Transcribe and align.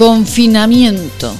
Confinamiento. 0.00 1.30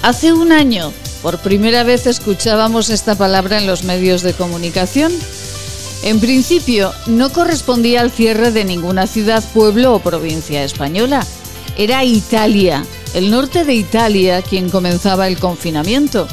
Hace 0.00 0.32
un 0.32 0.52
año, 0.52 0.90
por 1.20 1.38
primera 1.40 1.82
vez 1.82 2.06
escuchábamos 2.06 2.88
esta 2.88 3.14
palabra 3.14 3.58
en 3.58 3.66
los 3.66 3.84
medios 3.84 4.22
de 4.22 4.32
comunicación. 4.32 5.12
En 6.02 6.18
principio, 6.18 6.94
no 7.04 7.30
correspondía 7.30 8.00
al 8.00 8.10
cierre 8.10 8.52
de 8.52 8.64
ninguna 8.64 9.06
ciudad, 9.06 9.44
pueblo 9.52 9.94
o 9.94 9.98
provincia 9.98 10.64
española. 10.64 11.26
Era 11.76 12.02
Italia, 12.02 12.86
el 13.12 13.30
norte 13.30 13.66
de 13.66 13.74
Italia, 13.74 14.40
quien 14.40 14.70
comenzaba 14.70 15.28
el 15.28 15.38
confinamiento. 15.38 16.26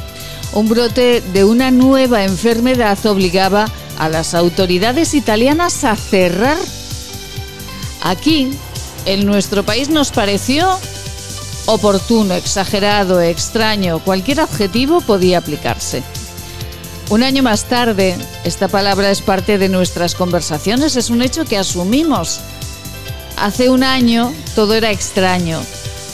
Un 0.53 0.69
brote 0.69 1.19
de 1.33 1.43
una 1.43 1.69
nueva 1.69 2.23
enfermedad 2.23 2.97
obligaba 3.05 3.69
a 3.99 4.07
las 4.07 4.35
autoridades 4.35 5.13
italianas 5.13 5.83
a 5.83 5.97
cerrar. 5.97 6.57
Aquí, 8.03 8.51
en 9.05 9.25
nuestro 9.25 9.63
país, 9.63 9.89
nos 9.89 10.11
pareció 10.11 10.79
oportuno, 11.67 12.33
exagerado, 12.33 13.21
extraño, 13.21 13.99
cualquier 13.99 14.39
adjetivo 14.39 15.01
podía 15.01 15.37
aplicarse. 15.37 16.01
Un 17.09 17.23
año 17.23 17.43
más 17.43 17.65
tarde, 17.65 18.15
esta 18.43 18.67
palabra 18.67 19.11
es 19.11 19.21
parte 19.21 19.57
de 19.57 19.69
nuestras 19.69 20.15
conversaciones, 20.15 20.95
es 20.95 21.09
un 21.09 21.21
hecho 21.21 21.45
que 21.45 21.57
asumimos. 21.57 22.39
Hace 23.37 23.69
un 23.69 23.83
año 23.83 24.33
todo 24.55 24.73
era 24.73 24.91
extraño. 24.91 25.61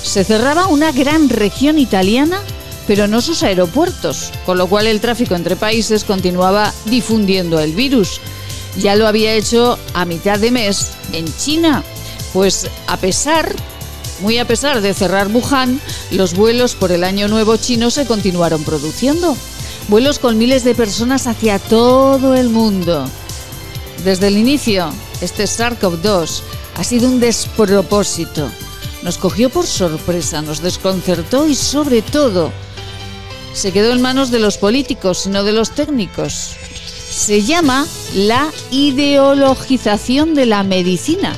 Se 0.03 0.23
cerraba 0.23 0.67
una 0.67 0.91
gran 0.91 1.29
región 1.29 1.79
italiana, 1.79 2.39
pero 2.85 3.07
no 3.07 3.21
sus 3.21 3.43
aeropuertos, 3.43 4.31
con 4.45 4.57
lo 4.57 4.67
cual 4.67 4.87
el 4.87 5.01
tráfico 5.01 5.35
entre 5.35 5.55
países 5.55 6.03
continuaba 6.03 6.73
difundiendo 6.85 7.59
el 7.59 7.73
virus. 7.73 8.19
Ya 8.77 8.95
lo 8.95 9.07
había 9.07 9.33
hecho 9.33 9.77
a 9.93 10.03
mitad 10.05 10.39
de 10.39 10.51
mes 10.51 10.91
en 11.11 11.25
China, 11.37 11.83
pues 12.33 12.67
a 12.87 12.97
pesar 12.97 13.55
muy 14.23 14.37
a 14.37 14.47
pesar 14.47 14.79
de 14.79 14.93
cerrar 14.93 15.27
Wuhan, 15.27 15.81
los 16.09 16.33
vuelos 16.33 16.75
por 16.75 16.93
el 16.93 17.03
Año 17.03 17.27
Nuevo 17.27 17.57
chino 17.57 17.91
se 17.91 18.05
continuaron 18.05 18.63
produciendo. 18.63 19.35
Vuelos 19.89 20.17
con 20.17 20.37
miles 20.37 20.63
de 20.63 20.73
personas 20.73 21.27
hacia 21.27 21.59
todo 21.59 22.33
el 22.33 22.47
mundo. 22.47 23.05
Desde 24.05 24.27
el 24.27 24.37
inicio, 24.37 24.93
este 25.19 25.43
SARS-CoV-2 25.43 26.41
ha 26.75 26.83
sido 26.85 27.09
un 27.09 27.19
despropósito. 27.19 28.49
Nos 29.01 29.17
cogió 29.17 29.49
por 29.49 29.67
sorpresa, 29.67 30.41
nos 30.41 30.61
desconcertó 30.61 31.45
y 31.45 31.53
sobre 31.53 32.01
todo 32.01 32.49
se 33.53 33.73
quedó 33.73 33.91
en 33.91 34.01
manos 34.01 34.31
de 34.31 34.39
los 34.39 34.57
políticos, 34.57 35.27
no 35.27 35.43
de 35.43 35.51
los 35.51 35.71
técnicos. 35.71 36.51
Se 37.11 37.43
llama 37.43 37.85
la 38.15 38.49
ideologización 38.71 40.33
de 40.33 40.45
la 40.45 40.63
medicina. 40.63 41.35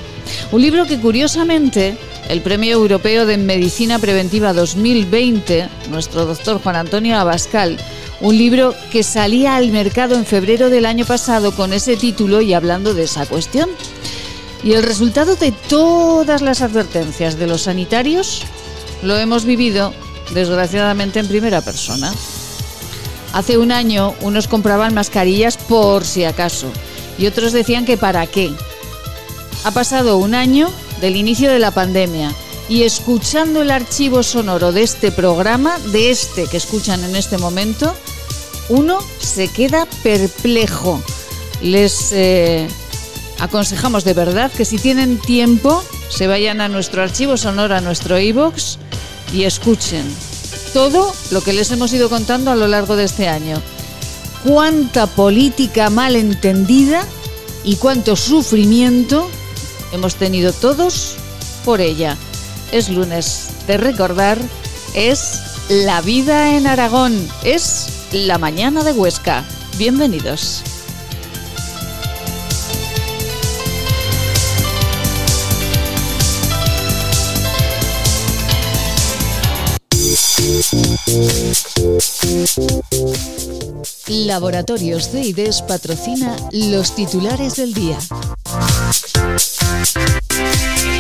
Un 0.52 0.62
libro 0.62 0.86
que 0.86 1.00
curiosamente 1.00 1.98
el 2.30 2.42
Premio 2.42 2.74
Europeo 2.74 3.26
de 3.26 3.38
Medicina 3.38 4.00
Preventiva 4.00 4.54
2020, 4.54 5.70
nuestro 5.90 6.26
doctor 6.26 6.62
Juan 6.62 6.76
Antonio 6.76 7.18
Abascal, 7.18 7.78
un 8.22 8.38
libro 8.38 8.74
que 8.92 9.04
salía 9.04 9.56
al 9.56 9.72
mercado 9.72 10.16
en 10.16 10.26
febrero 10.26 10.70
del 10.70 10.86
año 10.86 11.06
pasado 11.06 11.52
con 11.56 11.74
ese 11.74 11.98
título 11.98 12.42
y 12.42 12.54
hablando 12.54 12.94
de 12.94 13.04
esa 13.04 13.26
cuestión. 13.26 13.70
Y 14.64 14.74
el 14.74 14.84
resultado 14.84 15.36
de 15.36 15.52
todas 15.52 16.42
las 16.42 16.62
advertencias 16.62 17.38
de 17.38 17.46
los 17.46 17.64
sanitarios 17.64 18.42
lo 19.04 19.18
hemos 19.18 19.46
vivido, 19.46 19.94
desgraciadamente, 20.34 21.20
en 21.20 21.28
primera 21.28 21.62
persona. 21.62 22.12
Hace 23.34 23.58
un 23.58 23.72
año 23.72 24.16
unos 24.22 24.48
compraban 24.48 24.94
mascarillas 24.94 25.58
por 25.58 26.06
si 26.06 26.24
acaso 26.24 26.72
y 27.20 27.28
otros 27.28 27.52
decían 27.52 27.86
que 27.86 27.98
para 27.98 28.26
qué. 28.26 28.52
Ha 29.64 29.72
pasado 29.72 30.18
un 30.18 30.34
año 30.34 30.70
del 31.02 31.16
inicio 31.16 31.50
de 31.50 31.60
la 31.60 31.72
pandemia 31.72 32.34
y 32.68 32.84
escuchando 32.84 33.62
el 33.62 33.72
archivo 33.72 34.24
sonoro 34.24 34.72
de 34.72 34.84
este 34.84 35.12
programa, 35.12 35.78
de 35.92 36.10
este 36.10 36.48
que 36.48 36.58
escuchan 36.58 37.04
en 37.04 37.16
este 37.16 37.38
momento, 37.38 37.94
uno 38.70 39.00
se 39.20 39.48
queda 39.48 39.88
perplejo. 40.04 41.02
Les 41.62 42.12
eh, 42.12 42.68
aconsejamos 43.40 44.04
de 44.04 44.14
verdad 44.14 44.52
que 44.52 44.66
si 44.66 44.78
tienen 44.78 45.20
tiempo 45.20 45.84
se 46.10 46.28
vayan 46.28 46.62
a 46.62 46.70
nuestro 46.70 47.04
archivo 47.04 47.38
sonoro, 47.38 47.76
a 47.76 47.82
nuestro 47.82 48.20
iBox 48.20 48.78
y 49.34 49.44
escuchen 49.44 50.06
todo 50.74 51.14
lo 51.32 51.42
que 51.42 51.54
les 51.54 51.72
hemos 51.72 51.94
ido 51.94 52.10
contando 52.10 52.52
a 52.52 52.56
lo 52.56 52.68
largo 52.68 52.96
de 52.96 53.06
este 53.06 53.28
año. 53.28 53.62
Cuánta 54.44 55.08
política 55.08 55.90
mal 55.90 56.16
entendida 56.16 57.04
y 57.64 57.78
cuánto 57.78 58.16
sufrimiento 58.16 59.30
hemos 59.96 60.16
tenido 60.16 60.54
todos 60.54 61.16
por 61.64 61.82
ella. 61.82 62.18
Es 62.72 62.90
lunes 62.90 63.50
de 63.66 63.78
recordar, 63.78 64.38
es 64.94 65.40
la 65.70 66.02
vida 66.02 66.56
en 66.56 66.68
Aragón, 66.68 67.28
es 67.44 67.88
la 68.12 68.38
mañana 68.38 68.84
de 68.84 68.92
Huesca. 68.92 69.44
Bienvenidos. 69.78 70.64
Laboratorios 84.08 85.10
CIDES 85.10 85.62
patrocina 85.62 86.36
los 86.52 86.96
titulares 86.96 87.56
del 87.56 87.74
día. 87.74 87.98
Thank 89.38 90.86
you. 90.86 90.95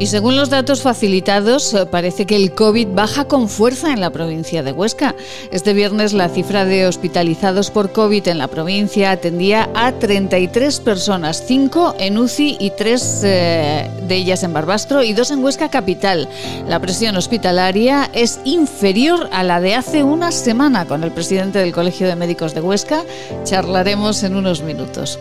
Y 0.00 0.06
según 0.06 0.36
los 0.36 0.48
datos 0.48 0.82
facilitados, 0.82 1.74
eh, 1.74 1.84
parece 1.84 2.24
que 2.24 2.36
el 2.36 2.54
COVID 2.54 2.88
baja 2.94 3.24
con 3.24 3.48
fuerza 3.48 3.92
en 3.92 4.00
la 4.00 4.10
provincia 4.10 4.62
de 4.62 4.70
Huesca. 4.70 5.16
Este 5.50 5.72
viernes 5.72 6.12
la 6.12 6.28
cifra 6.28 6.64
de 6.64 6.86
hospitalizados 6.86 7.72
por 7.72 7.90
COVID 7.90 8.28
en 8.28 8.38
la 8.38 8.46
provincia 8.46 9.10
atendía 9.10 9.68
a 9.74 9.90
33 9.90 10.78
personas, 10.80 11.42
5 11.44 11.96
en 11.98 12.16
UCI 12.16 12.58
y 12.60 12.70
3 12.70 13.22
eh, 13.24 13.90
de 14.06 14.14
ellas 14.14 14.44
en 14.44 14.52
Barbastro 14.52 15.02
y 15.02 15.14
2 15.14 15.32
en 15.32 15.42
Huesca 15.42 15.68
capital. 15.68 16.28
La 16.68 16.78
presión 16.78 17.16
hospitalaria 17.16 18.08
es 18.12 18.38
inferior 18.44 19.28
a 19.32 19.42
la 19.42 19.60
de 19.60 19.74
hace 19.74 20.04
una 20.04 20.30
semana. 20.30 20.86
Con 20.86 21.02
el 21.02 21.10
presidente 21.10 21.58
del 21.58 21.72
Colegio 21.72 22.06
de 22.06 22.14
Médicos 22.14 22.54
de 22.54 22.60
Huesca 22.60 23.02
charlaremos 23.42 24.22
en 24.22 24.36
unos 24.36 24.62
minutos. 24.62 25.18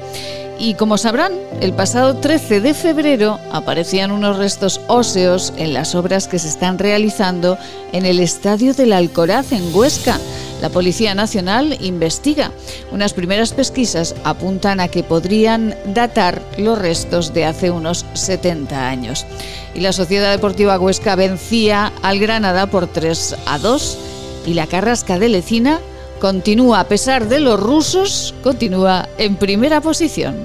Y 0.59 0.73
como 0.73 0.97
sabrán, 0.97 1.33
el 1.61 1.73
pasado 1.73 2.15
13 2.15 2.61
de 2.61 2.73
febrero 2.73 3.39
aparecían 3.51 4.11
unos 4.11 4.37
restos 4.37 4.81
óseos 4.87 5.53
en 5.57 5.73
las 5.73 5.93
obras 5.93 6.27
que 6.27 6.39
se 6.39 6.47
están 6.47 6.79
realizando 6.79 7.59
en 7.91 8.07
el 8.07 8.19
Estadio 8.19 8.73
del 8.73 8.93
Alcoraz 8.93 9.51
en 9.51 9.73
Huesca. 9.75 10.19
La 10.59 10.69
Policía 10.69 11.13
Nacional 11.13 11.77
investiga. 11.81 12.51
Unas 12.91 13.13
primeras 13.13 13.53
pesquisas 13.53 14.15
apuntan 14.23 14.79
a 14.79 14.87
que 14.87 15.03
podrían 15.03 15.75
datar 15.93 16.41
los 16.57 16.79
restos 16.79 17.35
de 17.35 17.45
hace 17.45 17.69
unos 17.69 18.05
70 18.13 18.89
años. 18.89 19.27
Y 19.75 19.81
la 19.81 19.93
Sociedad 19.93 20.31
Deportiva 20.31 20.79
Huesca 20.79 21.15
vencía 21.15 21.91
al 22.01 22.17
Granada 22.17 22.65
por 22.65 22.87
3 22.87 23.35
a 23.45 23.59
2 23.59 23.97
y 24.47 24.55
la 24.55 24.65
Carrasca 24.65 25.19
de 25.19 25.29
Lecina 25.29 25.79
continúa, 26.19 26.79
a 26.79 26.87
pesar 26.87 27.27
de 27.27 27.39
los 27.39 27.59
rusos, 27.59 28.33
continúa 28.43 29.07
en 29.17 29.35
primera 29.35 29.81
posición. 29.81 30.35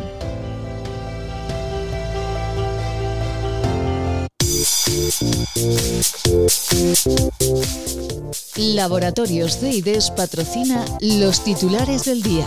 Laboratorios 8.56 9.58
CIDES 9.58 10.10
patrocina 10.10 10.84
los 11.00 11.42
titulares 11.42 12.04
del 12.04 12.22
día. 12.22 12.46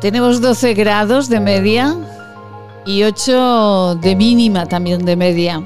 Tenemos 0.00 0.40
12 0.40 0.72
grados 0.72 1.28
de 1.28 1.40
media 1.40 1.94
y 2.86 3.02
8 3.02 3.96
de 4.00 4.16
mínima 4.16 4.64
también 4.64 5.04
de 5.04 5.14
media. 5.14 5.62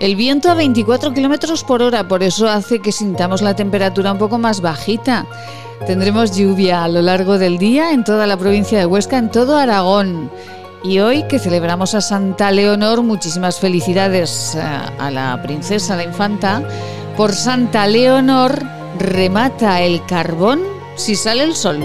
El 0.00 0.16
viento 0.16 0.50
a 0.50 0.54
24 0.54 1.14
kilómetros 1.14 1.62
por 1.62 1.82
hora, 1.82 2.08
por 2.08 2.24
eso 2.24 2.48
hace 2.48 2.80
que 2.80 2.90
sintamos 2.90 3.40
la 3.40 3.54
temperatura 3.54 4.12
un 4.12 4.18
poco 4.18 4.36
más 4.36 4.60
bajita. 4.60 5.26
Tendremos 5.86 6.36
lluvia 6.36 6.82
a 6.82 6.88
lo 6.88 7.02
largo 7.02 7.38
del 7.38 7.58
día 7.58 7.92
en 7.92 8.02
toda 8.02 8.26
la 8.26 8.36
provincia 8.36 8.78
de 8.78 8.86
Huesca, 8.86 9.16
en 9.16 9.30
todo 9.30 9.56
Aragón. 9.56 10.28
Y 10.82 10.98
hoy 10.98 11.22
que 11.24 11.38
celebramos 11.38 11.94
a 11.94 12.00
Santa 12.00 12.50
Leonor, 12.50 13.02
muchísimas 13.02 13.60
felicidades 13.60 14.56
eh, 14.56 14.60
a 14.60 15.10
la 15.10 15.40
princesa, 15.42 15.94
a 15.94 15.98
la 15.98 16.04
infanta. 16.04 16.62
Por 17.16 17.32
Santa 17.32 17.86
Leonor 17.86 18.60
remata 18.98 19.82
el 19.82 20.04
carbón 20.06 20.62
si 20.96 21.14
sale 21.14 21.44
el 21.44 21.54
sol. 21.54 21.84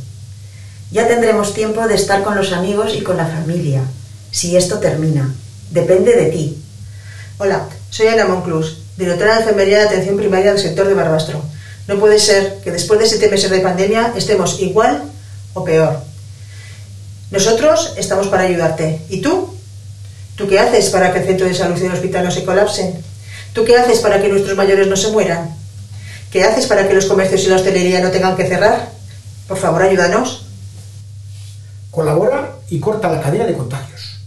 Ya 0.91 1.07
tendremos 1.07 1.53
tiempo 1.53 1.87
de 1.87 1.95
estar 1.95 2.21
con 2.21 2.35
los 2.35 2.51
amigos 2.51 2.93
y 2.93 3.01
con 3.01 3.15
la 3.15 3.25
familia, 3.25 3.81
si 4.29 4.57
esto 4.57 4.79
termina. 4.79 5.33
Depende 5.69 6.13
de 6.13 6.25
ti. 6.25 6.61
Hola, 7.37 7.69
soy 7.89 8.07
Ana 8.07 8.25
Monclus, 8.25 8.79
directora 8.97 9.35
de 9.35 9.39
Enfermería 9.39 9.79
de 9.79 9.85
Atención 9.85 10.17
Primaria 10.17 10.51
del 10.51 10.61
sector 10.61 10.89
de 10.89 10.93
Barbastro. 10.93 11.41
No 11.87 11.97
puede 11.97 12.19
ser 12.19 12.57
que 12.61 12.71
después 12.71 12.99
de 12.99 13.07
siete 13.07 13.29
meses 13.29 13.49
de 13.49 13.61
pandemia 13.61 14.11
estemos 14.17 14.59
igual 14.59 15.03
o 15.53 15.63
peor. 15.63 16.01
Nosotros 17.31 17.93
estamos 17.95 18.27
para 18.27 18.43
ayudarte. 18.43 18.99
¿Y 19.07 19.21
tú? 19.21 19.55
¿Tú 20.35 20.49
qué 20.49 20.59
haces 20.59 20.89
para 20.89 21.13
que 21.13 21.19
el 21.19 21.25
centro 21.25 21.47
de 21.47 21.53
salud 21.53 21.81
y 21.81 21.85
el 21.85 21.93
hospital 21.93 22.25
no 22.25 22.31
se 22.31 22.43
colapsen? 22.43 23.01
¿Tú 23.53 23.63
qué 23.63 23.77
haces 23.77 23.99
para 23.99 24.21
que 24.21 24.27
nuestros 24.27 24.57
mayores 24.57 24.87
no 24.87 24.97
se 24.97 25.07
mueran? 25.07 25.55
¿Qué 26.31 26.43
haces 26.43 26.65
para 26.65 26.85
que 26.85 26.93
los 26.93 27.05
comercios 27.05 27.45
y 27.45 27.47
la 27.47 27.55
hostelería 27.55 28.01
no 28.01 28.11
tengan 28.11 28.35
que 28.35 28.45
cerrar? 28.45 28.89
Por 29.47 29.57
favor, 29.57 29.83
ayúdanos. 29.83 30.50
Colabora 31.91 32.55
y 32.69 32.79
corta 32.79 33.11
la 33.11 33.21
cadena 33.21 33.45
de 33.45 33.53
contagios. 33.53 34.17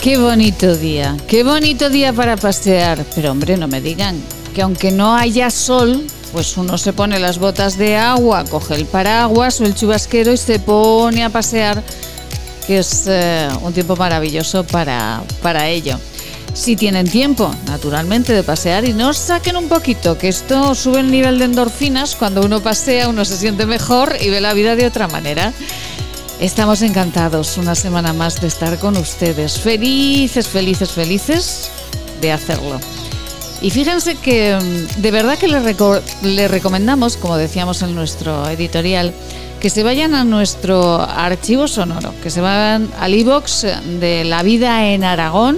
Qué 0.00 0.16
bonito 0.16 0.74
día, 0.74 1.18
qué 1.28 1.44
bonito 1.44 1.90
día 1.90 2.14
para 2.14 2.38
pasear. 2.38 3.04
Pero 3.14 3.32
hombre, 3.32 3.58
no 3.58 3.68
me 3.68 3.82
digan 3.82 4.37
que 4.58 4.62
aunque 4.62 4.90
no 4.90 5.14
haya 5.14 5.50
sol, 5.50 6.04
pues 6.32 6.56
uno 6.56 6.78
se 6.78 6.92
pone 6.92 7.20
las 7.20 7.38
botas 7.38 7.78
de 7.78 7.94
agua, 7.96 8.42
coge 8.42 8.74
el 8.74 8.86
paraguas 8.86 9.60
o 9.60 9.64
el 9.64 9.76
chubasquero 9.76 10.32
y 10.32 10.36
se 10.36 10.58
pone 10.58 11.22
a 11.22 11.30
pasear, 11.30 11.80
que 12.66 12.80
es 12.80 13.04
eh, 13.06 13.48
un 13.62 13.72
tiempo 13.72 13.94
maravilloso 13.94 14.64
para, 14.64 15.22
para 15.42 15.68
ello. 15.68 15.96
Si 16.54 16.74
tienen 16.74 17.08
tiempo, 17.08 17.54
naturalmente, 17.66 18.32
de 18.32 18.42
pasear 18.42 18.84
y 18.84 18.92
no 18.94 19.14
saquen 19.14 19.56
un 19.56 19.68
poquito, 19.68 20.18
que 20.18 20.26
esto 20.26 20.74
sube 20.74 20.98
el 20.98 21.12
nivel 21.12 21.38
de 21.38 21.44
endorfinas, 21.44 22.16
cuando 22.16 22.42
uno 22.42 22.60
pasea 22.60 23.08
uno 23.08 23.24
se 23.24 23.36
siente 23.36 23.64
mejor 23.64 24.16
y 24.20 24.28
ve 24.28 24.40
la 24.40 24.54
vida 24.54 24.74
de 24.74 24.86
otra 24.86 25.06
manera. 25.06 25.52
Estamos 26.40 26.82
encantados 26.82 27.58
una 27.58 27.76
semana 27.76 28.12
más 28.12 28.40
de 28.40 28.48
estar 28.48 28.76
con 28.80 28.96
ustedes. 28.96 29.60
Felices, 29.60 30.48
felices, 30.48 30.90
felices 30.90 31.70
de 32.20 32.32
hacerlo. 32.32 32.80
Y 33.60 33.70
fíjense 33.70 34.14
que 34.14 34.56
mm, 34.56 35.00
de 35.00 35.10
verdad 35.10 35.38
que 35.38 35.48
les, 35.48 36.50
recomendamos, 36.50 37.16
como 37.16 37.36
decíamos 37.36 37.82
en 37.82 37.94
nuestro 37.94 38.48
editorial, 38.48 39.12
que 39.60 39.70
se 39.70 39.82
vayan 39.82 40.14
a 40.14 40.24
nuestro 40.24 41.00
archivo 41.00 41.66
sonoro, 41.66 42.14
que 42.22 42.30
se 42.30 42.40
vayan 42.40 42.88
al 43.00 43.14
iBox 43.14 43.66
de 44.00 44.24
La 44.24 44.44
Vida 44.44 44.86
en 44.86 45.02
Aragón 45.02 45.56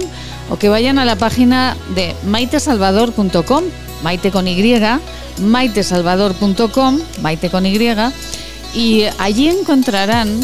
o 0.49 0.57
que 0.57 0.69
vayan 0.69 0.97
a 0.97 1.05
la 1.05 1.15
página 1.15 1.77
de 1.93 2.15
maitesalvador.com, 2.25 3.63
maite 4.01 4.31
con 4.31 4.47
Y, 4.47 4.75
maitesalvador.com, 5.39 6.99
maite 7.21 7.49
con 7.51 7.65
Y, 7.67 7.79
y 8.73 9.05
allí 9.19 9.49
encontrarán 9.49 10.39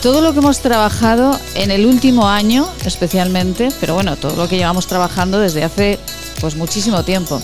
todo 0.00 0.20
lo 0.20 0.32
que 0.32 0.38
hemos 0.38 0.60
trabajado 0.60 1.38
en 1.54 1.70
el 1.70 1.86
último 1.86 2.28
año 2.28 2.68
especialmente, 2.84 3.70
pero 3.80 3.94
bueno, 3.94 4.16
todo 4.16 4.36
lo 4.36 4.48
que 4.48 4.58
llevamos 4.58 4.86
trabajando 4.86 5.40
desde 5.40 5.64
hace 5.64 5.98
pues 6.40 6.56
muchísimo 6.56 7.02
tiempo. 7.04 7.40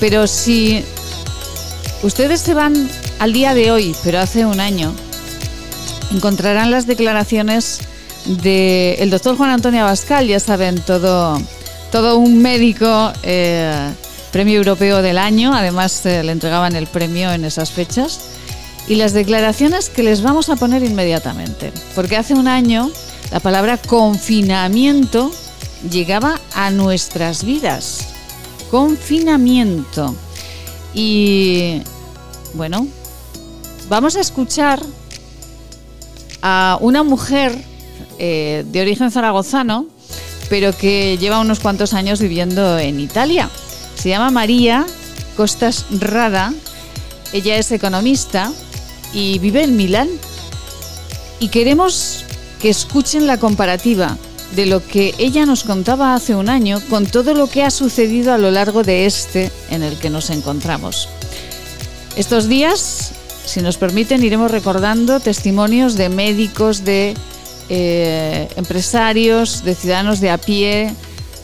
Pero 0.00 0.26
si 0.26 0.84
ustedes 2.02 2.40
se 2.40 2.54
van 2.54 2.88
al 3.18 3.32
día 3.32 3.54
de 3.54 3.70
hoy, 3.70 3.94
pero 4.04 4.20
hace 4.20 4.44
un 4.44 4.60
año, 4.60 4.94
encontrarán 6.12 6.70
las 6.70 6.86
declaraciones 6.86 7.80
del 8.26 9.10
doctor 9.10 9.36
Juan 9.36 9.50
Antonio 9.50 9.82
Abascal, 9.82 10.26
ya 10.26 10.40
saben, 10.40 10.80
todo, 10.80 11.40
todo 11.92 12.18
un 12.18 12.42
médico, 12.42 13.12
eh, 13.22 13.90
premio 14.32 14.58
europeo 14.58 15.02
del 15.02 15.18
año, 15.18 15.54
además 15.54 16.04
eh, 16.04 16.22
le 16.22 16.32
entregaban 16.32 16.76
el 16.76 16.86
premio 16.86 17.32
en 17.32 17.44
esas 17.44 17.70
fechas 17.70 18.20
y 18.88 18.96
las 18.96 19.12
declaraciones 19.12 19.88
que 19.88 20.02
les 20.02 20.22
vamos 20.22 20.48
a 20.48 20.56
poner 20.56 20.82
inmediatamente. 20.82 21.72
Porque 21.94 22.16
hace 22.16 22.34
un 22.34 22.48
año 22.48 22.90
la 23.30 23.40
palabra 23.40 23.78
confinamiento 23.78 25.32
llegaba 25.90 26.40
a 26.54 26.70
nuestras 26.70 27.44
vidas. 27.44 28.15
Confinamiento. 28.70 30.14
Y 30.94 31.82
bueno, 32.54 32.86
vamos 33.88 34.16
a 34.16 34.20
escuchar 34.20 34.82
a 36.42 36.78
una 36.80 37.02
mujer 37.02 37.56
eh, 38.18 38.64
de 38.66 38.80
origen 38.80 39.10
zaragozano, 39.10 39.86
pero 40.48 40.76
que 40.76 41.18
lleva 41.18 41.40
unos 41.40 41.60
cuantos 41.60 41.92
años 41.92 42.20
viviendo 42.20 42.78
en 42.78 43.00
Italia. 43.00 43.50
Se 43.96 44.08
llama 44.08 44.30
María 44.30 44.86
Costas 45.36 45.86
Rada. 45.90 46.54
Ella 47.32 47.56
es 47.56 47.70
economista 47.72 48.52
y 49.12 49.38
vive 49.38 49.64
en 49.64 49.76
Milán. 49.76 50.08
Y 51.40 51.48
queremos 51.48 52.24
que 52.60 52.70
escuchen 52.70 53.26
la 53.26 53.38
comparativa 53.38 54.16
de 54.54 54.66
lo 54.66 54.86
que 54.86 55.14
ella 55.18 55.46
nos 55.46 55.64
contaba 55.64 56.14
hace 56.14 56.34
un 56.34 56.48
año 56.48 56.80
con 56.88 57.06
todo 57.06 57.34
lo 57.34 57.48
que 57.48 57.62
ha 57.62 57.70
sucedido 57.70 58.32
a 58.32 58.38
lo 58.38 58.50
largo 58.50 58.82
de 58.82 59.06
este 59.06 59.50
en 59.70 59.82
el 59.82 59.98
que 59.98 60.10
nos 60.10 60.30
encontramos. 60.30 61.08
Estos 62.16 62.48
días, 62.48 63.12
si 63.44 63.60
nos 63.60 63.76
permiten, 63.76 64.22
iremos 64.22 64.50
recordando 64.50 65.20
testimonios 65.20 65.96
de 65.96 66.08
médicos, 66.08 66.84
de 66.84 67.14
eh, 67.68 68.48
empresarios, 68.56 69.64
de 69.64 69.74
ciudadanos 69.74 70.20
de 70.20 70.30
a 70.30 70.38
pie, 70.38 70.94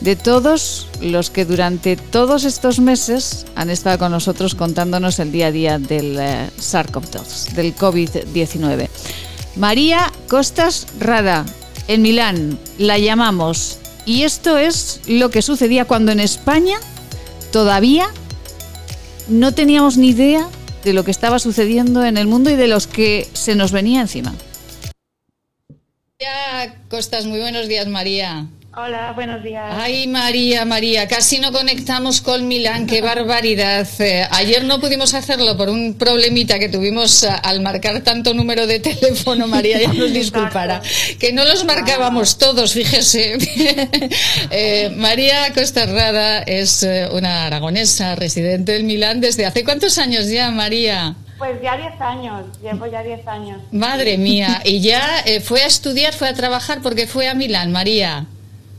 de 0.01 0.15
todos 0.15 0.87
los 1.01 1.29
que 1.29 1.45
durante 1.45 1.95
todos 1.95 2.43
estos 2.43 2.79
meses 2.79 3.45
han 3.55 3.69
estado 3.69 3.99
con 3.99 4.11
nosotros 4.11 4.53
contándonos 4.53 5.19
el 5.19 5.31
día 5.31 5.47
a 5.47 5.51
día 5.51 5.79
del 5.79 6.17
eh, 6.19 6.49
SARS-CoV-2, 6.57 7.53
del 7.53 7.75
COVID-19. 7.75 8.89
María 9.55 10.11
Costas 10.27 10.87
Rada, 10.99 11.45
en 11.87 12.01
Milán, 12.01 12.57
la 12.77 12.97
llamamos. 12.97 13.79
Y 14.05 14.23
esto 14.23 14.57
es 14.57 15.01
lo 15.07 15.29
que 15.29 15.41
sucedía 15.41 15.85
cuando 15.85 16.11
en 16.11 16.19
España 16.19 16.77
todavía 17.51 18.07
no 19.27 19.53
teníamos 19.53 19.97
ni 19.97 20.09
idea 20.09 20.49
de 20.83 20.93
lo 20.93 21.03
que 21.05 21.11
estaba 21.11 21.39
sucediendo 21.39 22.03
en 22.03 22.17
el 22.17 22.27
mundo 22.27 22.49
y 22.49 22.55
de 22.55 22.67
los 22.67 22.87
que 22.87 23.27
se 23.33 23.55
nos 23.55 23.71
venía 23.71 24.01
encima. 24.01 24.33
María 26.19 26.75
Costas, 26.89 27.25
muy 27.25 27.39
buenos 27.39 27.67
días, 27.67 27.87
María. 27.87 28.47
Hola, 28.75 29.11
buenos 29.13 29.43
días. 29.43 29.63
Ay, 29.69 30.07
María, 30.07 30.65
María, 30.65 31.07
casi 31.07 31.39
no 31.39 31.51
conectamos 31.51 32.21
con 32.21 32.47
Milán, 32.47 32.87
qué 32.87 33.01
barbaridad. 33.03 33.87
Eh, 33.99 34.27
ayer 34.31 34.63
no 34.63 34.79
pudimos 34.79 35.13
hacerlo 35.13 35.55
por 35.55 35.69
un 35.69 35.93
problemita 35.93 36.57
que 36.57 36.69
tuvimos 36.69 37.21
eh, 37.21 37.29
al 37.43 37.61
marcar 37.61 38.01
tanto 38.01 38.33
número 38.33 38.65
de 38.65 38.79
teléfono, 38.79 39.45
María, 39.47 39.79
ya 39.79 39.93
nos 39.93 40.11
disculpará, 40.13 40.81
que 41.19 41.31
no 41.31 41.45
los 41.45 41.65
marcábamos 41.65 42.39
todos, 42.39 42.73
fíjese. 42.73 43.37
eh, 44.49 44.91
María 44.95 45.53
Rada 45.75 46.39
es 46.39 46.83
una 47.11 47.45
aragonesa 47.45 48.15
residente 48.15 48.77
en 48.77 48.87
Milán 48.87 49.21
desde 49.21 49.45
hace 49.45 49.63
cuántos 49.63 49.99
años 49.99 50.29
ya, 50.29 50.49
María? 50.49 51.15
Pues 51.37 51.61
ya 51.61 51.75
10 51.75 51.99
años, 51.99 52.45
llevo 52.61 52.87
ya 52.87 53.03
10 53.03 53.27
años. 53.27 53.61
Madre 53.71 54.17
mía, 54.17 54.61
y 54.63 54.79
ya 54.79 55.19
eh, 55.25 55.41
fue 55.41 55.61
a 55.61 55.67
estudiar, 55.67 56.13
fue 56.13 56.29
a 56.29 56.33
trabajar 56.33 56.79
porque 56.81 57.05
fue 57.05 57.27
a 57.27 57.33
Milán, 57.33 57.71
María. 57.71 58.25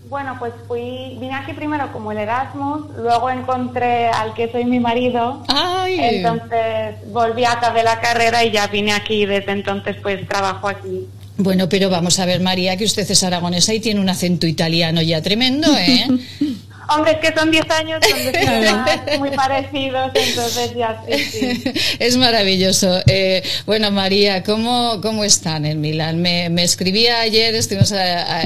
Bueno, 0.09 0.37
pues 0.39 0.53
fui, 0.69 1.17
vine 1.19 1.35
aquí 1.35 1.55
primero 1.55 1.91
como 1.93 2.13
el 2.13 2.19
Erasmus, 2.19 2.91
luego 2.99 3.31
encontré 3.31 4.09
al 4.09 4.35
que 4.35 4.51
soy 4.53 4.65
mi 4.65 4.79
marido. 4.79 5.43
Ay. 5.49 5.99
Entonces 5.99 6.97
volví 7.11 7.45
a 7.45 7.53
acabar 7.53 7.85
la 7.85 8.01
carrera 8.01 8.45
y 8.45 8.51
ya 8.51 8.67
vine 8.67 8.93
aquí 8.93 9.23
y 9.23 9.27
desde 9.27 9.53
entonces 9.53 9.97
pues 10.03 10.27
trabajo 10.29 10.69
aquí. 10.69 11.09
Bueno, 11.37 11.69
pero 11.69 11.91
vamos 11.91 12.21
a 12.21 12.27
ver, 12.27 12.41
María, 12.41 12.77
que 12.77 12.85
usted 12.85 13.11
es 13.11 13.25
aragonesa 13.25 13.75
y 13.75 13.81
tiene 13.81 14.01
un 14.01 14.09
acento 14.09 14.47
italiano 14.47 15.03
ya 15.03 15.21
tremendo, 15.21 15.67
¿eh? 15.77 16.07
Hombre, 16.89 17.13
es 17.13 17.19
que 17.19 17.39
son 17.39 17.51
10 17.51 17.71
años 17.71 18.01
son 18.09 19.19
muy 19.19 19.31
parecidos, 19.31 20.11
entonces 20.15 20.75
ya 20.77 21.03
sí, 21.07 21.63
Es 21.99 22.17
maravilloso. 22.17 23.01
Eh, 23.07 23.43
bueno, 23.67 23.91
María, 23.91 24.43
¿cómo, 24.43 25.01
¿cómo 25.01 25.25
están 25.25 25.65
en 25.65 25.81
Milán? 25.81 26.21
Me, 26.21 26.51
me 26.51 26.63
escribía 26.63 27.21
ayer, 27.21 27.55
estuvimos 27.55 27.93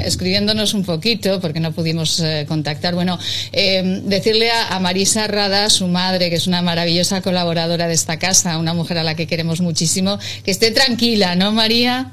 escribiéndonos 0.05 0.75
un 0.75 0.85
poquito 0.85 1.41
porque 1.41 1.61
no 1.61 1.73
pudimos 1.73 2.21
eh, 2.21 2.45
contactar. 2.47 2.95
Bueno, 2.95 3.19
eh, 3.53 4.03
decirle 4.05 4.51
a, 4.51 4.75
a, 4.75 4.81
Marisa 4.81 5.27
Rada, 5.27 5.69
su 5.71 5.89
madre, 5.89 6.31
que 6.31 6.37
es 6.37 6.47
una 6.47 6.63
maravillosa 6.63 7.21
colaboradora 7.23 7.89
de 7.89 7.95
esta 7.95 8.19
casa, 8.19 8.59
una 8.59 8.75
mujer 8.75 8.99
a 8.99 9.03
la 9.03 9.15
que 9.15 9.27
queremos 9.27 9.61
muchísimo, 9.61 10.19
que 10.45 10.51
esté 10.51 10.71
tranquila, 10.71 11.35
¿no, 11.35 11.53
María? 11.53 12.13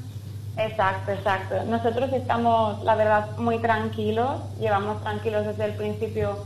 Exacto, 0.58 1.12
exacto. 1.12 1.56
Nosotros 1.68 2.12
estamos, 2.14 2.84
la 2.84 2.96
verdad, 2.96 3.38
muy 3.38 3.60
tranquilos, 3.60 4.42
llevamos 4.60 5.02
tranquilos 5.02 5.46
desde 5.46 5.66
el 5.66 5.74
principio 5.74 6.46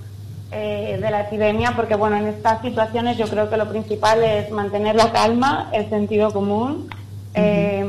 eh, 0.52 0.98
de 1.00 1.12
la 1.12 1.22
epidemia, 1.22 1.74
porque 1.76 1.96
bueno, 1.96 2.18
en 2.18 2.28
estas 2.28 2.62
situaciones 2.62 3.18
yo 3.18 3.28
creo 3.28 3.50
que 3.50 3.58
lo 3.58 3.70
principal 3.70 4.24
es 4.24 4.50
mantener 4.52 4.96
la 4.96 5.12
calma, 5.12 5.70
el 5.74 5.90
sentido 5.90 6.32
común. 6.32 6.90
eh, 7.36 7.86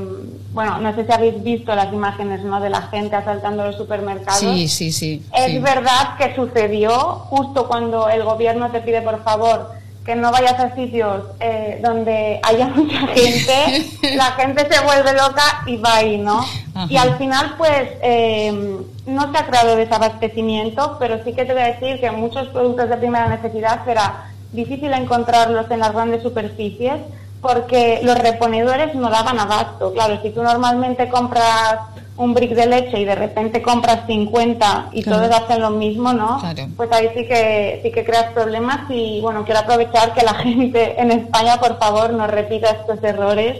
bueno, 0.52 0.78
no 0.78 0.94
sé 0.94 1.06
si 1.06 1.12
habéis 1.12 1.42
visto 1.42 1.74
las 1.74 1.92
imágenes 1.92 2.42
¿no? 2.42 2.60
de 2.60 2.70
la 2.70 2.82
gente 2.82 3.14
asaltando 3.14 3.64
los 3.64 3.76
supermercados. 3.76 4.40
Sí, 4.40 4.68
sí, 4.68 4.90
sí. 4.90 5.24
Es 5.32 5.52
sí. 5.52 5.58
verdad 5.58 6.16
que 6.18 6.34
sucedió 6.34 6.90
justo 7.30 7.68
cuando 7.68 8.08
el 8.08 8.24
gobierno 8.24 8.70
te 8.70 8.80
pide, 8.80 9.00
por 9.00 9.22
favor, 9.22 9.70
que 10.04 10.16
no 10.16 10.32
vayas 10.32 10.58
a 10.58 10.74
sitios 10.74 11.24
eh, 11.40 11.80
donde 11.82 12.40
haya 12.42 12.66
mucha 12.74 13.06
gente, 13.08 13.86
la 14.16 14.32
gente 14.32 14.72
se 14.72 14.84
vuelve 14.84 15.12
loca 15.12 15.62
y 15.66 15.76
va 15.76 15.96
ahí, 15.96 16.18
¿no? 16.18 16.44
Ajá. 16.74 16.86
Y 16.88 16.96
al 16.96 17.16
final, 17.18 17.54
pues, 17.58 17.88
eh, 18.02 18.80
no 19.06 19.32
se 19.32 19.38
ha 19.38 19.46
creado 19.46 19.76
desabastecimiento, 19.76 20.96
pero 20.98 21.22
sí 21.24 21.32
que 21.32 21.44
te 21.44 21.52
voy 21.52 21.62
a 21.62 21.72
decir 21.72 22.00
que 22.00 22.10
muchos 22.10 22.48
productos 22.48 22.88
de 22.88 22.96
primera 22.96 23.28
necesidad 23.28 23.84
será 23.84 24.30
difícil 24.52 24.92
encontrarlos 24.92 25.70
en 25.70 25.80
las 25.80 25.92
grandes 25.92 26.22
superficies 26.22 26.98
porque 27.40 28.00
los 28.02 28.18
reponedores 28.18 28.94
no 28.94 29.10
daban 29.10 29.38
abasto. 29.38 29.92
Claro, 29.92 30.20
si 30.22 30.30
tú 30.30 30.42
normalmente 30.42 31.08
compras 31.08 31.78
un 32.20 32.34
brick 32.34 32.52
de 32.54 32.66
leche 32.66 33.00
y 33.00 33.04
de 33.06 33.14
repente 33.14 33.62
compras 33.62 34.00
50 34.06 34.90
y 34.92 35.02
Claro. 35.02 35.22
todos 35.28 35.40
hacen 35.42 35.60
lo 35.62 35.70
mismo, 35.70 36.12
¿no? 36.12 36.38
Claro. 36.38 36.68
Pues 36.76 36.92
ahí 36.92 37.08
sí 37.16 37.26
que 37.26 37.80
sí 37.82 37.90
que 37.90 38.04
creas 38.04 38.32
problemas 38.32 38.80
y 38.90 39.20
bueno, 39.22 39.44
quiero 39.44 39.60
aprovechar 39.60 40.12
que 40.14 40.22
la 40.24 40.34
gente 40.46 41.00
en 41.00 41.10
España, 41.12 41.58
por 41.58 41.78
favor, 41.78 42.12
no 42.12 42.26
repita 42.26 42.70
estos 42.70 43.02
errores 43.02 43.58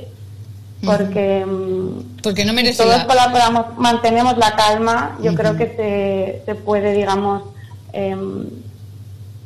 porque 0.84 1.44
mm, 1.46 2.20
Porque 2.22 2.44
no 2.44 2.52
merece 2.52 2.82
todos 2.82 2.96
la- 2.98 3.06
colaboramos, 3.06 3.66
mantenemos 3.78 4.36
la 4.38 4.54
calma, 4.56 5.16
yo 5.22 5.34
creo 5.34 5.56
que 5.56 5.66
se, 5.76 6.42
se 6.46 6.54
puede, 6.54 6.92
digamos, 6.92 7.42
em, 7.92 8.46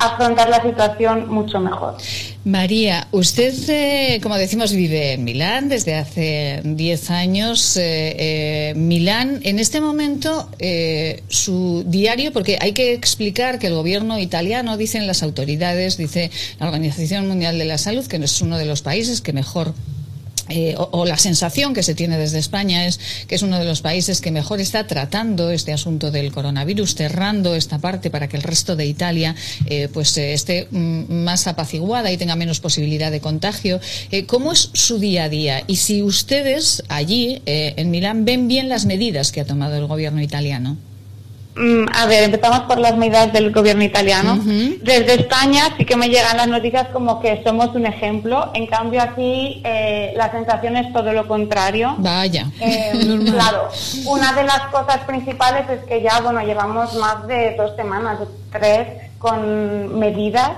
afrontar 0.06 0.48
la 0.48 0.62
situación 0.62 1.28
mucho 1.28 1.60
mejor. 1.60 1.96
María, 2.44 3.08
usted, 3.10 3.54
eh, 3.68 4.20
como 4.22 4.36
decimos, 4.36 4.72
vive 4.72 5.14
en 5.14 5.24
Milán 5.24 5.68
desde 5.68 5.94
hace 5.94 6.60
10 6.62 7.10
años. 7.10 7.76
Eh, 7.76 8.16
eh, 8.18 8.74
Milán, 8.76 9.40
en 9.44 9.58
este 9.58 9.80
momento, 9.80 10.48
su 11.28 11.84
diario, 11.86 12.32
porque 12.32 12.58
hay 12.60 12.72
que 12.72 12.92
explicar 12.92 13.58
que 13.58 13.68
el 13.68 13.74
gobierno 13.74 14.18
italiano, 14.18 14.76
dicen 14.76 15.06
las 15.06 15.22
autoridades, 15.22 15.96
dice 15.96 16.30
la 16.60 16.66
Organización 16.66 17.26
Mundial 17.28 17.58
de 17.58 17.64
la 17.64 17.78
Salud, 17.78 18.06
que 18.06 18.18
no 18.18 18.26
es 18.26 18.40
uno 18.42 18.58
de 18.58 18.66
los 18.66 18.82
países 18.82 19.20
que 19.20 19.32
mejor 19.32 19.74
eh, 20.48 20.74
o, 20.76 21.04
la 21.04 21.16
sensación 21.16 21.74
que 21.74 21.82
se 21.82 21.94
tiene 21.94 22.18
desde 22.18 22.38
España 22.38 22.86
es 22.86 23.00
que 23.26 23.34
es 23.34 23.42
uno 23.42 23.58
de 23.58 23.64
los 23.64 23.80
países 23.80 24.20
que 24.20 24.30
mejor 24.30 24.60
está 24.60 24.86
tratando 24.86 25.50
este 25.50 25.72
asunto 25.72 26.10
del 26.10 26.32
coronavirus, 26.32 26.94
cerrando 26.94 27.54
esta 27.54 27.78
parte 27.78 28.10
para 28.10 28.28
que 28.28 28.36
el 28.36 28.42
resto 28.42 28.76
de 28.76 28.86
Italia 28.86 29.34
eh, 29.66 29.88
pues 29.92 30.16
eh, 30.16 30.34
esté 30.34 30.68
mm, 30.70 31.12
más 31.12 31.46
apaciguada 31.46 32.12
y 32.12 32.16
tenga 32.16 32.36
menos 32.36 32.60
posibilidad 32.60 33.10
de 33.10 33.20
contagio. 33.20 33.80
¿Cómo 34.26 34.52
es 34.52 34.70
su 34.72 34.98
día 34.98 35.24
a 35.24 35.28
día? 35.28 35.64
Y 35.66 35.76
si 35.76 36.02
ustedes 36.02 36.82
allí 36.88 37.42
en 37.46 37.90
Milán 37.90 38.24
ven 38.24 38.48
bien 38.48 38.68
las 38.68 38.84
medidas 38.86 39.32
que 39.32 39.40
ha 39.40 39.44
tomado 39.44 39.76
el 39.76 39.86
gobierno 39.86 40.22
italiano. 40.22 40.76
Mm, 41.56 41.86
A 41.94 42.06
ver, 42.06 42.24
empezamos 42.24 42.60
por 42.60 42.78
las 42.78 42.96
medidas 42.96 43.32
del 43.32 43.52
gobierno 43.52 43.84
italiano. 43.84 44.36
Desde 44.36 45.14
España 45.14 45.62
sí 45.76 45.84
que 45.84 45.96
me 45.96 46.08
llegan 46.08 46.36
las 46.36 46.48
noticias 46.48 46.88
como 46.88 47.20
que 47.20 47.42
somos 47.44 47.74
un 47.74 47.86
ejemplo. 47.86 48.50
En 48.54 48.66
cambio 48.66 49.00
aquí 49.00 49.62
eh, 49.64 50.12
la 50.16 50.30
sensación 50.32 50.76
es 50.76 50.92
todo 50.92 51.12
lo 51.12 51.28
contrario. 51.28 51.94
Vaya. 51.98 52.46
Eh, 52.60 53.20
claro, 53.32 53.68
una 54.06 54.32
de 54.32 54.44
las 54.44 54.62
cosas 54.72 54.98
principales 55.06 55.68
es 55.70 55.84
que 55.84 56.02
ya, 56.02 56.20
bueno, 56.20 56.40
llevamos 56.42 56.94
más 56.94 57.26
de 57.26 57.54
dos 57.56 57.76
semanas, 57.76 58.18
tres, 58.50 58.88
con 59.18 59.98
medidas 59.98 60.50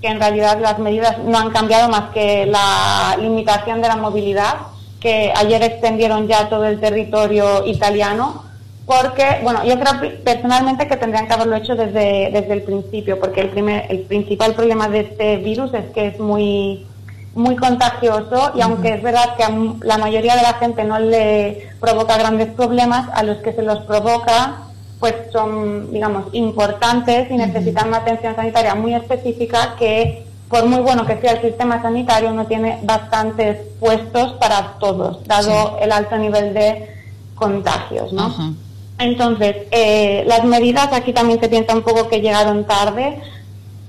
que 0.00 0.08
en 0.08 0.20
realidad 0.20 0.58
las 0.60 0.78
medidas 0.78 1.18
no 1.18 1.38
han 1.38 1.50
cambiado 1.50 1.88
más 1.88 2.10
que 2.10 2.46
la 2.46 3.16
limitación 3.20 3.82
de 3.82 3.88
la 3.88 3.96
movilidad, 3.96 4.54
que 5.00 5.32
ayer 5.36 5.62
extendieron 5.62 6.28
ya 6.28 6.48
todo 6.48 6.66
el 6.66 6.80
territorio 6.80 7.66
italiano, 7.66 8.44
porque, 8.88 9.40
bueno, 9.42 9.64
yo 9.64 9.78
creo 9.78 10.22
personalmente 10.24 10.88
que 10.88 10.96
tendrían 10.96 11.26
que 11.26 11.34
haberlo 11.34 11.56
hecho 11.56 11.76
desde, 11.76 12.30
desde 12.32 12.54
el 12.54 12.62
principio, 12.62 13.20
porque 13.20 13.42
el, 13.42 13.50
primer, 13.50 13.84
el 13.90 14.00
principal 14.00 14.54
problema 14.54 14.88
de 14.88 15.00
este 15.00 15.36
virus 15.36 15.74
es 15.74 15.90
que 15.90 16.06
es 16.06 16.18
muy 16.18 16.86
muy 17.34 17.54
contagioso 17.54 18.52
y 18.56 18.62
aunque 18.62 18.94
es 18.94 19.02
verdad 19.02 19.36
que 19.36 19.44
a 19.44 19.50
la 19.82 19.98
mayoría 19.98 20.34
de 20.34 20.42
la 20.42 20.54
gente 20.54 20.82
no 20.82 20.98
le 20.98 21.68
provoca 21.78 22.16
grandes 22.16 22.48
problemas, 22.48 23.08
a 23.12 23.22
los 23.22 23.36
que 23.38 23.52
se 23.52 23.62
los 23.62 23.80
provoca 23.80 24.62
pues 24.98 25.14
son, 25.30 25.92
digamos, 25.92 26.24
importantes 26.32 27.30
y 27.30 27.36
necesitan 27.36 27.88
una 27.88 27.98
atención 27.98 28.34
sanitaria 28.34 28.74
muy 28.74 28.94
específica 28.94 29.76
que 29.78 30.26
por 30.48 30.64
muy 30.66 30.80
bueno 30.80 31.06
que 31.06 31.20
sea 31.20 31.32
el 31.32 31.42
sistema 31.42 31.80
sanitario 31.82 32.32
no 32.32 32.46
tiene 32.46 32.80
bastantes 32.82 33.58
puestos 33.78 34.32
para 34.40 34.78
todos, 34.80 35.22
dado 35.28 35.78
el 35.80 35.92
alto 35.92 36.16
nivel 36.16 36.54
de 36.54 36.90
contagios, 37.36 38.12
¿no? 38.14 38.22
Ajá. 38.22 38.50
Entonces, 38.98 39.56
eh, 39.70 40.24
las 40.26 40.44
medidas 40.44 40.92
aquí 40.92 41.12
también 41.12 41.40
se 41.40 41.48
piensa 41.48 41.74
un 41.74 41.82
poco 41.82 42.08
que 42.08 42.20
llegaron 42.20 42.64
tarde 42.66 43.20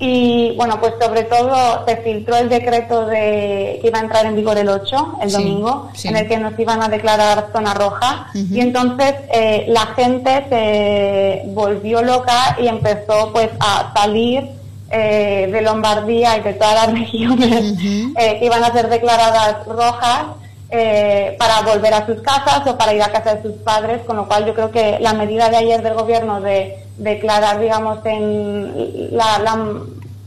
y 0.01 0.53
bueno, 0.55 0.79
pues 0.79 0.93
sobre 1.01 1.23
todo 1.23 1.85
se 1.85 1.97
filtró 1.97 2.37
el 2.37 2.47
decreto 2.47 3.05
de 3.05 3.79
que 3.81 3.87
iba 3.89 3.99
a 3.99 4.03
entrar 4.03 4.25
en 4.27 4.35
vigor 4.35 4.57
el 4.57 4.69
8, 4.69 5.15
el 5.21 5.29
Sí, 5.29 5.35
domingo, 5.35 5.89
sí. 5.93 6.07
en 6.07 6.15
el 6.15 6.27
que 6.27 6.37
nos 6.37 6.57
iban 6.57 6.81
a 6.81 6.87
declarar 6.87 7.47
zona 7.51 7.73
roja 7.73 8.27
y 8.33 8.61
entonces 8.61 9.15
eh, 9.33 9.65
la 9.67 9.87
gente 9.87 10.45
se 10.49 11.41
volvió 11.47 12.01
loca 12.01 12.55
y 12.61 12.67
empezó 12.67 13.33
pues 13.33 13.49
a 13.59 13.91
salir 13.93 14.47
eh, 14.91 15.49
de 15.51 15.61
Lombardía 15.61 16.37
y 16.37 16.41
de 16.43 16.53
todas 16.53 16.75
las 16.87 16.93
regiones 16.99 17.73
eh, 18.15 18.37
que 18.39 18.45
iban 18.45 18.63
a 18.63 18.71
ser 18.71 18.87
declaradas 18.89 19.65
rojas 19.67 20.23
eh, 20.71 21.35
para 21.39 21.61
volver 21.61 21.93
a 21.93 22.05
sus 22.05 22.21
casas 22.21 22.65
o 22.67 22.77
para 22.77 22.93
ir 22.93 23.01
a 23.01 23.11
casa 23.11 23.35
de 23.35 23.41
sus 23.41 23.53
padres, 23.61 24.01
con 24.05 24.15
lo 24.17 24.27
cual 24.27 24.45
yo 24.45 24.53
creo 24.53 24.71
que 24.71 24.97
la 24.99 25.13
medida 25.13 25.49
de 25.49 25.57
ayer 25.57 25.81
del 25.81 25.95
gobierno 25.95 26.41
de 26.41 26.77
declarar, 26.97 27.59
digamos, 27.59 28.05
en 28.05 29.15
la, 29.17 29.39
la 29.39 29.67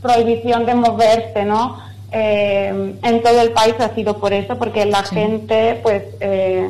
prohibición 0.01 0.65
de 0.65 0.75
moverse, 0.75 1.45
¿no? 1.45 1.77
Eh, 2.11 2.95
en 3.01 3.23
todo 3.23 3.41
el 3.41 3.51
país 3.51 3.75
ha 3.79 3.95
sido 3.95 4.17
por 4.19 4.33
eso, 4.33 4.57
porque 4.57 4.85
la 4.85 5.03
Sí. 5.05 5.15
gente, 5.15 5.79
pues, 5.81 6.03
eh, 6.19 6.69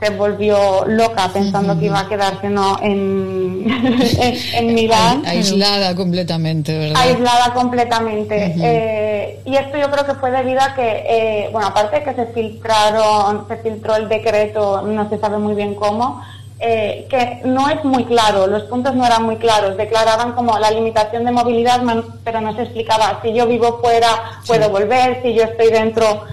se 0.00 0.10
volvió 0.10 0.84
loca 0.86 1.30
pensando 1.32 1.78
que 1.78 1.86
iba 1.86 2.00
a 2.00 2.08
quedarse, 2.08 2.48
¿no? 2.50 2.78
En, 2.82 3.64
en, 3.66 4.36
en 4.54 4.74
Milán 4.74 5.22
Ai- 5.24 5.38
Aislada 5.38 5.94
completamente, 5.94 6.76
¿verdad? 6.78 7.00
aislada 7.00 7.54
completamente. 7.54 8.54
Eh, 8.60 9.40
y 9.46 9.56
esto 9.56 9.78
yo 9.78 9.90
creo 9.90 10.04
que 10.04 10.14
fue 10.14 10.30
debido 10.30 10.60
a 10.60 10.74
que, 10.74 11.04
eh, 11.08 11.48
bueno, 11.52 11.68
aparte 11.68 11.96
de 12.00 12.04
que 12.04 12.14
se 12.14 12.26
filtraron, 12.26 13.46
se 13.48 13.56
filtró 13.58 13.96
el 13.96 14.08
decreto, 14.08 14.82
no 14.82 15.08
se 15.08 15.18
sabe 15.18 15.38
muy 15.38 15.54
bien 15.54 15.74
cómo, 15.74 16.20
eh, 16.58 17.06
que 17.10 17.40
no 17.44 17.68
es 17.70 17.82
muy 17.84 18.04
claro, 18.04 18.46
los 18.46 18.64
puntos 18.64 18.94
no 18.94 19.06
eran 19.06 19.22
muy 19.24 19.36
claros, 19.36 19.76
declaraban 19.76 20.32
como 20.32 20.58
la 20.58 20.70
limitación 20.70 21.24
de 21.24 21.30
movilidad, 21.32 21.80
pero 22.24 22.40
no 22.40 22.54
se 22.54 22.62
explicaba 22.62 23.20
si 23.22 23.32
yo 23.34 23.46
vivo 23.46 23.78
fuera 23.82 24.08
puedo 24.46 24.68
volver, 24.70 25.20
si 25.22 25.34
yo 25.34 25.42
estoy 25.44 25.70
dentro 25.70 26.24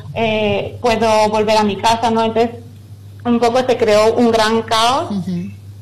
puedo 0.82 1.30
volver 1.30 1.58
a 1.58 1.64
mi 1.64 1.76
casa, 1.78 2.10
¿no? 2.10 2.24
Entonces, 2.24 2.52
un 3.26 3.40
poco 3.40 3.60
se 3.60 3.78
creó 3.78 4.14
un 4.16 4.32
gran 4.32 4.62
caos 4.64 5.14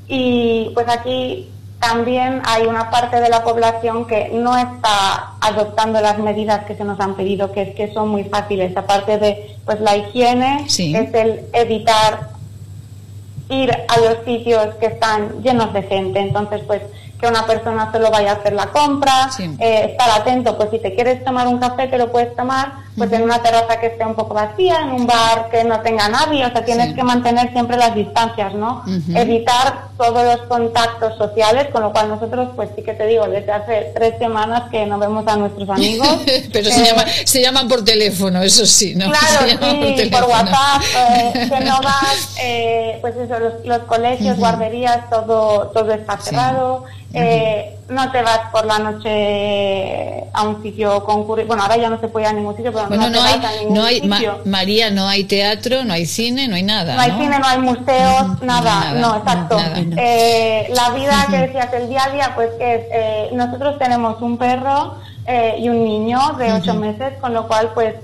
y 0.08 0.70
pues 0.74 0.88
aquí 0.90 1.50
también 1.80 2.42
hay 2.46 2.68
una 2.68 2.92
parte 2.92 3.20
de 3.20 3.30
la 3.30 3.44
población 3.44 4.06
que 4.06 4.30
no 4.34 4.56
está 4.56 5.34
adoptando 5.42 6.00
las 6.00 6.20
medidas 6.20 6.64
que 6.66 6.76
se 6.76 6.84
nos 6.84 7.00
han 7.00 7.16
pedido, 7.16 7.52
que 7.52 7.64
es 7.64 7.76
que 7.76 7.92
son 7.92 8.10
muy 8.10 8.24
fáciles. 8.26 8.78
Aparte 8.78 9.18
de 9.18 9.58
pues 9.66 9.80
la 9.82 9.98
higiene, 9.98 10.66
es 10.94 11.14
el 11.14 11.42
evitar 11.54 12.30
ir 13.50 13.72
a 13.72 14.00
los 14.00 14.24
sitios 14.26 14.76
que 14.76 14.86
están 14.86 15.42
llenos 15.42 15.74
de 15.74 15.82
gente. 15.84 16.20
Entonces, 16.20 16.62
pues 16.68 16.84
que 17.20 17.28
una 17.28 17.46
persona 17.46 17.92
solo 17.92 18.10
vaya 18.10 18.32
a 18.32 18.36
hacer 18.36 18.54
la 18.54 18.68
compra, 18.68 19.30
eh, 19.60 19.90
estar 19.92 20.22
atento, 20.22 20.58
pues 20.58 20.72
si 20.72 20.80
te 20.80 20.96
quieres 20.96 21.24
tomar 21.24 21.48
un 21.48 21.60
café 21.60 21.88
te 21.88 22.00
lo 22.00 22.12
puedes 22.12 22.36
tomar, 22.36 22.74
pues 22.98 23.12
en 23.14 23.24
una 23.24 23.42
terraza 23.42 23.80
que 23.80 23.88
esté 23.88 24.06
un 24.06 24.16
poco 24.16 24.34
vacía, 24.34 24.82
en 24.82 24.92
un 24.92 25.08
bar 25.08 25.50
que 25.50 25.64
no 25.64 25.80
tenga 25.80 26.10
nadie, 26.10 26.46
o 26.46 26.52
sea, 26.52 26.66
tienes 26.66 26.94
que 26.94 27.04
mantener 27.04 27.52
siempre 27.52 27.78
las 27.78 27.96
distancias, 27.96 28.54
¿no? 28.54 28.84
Evitar 29.16 29.90
todos 29.98 30.26
los 30.26 30.48
contactos 30.48 31.18
sociales, 31.18 31.68
con 31.72 31.84
lo 31.84 31.92
cual 31.92 32.10
nosotros, 32.10 32.50
pues 32.56 32.70
sí 32.76 32.84
que 32.84 32.94
te 32.94 33.08
digo, 33.08 33.28
desde 33.28 33.52
hace 33.52 33.92
tres 33.96 34.16
semanas 34.20 34.64
que 34.72 34.86
no 34.86 35.00
vemos 35.00 35.26
a 35.28 35.38
nuestros 35.38 35.70
amigos. 35.70 36.08
Pero 36.54 36.70
se, 36.70 36.86
llama, 36.86 37.06
se, 37.26 37.42
llaman 37.42 37.68
por 37.68 37.84
teléfono, 37.86 38.42
eso 38.42 38.66
sí, 38.66 38.94
¿no? 38.96 39.06
Claro, 39.06 39.48
sí, 39.48 40.10
por, 40.12 40.24
WhatsApp, 40.26 40.82
eh, 40.98 41.34
que 41.50 41.66
no 41.66 41.82
vas, 41.82 42.36
eh, 42.42 42.98
pues 43.02 43.16
eso, 43.16 43.36
los, 43.64 43.80
colegios, 43.84 44.38
guarderías, 44.38 45.10
todo, 45.10 45.68
todo 45.68 45.94
está 45.94 46.18
cerrado. 46.18 46.86
Eh, 47.14 47.78
no 47.92 48.10
te 48.12 48.22
vas 48.22 48.40
por 48.52 48.66
la 48.66 48.80
noche 48.80 50.24
a 50.34 50.44
un 50.44 50.64
sitio 50.64 51.04
concurrido. 51.04 51.48
Bueno, 51.48 51.64
ahora 51.64 51.76
ya 51.78 51.90
no 51.90 52.00
se 52.00 52.08
puede 52.08 52.26
ir 52.26 52.32
a 52.32 52.34
ningún 52.34 52.56
sitio, 52.56 52.72
pero 52.72 52.90
no, 52.90 53.10
no, 53.10 53.22
hay, 53.22 53.42
no 53.70 53.84
hay 53.84 54.10
María, 54.46 54.90
no 54.90 55.08
hay 55.08 55.26
teatro, 55.26 55.84
no 55.84 55.94
hay 55.94 56.06
cine, 56.06 56.48
no 56.48 56.56
hay 56.56 56.64
nada. 56.64 56.96
No 56.96 57.02
hay 57.02 57.12
cine, 57.12 57.38
no 57.38 57.46
hay 57.46 57.58
museos, 57.60 58.42
nada, 58.42 58.94
no, 58.94 59.18
exacto. 59.18 59.58
Eh, 59.98 60.72
la 60.74 60.90
vida 60.92 61.28
que 61.30 61.38
decías, 61.38 61.74
el 61.74 61.90
día 61.90 62.06
a 62.06 62.10
día, 62.12 62.32
pues 62.34 62.50
que 62.58 62.76
es, 62.76 62.82
eh, 62.92 63.30
nosotros 63.34 63.78
tenemos 63.78 64.22
un 64.22 64.38
perro 64.38 64.96
eh, 65.26 65.56
y 65.60 65.68
un 65.68 65.84
niño 65.84 66.34
de 66.38 66.54
ocho 66.54 66.74
meses, 66.76 67.14
con 67.20 67.34
lo 67.34 67.48
cual, 67.48 67.72
pues 67.74 67.96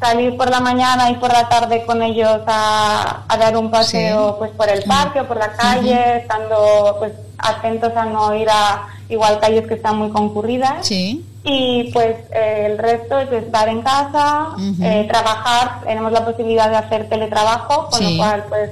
salir 0.00 0.36
por 0.36 0.48
la 0.48 0.60
mañana 0.60 1.10
y 1.10 1.14
por 1.14 1.32
la 1.32 1.48
tarde 1.48 1.84
con 1.84 2.02
ellos 2.02 2.40
a, 2.46 3.24
dar 3.36 3.56
un 3.56 3.68
paseo 3.68 4.36
pues 4.38 4.52
por 4.52 4.68
el 4.68 4.84
parque 4.84 5.20
o 5.20 5.26
por 5.26 5.38
la 5.38 5.52
calle, 5.52 6.18
estando 6.18 6.96
pues 7.00 7.12
atentos 7.38 7.94
a 7.96 8.04
no 8.04 8.34
ir 8.34 8.48
a 8.50 8.88
igual 9.08 9.38
calles 9.40 9.66
que 9.66 9.74
están 9.74 9.96
muy 9.96 10.10
concurridas. 10.10 10.86
Sí. 10.86 11.24
Y 11.44 11.90
pues 11.92 12.16
eh, 12.32 12.66
el 12.66 12.78
resto 12.78 13.18
es 13.20 13.32
estar 13.32 13.68
en 13.68 13.80
casa, 13.80 14.48
eh, 14.82 15.06
trabajar, 15.08 15.80
tenemos 15.86 16.12
la 16.12 16.24
posibilidad 16.24 16.68
de 16.68 16.76
hacer 16.76 17.08
teletrabajo, 17.08 17.88
con 17.88 18.04
lo 18.04 18.16
cual 18.18 18.44
pues 18.48 18.70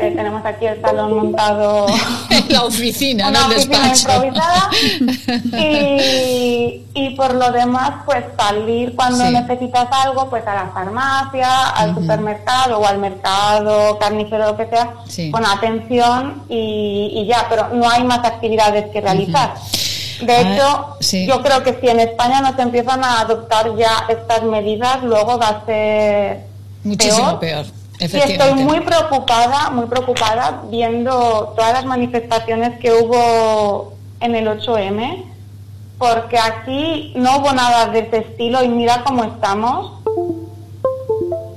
eh, 0.00 0.12
tenemos 0.16 0.44
aquí 0.44 0.66
el 0.66 0.80
salón 0.80 1.14
montado. 1.14 1.86
la 2.48 2.64
oficina, 2.64 3.28
una 3.28 3.46
oficina 3.46 3.92
improvisada. 3.94 4.70
Y, 5.56 6.84
y, 6.94 7.10
por 7.16 7.34
lo 7.34 7.50
demás, 7.52 7.90
pues 8.04 8.24
salir 8.36 8.94
cuando 8.94 9.30
necesitas 9.30 9.86
algo, 9.90 10.28
pues 10.28 10.46
a 10.46 10.54
la 10.54 10.70
farmacia, 10.72 11.68
al 11.70 11.94
supermercado 11.94 12.78
o 12.78 12.86
al 12.86 12.98
mercado 12.98 13.98
carnífero, 13.98 14.46
lo 14.46 14.56
que 14.56 14.66
sea, 14.66 14.94
con 15.30 15.44
atención 15.44 16.42
y, 16.48 17.12
y, 17.14 17.26
ya, 17.26 17.46
pero 17.48 17.68
no 17.68 17.88
hay 17.88 18.04
más 18.04 18.20
actividades 18.24 18.90
que 18.90 19.00
realizar. 19.00 19.54
De 20.22 20.32
ah, 20.32 20.40
hecho, 20.40 21.26
yo 21.26 21.42
creo 21.42 21.62
que 21.62 21.78
si 21.80 21.88
en 21.88 22.00
España 22.00 22.40
no 22.40 22.54
se 22.54 22.62
empiezan 22.62 23.04
a 23.04 23.20
adoptar 23.20 23.76
ya 23.76 24.06
estas 24.08 24.42
medidas, 24.42 25.02
luego 25.02 25.38
va 25.38 25.48
a 25.48 25.66
ser 25.66 26.46
muchísimo 26.82 27.38
peor 27.38 27.66
y 28.00 28.04
estoy 28.04 28.54
muy 28.54 28.80
preocupada, 28.80 29.70
muy 29.70 29.86
preocupada 29.86 30.62
viendo 30.68 31.54
todas 31.56 31.72
las 31.72 31.84
manifestaciones 31.84 32.78
que 32.80 32.92
hubo 32.92 33.94
en 34.20 34.34
el 34.34 34.48
8M, 34.48 35.24
porque 35.98 36.38
aquí 36.38 37.12
no 37.16 37.38
hubo 37.38 37.52
nada 37.52 37.86
de 37.86 38.00
ese 38.00 38.18
estilo 38.18 38.62
y 38.64 38.68
mira 38.68 39.02
cómo 39.04 39.24
estamos. 39.24 40.00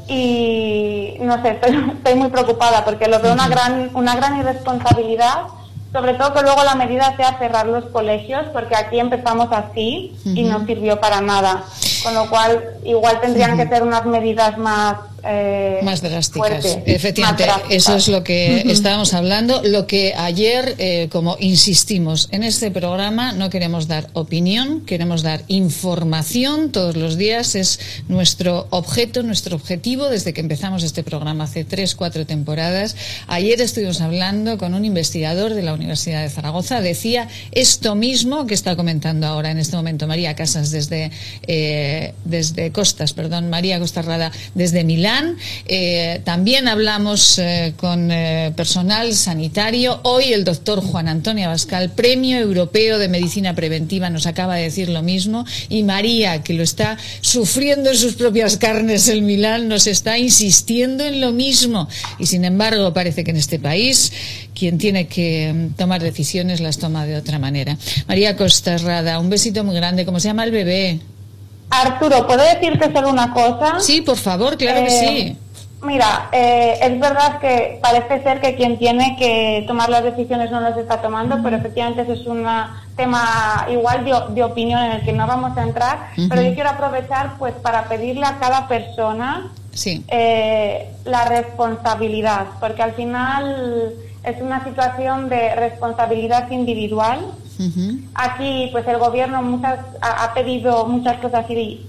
Y 0.08 1.18
no 1.20 1.42
sé, 1.42 1.60
estoy, 1.62 2.16
muy 2.16 2.30
preocupada 2.30 2.86
porque 2.86 3.08
lo 3.08 3.20
veo 3.20 3.34
una 3.34 3.50
gran, 3.50 3.90
una 3.94 4.16
gran 4.16 4.40
irresponsabilidad, 4.40 5.48
sobre 5.92 6.14
todo 6.14 6.34
que 6.34 6.44
luego 6.44 6.64
la 6.64 6.76
medida 6.76 7.16
sea 7.18 7.38
cerrar 7.40 7.68
los 7.68 7.86
colegios, 7.86 8.46
porque 8.54 8.76
aquí 8.76 9.00
empezamos 9.00 9.50
así 9.52 10.16
y 10.24 10.44
no 10.44 10.66
sirvió 10.66 11.00
para 11.00 11.20
nada. 11.20 11.64
Con 12.04 12.14
lo 12.14 12.30
cual, 12.30 12.64
igual 12.86 13.20
tendrían 13.20 13.58
que 13.58 13.68
ser 13.68 13.84
unas 13.84 14.06
medidas 14.06 14.58
más 14.58 14.98
eh, 15.24 15.80
más 15.84 16.02
drásticas. 16.02 16.78
Efectivamente, 16.86 17.46
eso 17.70 17.96
es 17.96 18.08
lo 18.08 18.24
que 18.24 18.62
estábamos 18.68 19.14
hablando. 19.14 19.62
Lo 19.64 19.88
que 19.88 20.14
ayer, 20.16 20.76
eh, 20.78 21.08
como 21.12 21.38
insistimos 21.40 22.30
en 22.32 22.44
este 22.44 22.72
programa, 22.72 23.32
no 23.32 23.50
queremos 23.50 23.88
dar 23.88 24.10
opinión, 24.14 24.82
queremos 24.82 25.24
dar 25.24 25.42
información 25.48 26.72
todos 26.72 26.96
los 26.96 27.18
días. 27.18 27.56
Es 27.56 27.80
nuestro 28.08 28.68
objeto, 28.70 29.24
nuestro 29.24 29.56
objetivo 29.56 30.10
desde 30.10 30.34
que 30.34 30.42
empezamos 30.42 30.84
este 30.84 31.04
programa 31.04 31.46
hace 31.46 31.66
tres, 31.66 31.96
cuatro 31.96 32.26
temporadas. 32.26 32.96
Ayer 33.28 33.60
estuvimos 33.60 34.02
hablando 34.02 34.58
con 34.58 34.74
un 34.74 34.86
investigador 34.86 35.54
de 35.54 35.64
la 35.64 35.74
Universidad 35.74 36.22
de 36.22 36.30
Zaragoza. 36.30 36.82
Decía 36.82 37.28
esto 37.52 37.96
mismo 37.96 38.46
que 38.46 38.54
está 38.54 38.76
comentando 38.76 39.26
ahora 39.26 39.52
en 39.52 39.58
este 39.58 39.76
momento 39.76 40.08
María 40.08 40.36
Casas 40.36 40.72
desde, 40.72 41.12
eh, 41.48 42.14
desde 42.24 42.72
Costas, 42.72 43.14
perdón, 43.14 43.50
María 43.50 43.80
Costarrada 43.80 44.32
desde 44.54 44.84
Milán 44.84 45.07
eh, 45.66 46.22
también 46.24 46.68
hablamos 46.68 47.40
eh, 47.40 47.74
con 47.78 48.12
eh, 48.12 48.52
personal 48.56 49.14
sanitario. 49.14 50.00
Hoy 50.04 50.34
el 50.34 50.44
doctor 50.44 50.82
Juan 50.82 51.08
Antonio 51.08 51.46
Abascal, 51.46 51.92
Premio 51.92 52.38
Europeo 52.38 52.98
de 52.98 53.08
Medicina 53.08 53.56
Preventiva, 53.56 54.10
nos 54.10 54.28
acaba 54.28 54.56
de 54.56 54.64
decir 54.64 54.90
lo 54.90 55.02
mismo. 55.02 55.46
Y 55.70 55.84
María, 55.84 56.44
que 56.44 56.54
lo 56.54 56.64
está 56.64 56.98
sufriendo 57.22 57.92
en 57.92 57.98
sus 57.98 58.16
propias 58.16 58.58
carnes 58.58 59.08
el 59.08 59.22
Milán, 59.22 59.68
nos 59.68 59.88
está 59.88 60.18
insistiendo 60.18 61.06
en 61.06 61.22
lo 61.22 61.32
mismo. 61.32 61.88
Y 62.20 62.26
sin 62.26 62.46
embargo, 62.46 62.94
parece 62.94 63.24
que 63.24 63.32
en 63.32 63.38
este 63.38 63.60
país 63.60 64.12
quien 64.58 64.78
tiene 64.78 65.08
que 65.08 65.54
mm, 65.54 65.74
tomar 65.76 66.02
decisiones 66.02 66.60
las 66.60 66.80
toma 66.80 67.06
de 67.06 67.16
otra 67.16 67.40
manera. 67.40 67.78
María 68.08 68.36
Costarrada, 68.36 69.20
un 69.20 69.30
besito 69.30 69.64
muy 69.64 69.76
grande. 69.76 70.06
¿Cómo 70.06 70.20
se 70.20 70.30
llama 70.30 70.44
el 70.44 70.52
bebé? 70.52 71.00
Arturo, 71.70 72.26
¿puedo 72.28 72.44
decirte 72.44 72.92
solo 72.94 73.10
una 73.10 73.34
cosa? 73.34 73.80
Sí, 73.80 74.02
por 74.02 74.18
favor, 74.18 74.58
claro 74.58 74.84
que 74.84 74.90
sí. 74.90 75.06
Eh, 75.06 75.36
mira, 75.82 76.30
eh, 76.32 76.80
es 76.82 77.00
verdad 77.00 77.40
que 77.40 77.80
parece 77.82 78.24
ser 78.24 78.40
que 78.42 78.56
quien 78.56 78.78
tiene 78.78 79.16
que 79.20 79.66
tomar 79.68 79.90
las 79.90 80.04
decisiones 80.04 80.50
no 80.50 80.62
las 80.62 80.78
está 80.78 81.02
tomando, 81.02 81.42
pero 81.44 81.58
efectivamente 81.58 82.04
ese 82.04 82.14
es 82.14 82.26
un 82.26 82.46
tema 82.96 83.68
igual 83.70 84.06
de, 84.34 84.44
opinión 84.44 84.82
en 84.82 84.92
el 84.94 85.02
que 85.02 85.14
no 85.14 85.28
vamos 85.28 85.58
a 85.58 85.64
entrar, 85.64 86.12
pero 86.30 86.42
yo 86.42 86.54
quiero 86.54 86.70
aprovechar 86.70 87.38
pues 87.38 87.54
para 87.56 87.84
pedirle 87.90 88.26
a 88.26 88.38
cada 88.40 88.68
persona 88.68 89.52
sí. 89.72 90.04
Eh, 90.08 90.90
la 91.06 91.26
responsabilidad, 91.26 92.48
porque 92.60 92.82
al 92.82 92.94
final 92.94 93.94
es 94.24 94.42
una 94.42 94.64
situación 94.64 95.30
de 95.30 95.56
responsabilidad 95.56 96.50
individual 96.52 97.20
Aquí, 98.14 98.70
pues 98.72 98.88
el 98.88 98.98
gobierno 98.98 99.42
muchas, 99.42 99.80
ha, 100.02 100.34
pedido 100.34 100.86
muchas 100.86 101.18
cosas 101.18 101.50
y 101.50 101.86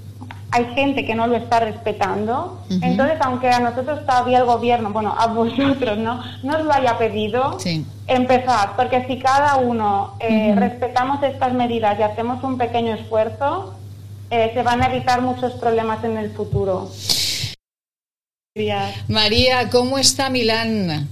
hay 0.50 0.64
gente 0.74 1.04
que 1.04 1.14
no 1.14 1.26
lo 1.26 1.37
está 1.37 1.61
respetando. 1.61 2.64
Entonces, 2.70 3.18
aunque 3.20 3.48
a 3.50 3.61
nosotros 3.61 4.00
todavía 4.07 4.38
el 4.38 4.44
gobierno, 4.44 4.90
bueno, 4.90 5.14
a 5.16 5.26
vosotros, 5.35 5.98
¿no? 5.98 6.22
Nos 6.42 6.64
lo 6.64 6.72
haya 6.72 6.96
pedido, 6.96 7.59
empezar, 8.07 8.76
porque 8.76 9.07
si 9.07 9.18
cada 9.18 9.57
uno 9.57 10.14
eh, 10.20 10.54
respetamos 10.57 11.22
estas 11.22 11.52
medidas 11.52 11.98
y 11.98 12.02
hacemos 12.02 12.42
un 12.42 12.57
pequeño 12.57 12.94
esfuerzo, 12.94 13.74
eh, 14.31 14.50
se 14.54 14.62
van 14.62 14.83
a 14.83 14.87
evitar 14.87 15.20
muchos 15.20 15.52
problemas 15.54 16.02
en 16.04 16.16
el 16.16 16.31
futuro. 16.31 16.90
María, 19.09 19.70
¿cómo 19.70 19.98
está 19.98 20.31
Milán? 20.31 21.09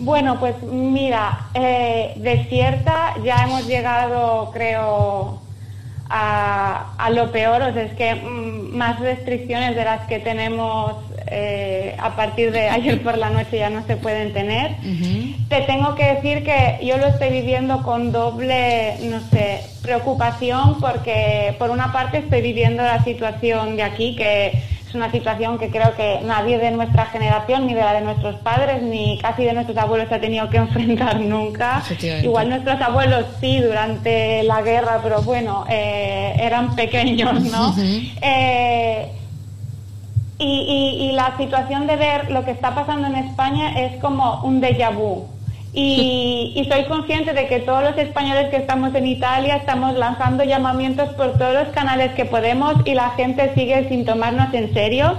Bueno, 0.00 0.38
pues 0.38 0.54
mira, 0.62 1.48
eh, 1.54 2.12
desierta, 2.16 3.14
ya 3.24 3.42
hemos 3.44 3.66
llegado, 3.66 4.50
creo, 4.52 5.40
a, 6.08 7.10
lo 7.12 7.30
peor, 7.32 7.62
o 7.62 7.72
sea, 7.72 7.82
es 7.82 7.92
que 7.94 8.14
mm, 8.14 8.76
más 8.76 9.00
restricciones 9.00 9.74
de 9.76 9.84
las 9.84 10.06
que 10.06 10.18
tenemos 10.20 10.94
eh, 11.26 11.96
a 11.98 12.16
partir 12.16 12.52
de 12.52 12.68
ayer 12.68 13.02
por 13.02 13.18
la 13.18 13.30
noche 13.30 13.58
ya 13.58 13.70
no 13.70 13.84
se 13.86 13.96
pueden 13.96 14.32
tener. 14.32 14.76
Te 15.48 15.62
tengo 15.62 15.94
que 15.94 16.14
decir 16.14 16.44
que 16.44 16.78
yo 16.82 16.96
lo 16.96 17.08
estoy 17.08 17.30
viviendo 17.30 17.82
con 17.82 18.12
doble, 18.12 18.96
no 19.02 19.20
sé, 19.30 19.60
preocupación 19.82 20.78
porque 20.80 21.54
por 21.58 21.70
una 21.70 21.92
parte 21.92 22.18
estoy 22.18 22.40
viviendo 22.40 22.82
la 22.82 23.02
situación 23.04 23.76
de 23.76 23.82
aquí 23.82 24.16
que 24.16 24.62
es 24.88 24.94
una 24.94 25.10
situación 25.12 25.58
que 25.58 25.70
creo 25.70 25.94
que 25.94 26.20
nadie 26.24 26.58
de 26.58 26.70
nuestra 26.70 27.06
generación, 27.06 27.66
ni 27.66 27.74
de 27.74 27.80
la 27.80 27.92
de 27.92 28.00
nuestros 28.00 28.36
padres, 28.36 28.82
ni 28.82 29.18
casi 29.18 29.44
de 29.44 29.52
nuestros 29.52 29.76
abuelos 29.76 30.10
ha 30.10 30.18
tenido 30.18 30.48
que 30.48 30.56
enfrentar 30.66 31.20
nunca. 31.20 31.82
Igual 32.22 32.48
nuestros 32.48 32.80
abuelos 32.80 33.26
sí 33.38 33.60
durante 33.60 34.42
la 34.44 34.62
guerra, 34.62 35.00
pero 35.02 35.20
bueno, 35.22 35.66
eh, 35.68 36.34
eran 36.40 36.74
pequeños, 36.74 37.42
¿no? 37.44 37.74
Eh, 38.22 39.12
y, 40.38 41.10
y, 41.10 41.12
la 41.12 41.36
situación 41.36 41.86
de 41.88 41.96
ver 41.96 42.30
lo 42.30 42.44
que 42.44 42.52
está 42.52 42.74
pasando 42.74 43.08
en 43.08 43.16
España 43.16 43.78
es 43.80 44.00
como 44.00 44.40
un 44.42 44.62
déjà 44.62 44.90
vu. 44.94 45.26
Y, 45.80 46.66
soy 46.68 46.84
consciente 46.84 47.32
de 47.32 47.46
que 47.46 47.60
todos 47.60 47.84
los 47.84 47.96
españoles 47.96 48.50
que 48.50 48.56
estamos 48.56 48.92
en 48.94 49.06
Italia 49.06 49.56
estamos 49.56 49.96
lanzando 49.96 50.42
llamamientos 50.42 51.08
por 51.14 51.38
todos 51.38 51.54
los 51.54 51.68
canales 51.68 52.12
que 52.14 52.24
podemos 52.24 52.74
y 52.84 52.94
la 52.94 53.10
gente 53.10 53.52
sigue 53.54 53.88
sin 53.88 54.04
tomarnos 54.04 54.52
en 54.52 54.74
serio. 54.74 55.16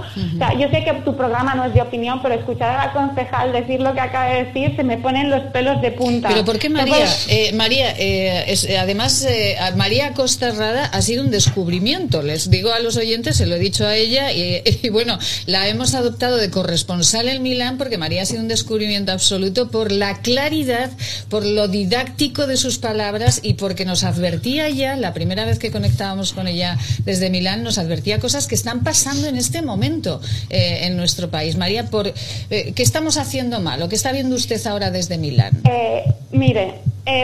yo 0.58 0.68
sé 0.68 0.84
que 0.84 0.92
tu 1.04 1.16
programa 1.16 1.54
no 1.54 1.64
es 1.64 1.72
de 1.72 1.80
opinión, 1.80 2.20
pero 2.22 2.34
escuchar 2.34 2.76
a 2.76 2.86
la 2.86 2.92
concejal 2.92 3.52
decir 3.52 3.80
lo 3.80 3.94
que 3.94 4.00
acaba 4.00 4.26
de 4.26 4.44
decir 4.44 4.76
se 4.76 4.84
me 4.84 4.98
ponen 4.98 5.30
los 5.30 5.42
pelos 5.44 5.80
de 5.80 5.92
punta. 5.92 6.28
Pero 6.28 6.44
¿por 6.44 6.58
qué 6.58 6.68
María? 6.68 7.06
Eh, 7.28 7.52
María, 7.54 7.94
eh, 7.98 8.76
además, 8.78 9.24
eh, 9.28 9.56
María 9.76 10.12
Costa 10.12 10.50
Rada 10.52 10.84
ha 10.84 11.00
sido 11.00 11.24
un 11.24 11.30
descubrimiento. 11.30 12.22
Les 12.22 12.50
digo 12.50 12.70
a 12.70 12.80
los 12.80 12.98
oyentes, 12.98 13.38
se 13.38 13.46
lo 13.46 13.56
he 13.56 13.58
dicho 13.58 13.86
a 13.86 13.96
ella, 13.96 14.30
y, 14.32 14.62
y 14.82 14.88
bueno, 14.90 15.18
la 15.46 15.68
hemos 15.68 15.94
adoptado 15.94 16.36
de 16.36 16.50
corresponsal 16.50 17.28
en 17.28 17.42
Milán 17.42 17.78
porque 17.78 17.96
María 17.96 18.22
ha 18.22 18.26
sido 18.26 18.42
un 18.42 18.48
descubrimiento 18.48 19.10
absoluto 19.12 19.70
por 19.70 19.90
la 19.90 20.20
clase 20.20 20.49
claridad, 20.50 20.90
por 21.28 21.46
lo 21.46 21.68
didáctico 21.68 22.48
de 22.48 22.56
sus 22.56 22.78
palabras 22.78 23.38
y 23.44 23.54
porque 23.54 23.84
nos 23.84 24.02
advertía 24.02 24.68
ya, 24.68 24.96
la 24.96 25.14
primera 25.14 25.44
vez 25.44 25.60
que 25.60 25.70
conectábamos 25.70 26.32
con 26.32 26.48
ella 26.48 26.76
desde 27.04 27.30
Milán, 27.30 27.62
nos 27.62 27.78
advertía 27.78 28.18
cosas 28.18 28.48
que 28.48 28.56
están 28.56 28.82
pasando 28.82 29.28
en 29.28 29.36
este 29.36 29.62
momento 29.62 30.20
eh, 30.48 30.86
en 30.86 30.96
nuestro 30.96 31.30
país. 31.30 31.56
María, 31.56 31.86
por, 31.86 32.08
eh, 32.08 32.72
¿qué 32.74 32.82
estamos 32.82 33.16
haciendo 33.16 33.60
mal 33.60 33.80
o 33.80 33.88
qué 33.88 33.94
está 33.94 34.10
viendo 34.10 34.34
usted 34.34 34.60
ahora 34.66 34.90
desde 34.90 35.18
Milán? 35.18 35.62
Eh, 35.70 36.02
mire, 36.32 36.74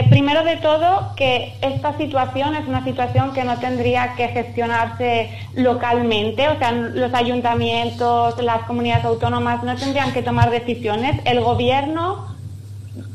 primero 0.09 0.45
de 0.45 0.55
todo, 0.57 1.13
que 1.17 1.53
esta 1.61 1.97
situación 1.97 2.55
es 2.55 2.65
una 2.65 2.85
situación 2.85 3.33
que 3.33 3.43
no 3.43 3.59
tendría 3.59 4.15
que 4.15 4.29
gestionarse 4.29 5.29
localmente, 5.53 6.47
o 6.47 6.57
sea, 6.57 6.71
los 6.71 7.13
ayuntamientos, 7.13 8.41
las 8.41 8.63
comunidades 8.63 9.03
autónomas 9.03 9.63
no 9.63 9.75
tendrían 9.75 10.13
que 10.13 10.23
tomar 10.23 10.49
decisiones. 10.49 11.19
El 11.25 11.41
gobierno 11.41 12.36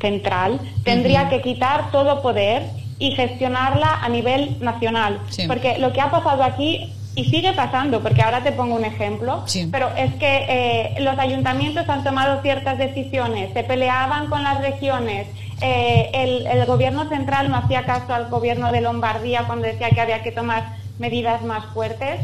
central 0.01 0.61
tendría 0.85 1.29
que 1.29 1.43
quitar 1.43 1.91
todo 1.91 2.23
poder 2.23 2.63
y 2.99 3.13
gestionarla 3.13 4.01
a 4.03 4.09
nivel 4.09 4.57
nacional. 4.61 5.21
Porque 5.49 5.79
lo 5.79 5.93
que 5.93 6.01
ha 6.01 6.11
pasado 6.11 6.43
aquí, 6.45 6.93
y 7.15 7.25
sigue 7.25 7.53
pasando, 7.53 8.01
porque 8.01 8.23
ahora 8.23 8.43
te 8.43 8.53
pongo 8.53 8.75
un 8.77 8.85
ejemplo, 8.85 9.45
pero 9.71 9.91
es 9.97 10.15
que 10.15 10.47
eh, 10.49 10.95
los 11.01 11.19
ayuntamientos 11.19 11.87
han 11.89 12.05
tomado 12.05 12.41
ciertas 12.41 12.79
decisiones, 12.79 13.53
se 13.53 13.65
peleaban 13.65 14.29
con 14.29 14.43
las 14.43 14.61
regiones, 14.61 15.27
eh, 15.61 16.11
el, 16.15 16.47
el 16.47 16.65
gobierno 16.65 17.09
central 17.09 17.51
no 17.51 17.57
hacía 17.57 17.85
caso 17.85 18.15
al 18.15 18.29
gobierno 18.31 18.73
de 18.73 18.81
Lombardía 18.81 19.45
cuando 19.47 19.67
decía 19.67 19.91
que 19.91 20.01
había 20.01 20.23
que 20.23 20.33
tomar 20.33 20.77
medidas 20.99 21.43
más 21.43 21.67
fuertes. 21.75 22.21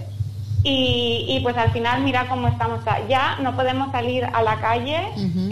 Y, 0.70 1.40
pues 1.42 1.56
al 1.56 1.70
final 1.70 2.02
mira 2.02 2.26
cómo 2.28 2.48
estamos. 2.48 2.80
Ya 3.08 3.38
no 3.40 3.56
podemos 3.56 3.90
salir 3.92 4.24
a 4.24 4.42
la 4.42 4.56
calle. 4.60 5.00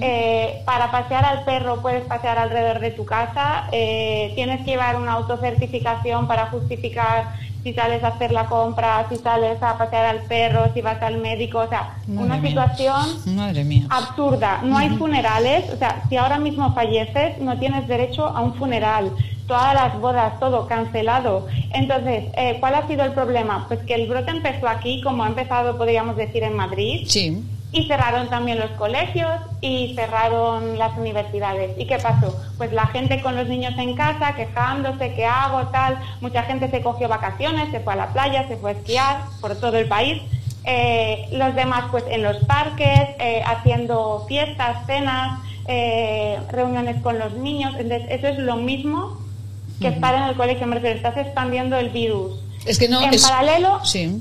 Eh, 0.00 0.62
para 0.64 0.90
pasear 0.90 1.24
al 1.24 1.44
perro 1.44 1.80
puedes 1.80 2.04
pasear 2.04 2.38
alrededor 2.38 2.80
de 2.80 2.90
tu 2.90 3.04
casa. 3.04 3.68
Eh, 3.72 4.32
tienes 4.34 4.60
que 4.64 4.72
llevar 4.72 4.96
una 4.96 5.12
autocertificación 5.12 6.26
para 6.26 6.46
justificar 6.46 7.34
si 7.62 7.72
sales 7.72 8.04
a 8.04 8.08
hacer 8.08 8.30
la 8.30 8.46
compra, 8.46 9.06
si 9.08 9.16
sales 9.16 9.60
a 9.60 9.76
pasear 9.76 10.06
al 10.06 10.20
perro, 10.22 10.72
si 10.72 10.82
vas 10.82 11.02
al 11.02 11.18
médico. 11.18 11.58
O 11.60 11.68
sea, 11.68 11.96
una 12.06 12.40
situación 12.40 12.94
absurda. 13.88 14.60
No 14.62 14.76
hay 14.76 14.90
funerales. 14.90 15.72
O 15.72 15.76
sea, 15.76 16.02
si 16.08 16.16
ahora 16.16 16.38
mismo 16.38 16.74
falleces, 16.74 17.38
no 17.38 17.58
tienes 17.58 17.88
derecho 17.88 18.26
a 18.26 18.40
un 18.40 18.54
funeral 18.54 19.12
todas 19.46 19.74
las 19.74 19.98
bodas, 20.00 20.38
todo 20.40 20.66
cancelado. 20.66 21.46
Entonces, 21.72 22.24
eh, 22.36 22.56
¿cuál 22.60 22.74
ha 22.74 22.86
sido 22.86 23.04
el 23.04 23.12
problema? 23.12 23.66
Pues 23.68 23.80
que 23.80 23.94
el 23.94 24.08
brote 24.08 24.30
empezó 24.30 24.68
aquí, 24.68 25.00
como 25.02 25.24
ha 25.24 25.28
empezado, 25.28 25.76
podríamos 25.76 26.16
decir, 26.16 26.42
en 26.42 26.56
Madrid. 26.56 27.06
Sí. 27.06 27.44
Y 27.72 27.86
cerraron 27.88 28.28
también 28.28 28.58
los 28.58 28.70
colegios 28.72 29.28
y 29.60 29.94
cerraron 29.94 30.78
las 30.78 30.96
universidades. 30.96 31.76
¿Y 31.78 31.86
qué 31.86 31.98
pasó? 31.98 32.34
Pues 32.56 32.72
la 32.72 32.86
gente 32.86 33.20
con 33.20 33.36
los 33.36 33.48
niños 33.48 33.74
en 33.76 33.94
casa, 33.94 34.34
quejándose, 34.34 35.14
¿qué 35.14 35.26
hago? 35.26 35.68
Tal. 35.68 35.98
Mucha 36.20 36.42
gente 36.44 36.70
se 36.70 36.80
cogió 36.80 37.08
vacaciones, 37.08 37.70
se 37.70 37.80
fue 37.80 37.92
a 37.92 37.96
la 37.96 38.12
playa, 38.12 38.48
se 38.48 38.56
fue 38.56 38.70
a 38.70 38.74
esquiar 38.74 39.20
por 39.40 39.56
todo 39.56 39.76
el 39.76 39.88
país. 39.88 40.22
Eh, 40.64 41.28
los 41.32 41.54
demás, 41.54 41.84
pues 41.90 42.04
en 42.08 42.22
los 42.22 42.38
parques, 42.46 43.10
eh, 43.20 43.42
haciendo 43.44 44.24
fiestas, 44.26 44.86
cenas, 44.86 45.40
reuniones 46.48 47.02
con 47.02 47.18
los 47.18 47.34
niños. 47.34 47.74
Entonces, 47.76 48.08
eso 48.08 48.28
es 48.28 48.38
lo 48.38 48.56
mismo 48.56 49.25
que 49.80 49.88
estar 49.88 50.14
en 50.14 50.22
el 50.22 50.36
colegio, 50.36 50.66
me 50.66 50.76
estás 50.90 51.16
expandiendo 51.16 51.76
el 51.76 51.90
virus. 51.90 52.34
Es 52.64 52.78
que 52.78 52.88
no, 52.88 53.00
en 53.02 53.20
paralelo, 53.20 53.84
sí. 53.84 54.20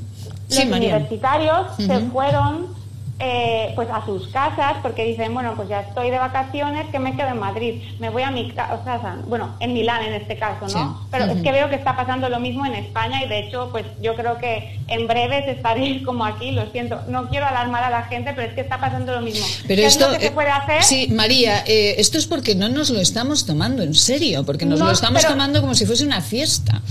los 0.49 0.65
universitarios 0.65 1.67
se 1.77 1.99
fueron 2.11 2.74
eh, 3.17 3.71
pues 3.75 3.87
a 3.89 4.05
sus 4.05 4.27
casas 4.27 4.75
porque 4.81 5.05
dicen, 5.05 5.33
bueno, 5.33 5.53
pues 5.55 5.69
ya 5.69 5.81
estoy 5.81 6.11
de 6.11 6.17
vacaciones, 6.17 6.89
que 6.89 6.99
me 6.99 7.15
quedo 7.15 7.29
en 7.29 7.39
Madrid, 7.39 7.81
me 7.97 8.09
voy 8.09 8.23
a 8.23 8.31
mi 8.31 8.51
casa, 8.51 9.19
bueno, 9.27 9.55
en 9.61 9.73
Milán 9.73 10.03
en 10.03 10.13
este 10.15 10.37
caso, 10.37 10.67
¿no? 10.77 11.07
Pero 11.11 11.25
es 11.25 11.41
que 11.41 11.51
veo 11.53 11.69
que 11.69 11.75
está 11.75 11.95
pasando 11.95 12.27
lo 12.27 12.41
mismo 12.41 12.65
en 12.65 12.75
España 12.75 13.23
y 13.23 13.29
de 13.29 13.39
hecho, 13.39 13.69
pues 13.71 13.85
yo 14.01 14.15
creo 14.15 14.37
que 14.37 14.79
en 14.89 15.07
breve 15.07 15.49
estaréis 15.49 16.03
como 16.05 16.25
aquí, 16.25 16.51
lo 16.51 16.69
siento, 16.71 16.99
no 17.07 17.29
quiero 17.29 17.45
alarmar 17.45 17.83
a 17.83 17.89
la 17.89 18.03
gente, 18.03 18.33
pero 18.35 18.49
es 18.49 18.53
que 18.53 18.61
está 18.61 18.81
pasando 18.81 19.13
lo 19.13 19.21
mismo. 19.21 19.45
Pero 19.65 19.81
esto, 19.83 20.13
se 20.19 20.31
puede 20.31 20.49
hacer? 20.49 20.83
Sí, 20.83 21.07
María, 21.09 21.63
eh, 21.67 21.95
esto 21.97 22.17
es 22.17 22.27
porque 22.27 22.53
no 22.53 22.67
nos 22.67 22.89
lo 22.89 22.99
estamos 22.99 23.45
tomando 23.45 23.81
en 23.81 23.93
serio, 23.93 24.45
porque 24.45 24.65
nos 24.65 24.79
lo 24.79 24.91
estamos 24.91 25.25
tomando 25.25 25.61
como 25.61 25.73
si 25.73 25.85
fuese 25.85 26.03
una 26.03 26.19
fiesta. 26.19 26.81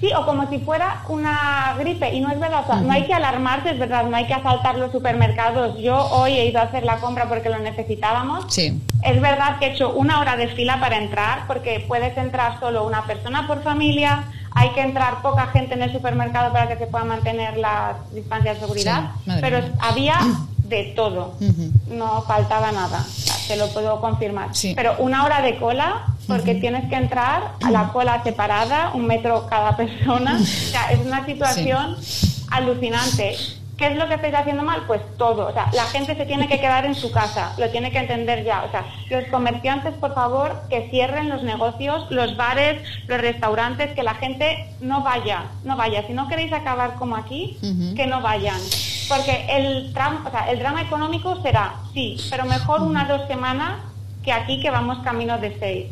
Sí, 0.00 0.10
o 0.16 0.24
como 0.24 0.48
si 0.48 0.58
fuera 0.60 1.04
una 1.08 1.76
gripe, 1.78 2.12
y 2.12 2.20
no 2.20 2.30
es 2.30 2.40
verdad, 2.40 2.64
no 2.82 2.92
hay 2.92 3.06
que 3.06 3.14
alarmarse, 3.14 3.70
es 3.70 3.78
verdad, 3.78 4.04
no 4.04 4.16
hay 4.16 4.26
que 4.26 4.34
asaltar 4.34 4.76
los 4.76 4.90
supermercados. 4.90 5.41
Yo 5.80 5.96
hoy 5.96 6.32
he 6.32 6.46
ido 6.46 6.60
a 6.60 6.64
hacer 6.64 6.84
la 6.84 6.96
compra 6.98 7.28
porque 7.28 7.48
lo 7.48 7.58
necesitábamos. 7.58 8.46
Sí. 8.48 8.80
Es 9.02 9.20
verdad 9.20 9.58
que 9.58 9.66
he 9.66 9.72
hecho 9.72 9.92
una 9.92 10.20
hora 10.20 10.36
de 10.36 10.48
fila 10.48 10.80
para 10.80 10.96
entrar, 10.98 11.46
porque 11.46 11.84
puedes 11.86 12.16
entrar 12.16 12.60
solo 12.60 12.86
una 12.86 13.04
persona 13.06 13.46
por 13.46 13.62
familia, 13.62 14.24
hay 14.54 14.70
que 14.70 14.82
entrar 14.82 15.22
poca 15.22 15.46
gente 15.48 15.74
en 15.74 15.82
el 15.82 15.92
supermercado 15.92 16.52
para 16.52 16.68
que 16.68 16.76
se 16.76 16.86
pueda 16.86 17.04
mantener 17.04 17.56
la 17.56 17.96
distancia 18.12 18.54
de 18.54 18.60
seguridad, 18.60 19.12
pero 19.40 19.60
había 19.80 20.18
de 20.58 20.92
todo, 20.96 21.34
no 21.88 22.22
faltaba 22.22 22.72
nada, 22.72 23.04
te 23.48 23.56
lo 23.56 23.68
puedo 23.68 24.00
confirmar. 24.00 24.50
Pero 24.74 24.96
una 24.98 25.24
hora 25.24 25.42
de 25.42 25.56
cola, 25.58 26.06
porque 26.26 26.54
tienes 26.54 26.88
que 26.88 26.96
entrar 26.96 27.52
a 27.62 27.70
la 27.70 27.88
cola 27.88 28.22
separada, 28.22 28.92
un 28.94 29.06
metro 29.06 29.46
cada 29.48 29.76
persona, 29.76 30.38
o 30.40 30.44
sea, 30.44 30.92
es 30.92 31.00
una 31.04 31.24
situación 31.26 31.96
alucinante. 32.50 33.36
¿Qué 33.82 33.88
es 33.88 33.96
lo 33.96 34.06
que 34.06 34.14
estáis 34.14 34.36
haciendo 34.36 34.62
mal? 34.62 34.84
Pues 34.86 35.00
todo. 35.18 35.48
O 35.48 35.52
sea, 35.52 35.68
la 35.72 35.82
gente 35.86 36.14
se 36.14 36.24
tiene 36.24 36.46
que 36.46 36.60
quedar 36.60 36.86
en 36.86 36.94
su 36.94 37.10
casa, 37.10 37.52
lo 37.58 37.68
tiene 37.70 37.90
que 37.90 37.98
entender 37.98 38.44
ya. 38.44 38.62
O 38.62 38.70
sea, 38.70 38.86
los 39.10 39.24
comerciantes, 39.24 39.92
por 39.94 40.14
favor, 40.14 40.56
que 40.70 40.88
cierren 40.88 41.28
los 41.28 41.42
negocios, 41.42 42.06
los 42.08 42.36
bares, 42.36 42.80
los 43.08 43.20
restaurantes, 43.20 43.90
que 43.96 44.04
la 44.04 44.14
gente 44.14 44.68
no 44.80 45.02
vaya, 45.02 45.46
no 45.64 45.76
vaya. 45.76 46.06
Si 46.06 46.12
no 46.12 46.28
queréis 46.28 46.52
acabar 46.52 46.94
como 46.94 47.16
aquí, 47.16 47.58
que 47.96 48.06
no 48.06 48.20
vayan. 48.20 48.60
Porque 49.08 49.46
el, 49.50 49.88
o 49.88 50.30
sea, 50.30 50.48
el 50.52 50.60
drama 50.60 50.82
económico 50.82 51.42
será, 51.42 51.74
sí, 51.92 52.18
pero 52.30 52.44
mejor 52.44 52.82
unas 52.82 53.08
dos 53.08 53.26
semanas 53.26 53.80
que 54.22 54.30
aquí 54.30 54.60
que 54.62 54.70
vamos 54.70 54.98
camino 55.02 55.38
de 55.38 55.58
seis. 55.58 55.86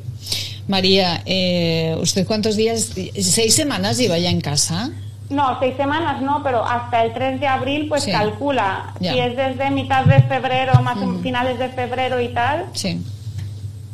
María, 0.69 1.23
eh, 1.27 1.97
¿usted 2.01 2.25
cuántos 2.25 2.55
días, 2.55 2.93
seis 3.19 3.53
semanas 3.53 3.99
lleva 3.99 4.17
ya 4.17 4.31
en 4.31 4.41
casa? 4.41 4.93
No, 5.31 5.59
seis 5.61 5.77
semanas 5.77 6.21
no, 6.21 6.43
pero 6.43 6.65
hasta 6.65 7.05
el 7.05 7.13
3 7.13 7.39
de 7.39 7.47
abril 7.47 7.87
pues 7.89 8.05
calcula. 8.05 8.93
Si 8.99 9.17
es 9.19 9.37
desde 9.37 9.71
mitad 9.71 10.05
de 10.05 10.21
febrero, 10.23 10.83
más 10.83 10.99
o 10.99 11.19
finales 11.21 11.59
de 11.59 11.69
febrero 11.69 12.21
y 12.21 12.29
tal. 12.29 12.67
Sí. 12.73 13.01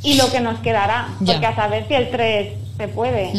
Y 0.02 0.14
lo 0.14 0.30
que 0.30 0.40
nos 0.40 0.58
quedará, 0.60 1.08
porque 1.24 1.46
a 1.46 1.54
saber 1.54 1.86
si 1.88 1.94
el 1.94 2.10
3 2.10 2.52
se 2.78 2.88
puede. 2.88 3.32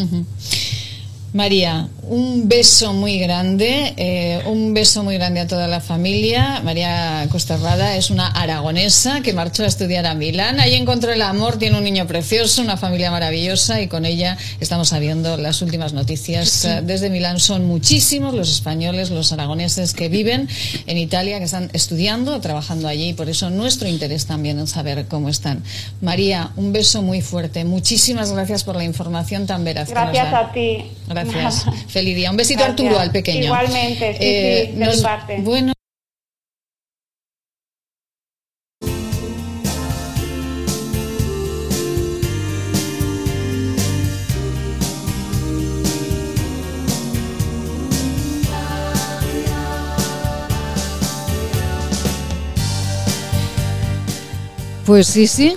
María, 1.33 1.87
un 2.09 2.47
beso 2.47 2.93
muy 2.93 3.19
grande, 3.19 3.93
eh, 3.97 4.41
un 4.45 4.73
beso 4.73 5.03
muy 5.03 5.15
grande 5.15 5.41
a 5.41 5.47
toda 5.47 5.67
la 5.67 5.81
familia. 5.81 6.61
María 6.63 7.27
Costerrada 7.29 7.95
es 7.97 8.09
una 8.09 8.27
aragonesa 8.27 9.21
que 9.21 9.33
marchó 9.33 9.63
a 9.63 9.67
estudiar 9.67 10.05
a 10.05 10.13
Milán. 10.13 10.59
Ahí 10.59 10.75
encontró 10.75 11.11
el 11.11 11.21
amor, 11.21 11.57
tiene 11.57 11.77
un 11.77 11.83
niño 11.83 12.07
precioso, 12.07 12.61
una 12.61 12.77
familia 12.77 13.11
maravillosa 13.11 13.81
y 13.81 13.87
con 13.87 14.05
ella 14.05 14.37
estamos 14.59 14.89
sabiendo 14.89 15.37
las 15.37 15.61
últimas 15.61 15.93
noticias. 15.93 16.65
Eh, 16.65 16.81
desde 16.83 17.09
Milán 17.09 17.39
son 17.39 17.65
muchísimos 17.65 18.33
los 18.33 18.51
españoles, 18.51 19.09
los 19.09 19.31
aragoneses 19.33 19.93
que 19.93 20.07
viven 20.07 20.47
en 20.85 20.97
Italia, 20.97 21.39
que 21.39 21.45
están 21.45 21.69
estudiando, 21.73 22.39
trabajando 22.39 22.87
allí 22.87 23.09
y 23.09 23.13
por 23.13 23.29
eso 23.29 23.49
nuestro 23.49 23.87
interés 23.87 24.25
también 24.25 24.59
en 24.59 24.67
saber 24.67 25.07
cómo 25.07 25.29
están. 25.29 25.63
María, 26.01 26.51
un 26.55 26.71
beso 26.71 27.01
muy 27.01 27.21
fuerte. 27.21 27.65
Muchísimas 27.65 28.31
gracias 28.31 28.63
por 28.63 28.75
la 28.75 28.83
información 28.83 29.45
tan 29.45 29.63
veraz. 29.63 29.89
Gracias 29.89 30.33
a 30.33 30.51
ti. 30.51 30.85
Gracias. 31.07 31.65
Feliz 31.97 32.15
día. 32.15 32.29
Un 32.29 32.37
besito 32.37 32.63
Arturo, 32.63 32.99
al 32.99 33.09
pequeño. 33.09 33.45
Igualmente, 33.45 34.13
sí, 34.13 34.19
eh, 34.21 34.71
sí, 34.71 34.97
de 34.97 35.01
parte. 35.01 35.37
Bueno. 35.39 35.73
Pues 54.85 55.07
sí, 55.07 55.25
sí, 55.25 55.55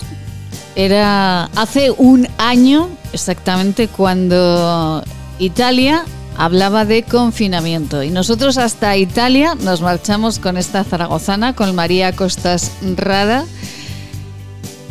Era 0.75 1.45
hace 1.55 1.91
un 1.91 2.27
año 2.39 2.89
exactamente 3.13 3.89
cuando 3.89 5.05
Italia 5.39 6.05
hablaba 6.41 6.87
de 6.87 7.03
confinamiento 7.03 8.03
y 8.03 8.09
nosotros 8.09 8.57
hasta 8.57 8.97
Italia 8.97 9.55
nos 9.57 9.83
marchamos 9.83 10.39
con 10.39 10.57
esta 10.57 10.85
zaragozana, 10.85 11.55
con 11.55 11.75
María 11.75 12.17
Costas 12.17 12.73
Rada, 12.97 13.45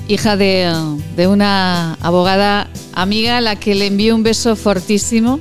hija 0.07 0.37
de, 0.37 0.71
una 1.27 1.95
abogada 2.01 2.69
amiga 2.93 3.37
a 3.37 3.41
la 3.41 3.55
que 3.55 3.73
le 3.73 3.87
envío 3.87 4.13
un 4.13 4.21
beso 4.21 4.55
fortísimo. 4.55 5.39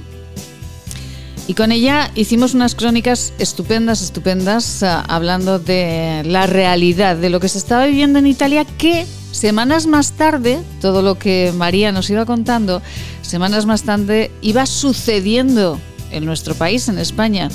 Y 1.46 1.52
con 1.52 1.72
ella 1.72 2.10
hicimos 2.14 2.54
unas 2.54 2.74
crónicas 2.74 3.34
estupendas, 3.38 4.00
estupendas, 4.00 4.82
ah, 4.82 5.04
hablando 5.08 5.58
de 5.58 6.22
la 6.24 6.46
realidad, 6.46 7.16
de 7.16 7.28
lo 7.28 7.38
que 7.38 7.50
se 7.50 7.58
estaba 7.58 7.84
viviendo 7.84 8.18
en 8.18 8.26
Italia, 8.26 8.64
que 8.64 9.06
semanas 9.30 9.86
más 9.86 10.12
tarde, 10.12 10.58
todo 10.80 11.02
lo 11.02 11.18
que 11.18 11.52
María 11.54 11.92
nos 11.92 12.08
iba 12.08 12.24
contando, 12.24 12.80
semanas 13.20 13.66
más 13.66 13.82
tarde 13.82 14.30
iba 14.40 14.64
sucediendo 14.64 15.78
en 16.10 16.24
nuestro 16.24 16.54
país, 16.54 16.88
en 16.88 16.98
España. 16.98 17.48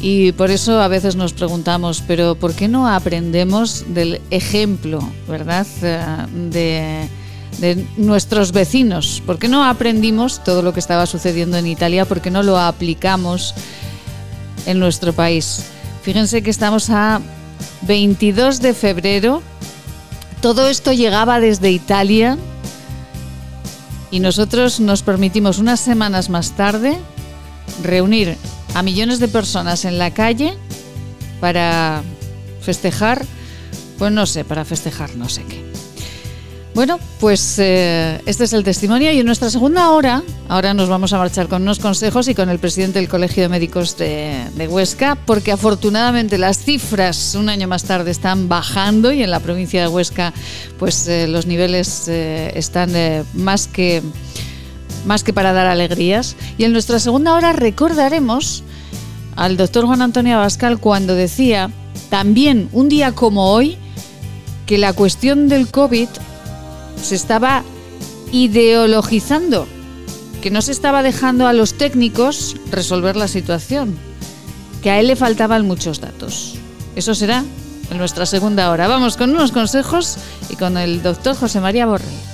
Y 0.00 0.32
por 0.32 0.50
eso 0.50 0.80
a 0.80 0.88
veces 0.88 1.16
nos 1.16 1.32
preguntamos, 1.32 2.02
pero 2.06 2.34
¿por 2.34 2.54
qué 2.54 2.68
no 2.68 2.88
aprendemos 2.88 3.84
del 3.94 4.20
ejemplo, 4.30 5.00
verdad, 5.28 5.66
ah, 5.82 6.26
de 6.32 7.08
de 7.58 7.86
nuestros 7.96 8.52
vecinos. 8.52 9.22
¿Por 9.24 9.38
qué 9.38 9.48
no 9.48 9.64
aprendimos 9.64 10.42
todo 10.42 10.62
lo 10.62 10.72
que 10.72 10.80
estaba 10.80 11.06
sucediendo 11.06 11.56
en 11.56 11.66
Italia? 11.66 12.04
¿Por 12.04 12.20
qué 12.20 12.30
no 12.30 12.42
lo 12.42 12.58
aplicamos 12.58 13.54
en 14.66 14.78
nuestro 14.78 15.12
país? 15.12 15.64
Fíjense 16.02 16.42
que 16.42 16.50
estamos 16.50 16.90
a 16.90 17.20
22 17.82 18.60
de 18.60 18.74
febrero. 18.74 19.42
Todo 20.40 20.68
esto 20.68 20.92
llegaba 20.92 21.40
desde 21.40 21.70
Italia 21.70 22.36
y 24.10 24.20
nosotros 24.20 24.80
nos 24.80 25.02
permitimos 25.02 25.58
unas 25.58 25.80
semanas 25.80 26.28
más 26.28 26.52
tarde 26.52 26.98
reunir 27.82 28.36
a 28.74 28.82
millones 28.82 29.20
de 29.20 29.28
personas 29.28 29.84
en 29.84 29.98
la 29.98 30.12
calle 30.12 30.54
para 31.40 32.02
festejar, 32.60 33.24
pues 33.98 34.12
no 34.12 34.26
sé, 34.26 34.44
para 34.44 34.64
festejar 34.64 35.14
no 35.16 35.28
sé 35.28 35.42
qué. 35.44 35.64
Bueno, 36.74 36.98
pues 37.20 37.56
eh, 37.60 38.20
este 38.26 38.44
es 38.44 38.52
el 38.52 38.64
testimonio 38.64 39.12
y 39.12 39.20
en 39.20 39.26
nuestra 39.26 39.48
segunda 39.48 39.90
hora, 39.90 40.24
ahora 40.48 40.74
nos 40.74 40.88
vamos 40.88 41.12
a 41.12 41.18
marchar 41.18 41.46
con 41.46 41.62
unos 41.62 41.78
consejos 41.78 42.26
y 42.26 42.34
con 42.34 42.48
el 42.48 42.58
presidente 42.58 42.98
del 42.98 43.08
Colegio 43.08 43.44
de 43.44 43.48
Médicos 43.48 43.96
de, 43.96 44.68
Huesca, 44.68 45.14
porque 45.14 45.52
afortunadamente 45.52 46.36
las 46.36 46.58
cifras 46.58 47.36
un 47.36 47.48
año 47.48 47.68
más 47.68 47.84
tarde 47.84 48.10
están 48.10 48.48
bajando 48.48 49.12
y 49.12 49.22
en 49.22 49.30
la 49.30 49.38
provincia 49.38 49.82
de 49.82 49.88
Huesca 49.88 50.32
pues 50.76 51.06
eh, 51.06 51.28
los 51.28 51.46
niveles 51.46 52.08
eh, 52.08 52.50
están 52.56 52.92
más, 53.34 53.68
que, 53.68 54.02
más 55.04 55.24
que 55.24 55.32
para 55.32 55.52
dar 55.52 55.66
alegrías. 55.66 56.36
Y 56.58 56.64
en 56.64 56.72
nuestra 56.72 56.98
segunda 56.98 57.34
hora 57.34 57.52
recordaremos 57.52 58.62
al 59.36 59.56
doctor 59.56 59.86
Juan 59.86 60.02
Antonio 60.02 60.36
Abascal 60.36 60.78
cuando 60.78 61.14
decía, 61.14 61.70
también 62.10 62.68
un 62.72 62.88
día 62.88 63.12
como 63.12 63.50
hoy, 63.52 63.76
que 64.66 64.78
la 64.78 64.92
cuestión 64.92 65.48
del 65.48 65.68
COVID 65.68 66.08
se 67.02 67.14
estaba 67.14 67.62
ideologizando, 68.32 69.66
que 70.42 70.50
no 70.50 70.62
se 70.62 70.72
estaba 70.72 71.02
dejando 71.02 71.46
a 71.46 71.52
los 71.52 71.74
técnicos 71.74 72.56
resolver 72.70 73.16
la 73.16 73.28
situación, 73.28 73.96
que 74.82 74.90
a 74.90 75.00
él 75.00 75.08
le 75.08 75.16
faltaban 75.16 75.66
muchos 75.66 76.00
datos. 76.00 76.54
Eso 76.96 77.14
será 77.14 77.44
en 77.90 77.98
nuestra 77.98 78.26
segunda 78.26 78.70
hora. 78.70 78.88
Vamos 78.88 79.16
con 79.16 79.30
unos 79.30 79.52
consejos 79.52 80.16
y 80.48 80.56
con 80.56 80.76
el 80.76 81.02
doctor 81.02 81.36
José 81.36 81.60
María 81.60 81.86
Borrell. 81.86 82.33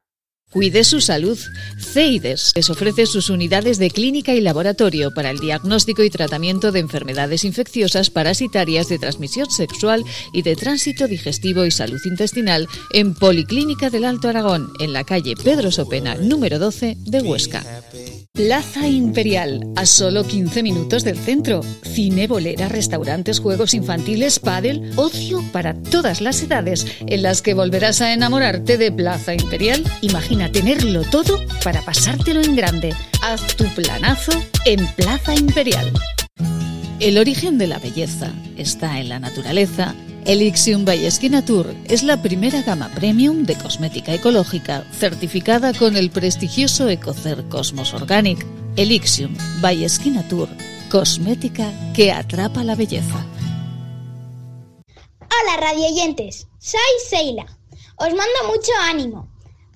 Cuide 0.51 0.83
su 0.83 0.99
salud. 0.99 1.39
CEIDES 1.79 2.51
les 2.55 2.69
ofrece 2.69 3.05
sus 3.05 3.29
unidades 3.29 3.79
de 3.79 3.89
clínica 3.89 4.33
y 4.33 4.41
laboratorio 4.41 5.13
para 5.13 5.29
el 5.29 5.39
diagnóstico 5.39 6.03
y 6.03 6.09
tratamiento 6.09 6.73
de 6.73 6.81
enfermedades 6.81 7.45
infecciosas 7.45 8.09
parasitarias 8.09 8.89
de 8.89 8.99
transmisión 8.99 9.49
sexual 9.49 10.03
y 10.33 10.41
de 10.41 10.57
tránsito 10.57 11.07
digestivo 11.07 11.63
y 11.63 11.71
salud 11.71 12.01
intestinal 12.03 12.67
en 12.91 13.13
Policlínica 13.13 13.89
del 13.89 14.03
Alto 14.03 14.27
Aragón, 14.27 14.73
en 14.81 14.91
la 14.91 15.05
calle 15.05 15.35
Pedro 15.41 15.71
Sopena, 15.71 16.15
número 16.15 16.59
12 16.59 16.97
de 16.99 17.21
Huesca. 17.21 17.63
Plaza 18.33 18.87
Imperial, 18.87 19.61
a 19.75 19.85
solo 19.85 20.25
15 20.25 20.63
minutos 20.63 21.03
del 21.03 21.17
centro. 21.17 21.61
Cine, 21.83 22.27
bolera, 22.27 22.69
restaurantes, 22.69 23.41
juegos 23.41 23.73
infantiles, 23.73 24.39
pádel, 24.39 24.93
ocio 24.95 25.43
para 25.51 25.73
todas 25.73 26.21
las 26.21 26.41
edades, 26.41 26.87
en 27.07 27.23
las 27.23 27.41
que 27.41 27.53
volverás 27.53 27.99
a 27.99 28.13
enamorarte 28.13 28.77
de 28.77 28.89
Plaza 28.89 29.33
Imperial. 29.33 29.83
Imagina 29.99 30.49
tenerlo 30.49 31.03
todo 31.03 31.41
para 31.61 31.81
pasártelo 31.81 32.41
en 32.41 32.55
grande. 32.55 32.95
Haz 33.21 33.57
tu 33.57 33.65
planazo 33.75 34.31
en 34.65 34.87
Plaza 34.95 35.35
Imperial. 35.35 35.91
El 37.01 37.17
origen 37.17 37.57
de 37.57 37.67
la 37.67 37.79
belleza 37.79 38.31
está 38.55 39.01
en 39.01 39.09
la 39.09 39.19
naturaleza 39.19 39.93
Elixium 40.25 40.85
by 40.85 41.09
Tour 41.45 41.73
es 41.85 42.03
la 42.03 42.21
primera 42.21 42.61
gama 42.61 42.89
premium 42.93 43.43
de 43.43 43.55
cosmética 43.57 44.13
ecológica 44.13 44.85
certificada 44.91 45.73
con 45.73 45.97
el 45.97 46.11
prestigioso 46.11 46.87
Ecocer 46.89 47.43
Cosmos 47.49 47.95
Organic. 47.95 48.45
Elixium 48.75 49.35
by 49.61 49.87
Tour, 50.29 50.47
cosmética 50.91 51.73
que 51.95 52.11
atrapa 52.11 52.63
la 52.63 52.75
belleza. 52.75 53.25
Hola 55.21 55.57
radioyentes, 55.59 56.47
soy 56.59 56.79
Seila. 57.09 57.45
Os 57.97 58.09
mando 58.09 58.47
mucho 58.47 58.71
ánimo. 58.83 59.27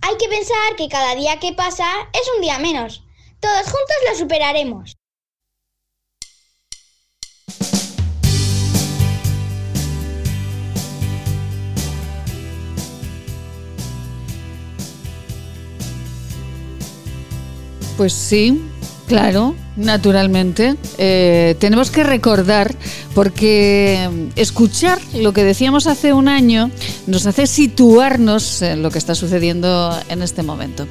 Hay 0.01 0.15
que 0.17 0.29
pensar 0.29 0.75
que 0.77 0.89
cada 0.89 1.15
día 1.15 1.39
que 1.39 1.53
pasa 1.53 1.85
es 2.13 2.29
un 2.35 2.41
día 2.41 2.59
menos. 2.59 3.03
Todos 3.39 3.63
juntos 3.63 3.95
lo 4.09 4.15
superaremos. 4.15 4.95
Pues 17.97 18.11
sí, 18.13 18.61
claro, 19.07 19.55
naturalmente. 19.77 20.75
Eh, 20.97 21.55
tenemos 21.59 21.91
que 21.91 22.03
recordar, 22.03 22.75
porque 23.13 24.29
escuchar 24.35 24.99
lo 25.13 25.31
que 25.31 25.43
decíamos 25.43 25.87
hace 25.87 26.11
un 26.11 26.27
año 26.27 26.71
nos 27.07 27.25
hace 27.25 27.47
situarnos 27.47 28.61
en 28.61 28.83
lo 28.83 28.91
que 28.91 28.97
está 28.97 29.15
sucediendo 29.15 29.97
en 30.09 30.21
este 30.21 30.43
momento. 30.43 30.87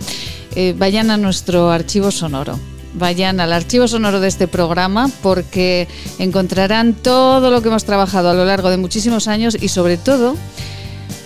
Eh, 0.54 0.74
vayan 0.76 1.10
a 1.10 1.16
nuestro 1.16 1.70
archivo 1.70 2.10
sonoro. 2.10 2.58
Vayan 2.94 3.40
al 3.40 3.52
archivo 3.52 3.88
sonoro 3.88 4.20
de 4.20 4.28
este 4.28 4.46
programa 4.46 5.10
porque 5.20 5.88
encontrarán 6.18 6.94
todo 6.94 7.50
lo 7.50 7.60
que 7.60 7.68
hemos 7.68 7.84
trabajado 7.84 8.30
a 8.30 8.34
lo 8.34 8.44
largo 8.44 8.70
de 8.70 8.76
muchísimos 8.76 9.26
años 9.26 9.56
y 9.60 9.68
sobre 9.68 9.96
todo 9.96 10.36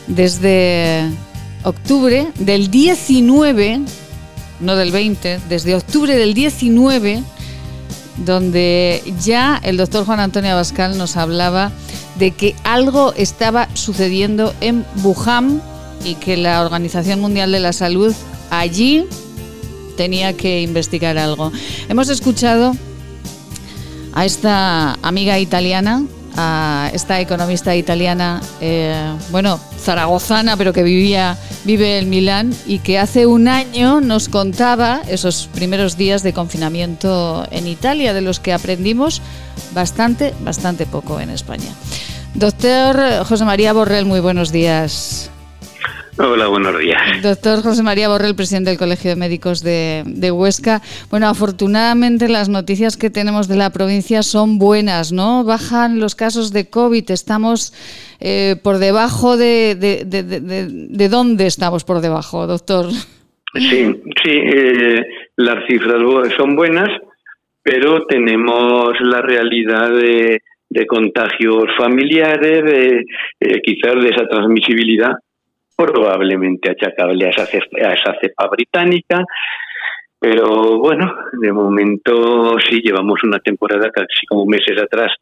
desde 0.06 1.04
octubre 1.64 2.28
del 2.38 2.70
19 2.70 3.82
no 4.61 4.77
del 4.77 4.92
20, 4.92 5.40
desde 5.49 5.75
octubre 5.75 6.16
del 6.16 6.35
19, 6.35 7.23
donde 8.25 9.03
ya 9.23 9.61
el 9.62 9.77
doctor 9.77 10.05
Juan 10.05 10.21
Antonio 10.21 10.53
Abascal 10.53 10.99
nos 10.99 11.16
hablaba 11.16 11.71
de 12.16 12.33
que 12.33 12.57
algo 12.64 13.12
estaba 13.14 13.68
sucediendo 13.75 14.53
en 14.61 14.85
Wuhan 15.03 15.62
y 16.05 16.14
que 16.16 16.37
la 16.37 16.62
Organización 16.62 17.21
Mundial 17.21 17.53
de 17.53 17.61
la 17.61 17.73
Salud 17.73 18.14
allí 18.51 19.05
tenía 19.97 20.33
que 20.33 20.62
investigar 20.62 21.18
algo. 21.18 21.53
Hemos 21.88 22.09
escuchado 22.09 22.75
a 24.12 24.25
esta 24.25 24.94
amiga 25.03 25.38
italiana, 25.38 26.03
a 26.40 26.90
esta 26.94 27.20
economista 27.20 27.74
italiana, 27.74 28.40
eh, 28.61 29.12
bueno, 29.31 29.59
zaragozana, 29.81 30.57
pero 30.57 30.72
que 30.72 30.85
vivía, 30.85 31.37
vive 31.64 31.98
en 31.98 32.09
Milán 32.09 32.55
y 32.64 32.79
que 32.79 32.96
hace 32.96 33.27
un 33.27 33.48
año 33.48 34.01
nos 34.01 34.29
contaba 34.29 35.03
esos 35.09 35.48
primeros 35.53 35.96
días 35.96 36.22
de 36.22 36.33
confinamiento 36.33 37.44
en 37.51 37.66
Italia, 37.66 38.14
de 38.14 38.20
los 38.20 38.38
que 38.38 38.53
aprendimos 38.53 39.20
bastante, 39.74 40.33
bastante 40.40 40.87
poco 40.87 41.18
en 41.18 41.31
España. 41.31 41.74
Doctor 42.35 43.24
José 43.27 43.44
María 43.44 43.72
Borrell, 43.72 44.05
muy 44.05 44.20
buenos 44.20 44.53
días. 44.53 45.31
Hola, 46.20 46.48
buenos 46.48 46.76
días. 46.76 47.22
Doctor 47.22 47.62
José 47.62 47.85
María 47.85 48.09
Borrell, 48.09 48.35
presidente 48.35 48.70
del 48.70 48.78
Colegio 48.78 49.11
de 49.11 49.16
Médicos 49.16 49.62
de, 49.62 50.33
Huesca. 50.33 50.81
Bueno, 51.11 51.28
afortunadamente 51.28 52.28
las 52.28 52.48
noticias 52.48 52.96
que 52.96 53.09
tenemos 53.09 53.46
de 53.46 53.54
la 53.54 53.70
provincia 53.70 54.24
son 54.24 54.59
buenas, 54.59 55.12
¿no? 55.12 55.44
Bajan 55.44 56.00
los 56.00 56.16
casos 56.16 56.52
de 56.52 56.68
COVID, 56.68 57.09
estamos 57.12 57.72
eh, 58.18 58.57
por 58.64 58.78
debajo 58.78 59.37
de, 59.37 59.76
de, 59.76 60.04
de, 60.04 61.09
dónde 61.09 61.46
estamos 61.46 61.85
por 61.85 62.00
debajo, 62.00 62.48
doctor? 62.48 62.87
Sí, 63.54 63.94
sí, 64.24 64.31
eh, 64.31 65.00
las 65.37 65.64
cifras 65.68 66.02
son 66.37 66.57
buenas, 66.57 66.88
pero 67.62 68.07
tenemos 68.07 68.92
la 69.02 69.22
realidad 69.22 69.90
de, 69.90 70.40
contagios 70.88 71.64
familiares, 71.78 72.64
de, 72.64 73.04
eh, 73.40 73.61
quizás 73.62 73.94
de 74.02 74.09
esa 74.09 74.26
transmisibilidad 74.26 75.12
probablemente 75.86 76.70
achacable 76.70 77.26
a 77.26 77.30
esa, 77.30 77.42
a 77.42 77.94
esa 77.94 78.14
cepa 78.20 78.48
británica, 78.48 79.24
pero 80.18 80.78
bueno, 80.78 81.14
de 81.40 81.52
momento 81.52 82.58
sí 82.58 82.80
llevamos 82.82 83.22
una 83.22 83.38
temporada 83.38 83.88
casi 83.90 84.26
como 84.26 84.44
meses 84.46 84.76
atrás, 84.82 85.12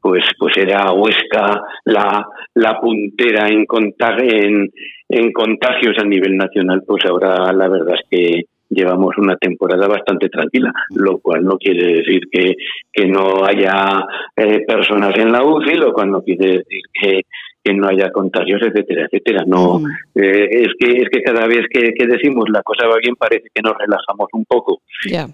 pues 0.00 0.24
pues 0.38 0.56
era 0.56 0.90
Huesca 0.92 1.60
la, 1.84 2.26
la 2.54 2.80
puntera 2.80 3.48
en, 3.48 3.66
en, 4.18 4.70
en 5.10 5.32
contagios 5.32 5.98
a 5.98 6.04
nivel 6.04 6.38
nacional, 6.38 6.82
pues 6.86 7.04
ahora 7.04 7.52
la 7.52 7.68
verdad 7.68 7.94
es 7.94 8.06
que 8.10 8.44
llevamos 8.72 9.16
una 9.18 9.36
temporada 9.36 9.86
bastante 9.86 10.28
tranquila, 10.28 10.72
lo 10.94 11.18
cual 11.18 11.44
no 11.44 11.58
quiere 11.58 11.96
decir 11.96 12.22
que, 12.30 12.56
que 12.90 13.06
no 13.06 13.44
haya 13.44 14.06
eh, 14.34 14.64
personas 14.66 15.16
en 15.18 15.30
la 15.30 15.44
UCI, 15.44 15.74
lo 15.74 15.92
cual 15.92 16.10
no 16.10 16.22
quiere 16.22 16.58
decir 16.58 16.82
que, 16.92 17.20
que 17.62 17.72
no 17.74 17.88
haya 17.88 18.10
contagios, 18.10 18.60
etcétera, 18.62 19.06
etcétera. 19.06 19.44
No, 19.46 19.78
mm. 19.78 19.86
eh, 20.16 20.48
es 20.50 20.68
que 20.78 21.02
es 21.02 21.08
que 21.10 21.22
cada 21.22 21.46
vez 21.46 21.66
que, 21.70 21.92
decimos 22.06 22.46
la 22.52 22.62
cosa 22.62 22.86
va 22.86 22.96
bien 23.02 23.14
parece 23.16 23.48
que 23.54 23.62
nos 23.62 23.74
relajamos 23.78 24.28
un 24.32 24.44
poco 24.44 24.80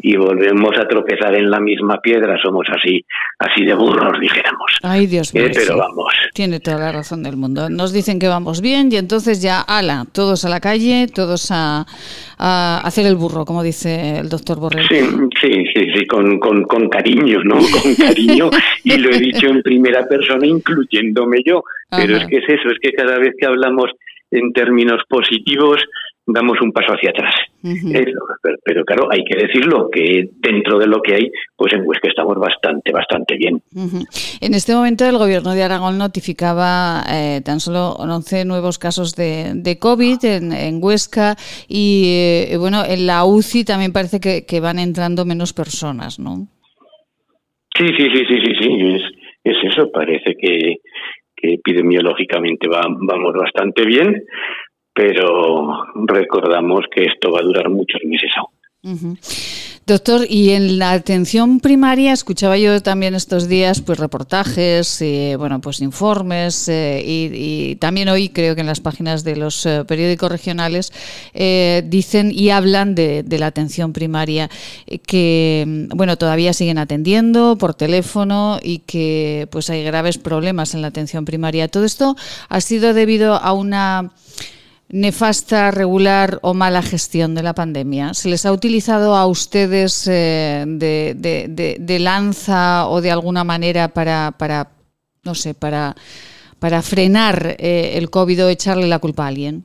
y 0.00 0.16
volvemos 0.16 0.76
a 0.78 0.86
tropezar 0.86 1.34
en 1.34 1.50
la 1.50 1.60
misma 1.60 2.00
piedra. 2.00 2.36
Somos 2.42 2.66
así, 2.70 3.04
así 3.38 3.64
de 3.64 3.74
burros, 3.74 4.20
dijéramos. 4.20 4.78
Ay, 4.82 5.06
Dios 5.06 5.34
mío. 5.34 5.46
Eh, 5.46 5.50
pero 5.54 5.78
vamos. 5.78 6.12
Tiene 6.34 6.60
toda 6.60 6.78
la 6.78 6.92
razón 6.92 7.22
del 7.22 7.36
mundo. 7.36 7.68
Nos 7.70 7.92
dicen 7.92 8.18
que 8.18 8.28
vamos 8.28 8.60
bien 8.60 8.90
y 8.92 8.96
entonces 8.96 9.42
ya, 9.42 9.60
ala, 9.60 10.06
todos 10.12 10.44
a 10.44 10.48
la 10.48 10.60
calle, 10.60 11.06
todos 11.12 11.50
a, 11.50 11.86
a 12.38 12.80
hacer 12.84 13.06
el 13.06 13.16
burro, 13.16 13.44
como 13.44 13.62
dice 13.62 14.18
el 14.18 14.28
doctor 14.28 14.58
Borrell. 14.58 14.86
Sí, 14.88 15.00
sí, 15.40 15.64
sí, 15.74 15.90
sí 15.94 16.06
con, 16.06 16.38
con, 16.38 16.64
con 16.64 16.88
cariño, 16.88 17.42
¿no? 17.44 17.56
Con 17.82 17.94
cariño. 17.94 18.50
y 18.84 18.96
lo 18.98 19.10
he 19.10 19.18
dicho 19.18 19.46
en 19.48 19.62
primera 19.62 20.06
persona, 20.08 20.46
incluyéndome 20.46 21.42
yo. 21.44 21.62
Pero 21.90 22.16
es 22.16 22.26
que 22.26 22.36
es 22.36 22.48
eso, 22.48 22.70
es 22.70 22.78
que 22.80 22.92
cada 22.92 23.18
vez 23.18 23.34
que 23.38 23.46
hablamos 23.46 23.90
en 24.30 24.52
términos 24.52 25.02
positivos, 25.08 25.80
damos 26.28 26.60
un 26.60 26.72
paso 26.72 26.92
hacia 26.92 27.10
atrás. 27.10 27.34
pero, 28.64 28.84
claro, 28.84 29.08
hay 29.10 29.24
que 29.24 29.36
decirlo, 29.36 29.88
que 29.90 30.28
dentro 30.40 30.78
de 30.78 30.86
lo 30.86 31.00
que 31.00 31.14
hay, 31.14 31.30
pues 31.56 31.72
en 31.72 31.82
Huesca 31.86 32.08
estamos 32.08 32.36
bastante, 32.38 32.92
bastante 32.92 33.36
bien. 33.36 33.62
En 34.40 34.54
este 34.54 34.74
momento 34.74 35.06
el 35.06 35.18
gobierno 35.18 35.54
de 35.54 35.62
Aragón 35.62 35.98
notificaba 35.98 37.02
eh, 37.10 37.40
tan 37.44 37.60
solo 37.60 37.92
11 37.92 38.44
nuevos 38.44 38.78
casos 38.78 39.16
de, 39.16 39.52
de 39.54 39.78
COVID 39.78 40.18
en, 40.24 40.78
Huesca 40.82 41.34
y, 41.66 42.46
eh, 42.52 42.56
bueno, 42.58 42.84
en 42.84 43.06
la 43.06 43.24
UCI 43.24 43.64
también 43.64 43.92
parece 43.92 44.20
que, 44.20 44.44
que, 44.44 44.60
van 44.60 44.78
entrando 44.78 45.24
menos 45.24 45.52
personas, 45.52 46.18
¿no? 46.18 46.46
Sí, 47.76 47.86
sí, 47.96 48.06
sí, 48.12 48.24
sí, 48.28 48.36
sí, 48.44 48.54
sí, 48.60 48.94
es, 48.94 49.02
es 49.44 49.72
eso, 49.72 49.90
parece 49.90 50.34
que, 50.38 50.76
que 51.36 51.54
epidemiológicamente 51.54 52.68
vamos 52.68 53.34
bastante 53.34 53.84
bien, 53.86 54.24
pero 54.98 55.84
recordamos 55.94 56.80
que 56.92 57.04
esto 57.04 57.30
va 57.30 57.38
a 57.38 57.44
durar 57.44 57.70
muchos 57.70 58.00
meses 58.04 58.32
aún. 58.36 59.16
Doctor, 59.86 60.26
y 60.28 60.50
en 60.50 60.78
la 60.78 60.90
atención 60.90 61.60
primaria 61.60 62.12
escuchaba 62.12 62.58
yo 62.58 62.82
también 62.82 63.14
estos 63.14 63.48
días 63.48 63.80
pues 63.80 63.98
reportajes, 63.98 65.00
eh, 65.00 65.36
bueno, 65.38 65.60
pues 65.60 65.80
informes 65.80 66.68
eh, 66.68 67.00
y, 67.06 67.76
también 67.76 68.08
hoy 68.08 68.28
creo 68.28 68.56
que 68.56 68.60
en 68.60 68.66
las 68.66 68.80
páginas 68.80 69.22
de 69.22 69.36
los 69.36 69.64
eh, 69.66 69.84
periódicos 69.86 70.32
regionales 70.32 70.92
dicen 71.84 72.32
y 72.32 72.50
hablan 72.50 72.96
de, 72.96 73.24
la 73.38 73.46
atención 73.46 73.92
primaria 73.92 74.50
que 75.06 75.86
bueno 75.94 76.18
todavía 76.18 76.52
siguen 76.52 76.78
atendiendo 76.78 77.56
por 77.56 77.72
teléfono 77.72 78.58
y 78.60 78.80
que 78.80 79.46
pues 79.52 79.70
hay 79.70 79.84
graves 79.84 80.18
problemas 80.18 80.74
en 80.74 80.82
la 80.82 80.88
atención 80.88 81.24
primaria. 81.24 81.68
Todo 81.68 81.84
esto 81.84 82.16
ha 82.48 82.60
sido 82.60 82.94
debido 82.94 83.34
a 83.36 83.52
una 83.52 84.10
nefasta, 84.90 85.70
regular 85.70 86.38
o 86.42 86.54
mala 86.54 86.82
gestión 86.82 87.34
de 87.34 87.42
la 87.42 87.54
pandemia? 87.54 88.14
¿Se 88.14 88.28
les 88.28 88.46
ha 88.46 88.52
utilizado 88.52 89.14
a 89.14 89.26
ustedes 89.26 90.08
eh, 90.10 90.64
de, 90.66 91.98
lanza 92.00 92.88
o 92.88 93.00
de 93.00 93.10
alguna 93.10 93.44
manera 93.44 93.88
para, 93.88 94.32
para 94.38 94.68
no 95.24 95.34
sé, 95.34 95.54
para, 95.54 95.94
para 96.58 96.82
frenar 96.82 97.56
eh, 97.58 97.92
el 97.96 98.10
COVID 98.10 98.46
o 98.46 98.48
echarle 98.48 98.86
la 98.86 98.98
culpa 98.98 99.24
a 99.24 99.28
alguien? 99.28 99.64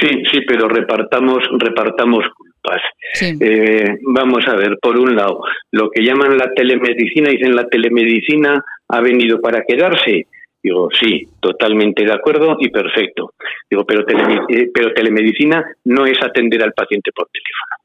Sí, 0.00 0.08
sí, 0.30 0.40
pero 0.46 0.68
repartamos, 0.68 1.42
repartamos 1.58 2.24
culpas. 2.36 2.82
Eh, 3.20 3.98
vamos 4.14 4.46
a 4.46 4.54
ver, 4.54 4.78
por 4.80 4.96
un 4.96 5.16
lado, 5.16 5.40
lo 5.72 5.90
que 5.90 6.04
llaman 6.04 6.38
la 6.38 6.52
telemedicina, 6.54 7.30
dicen 7.30 7.56
la 7.56 7.66
telemedicina 7.68 8.64
ha 8.88 9.00
venido 9.00 9.40
para 9.40 9.64
quedarse 9.66 10.26
Digo, 10.62 10.88
sí, 10.92 11.26
totalmente 11.40 12.04
de 12.04 12.12
acuerdo 12.12 12.56
y 12.60 12.68
perfecto. 12.70 13.32
Digo, 13.68 13.84
pero, 13.84 14.02
eh, 14.08 14.70
pero 14.72 14.94
telemedicina 14.94 15.64
no 15.86 16.06
es 16.06 16.22
atender 16.22 16.62
al 16.62 16.72
paciente 16.72 17.10
por 17.12 17.28
teléfono. 17.28 17.82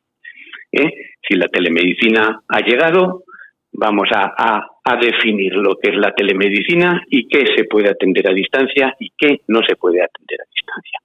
¿eh? 0.71 1.15
Si 1.27 1.35
la 1.35 1.47
telemedicina 1.47 2.41
ha 2.47 2.59
llegado, 2.59 3.23
vamos 3.73 4.09
a, 4.13 4.33
a, 4.37 4.97
definir 5.01 5.53
lo 5.53 5.75
que 5.75 5.91
es 5.91 5.97
la 5.97 6.13
telemedicina 6.13 7.03
y 7.09 7.27
qué 7.27 7.45
se 7.55 7.65
puede 7.65 7.89
atender 7.89 8.29
a 8.29 8.33
distancia 8.33 8.95
y 8.99 9.11
qué 9.17 9.41
no 9.47 9.61
se 9.67 9.75
puede 9.75 10.01
atender 10.01 10.39
a 10.41 10.49
distancia. 10.53 10.99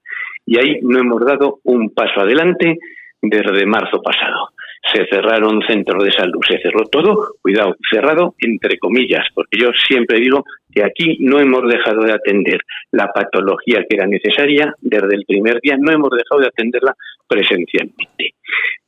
Y 0.45 0.57
ahí 0.57 0.79
no 0.81 0.99
hemos 0.99 1.25
dado 1.25 1.59
un 1.63 1.93
paso 1.93 2.21
adelante 2.21 2.77
desde 3.21 3.65
marzo 3.65 4.01
pasado 4.01 4.52
se 4.91 5.05
cerraron 5.05 5.61
centros 5.67 6.03
de 6.03 6.11
salud, 6.11 6.41
se 6.47 6.59
cerró 6.59 6.85
todo, 6.85 7.35
cuidado, 7.41 7.75
cerrado 7.89 8.35
entre 8.39 8.77
comillas, 8.77 9.25
porque 9.33 9.57
yo 9.57 9.69
siempre 9.87 10.19
digo 10.19 10.43
que 10.73 10.83
aquí 10.83 11.17
no 11.21 11.39
hemos 11.39 11.61
dejado 11.67 12.01
de 12.01 12.11
atender 12.11 12.59
la 12.91 13.07
patología 13.07 13.85
que 13.87 13.95
era 13.95 14.07
necesaria 14.07 14.73
desde 14.81 15.15
el 15.15 15.25
primer 15.25 15.59
día, 15.61 15.77
no 15.79 15.91
hemos 15.91 16.09
dejado 16.09 16.41
de 16.41 16.47
atenderla 16.47 16.95
presencialmente. 17.27 18.35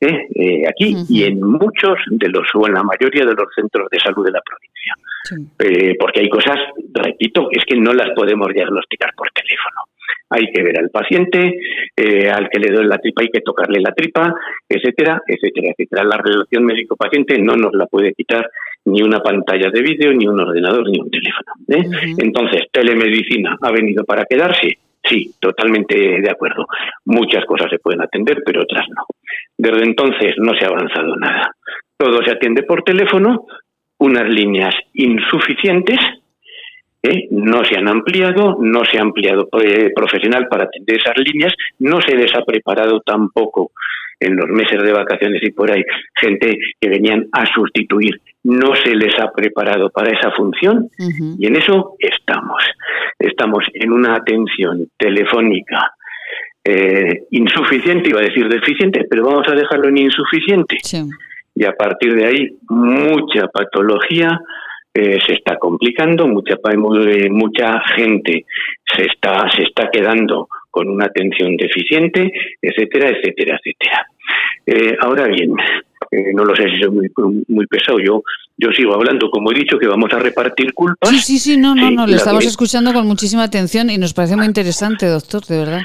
¿eh? 0.00 0.26
Eh, 0.34 0.68
aquí 0.68 0.94
y 1.08 1.24
en 1.24 1.40
muchos 1.40 1.98
de 2.10 2.28
los, 2.28 2.46
o 2.54 2.66
en 2.66 2.74
la 2.74 2.82
mayoría 2.82 3.24
de 3.24 3.34
los 3.34 3.48
centros 3.54 3.88
de 3.90 3.98
salud 3.98 4.24
de 4.24 4.32
la 4.32 4.42
provincia. 4.42 4.94
Eh, 5.58 5.96
porque 5.98 6.20
hay 6.20 6.28
cosas, 6.28 6.56
repito, 6.94 7.48
es 7.50 7.64
que 7.64 7.76
no 7.76 7.92
las 7.92 8.10
podemos 8.14 8.48
diagnosticar 8.52 9.12
por 9.16 9.28
teléfono 9.30 9.82
hay 10.30 10.50
que 10.52 10.62
ver 10.62 10.78
al 10.78 10.90
paciente, 10.90 11.58
eh, 11.96 12.30
al 12.30 12.48
que 12.48 12.58
le 12.58 12.72
doy 12.72 12.86
la 12.86 12.98
tripa 12.98 13.22
hay 13.22 13.28
que 13.28 13.40
tocarle 13.40 13.80
la 13.80 13.92
tripa, 13.92 14.34
etcétera, 14.68 15.22
etcétera, 15.26 15.68
etcétera. 15.70 16.04
La 16.04 16.16
relación 16.18 16.64
médico-paciente 16.64 17.38
no 17.38 17.56
nos 17.56 17.72
la 17.74 17.86
puede 17.86 18.12
quitar 18.12 18.48
ni 18.86 19.02
una 19.02 19.20
pantalla 19.20 19.70
de 19.70 19.82
vídeo, 19.82 20.12
ni 20.12 20.26
un 20.26 20.40
ordenador, 20.40 20.88
ni 20.88 20.98
un 20.98 21.10
teléfono. 21.10 21.52
¿eh? 21.68 22.14
Entonces, 22.18 22.62
telemedicina 22.70 23.56
ha 23.60 23.70
venido 23.70 24.04
para 24.04 24.24
quedarse. 24.24 24.78
Sí, 25.08 25.32
totalmente 25.38 25.94
de 25.96 26.30
acuerdo. 26.30 26.66
Muchas 27.04 27.44
cosas 27.44 27.70
se 27.70 27.78
pueden 27.78 28.02
atender, 28.02 28.42
pero 28.44 28.62
otras 28.62 28.86
no. 28.88 29.04
Desde 29.56 29.84
entonces 29.84 30.34
no 30.38 30.52
se 30.58 30.64
ha 30.64 30.68
avanzado 30.68 31.16
nada. 31.16 31.52
Todo 31.96 32.22
se 32.24 32.32
atiende 32.32 32.64
por 32.64 32.82
teléfono, 32.82 33.46
unas 33.98 34.28
líneas 34.28 34.74
insuficientes, 34.94 35.98
¿eh? 37.06 37.28
no 37.30 37.64
se 37.64 37.76
han 37.76 37.88
ampliado, 37.88 38.56
no 38.60 38.84
se 38.84 38.98
ha 38.98 39.02
ampliado 39.02 39.48
eh, 39.62 39.90
profesional 39.94 40.48
para 40.48 40.64
atender 40.64 40.96
esas 40.96 41.16
líneas, 41.18 41.52
no 41.78 42.00
se 42.00 42.14
les 42.14 42.34
ha 42.34 42.42
preparado 42.42 43.00
tampoco 43.00 43.72
en 44.18 44.36
los 44.36 44.48
meses 44.48 44.82
de 44.82 44.92
vacaciones 44.92 45.42
y 45.42 45.50
por 45.50 45.70
ahí 45.70 45.82
gente 46.14 46.56
que 46.80 46.88
venían 46.88 47.26
a 47.32 47.44
sustituir, 47.46 48.20
no 48.44 48.74
se 48.74 48.94
les 48.94 49.14
ha 49.20 49.30
preparado 49.32 49.90
para 49.90 50.10
esa 50.10 50.30
función 50.30 50.88
y 51.38 51.46
en 51.46 51.56
eso 51.56 51.96
estamos. 51.98 52.62
Estamos 53.18 53.64
en 53.74 53.92
una 53.92 54.14
atención 54.14 54.88
telefónica 54.96 55.92
eh, 56.64 57.26
insuficiente, 57.30 58.10
iba 58.10 58.20
a 58.20 58.24
decir 58.24 58.48
deficiente, 58.48 59.06
pero 59.08 59.24
vamos 59.24 59.46
a 59.48 59.54
dejarlo 59.54 59.88
en 59.88 59.98
insuficiente. 59.98 60.78
Y 61.54 61.64
a 61.64 61.72
partir 61.72 62.14
de 62.14 62.26
ahí, 62.26 62.48
mucha 62.68 63.46
patología 63.48 64.40
eh, 64.98 65.18
se 65.26 65.34
está 65.34 65.58
complicando, 65.58 66.26
mucha, 66.26 66.56
mucha 67.30 67.80
gente 67.96 68.46
se 68.96 69.02
está, 69.02 69.46
se 69.54 69.64
está 69.64 69.90
quedando 69.92 70.48
con 70.70 70.88
una 70.88 71.04
atención 71.04 71.54
deficiente, 71.56 72.32
etcétera, 72.62 73.10
etcétera, 73.10 73.58
etcétera. 73.58 74.06
Eh, 74.64 74.96
ahora 75.00 75.26
bien, 75.26 75.52
eh, 76.10 76.32
no 76.34 76.46
lo 76.46 76.56
sé 76.56 76.70
si 76.70 76.78
soy 76.80 76.90
muy, 76.90 77.10
muy 77.48 77.66
pesado, 77.66 77.98
yo 77.98 78.22
yo 78.58 78.70
sigo 78.72 78.94
hablando, 78.94 79.28
como 79.30 79.52
he 79.52 79.54
dicho, 79.54 79.78
que 79.78 79.86
vamos 79.86 80.10
a 80.14 80.18
repartir 80.18 80.72
culpas. 80.72 81.10
Sí, 81.10 81.18
sí, 81.18 81.38
sí, 81.38 81.56
no, 81.58 81.74
no, 81.74 81.90
no, 81.90 82.06
lo 82.06 82.16
estamos 82.16 82.46
escuchando 82.46 82.94
con 82.94 83.06
muchísima 83.06 83.42
atención 83.42 83.90
y 83.90 83.98
nos 83.98 84.14
parece 84.14 84.34
muy 84.34 84.46
interesante, 84.46 85.04
doctor, 85.04 85.44
de 85.44 85.58
verdad. 85.58 85.82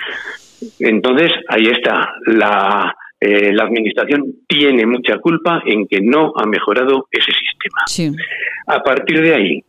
Entonces, 0.79 1.31
ahí 1.49 1.65
está, 1.65 2.13
la, 2.27 2.95
eh, 3.21 3.53
la 3.53 3.65
Administración 3.65 4.25
tiene 4.47 4.85
mucha 4.87 5.19
culpa 5.19 5.61
en 5.65 5.87
que 5.87 6.01
no 6.01 6.33
ha 6.35 6.47
mejorado 6.47 7.07
ese 7.11 7.31
sistema. 7.31 7.81
Sí. 7.85 8.11
A 8.65 8.81
partir 8.81 9.21
de 9.21 9.35
ahí, 9.35 9.63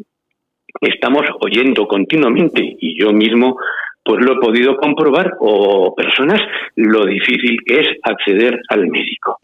estamos 0.80 1.22
oyendo 1.40 1.86
continuamente, 1.86 2.76
y 2.80 2.98
yo 2.98 3.12
mismo 3.12 3.59
pues 4.05 4.24
lo 4.24 4.32
he 4.32 4.40
podido 4.40 4.76
comprobar, 4.78 5.34
o 5.38 5.94
personas, 5.94 6.40
lo 6.74 7.07
difícil 7.07 7.59
que 7.64 7.80
es 7.80 7.88
acceder 8.03 8.61
al 8.68 8.88
médico, 8.88 9.38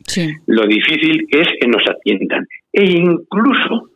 lo 0.46 0.66
difícil 0.66 1.26
que 1.30 1.42
es 1.42 1.48
que 1.60 1.68
nos 1.68 1.82
atiendan, 1.88 2.44
e 2.72 2.84
incluso, 2.84 3.90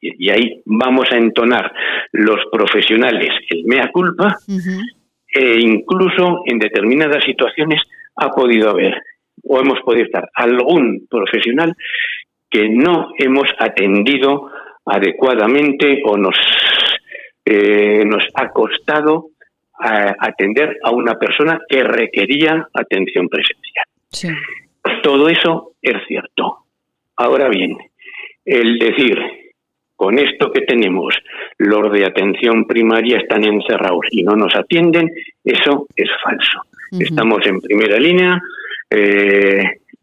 y 0.00 0.28
ahí 0.30 0.62
vamos 0.64 1.12
a 1.12 1.16
entonar 1.16 1.72
los 2.10 2.40
profesionales 2.50 3.30
el 3.50 3.64
mea 3.66 3.92
culpa, 3.92 4.36
e 5.32 5.60
incluso 5.60 6.42
en 6.46 6.58
determinadas 6.58 7.22
situaciones 7.22 7.80
ha 8.16 8.30
podido 8.30 8.70
haber 8.70 9.00
o 9.42 9.60
hemos 9.60 9.80
podido 9.80 10.04
estar 10.04 10.28
algún 10.34 11.06
profesional 11.08 11.74
que 12.48 12.68
no 12.68 13.12
hemos 13.18 13.48
atendido 13.58 14.50
adecuadamente 14.84 16.02
o 16.04 16.16
nos, 16.16 16.36
eh, 17.44 18.04
nos 18.04 18.24
ha 18.34 18.48
costado 18.50 19.28
atender 19.82 20.78
a 20.82 20.90
una 20.90 21.14
persona 21.14 21.58
que 21.66 21.82
requería 21.82 22.68
atención 22.74 23.30
presencial. 23.30 23.86
Todo 25.02 25.28
eso 25.30 25.72
es 25.80 25.96
cierto. 26.06 26.58
Ahora 27.16 27.48
bien, 27.48 27.78
el 28.44 28.78
decir, 28.78 29.18
con 29.96 30.18
esto 30.18 30.52
que 30.52 30.62
tenemos, 30.62 31.14
los 31.58 31.92
de 31.92 32.04
atención 32.04 32.66
primaria 32.66 33.18
están 33.18 33.44
encerrados 33.44 34.06
y 34.10 34.22
no 34.22 34.34
nos 34.36 34.54
atienden, 34.54 35.10
eso 35.44 35.86
es 35.96 36.10
falso. 36.22 36.60
Estamos 36.98 37.46
en 37.46 37.60
primera 37.60 37.98
línea 37.98 38.40
eh, 38.90 39.62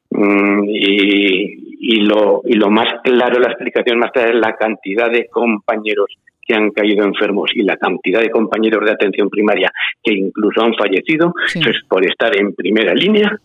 mm, 0.10 0.64
y, 0.70 1.68
y, 1.80 2.02
lo, 2.02 2.42
y 2.46 2.54
lo 2.54 2.70
más 2.70 2.88
claro, 3.04 3.40
la 3.40 3.50
explicación 3.50 4.00
más 4.00 4.12
clara 4.12 4.30
es 4.30 4.36
la 4.36 4.56
cantidad 4.56 5.12
de 5.12 5.28
compañeros 5.28 6.08
que 6.48 6.56
han 6.56 6.72
caído 6.72 7.06
enfermos 7.06 7.52
y 7.54 7.64
la 7.64 7.76
cantidad 7.76 8.22
de 8.22 8.32
compañeros 8.32 8.86
de 8.86 8.92
atención 8.92 9.30
primaria 9.30 9.70
que 10.02 10.14
incluso 10.14 10.62
han 10.62 10.74
fallecido 10.76 11.34
pues 11.54 11.76
por 11.90 12.06
estar 12.06 12.36
en 12.38 12.54
primera 12.54 12.94
línea, 12.94 13.38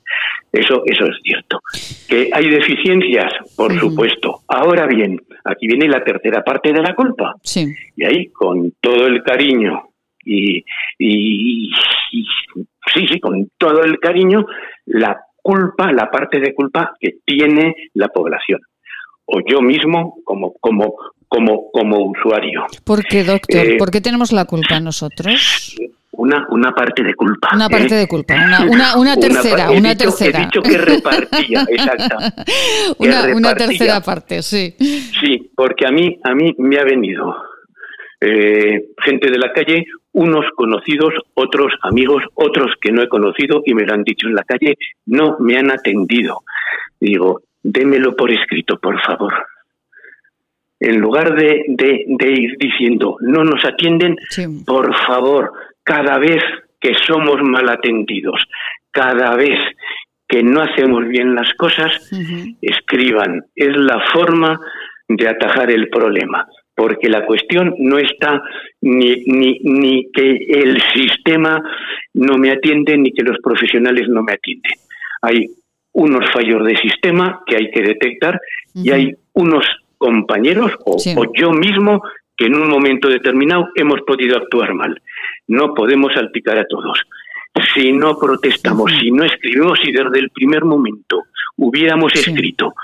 eso, 0.53 0.83
eso 0.87 1.07
es 1.07 1.17
cierto. 1.25 1.61
Que 2.09 2.31
hay 2.33 2.49
deficiencias, 2.49 3.33
por 3.57 3.73
supuesto. 3.79 4.43
Ahora 4.47 4.87
bien, 4.87 5.21
aquí 5.45 5.67
viene 5.67 5.89
la 5.89 6.05
tercera 6.05 6.45
parte 6.45 6.73
de 6.73 6.83
la 6.83 6.95
culpa. 6.95 7.35
Y 7.97 8.05
ahí, 8.05 8.29
con 8.29 8.73
todo 8.81 9.07
el 9.07 9.23
cariño 9.23 9.83
y, 10.25 10.59
y, 10.99 11.71
y 12.13 12.25
sí, 12.95 13.07
sí, 13.11 13.19
con 13.19 13.51
todo 13.59 13.83
el 13.83 13.99
cariño, 13.99 14.47
la 14.87 15.19
culpa, 15.43 15.93
la 15.93 16.11
parte 16.11 16.41
de 16.41 16.55
culpa 16.55 16.95
que 16.99 17.17
tiene 17.25 17.75
la 17.95 18.09
población 18.09 18.61
o 19.27 19.41
yo 19.47 19.61
mismo 19.61 20.17
como 20.25 20.55
como 20.61 20.95
como, 21.33 21.71
como 21.73 22.11
usuario. 22.11 22.67
¿Por 22.85 23.03
qué, 23.05 23.25
doctor? 23.25 23.67
Eh, 23.67 23.77
¿Por 23.79 23.91
qué 23.91 24.03
tenemos 24.03 24.33
la 24.33 24.45
culpa 24.45 24.79
nosotros? 24.81 25.75
Una, 26.11 26.47
una 26.51 26.73
parte 26.73 27.03
de 27.03 27.15
culpa. 27.15 27.49
Una 27.55 27.71
parte 27.71 27.95
¿eh? 27.95 28.01
de 28.01 28.07
culpa, 28.07 28.35
una, 28.69 28.99
una, 28.99 29.17
tercera, 29.21 29.71
una, 29.71 29.97
tercera. 29.97 30.41
He 30.41 30.45
dicho 30.45 30.61
que 30.61 30.77
repartía, 30.77 31.65
exacto. 31.71 32.19
una, 32.99 33.55
tercera 33.55 34.03
parte, 34.03 34.43
sí. 34.43 34.77
Sí, 34.79 35.51
porque 35.57 35.87
a 35.87 35.91
mí, 35.91 36.19
a 36.23 36.35
mí 36.35 36.55
me 36.59 36.79
ha 36.79 36.85
venido 36.85 37.35
eh, 38.23 38.85
gente 39.03 39.31
de 39.31 39.39
la 39.39 39.53
calle, 39.53 39.85
unos 40.13 40.47
conocidos, 40.55 41.15
otros 41.35 41.73
amigos, 41.83 42.23
otros 42.35 42.73
que 42.81 42.93
no 42.93 43.03
he 43.03 43.09
conocido 43.09 43.63
y 43.67 43.75
me 43.75 43.85
lo 43.85 43.95
han 43.95 44.05
dicho 44.05 44.29
en 44.29 44.35
la 44.35 44.45
calle, 44.45 44.77
no 45.07 45.37
me 45.41 45.57
han 45.57 45.71
atendido. 45.71 46.41
Digo, 47.01 47.43
démelo 47.63 48.15
por 48.15 48.31
escrito, 48.31 48.79
por 48.79 49.01
favor 49.03 49.33
en 50.83 50.99
lugar 50.99 51.37
de, 51.37 51.65
ir 52.19 52.57
diciendo 52.59 53.17
no 53.21 53.45
nos 53.45 53.65
atienden, 53.65 54.17
por 54.67 54.93
favor, 55.07 55.53
cada 55.85 56.19
vez 56.19 56.43
que 56.81 56.93
somos 57.07 57.41
mal 57.41 57.69
atendidos, 57.69 58.45
cada 58.91 59.37
vez 59.37 59.59
que 60.27 60.43
no 60.43 60.61
hacemos 60.61 61.07
bien 61.07 61.37
las 61.37 61.55
cosas, 61.55 62.11
escriban. 62.61 63.45
Es 63.55 63.77
la 63.77 64.01
forma 64.13 64.59
de 65.07 65.29
atajar 65.29 65.71
el 65.71 65.89
problema, 65.89 66.49
porque 66.75 67.09
la 67.09 67.25
cuestión 67.27 67.75
no 67.79 67.99
está 67.99 68.43
ni, 68.81 69.25
ni, 69.27 69.59
ni 69.63 70.11
que 70.11 70.37
el 70.49 70.81
sistema 70.95 71.63
no 72.15 72.39
me 72.39 72.51
atiende 72.51 72.97
ni 72.97 73.13
que 73.13 73.23
los 73.23 73.39
profesionales 73.43 74.09
no 74.09 74.23
me 74.23 74.33
atienden. 74.33 74.73
Hay 75.23 75.47
unos 75.93 76.31
fallos 76.33 76.65
de 76.65 76.77
sistema 76.77 77.43
que 77.47 77.57
hay 77.57 77.71
que 77.71 77.83
detectar 77.83 78.41
y 78.75 78.91
hay 78.91 79.15
unos 79.35 79.65
compañeros 79.99 80.73
o, 80.85 80.97
yo 81.35 81.53
mismo 81.53 82.03
que 82.37 82.47
en 82.47 82.55
un 82.55 82.69
momento 82.69 83.09
determinado 83.09 83.69
hemos 83.75 84.01
podido 84.03 84.37
actuar 84.37 84.75
mal. 84.75 85.01
No 85.47 85.75
podemos 85.75 86.13
salpicar 86.15 86.59
a 86.59 86.67
todos. 86.67 87.03
Si 87.75 87.93
no 87.93 88.19
protestamos, 88.19 88.91
si 88.99 89.11
no 89.11 89.25
escribimos 89.25 89.79
y 89.85 89.93
desde 89.93 90.19
el 90.19 90.31
primer 90.31 90.65
momento 90.65 91.25
hubiéramos 91.57 92.15
escrito 92.15 92.75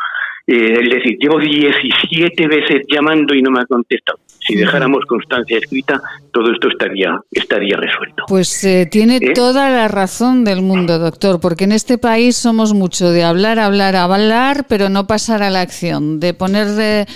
eh, 0.51 0.81
es 0.83 0.89
decir, 0.89 1.19
llevo 1.21 1.39
17 1.39 2.49
veces 2.49 2.83
llamando 2.89 3.35
y 3.35 3.43
no 3.43 3.51
me 3.51 3.61
ha 3.61 3.67
contestado. 3.67 4.19
Si 4.41 4.57
dejáramos 4.57 5.05
constancia 5.05 5.59
escrita, 5.59 6.01
todo 6.33 6.51
esto 6.51 6.69
estaría, 6.69 7.21
estaría 7.33 7.77
resuelto. 7.77 8.25
Pues 8.29 8.65
eh, 8.65 8.89
tiene 8.91 9.17
¿Eh? 9.17 9.35
toda 9.35 9.69
la 9.69 9.89
razón 9.89 10.45
del 10.45 10.63
mundo, 10.63 10.99
doctor, 10.99 11.39
porque 11.39 11.65
en 11.65 11.73
este 11.73 11.99
país 11.99 12.35
somos 12.37 12.73
mucho 12.73 13.11
de 13.11 13.25
hablar, 13.25 13.59
hablar, 13.59 13.95
hablar, 13.95 14.65
pero 14.71 14.89
no 14.89 15.07
pasar 15.07 15.43
a 15.43 15.51
la 15.51 15.61
acción, 15.61 16.19
de 16.19 16.33
poner 16.33 17.07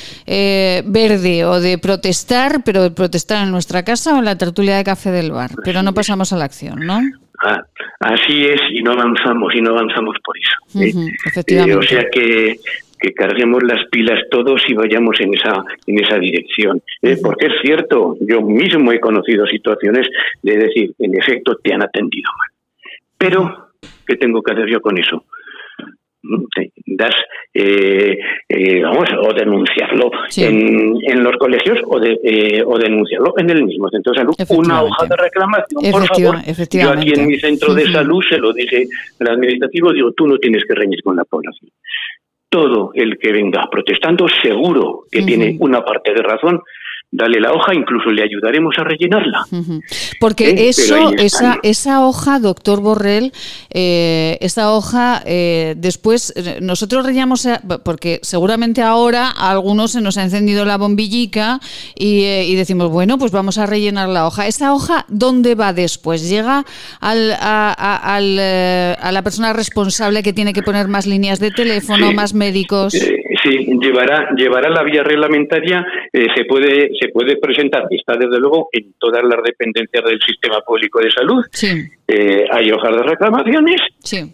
verde 0.84 1.44
o 1.46 1.58
de 1.58 1.78
protestar, 1.78 2.60
pero 2.66 2.82
de 2.82 2.90
protestar 2.90 3.46
en 3.46 3.50
nuestra 3.50 3.82
casa 3.82 4.14
o 4.14 4.18
en 4.18 4.26
la 4.26 4.36
tertulia 4.36 4.76
de 4.76 4.84
café 4.84 5.10
del 5.10 5.30
bar, 5.30 5.52
pero 5.64 5.82
no 5.82 5.94
pasamos 5.94 6.34
a 6.34 6.36
la 6.36 6.44
acción, 6.44 6.80
¿no? 6.80 7.00
Ah, 7.44 7.62
así 8.00 8.44
es, 8.44 8.60
y 8.72 8.82
no 8.82 8.92
avanzamos, 8.92 9.54
y 9.54 9.62
no 9.62 9.70
avanzamos 9.70 10.16
por 10.22 10.36
eso. 10.36 10.98
efectivamente. 11.26 11.76
o 11.78 11.82
sea 11.82 12.04
que 12.12 12.60
que 13.02 13.12
carguemos 13.12 13.62
las 13.64 13.84
pilas 13.90 14.20
todos 14.30 14.62
y 14.68 14.74
vayamos 14.74 15.20
en 15.20 15.34
esa 15.34 15.64
en 15.86 16.02
esa 16.02 16.18
dirección. 16.18 16.80
Eh, 17.02 17.18
porque 17.22 17.46
es 17.46 17.54
cierto, 17.60 18.16
yo 18.20 18.40
mismo 18.40 18.92
he 18.92 19.00
conocido 19.00 19.46
situaciones 19.46 20.08
de 20.42 20.56
decir, 20.56 20.94
en 20.98 21.18
efecto, 21.18 21.56
te 21.62 21.74
han 21.74 21.82
atendido 21.82 22.30
mal. 22.38 22.48
Pero, 23.18 23.68
¿qué 24.06 24.16
tengo 24.16 24.42
que 24.42 24.52
hacer 24.52 24.68
yo 24.68 24.80
con 24.80 24.98
eso? 24.98 25.24
Mm, 26.22 26.44
das 26.86 27.14
eh, 27.52 28.16
eh, 28.48 28.80
vamos 28.80 29.08
o 29.18 29.34
denunciarlo 29.34 30.10
en, 30.36 30.96
en, 31.02 31.24
los 31.24 31.36
colegios 31.36 31.80
o, 31.84 31.98
de, 31.98 32.62
o 32.64 32.78
denunciarlo 32.78 33.34
en 33.38 33.50
el 33.50 33.64
mismo 33.64 33.88
centro 33.90 34.12
de 34.12 34.18
salud. 34.18 34.34
Una 34.50 34.82
hoja 34.84 35.06
de 35.06 35.16
reclamación 35.16 35.90
por 35.90 36.06
favor. 36.06 36.36
Yo 36.70 36.90
aquí 36.90 37.12
en 37.12 37.26
mi 37.26 37.38
centro 37.40 37.74
de 37.74 37.90
salud 37.90 38.22
se 38.28 38.38
lo 38.38 38.52
dije 38.52 38.86
al 39.18 39.30
administrativo 39.30 39.92
digo 39.92 40.12
tú 40.12 40.28
no 40.28 40.38
tienes 40.38 40.64
que 40.64 40.74
reñir 40.74 41.02
con 41.02 41.16
la 41.16 41.24
población 41.24 41.70
todo 42.52 42.90
el 42.92 43.18
que 43.18 43.32
venga 43.32 43.66
protestando 43.70 44.26
seguro 44.28 45.06
que 45.10 45.22
tiene 45.22 45.56
una 45.58 45.82
parte 45.82 46.12
de 46.12 46.22
razón 46.22 46.60
dale 47.12 47.40
la 47.40 47.52
hoja, 47.52 47.74
incluso 47.74 48.08
le 48.08 48.22
ayudaremos 48.22 48.74
a 48.78 48.84
rellenarla. 48.84 49.44
Porque 50.18 50.48
¿Eh? 50.48 50.68
eso, 50.70 51.12
esa, 51.18 51.58
esa 51.62 52.06
hoja, 52.06 52.38
doctor 52.38 52.80
Borrell, 52.80 53.32
eh, 53.70 54.38
esa 54.40 54.72
hoja, 54.72 55.22
eh, 55.26 55.74
después 55.76 56.32
nosotros 56.62 57.04
rellenamos, 57.04 57.46
porque 57.84 58.18
seguramente 58.22 58.80
ahora 58.80 59.30
a 59.36 59.50
algunos 59.50 59.92
se 59.92 60.00
nos 60.00 60.16
ha 60.16 60.22
encendido 60.22 60.64
la 60.64 60.78
bombillica 60.78 61.60
y, 61.94 62.54
decimos, 62.56 62.90
bueno, 62.90 63.18
pues 63.18 63.30
vamos 63.30 63.58
a 63.58 63.66
rellenar 63.66 64.08
la 64.08 64.26
hoja. 64.26 64.46
¿Esa 64.46 64.72
hoja 64.72 65.04
dónde 65.08 65.54
va 65.54 65.74
después? 65.74 66.26
¿Llega 66.30 66.64
al, 67.00 67.32
a, 67.38 68.16
a, 68.16 68.20
la 69.12 69.22
persona 69.22 69.52
responsable 69.52 70.22
que 70.22 70.32
tiene 70.32 70.54
que 70.54 70.62
poner 70.62 70.88
más 70.88 71.06
líneas 71.06 71.40
de 71.40 71.50
teléfono, 71.50 72.12
más 72.12 72.32
médicos? 72.32 72.94
Sí, 73.42 73.66
llevará, 73.80 74.30
llevará 74.36 74.70
la 74.70 74.82
vía 74.82 75.02
reglamentaria, 75.02 75.84
se 76.12 76.44
puede 76.44 76.90
se 77.00 77.08
puede 77.08 77.36
presentar, 77.36 77.86
está 77.90 78.14
desde 78.14 78.38
luego 78.38 78.68
en 78.72 78.94
todas 78.98 79.22
las 79.24 79.42
dependencias 79.42 80.04
del 80.04 80.20
sistema 80.20 80.60
público 80.60 81.00
de 81.00 81.10
salud. 81.10 81.44
Eh, 82.08 82.44
hay 82.50 82.70
hojas 82.72 82.96
de 82.96 83.02
reclamaciones 83.04 83.80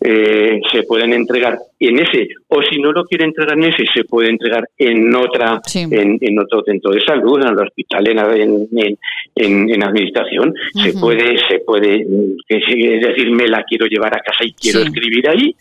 eh, 0.01 0.61
se 0.73 0.83
pueden 0.85 1.12
entregar 1.12 1.59
en 1.79 1.99
ese, 1.99 2.29
o 2.49 2.62
si 2.62 2.81
no 2.81 2.91
lo 2.93 3.05
quiere 3.05 3.25
entregar 3.25 3.57
en 3.57 3.64
ese, 3.64 3.85
se 3.95 4.05
puede 4.05 4.31
entregar 4.31 4.64
en 4.79 5.14
otra, 5.14 5.61
en, 5.75 6.39
otro 6.39 6.62
centro 6.64 6.91
de 6.91 7.01
salud, 7.03 7.41
en 7.43 7.49
el 7.49 7.59
hospital, 7.59 8.09
en, 8.09 8.99
en, 9.37 9.83
administración. 9.83 10.55
Se 10.73 10.95
puede, 10.95 11.39
se 11.49 11.61
puede, 11.61 12.07
es 12.49 13.01
decir, 13.01 13.31
me 13.31 13.47
la 13.47 13.62
quiero 13.64 13.87
llevar 13.87 14.16
a 14.16 14.21
casa 14.21 14.45
y 14.45 14.53
quiero 14.53 14.81
escribir 14.81 15.29
ahí, 15.29 15.55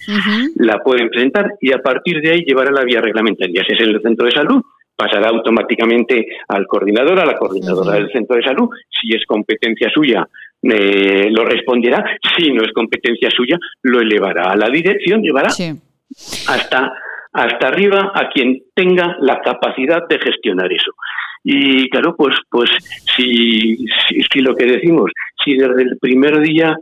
la 0.55 0.79
pueden 0.79 1.09
presentar 1.09 1.51
y 1.61 1.73
a 1.73 1.79
partir 1.79 2.21
de 2.21 2.31
ahí 2.31 2.45
llevar 2.45 2.69
a 2.69 2.71
la 2.71 2.83
vía 2.83 3.01
reglamentaria. 3.01 3.63
Si 3.67 3.73
es 3.73 3.81
en 3.81 3.89
el 3.89 4.01
centro 4.01 4.25
de 4.25 4.31
salud, 4.31 4.61
pasará 4.97 5.29
automáticamente 5.29 6.25
al 6.47 6.65
coordinador, 6.65 7.19
a 7.19 7.25
la 7.25 7.37
coordinadora 7.37 7.93
del 7.93 8.11
centro 8.11 8.35
de 8.35 8.43
salud. 8.43 8.69
Si 8.89 9.15
es 9.15 9.23
competencia 9.25 9.89
suya, 9.93 10.27
eh, 10.63 11.29
lo 11.29 11.45
responderá. 11.45 12.03
Si 12.35 12.51
no 12.51 12.63
es 12.63 12.73
competencia 12.73 13.29
suya, 13.29 13.57
lo 13.83 14.01
elevará 14.01 14.51
a 14.51 14.57
la 14.57 14.69
dirección, 14.69 15.21
llevará 15.21 15.49
hasta, 15.49 16.93
hasta 17.31 17.67
arriba 17.67 18.11
a 18.13 18.29
quien 18.29 18.63
tenga 18.73 19.15
la 19.21 19.39
capacidad 19.41 20.07
de 20.09 20.19
gestionar 20.19 20.73
eso. 20.73 20.91
Y 21.43 21.89
claro, 21.89 22.15
pues, 22.17 22.35
pues 22.49 22.69
si, 23.15 23.77
si, 23.77 24.39
lo 24.39 24.55
que 24.55 24.65
decimos, 24.65 25.11
si 25.43 25.55
desde 25.55 25.83
el 25.83 25.97
primer 25.99 26.41
día 26.41 26.75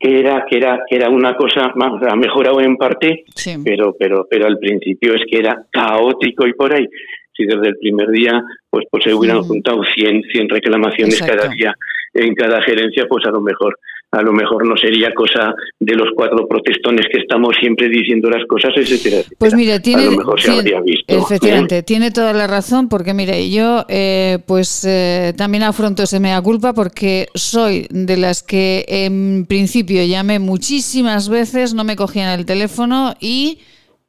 era 0.00 0.46
que 0.48 0.56
era 0.56 0.80
que 0.88 0.96
era 0.96 1.10
una 1.10 1.36
cosa 1.36 1.72
más 1.74 2.02
ha 2.10 2.16
mejorado 2.16 2.58
en 2.62 2.78
parte 2.78 3.24
pero 3.62 3.94
pero 3.98 4.26
pero 4.30 4.46
al 4.46 4.58
principio 4.58 5.14
es 5.14 5.20
que 5.30 5.40
era 5.40 5.66
caótico 5.70 6.46
y 6.46 6.54
por 6.54 6.72
ahí 6.72 6.88
si 7.36 7.44
desde 7.44 7.68
el 7.68 7.76
primer 7.78 8.08
día 8.10 8.42
pues 8.68 8.86
pues 8.90 9.04
se 9.04 9.14
hubieran 9.14 9.42
juntado 9.42 9.82
100 9.82 10.22
100 10.32 10.48
reclamaciones 10.48 11.20
cada 11.20 11.48
día 11.48 11.74
en 12.14 12.34
cada 12.34 12.60
gerencia 12.62 13.06
pues 13.08 13.24
a 13.26 13.30
lo 13.30 13.40
mejor 13.40 13.76
a 14.12 14.22
lo 14.22 14.32
mejor 14.32 14.66
no 14.66 14.76
sería 14.76 15.12
cosa 15.14 15.54
de 15.78 15.94
los 15.94 16.08
cuatro 16.16 16.46
protestones 16.48 17.06
que 17.12 17.20
estamos 17.20 17.54
siempre 17.60 17.88
diciendo 17.88 18.28
las 18.28 18.44
cosas, 18.46 18.72
etcétera. 18.76 19.22
Pues 19.38 19.54
mire, 19.54 19.78
tiene, 19.78 20.02
a 20.02 20.06
lo 20.06 20.16
mejor 20.16 20.40
se 20.40 20.50
habría 20.50 20.80
visto. 20.80 21.04
Efectivamente, 21.06 21.78
¿eh? 21.78 21.82
tiene 21.84 22.10
toda 22.10 22.32
la 22.32 22.48
razón, 22.48 22.88
porque 22.88 23.14
mire, 23.14 23.50
yo 23.50 23.84
eh, 23.88 24.38
pues 24.46 24.84
eh, 24.84 25.32
también 25.36 25.62
afronto 25.62 26.02
ese 26.02 26.18
mea 26.18 26.42
culpa 26.42 26.72
porque 26.72 27.28
soy 27.34 27.86
de 27.90 28.16
las 28.16 28.42
que 28.42 28.84
en 28.88 29.46
principio 29.46 30.04
llamé 30.04 30.40
muchísimas 30.40 31.28
veces, 31.28 31.74
no 31.74 31.84
me 31.84 31.94
cogían 31.94 32.36
el 32.36 32.46
teléfono 32.46 33.14
y 33.20 33.60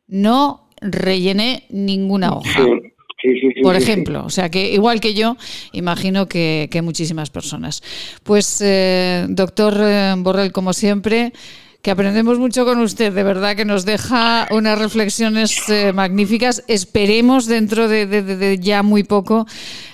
no 0.08 0.68
rellené 0.82 1.66
ninguna 1.70 2.34
hoja 2.34 2.66
por 3.62 3.76
ejemplo. 3.76 4.24
O 4.26 4.30
sea 4.30 4.50
que 4.50 4.72
igual 4.72 5.00
que 5.00 5.14
yo, 5.14 5.38
imagino 5.72 6.28
que, 6.28 6.68
muchísimas 6.84 7.30
personas. 7.30 7.82
Pues, 8.24 8.62
eh, 8.62 9.26
doctor 9.30 9.76
eh, 9.80 10.14
Borrell, 10.18 10.52
como 10.52 10.74
siempre, 10.74 11.32
que 11.82 11.90
aprendemos 11.90 12.38
mucho 12.38 12.64
con 12.64 12.80
usted, 12.80 13.12
de 13.12 13.24
verdad 13.24 13.56
que 13.56 13.66
nos 13.66 13.86
deja 13.86 14.48
unas 14.52 14.78
reflexiones 14.78 15.68
eh, 15.70 15.94
magníficas. 15.94 16.64
Esperemos 16.68 17.48
dentro 17.48 17.88
de, 17.88 18.60
ya 18.62 18.84
muy 18.84 19.04
poco, 19.04 19.48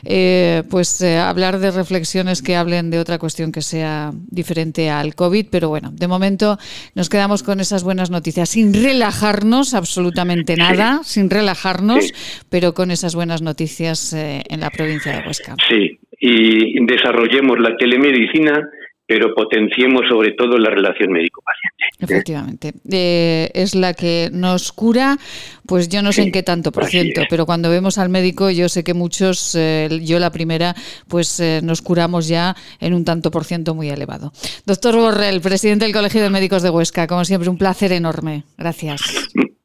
eh, 0.03 0.63
pues 0.69 1.01
eh, 1.01 1.17
hablar 1.17 1.59
de 1.59 1.71
reflexiones 1.71 2.41
que 2.41 2.57
hablen 2.57 2.91
de 2.91 2.99
otra 2.99 3.17
cuestión 3.19 3.53
que 3.53 3.61
sea 3.61 4.11
diferente 4.29 4.89
al 4.89 5.15
COVID, 5.15 5.45
pero 5.49 5.69
bueno, 5.69 5.91
de 5.93 6.07
momento 6.07 6.57
nos 6.93 7.09
quedamos 7.09 7.41
con 7.41 7.61
esas 7.61 7.83
buenas 7.83 8.11
noticias, 8.11 8.49
sin 8.49 8.73
relajarnos 8.73 9.73
absolutamente 9.73 10.57
nada, 10.57 11.01
sin 11.03 11.29
relajarnos, 11.29 12.13
pero 12.49 12.73
con 12.73 12.91
esas 12.91 13.15
buenas 13.15 13.41
noticias 13.41 14.11
en 14.13 14.59
la 14.59 14.69
provincia 14.71 15.13
de 15.13 15.25
Huesca. 15.25 15.55
Sí, 15.69 15.97
y 16.19 16.85
desarrollemos 16.85 17.59
la 17.59 17.77
telemedicina 17.77 18.69
pero 19.07 19.33
potenciemos 19.33 20.01
sobre 20.09 20.33
todo 20.33 20.57
la 20.57 20.69
relación 20.69 21.11
médico-paciente. 21.11 21.85
Efectivamente. 21.99 22.73
Eh, 22.91 23.49
es 23.53 23.73
la 23.73 23.93
que 23.93 24.29
nos 24.33 24.73
cura, 24.73 25.17
pues 25.65 25.87
yo 25.87 26.01
no 26.01 26.11
sé 26.11 26.23
en 26.23 26.31
qué 26.33 26.43
tanto 26.43 26.73
por 26.73 26.85
ciento, 26.85 27.21
pero 27.29 27.45
cuando 27.45 27.69
vemos 27.69 27.97
al 27.97 28.09
médico, 28.09 28.51
yo 28.51 28.67
sé 28.67 28.83
que 28.83 28.93
muchos, 28.93 29.55
eh, 29.55 29.87
yo 30.03 30.19
la 30.19 30.31
primera, 30.31 30.75
pues 31.07 31.39
eh, 31.39 31.61
nos 31.63 31.81
curamos 31.81 32.27
ya 32.27 32.55
en 32.81 32.93
un 32.93 33.05
tanto 33.05 33.31
por 33.31 33.45
ciento 33.45 33.73
muy 33.73 33.89
elevado. 33.89 34.33
Doctor 34.65 34.95
Borrell, 34.97 35.39
presidente 35.39 35.85
del 35.85 35.93
Colegio 35.93 36.21
de 36.21 36.29
Médicos 36.29 36.61
de 36.61 36.69
Huesca, 36.69 37.07
como 37.07 37.23
siempre, 37.23 37.49
un 37.49 37.57
placer 37.57 37.93
enorme. 37.93 38.43
Gracias. 38.57 39.01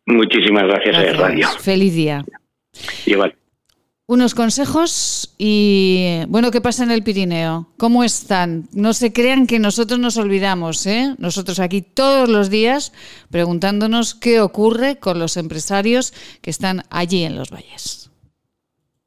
Muchísimas 0.06 0.64
gracias, 0.64 0.96
gracias. 0.96 1.18
a 1.18 1.28
Radio. 1.28 1.48
Feliz 1.60 1.94
día. 1.94 2.24
Igual 3.06 3.34
unos 4.06 4.34
consejos 4.34 5.34
y 5.38 6.20
bueno, 6.28 6.50
¿qué 6.50 6.60
pasa 6.60 6.82
en 6.84 6.90
el 6.90 7.02
Pirineo? 7.02 7.68
¿Cómo 7.78 8.04
están? 8.04 8.68
No 8.72 8.92
se 8.94 9.12
crean 9.12 9.46
que 9.46 9.58
nosotros 9.58 9.98
nos 9.98 10.16
olvidamos, 10.16 10.86
¿eh? 10.86 11.14
Nosotros 11.18 11.60
aquí 11.60 11.82
todos 11.82 12.28
los 12.28 12.50
días 12.50 12.92
preguntándonos 13.30 14.14
qué 14.14 14.40
ocurre 14.40 14.98
con 14.98 15.18
los 15.18 15.36
empresarios 15.36 16.12
que 16.40 16.50
están 16.50 16.84
allí 16.90 17.24
en 17.24 17.36
los 17.36 17.50
valles. 17.50 18.11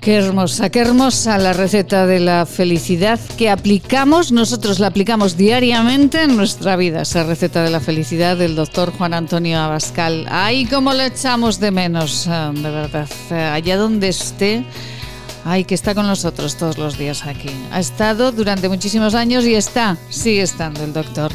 Qué 0.00 0.14
hermosa, 0.16 0.70
qué 0.70 0.78
hermosa 0.78 1.36
la 1.36 1.52
receta 1.52 2.06
de 2.06 2.20
la 2.20 2.46
felicidad 2.46 3.20
que 3.36 3.50
aplicamos, 3.50 4.32
nosotros 4.32 4.78
la 4.78 4.86
aplicamos 4.86 5.36
diariamente 5.36 6.22
en 6.22 6.38
nuestra 6.38 6.76
vida, 6.76 7.02
esa 7.02 7.24
receta 7.24 7.62
de 7.62 7.68
la 7.68 7.80
felicidad 7.80 8.38
del 8.38 8.56
doctor 8.56 8.92
Juan 8.96 9.12
Antonio 9.12 9.58
Abascal. 9.58 10.26
Ay, 10.30 10.64
cómo 10.64 10.94
le 10.94 11.04
echamos 11.04 11.60
de 11.60 11.70
menos, 11.70 12.26
eh, 12.26 12.50
de 12.54 12.70
verdad, 12.70 13.08
eh, 13.30 13.34
allá 13.34 13.76
donde 13.76 14.08
esté. 14.08 14.64
Ay, 15.44 15.64
que 15.64 15.74
está 15.74 15.94
con 15.94 16.06
nosotros 16.06 16.56
todos 16.56 16.78
los 16.78 16.96
días 16.96 17.26
aquí. 17.26 17.50
Ha 17.70 17.80
estado 17.80 18.32
durante 18.32 18.70
muchísimos 18.70 19.14
años 19.14 19.44
y 19.44 19.54
está, 19.54 19.98
sigue 20.08 20.40
estando 20.40 20.82
el 20.82 20.94
doctor. 20.94 21.30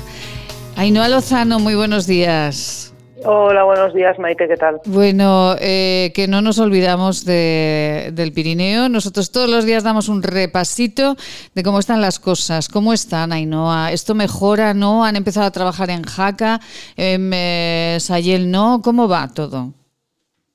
Ainhoa 0.76 1.08
Lozano, 1.08 1.60
muy 1.60 1.76
buenos 1.76 2.08
días. 2.08 2.95
Hola, 3.28 3.64
buenos 3.64 3.92
días, 3.96 4.20
Maite, 4.20 4.48
¿qué 4.48 4.56
tal? 4.56 4.80
Bueno, 4.86 5.56
eh, 5.60 6.12
que 6.14 6.28
no 6.28 6.44
nos 6.44 6.60
olvidamos 6.60 7.26
de, 7.26 8.12
del 8.14 8.32
Pirineo. 8.32 8.88
Nosotros 8.88 9.32
todos 9.32 9.50
los 9.50 9.66
días 9.66 9.84
damos 9.84 10.10
un 10.10 10.22
repasito 10.22 11.16
de 11.56 11.64
cómo 11.64 11.80
están 11.80 12.02
las 12.02 12.20
cosas. 12.20 12.70
¿Cómo 12.70 12.94
están, 12.94 13.34
Ainhoa? 13.34 13.92
¿Esto 13.92 14.14
mejora, 14.14 14.76
no? 14.76 15.04
¿Han 15.04 15.16
empezado 15.16 15.48
a 15.48 15.52
trabajar 15.52 15.90
en 15.90 16.04
Jaca? 16.04 16.60
¿En 16.98 17.32
eh, 17.34 17.98
Sayel 18.00 18.52
no? 18.52 18.82
¿Cómo 18.84 19.10
va 19.10 19.28
todo? 19.34 19.72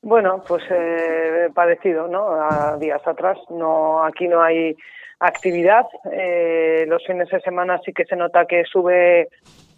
Bueno, 0.03 0.45
pues 0.47 0.63
eh, 0.71 1.49
parecido, 1.53 2.07
¿no? 2.07 2.31
A 2.31 2.77
días 2.79 3.05
atrás. 3.05 3.37
No, 3.51 4.05
aquí 4.05 4.29
no 4.29 4.41
hay 4.41 4.77
actividad. 5.19 5.87
Eh, 6.13 6.85
los 6.87 7.05
fines 7.05 7.29
de 7.31 7.41
semana 7.41 7.81
sí 7.85 7.93
que 7.93 8.05
se 8.05 8.15
nota 8.15 8.47
que 8.47 8.63
sube 8.65 9.29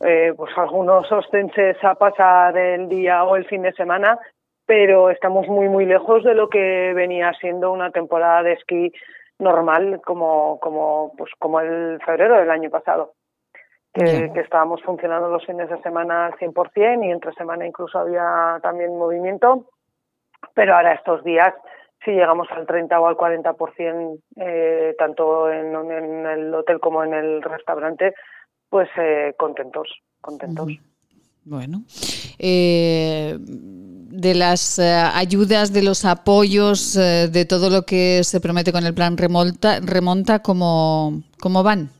eh, 0.05 0.35
pues 0.37 0.51
algunos 0.57 1.11
ostenses 1.13 1.77
a 1.85 1.95
pasar 1.95 2.57
el 2.57 2.89
día 2.89 3.25
o 3.25 3.37
el 3.37 3.45
fin 3.47 3.63
de 3.63 3.73
semana, 3.73 4.19
pero 4.67 5.11
estamos 5.11 5.47
muy 5.47 5.69
muy 5.69 5.87
lejos 5.87 6.25
de 6.25 6.35
lo 6.35 6.49
que 6.49 6.93
venía 6.95 7.33
siendo 7.41 7.71
una 7.71 7.91
temporada 7.91 8.43
de 8.43 8.55
esquí 8.55 8.93
normal 9.39 10.01
como 10.05 10.59
como 10.61 11.13
pues 11.17 11.31
como 11.39 11.61
el 11.61 12.01
febrero 12.05 12.37
del 12.37 12.51
año 12.51 12.71
pasado. 12.71 13.13
Que, 13.95 14.33
estábamos 14.37 14.83
funcionando 14.83 15.29
los 15.29 15.45
fines 15.45 15.69
de 15.69 15.79
semana 15.83 16.25
al 16.25 16.33
100% 16.37 17.05
y 17.05 17.11
entre 17.11 17.35
semana 17.35 17.67
incluso 17.67 17.99
había 17.99 18.59
también 18.63 18.97
movimiento, 18.97 19.67
pero 20.55 20.75
ahora 20.75 20.95
estos 20.95 21.23
días 21.23 21.55
si 22.03 22.13
llegamos 22.13 22.51
al 22.51 22.67
30 22.67 22.99
o 22.99 23.07
al 23.07 23.17
40% 23.17 24.19
eh, 24.37 24.95
tanto 24.99 25.51
en, 25.51 25.75
en 25.75 26.27
el 26.27 26.55
hotel 26.55 26.81
como 26.81 27.05
en 27.05 27.15
el 27.15 27.43
restaurante, 27.43 28.15
pues 28.73 28.89
eh, 28.97 29.35
contentos, 29.37 29.87
contentos. 30.23 30.67
Bueno, 31.45 31.83
eh, 32.39 33.37
de 33.39 34.35
las 34.35 34.79
eh, 34.79 34.95
ayudas, 35.15 35.75
de 35.75 35.83
los 35.83 36.07
apoyos, 36.07 36.95
de 36.95 37.45
todo 37.45 37.69
lo 37.69 37.83
que 37.83 38.25
se 38.25 38.41
promete 38.41 38.73
con 38.73 38.87
el 38.87 38.95
plan 38.95 39.19
remonta, 39.19 39.79
remonta 39.85 40.39
¿cómo, 40.39 41.21
¿cómo 41.39 41.63
van? 41.63 41.91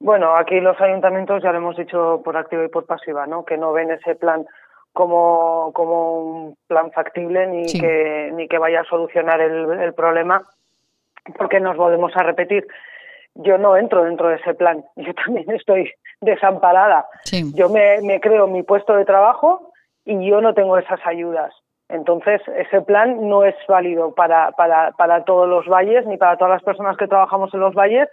Bueno, 0.00 0.34
aquí 0.34 0.58
los 0.58 0.78
ayuntamientos 0.80 1.40
ya 1.40 1.52
lo 1.52 1.58
hemos 1.58 1.76
dicho 1.76 2.20
por 2.24 2.36
activa 2.36 2.64
y 2.64 2.68
por 2.68 2.84
pasiva, 2.86 3.28
¿no? 3.28 3.44
Que 3.44 3.56
no 3.56 3.72
ven 3.72 3.92
ese 3.92 4.16
plan 4.16 4.44
como, 4.92 5.70
como 5.72 6.18
un 6.20 6.56
plan 6.66 6.90
factible 6.90 7.46
ni 7.46 7.66
que 7.66 8.32
ni 8.34 8.48
que 8.48 8.58
vaya 8.58 8.80
a 8.80 8.84
solucionar 8.90 9.40
el, 9.40 9.70
el 9.82 9.94
problema, 9.94 10.42
porque 11.38 11.60
nos 11.60 11.76
volvemos 11.76 12.10
a 12.16 12.24
repetir 12.24 12.66
yo 13.38 13.58
no 13.58 13.76
entro 13.76 14.04
dentro 14.04 14.28
de 14.28 14.36
ese 14.36 14.54
plan. 14.54 14.84
Yo 14.96 15.12
también 15.14 15.50
estoy 15.50 15.92
desamparada. 16.20 17.06
Yo 17.54 17.68
me, 17.68 18.00
me, 18.02 18.20
creo 18.20 18.46
mi 18.46 18.62
puesto 18.62 18.94
de 18.94 19.04
trabajo 19.04 19.72
y 20.04 20.28
yo 20.28 20.40
no 20.40 20.54
tengo 20.54 20.78
esas 20.78 21.00
ayudas. 21.04 21.52
Entonces, 21.88 22.40
ese 22.56 22.80
plan 22.82 23.28
no 23.28 23.44
es 23.44 23.54
válido 23.68 24.14
para, 24.14 24.52
para, 24.52 24.92
para 24.92 25.24
todos 25.24 25.48
los 25.48 25.66
valles 25.68 26.06
ni 26.06 26.16
para 26.16 26.36
todas 26.36 26.54
las 26.54 26.62
personas 26.62 26.96
que 26.96 27.06
trabajamos 27.06 27.52
en 27.54 27.60
los 27.60 27.74
valles, 27.74 28.08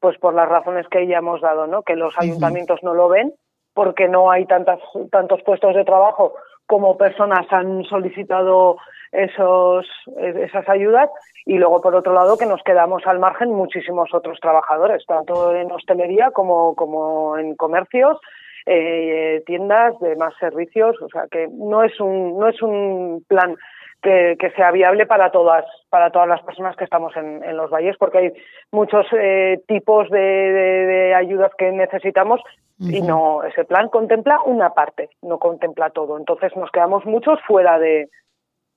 pues 0.00 0.18
por 0.18 0.34
las 0.34 0.48
razones 0.48 0.88
que 0.88 1.06
ya 1.06 1.18
hemos 1.18 1.40
dado, 1.40 1.66
¿no? 1.66 1.82
Que 1.82 1.94
los 1.94 2.18
ayuntamientos 2.18 2.82
no 2.82 2.94
lo 2.94 3.08
ven 3.08 3.32
porque 3.74 4.08
no 4.08 4.30
hay 4.30 4.46
tantas, 4.46 4.80
tantos 5.10 5.42
puestos 5.42 5.74
de 5.74 5.84
trabajo 5.84 6.34
como 6.72 6.96
personas 6.96 7.44
han 7.50 7.84
solicitado 7.84 8.78
esos, 9.12 9.86
esas 10.16 10.66
ayudas 10.70 11.10
y 11.44 11.58
luego 11.58 11.82
por 11.82 11.94
otro 11.94 12.14
lado 12.14 12.38
que 12.38 12.46
nos 12.46 12.62
quedamos 12.62 13.06
al 13.06 13.18
margen 13.18 13.50
muchísimos 13.50 14.08
otros 14.14 14.40
trabajadores, 14.40 15.04
tanto 15.06 15.54
en 15.54 15.70
hostelería 15.70 16.30
como, 16.30 16.74
como 16.74 17.36
en 17.36 17.56
comercios, 17.56 18.18
eh, 18.64 19.42
tiendas 19.44 20.00
de 20.00 20.16
más 20.16 20.32
servicios, 20.40 20.96
o 21.02 21.10
sea 21.10 21.26
que 21.30 21.46
no 21.52 21.84
es 21.84 22.00
un, 22.00 22.38
no 22.38 22.48
es 22.48 22.62
un 22.62 23.22
plan 23.28 23.54
que, 24.00 24.36
sea 24.56 24.70
viable 24.70 25.04
para 25.04 25.30
todas 25.30 25.66
para 25.90 26.10
todas 26.10 26.26
las 26.26 26.42
personas 26.42 26.74
que 26.76 26.84
estamos 26.84 27.14
en, 27.16 27.44
en 27.44 27.54
los 27.54 27.70
valles 27.70 27.96
porque 27.98 28.18
hay 28.18 28.32
muchos 28.70 29.06
eh, 29.12 29.60
tipos 29.68 30.08
de, 30.08 31.14
ayudas 31.14 31.52
que 31.58 31.70
necesitamos 31.70 32.40
y 32.82 33.00
no 33.00 33.42
ese 33.44 33.64
plan 33.64 33.88
contempla 33.88 34.40
una 34.44 34.70
parte 34.70 35.10
no 35.22 35.38
contempla 35.38 35.90
todo. 35.90 36.18
Entonces 36.18 36.52
nos 36.56 36.70
quedamos 36.70 37.04
muchos 37.04 37.38
fuera 37.46 37.78
de, 37.78 38.08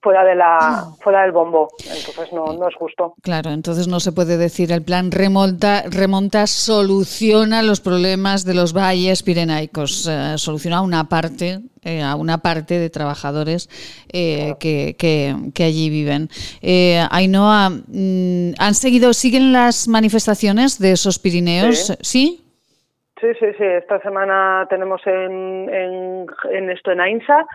fuera 0.05 0.23
de 0.23 0.35
la 0.35 0.57
ah. 0.61 0.93
fuera 1.01 1.23
del 1.23 1.31
bombo. 1.31 1.69
Entonces 1.79 2.31
no, 2.31 2.53
no 2.53 2.69
es 2.69 2.75
justo. 2.75 3.15
Claro 3.23 3.49
entonces 3.49 3.87
no 3.87 3.99
se 3.99 4.11
puede 4.11 4.37
decir 4.37 4.71
el 4.71 4.83
plan 4.83 5.11
remonta 5.11 5.83
remonta 5.89 6.45
soluciona 6.45 7.63
los 7.63 7.81
problemas 7.81 8.45
de 8.45 8.53
los 8.53 8.73
valles 8.73 9.23
pirenaicos 9.23 10.07
eh, 10.07 10.37
soluciona 10.37 10.81
una 10.81 11.09
parte 11.09 11.61
eh, 11.83 12.01
a 12.01 12.15
una 12.15 12.37
parte 12.39 12.77
de 12.77 12.89
trabajadores 12.89 13.69
eh, 14.11 14.55
que, 14.59 14.95
que, 14.97 15.63
allí 15.63 15.89
viven. 15.89 16.29
Eh, 16.61 17.03
Ainhoa 17.09 17.69
mm, 17.69 18.53
han 18.57 18.73
seguido 18.75 19.13
siguen 19.13 19.53
las 19.53 19.87
manifestaciones 19.87 20.79
de 20.79 20.91
esos 20.91 21.19
Pirineos 21.19 21.93
sí. 22.01 22.39
Sí 22.39 22.44
sí 23.21 23.27
sí, 23.39 23.63
esta 23.63 23.99
semana 24.01 24.65
tenemos 24.69 25.01
en, 25.05 25.69
en, 25.69 26.25
en 26.51 26.69
esto 26.69 26.91
en 26.91 27.01
Ainsa 27.01 27.45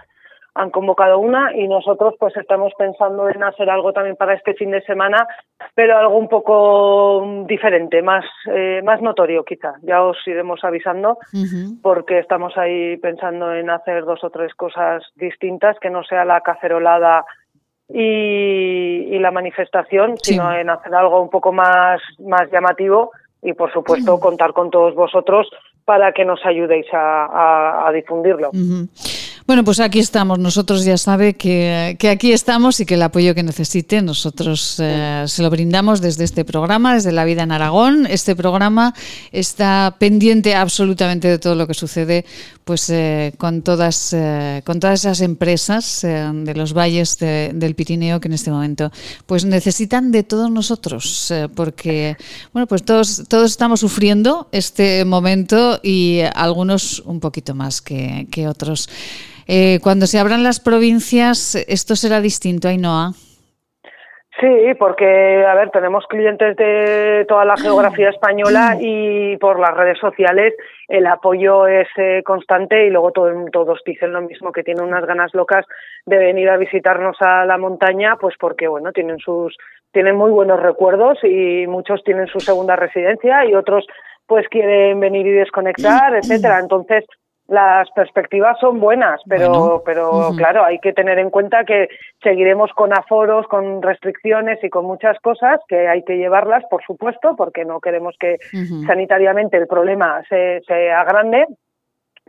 han 0.55 0.71
convocado 0.71 1.19
una 1.19 1.55
y 1.55 1.69
nosotros 1.69 2.15
pues 2.19 2.37
estamos 2.37 2.73
pensando 2.77 3.29
en 3.29 3.43
hacer 3.43 3.71
algo 3.71 3.93
también 3.93 4.17
para 4.17 4.35
este 4.35 4.55
fin 4.55 4.71
de 4.71 4.83
semana, 4.83 5.27
pero 5.75 5.97
algo 5.97 6.17
un 6.17 6.29
poco 6.29 7.45
diferente, 7.47 8.03
más 8.03 8.25
eh, 8.47 8.83
más 8.85 9.01
notorio 9.01 9.45
quizá. 9.45 9.75
Ya 9.83 10.03
os 10.03 10.17
iremos 10.27 10.63
avisando 10.65 11.19
porque 11.83 12.19
estamos 12.19 12.57
ahí 12.57 12.97
pensando 12.97 13.55
en 13.55 13.71
hacer 13.71 14.05
dos 14.05 14.25
o 14.25 14.31
tres 14.31 14.55
cosas 14.55 15.05
distintas 15.15 15.79
que 15.79 15.91
no 15.91 16.03
sea 16.03 16.25
la 16.25 16.41
cacerolada 16.41 17.25
y, 17.89 19.19
la 19.19 19.31
manifestación, 19.31 20.17
sino 20.17 20.51
en 20.55 20.71
hacer 20.71 20.95
algo 20.95 21.21
un 21.21 21.29
poco 21.29 21.53
más 21.53 22.01
más 22.19 22.51
llamativo 22.51 23.11
y 23.43 23.53
por 23.53 23.73
supuesto 23.73 24.19
contar 24.21 24.53
con 24.53 24.71
todos 24.71 24.95
vosotros 24.95 25.49
para 25.85 26.13
que 26.13 26.25
nos 26.25 26.45
ayudéis 26.45 26.87
a, 26.93 27.87
a, 27.89 27.93
difundirlo. 27.93 28.51
Bueno, 29.51 29.65
pues 29.65 29.81
aquí 29.81 29.99
estamos. 29.99 30.39
Nosotros 30.39 30.85
ya 30.85 30.97
sabe 30.97 31.35
que, 31.35 31.99
aquí 32.09 32.31
estamos 32.31 32.79
y 32.79 32.87
que 32.87 32.95
el 32.95 33.03
apoyo 33.03 33.35
que 33.35 33.43
necesite 33.43 34.01
nosotros 34.01 34.77
eh, 34.79 35.25
se 35.27 35.43
lo 35.43 35.51
brindamos 35.51 36.01
desde 36.01 36.23
este 36.23 36.45
programa, 36.45 36.95
desde 36.95 37.11
La 37.11 37.25
Vida 37.25 37.43
en 37.43 37.51
Aragón. 37.51 38.07
Este 38.07 38.37
programa 38.37 38.95
está 39.33 39.97
pendiente 39.99 40.55
absolutamente 40.55 41.27
de 41.27 41.41
todo 41.41 41.57
lo 41.57 41.67
que 41.67 41.75
sucede 41.75 42.25
pues 42.63 42.89
eh, 42.91 43.33
con, 43.39 43.63
todas, 43.63 44.13
eh, 44.13 44.63
con 44.65 44.79
todas 44.79 45.01
esas 45.01 45.21
empresas 45.21 46.03
de 46.03 46.55
los 46.55 46.73
valles 46.73 47.19
del 47.19 47.75
Pirineo 47.75 48.21
que 48.21 48.29
en 48.29 48.35
este 48.35 48.53
momento 48.53 48.93
pues 49.27 49.45
necesitan 49.45 50.13
de 50.13 50.23
todos 50.23 50.49
nosotros 50.49 51.35
porque 51.57 52.17
bueno 52.53 52.69
pues 52.69 52.85
todos, 52.85 53.25
todos 53.27 53.51
estamos 53.51 53.81
sufriendo 53.81 54.49
este 54.53 55.05
momento 55.05 55.81
y 55.83 56.21
algunos 56.37 57.01
un 57.01 57.19
poquito 57.19 57.57
más 57.57 57.81
que, 57.81 58.29
que 58.31 58.47
otros. 58.47 58.89
Eh, 59.47 59.79
cuando 59.83 60.07
se 60.07 60.19
abran 60.19 60.43
las 60.43 60.61
provincias, 60.61 61.55
¿esto 61.69 61.97
será 61.97 62.21
distinto, 62.21 62.69
Ainhoa? 62.69 63.13
Sí, 64.41 64.75
porque, 64.79 65.45
a 65.45 65.55
ver, 65.55 65.71
tenemos 65.71 66.07
clientes 66.07 66.57
de 66.57 67.27
toda 67.29 67.45
la 67.45 67.59
geografía 67.59 68.09
española 68.17 68.77
y 68.81 69.37
por 69.37 69.61
las 69.61 69.77
redes 69.77 69.99
sociales 69.99 70.55
el 70.89 71.07
apoyo 71.07 71.67
es 71.67 71.89
eh, 71.97 72.23
constante 72.25 72.87
y 72.87 72.91
luego 72.91 73.13
todos 73.13 73.81
dicen 73.85 74.15
lo 74.15 74.23
mismo, 74.23 74.51
que 74.51 74.63
tienen 74.63 74.85
unas 74.85 75.05
ganas 75.05 75.35
locas 75.35 75.67
de 76.07 76.17
venir 76.17 76.49
a 76.49 76.57
visitarnos 76.57 77.17
a 77.21 77.45
la 77.45 77.59
montaña, 77.59 78.17
pues 78.19 78.35
porque, 78.41 78.67
bueno, 78.67 78.93
tienen 78.93 79.19
sus 79.19 79.57
tienen 79.93 80.17
muy 80.17 80.31
buenos 80.31 80.61
recuerdos 80.61 81.19
y 81.25 81.67
muchos 81.67 82.03
tienen 82.05 82.29
su 82.29 82.41
segunda 82.41 82.77
residencia 82.77 83.45
y 83.45 83.55
otros 83.55 83.87
pues 84.27 84.49
quieren 84.49 85.01
venir 85.01 85.27
y 85.27 85.33
desconectar, 85.33 86.15
etcétera. 86.23 86.61
Entonces, 86.61 87.05
las 87.51 87.91
perspectivas 87.91 88.57
son 88.61 88.79
buenas, 88.79 89.21
pero, 89.29 89.83
pero 89.85 90.31
claro, 90.37 90.65
hay 90.65 90.79
que 90.79 90.93
tener 90.93 91.19
en 91.19 91.31
cuenta 91.31 91.65
que 91.65 91.89
seguiremos 92.23 92.71
con 92.75 92.93
aforos, 92.97 93.45
con 93.49 93.83
restricciones 93.83 94.63
y 94.63 94.71
con 94.71 94.85
muchas 94.85 95.19
cosas 95.19 95.59
que 95.67 95.89
hay 95.89 96.05
que 96.05 96.17
llevarlas, 96.17 96.63
por 96.71 96.85
supuesto, 96.85 97.35
porque 97.37 97.65
no 97.65 97.81
queremos 97.81 98.15
que 98.21 98.37
sanitariamente 98.87 99.57
el 99.57 99.67
problema 99.67 100.23
se, 100.29 100.61
se 100.65 100.93
agrande, 100.93 101.45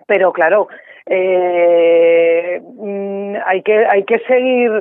pero 0.07 0.33
claro, 0.33 0.67
eh, 1.05 2.59
mm, 2.59 3.35
hay 3.45 3.61
que 3.61 3.85
hay 3.91 4.03
que 4.05 4.19
seguir 4.27 4.71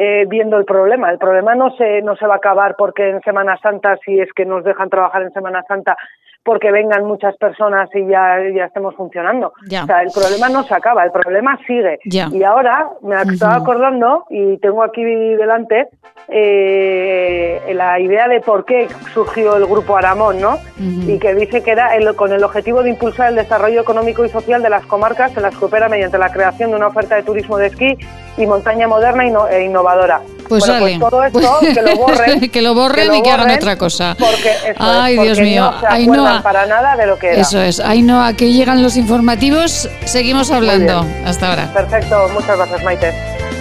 eh, 0.00 0.26
viendo 0.28 0.56
el 0.56 0.64
problema. 0.64 1.10
El 1.10 1.18
problema 1.18 1.56
no 1.56 1.74
se 1.76 2.02
no 2.02 2.14
se 2.14 2.24
va 2.24 2.34
a 2.34 2.36
acabar 2.36 2.76
porque 2.78 3.08
en 3.10 3.20
Semana 3.22 3.58
Santa, 3.60 3.98
si 4.04 4.20
es 4.20 4.32
que 4.32 4.44
nos 4.44 4.62
dejan 4.62 4.90
trabajar 4.90 5.22
en 5.22 5.32
Semana 5.32 5.64
Santa, 5.66 5.96
porque 6.44 6.70
vengan 6.70 7.04
muchas 7.04 7.36
personas 7.36 7.90
y 7.94 8.06
ya, 8.06 8.38
ya 8.54 8.64
estemos 8.64 8.94
funcionando. 8.94 9.48
O 9.48 9.86
sea, 9.86 10.02
el 10.02 10.10
problema 10.10 10.48
no 10.48 10.62
se 10.62 10.72
acaba, 10.72 11.04
el 11.04 11.10
problema 11.10 11.58
sigue. 11.66 11.98
Y 12.04 12.42
ahora 12.42 12.88
me 13.02 13.16
estaba 13.20 13.56
acordando 13.56 14.24
y 14.30 14.56
tengo 14.58 14.82
aquí 14.82 15.04
delante 15.04 15.88
eh, 16.28 17.70
la 17.74 18.00
idea 18.00 18.28
de 18.28 18.40
por 18.40 18.64
qué 18.64 18.88
surgió 19.12 19.56
el 19.56 19.66
grupo 19.66 19.96
Aramón, 19.96 20.40
¿no? 20.40 20.58
Y 20.78 21.18
que 21.18 21.34
dice 21.34 21.62
que 21.62 21.72
era 21.72 21.90
con 22.16 22.32
el 22.32 22.42
objetivo 22.42 22.82
de 22.82 22.90
impulsar 22.90 23.28
el 23.28 23.34
desarrollo 23.34 23.82
económico 23.82 24.24
y 24.24 24.30
social 24.30 24.62
de 24.62 24.70
las 24.70 24.86
comarcas 24.86 25.36
en 25.36 25.42
las 25.42 25.54
que 25.54 25.64
opera 25.66 25.90
mediante 25.90 26.16
la 26.16 26.32
creación 26.32 26.70
de 26.70 26.76
una 26.76 26.86
oferta 26.86 27.16
de 27.16 27.24
turismo 27.24 27.58
de 27.58 27.66
esquí 27.66 27.98
y 28.38 28.46
montaña 28.46 28.88
moderna 28.88 29.24
e 29.50 29.64
innovadora. 29.64 29.87
Pues, 30.48 30.64
pues 30.64 30.98
todo 30.98 31.24
esto 31.24 31.40
que 31.74 31.82
lo 31.82 31.96
borren, 31.96 32.50
que 32.50 32.62
lo 32.62 32.74
borren 32.74 33.14
y 33.14 33.22
que 33.22 33.30
hagan 33.30 33.50
otra 33.50 33.76
cosa. 33.76 34.16
Porque 34.18 34.52
Ay, 34.78 35.18
Dios 35.18 35.38
mío, 35.38 35.72
no 36.06 36.36
se 36.36 36.42
para 36.42 36.66
nada 36.66 36.96
de 36.96 37.06
lo 37.06 37.18
que 37.18 37.28
era. 37.28 37.40
Eso 37.40 37.60
es. 37.60 37.80
Ahí 37.80 38.02
no, 38.02 38.22
aquí 38.24 38.52
llegan 38.52 38.82
los 38.82 38.96
informativos. 38.96 39.88
Seguimos 40.04 40.50
hablando. 40.50 41.04
Hasta 41.24 41.50
ahora. 41.50 41.72
Perfecto. 41.72 42.28
Muchas 42.32 42.56
gracias, 42.56 42.82
Maite. 42.82 43.57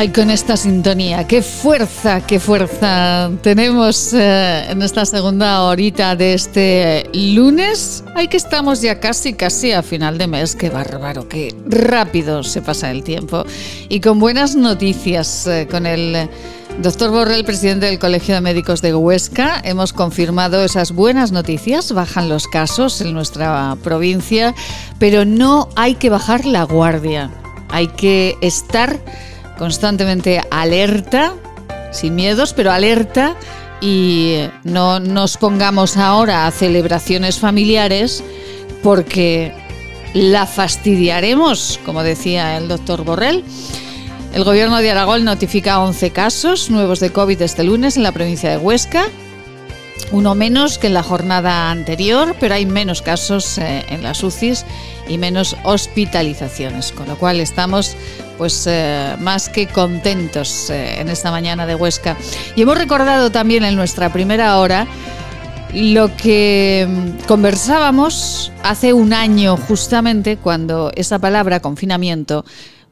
Ay, 0.00 0.08
con 0.08 0.30
esta 0.30 0.56
sintonía, 0.56 1.26
qué 1.26 1.42
fuerza, 1.42 2.26
qué 2.26 2.40
fuerza 2.40 3.30
tenemos 3.42 4.14
eh, 4.14 4.70
en 4.70 4.80
esta 4.80 5.04
segunda 5.04 5.64
horita 5.64 6.16
de 6.16 6.32
este 6.32 7.10
lunes. 7.12 8.02
Ay, 8.14 8.28
que 8.28 8.38
estamos 8.38 8.80
ya 8.80 8.98
casi, 8.98 9.34
casi 9.34 9.72
a 9.72 9.82
final 9.82 10.16
de 10.16 10.26
mes. 10.26 10.56
Qué 10.56 10.70
bárbaro, 10.70 11.28
qué 11.28 11.54
rápido 11.66 12.42
se 12.42 12.62
pasa 12.62 12.90
el 12.90 13.02
tiempo. 13.02 13.44
Y 13.90 14.00
con 14.00 14.18
buenas 14.18 14.56
noticias, 14.56 15.46
eh, 15.46 15.68
con 15.70 15.84
el 15.84 16.30
doctor 16.78 17.10
Borrell, 17.10 17.44
presidente 17.44 17.84
del 17.84 17.98
Colegio 17.98 18.34
de 18.34 18.40
Médicos 18.40 18.80
de 18.80 18.94
Huesca, 18.94 19.60
hemos 19.64 19.92
confirmado 19.92 20.64
esas 20.64 20.92
buenas 20.92 21.30
noticias. 21.30 21.92
Bajan 21.92 22.30
los 22.30 22.46
casos 22.46 23.02
en 23.02 23.12
nuestra 23.12 23.76
provincia, 23.84 24.54
pero 24.98 25.26
no 25.26 25.68
hay 25.76 25.96
que 25.96 26.08
bajar 26.08 26.46
la 26.46 26.62
guardia. 26.62 27.30
Hay 27.68 27.88
que 27.88 28.38
estar 28.40 28.98
constantemente 29.60 30.40
alerta, 30.50 31.34
sin 31.92 32.14
miedos, 32.14 32.54
pero 32.54 32.72
alerta 32.72 33.36
y 33.82 34.38
no 34.64 35.00
nos 35.00 35.36
pongamos 35.36 35.98
ahora 35.98 36.46
a 36.46 36.50
celebraciones 36.50 37.38
familiares 37.38 38.24
porque 38.82 39.52
la 40.14 40.46
fastidiaremos, 40.46 41.78
como 41.84 42.02
decía 42.02 42.56
el 42.56 42.68
doctor 42.68 43.04
Borrell. 43.04 43.44
El 44.32 44.44
gobierno 44.44 44.78
de 44.78 44.92
Aragón 44.92 45.24
notifica 45.26 45.80
11 45.80 46.10
casos 46.10 46.70
nuevos 46.70 46.98
de 46.98 47.10
COVID 47.10 47.42
este 47.42 47.62
lunes 47.62 47.98
en 47.98 48.02
la 48.02 48.12
provincia 48.12 48.48
de 48.48 48.56
Huesca 48.56 49.08
uno 50.12 50.34
menos 50.34 50.78
que 50.78 50.88
en 50.88 50.94
la 50.94 51.02
jornada 51.02 51.70
anterior, 51.70 52.34
pero 52.40 52.54
hay 52.54 52.66
menos 52.66 53.02
casos 53.02 53.58
eh, 53.58 53.84
en 53.88 54.02
las 54.02 54.22
UCIs 54.22 54.66
y 55.08 55.18
menos 55.18 55.56
hospitalizaciones, 55.62 56.92
con 56.92 57.08
lo 57.08 57.16
cual 57.16 57.40
estamos 57.40 57.96
pues 58.36 58.66
eh, 58.66 59.14
más 59.20 59.48
que 59.48 59.66
contentos 59.66 60.70
eh, 60.70 61.00
en 61.00 61.08
esta 61.08 61.30
mañana 61.30 61.66
de 61.66 61.74
Huesca. 61.74 62.16
Y 62.56 62.62
hemos 62.62 62.76
recordado 62.76 63.30
también 63.30 63.64
en 63.64 63.76
nuestra 63.76 64.12
primera 64.12 64.58
hora 64.58 64.86
lo 65.74 66.16
que 66.16 66.88
mm, 66.88 67.26
conversábamos 67.26 68.50
hace 68.64 68.92
un 68.92 69.12
año 69.12 69.56
justamente 69.56 70.36
cuando 70.36 70.90
esa 70.96 71.18
palabra 71.20 71.60
confinamiento 71.60 72.44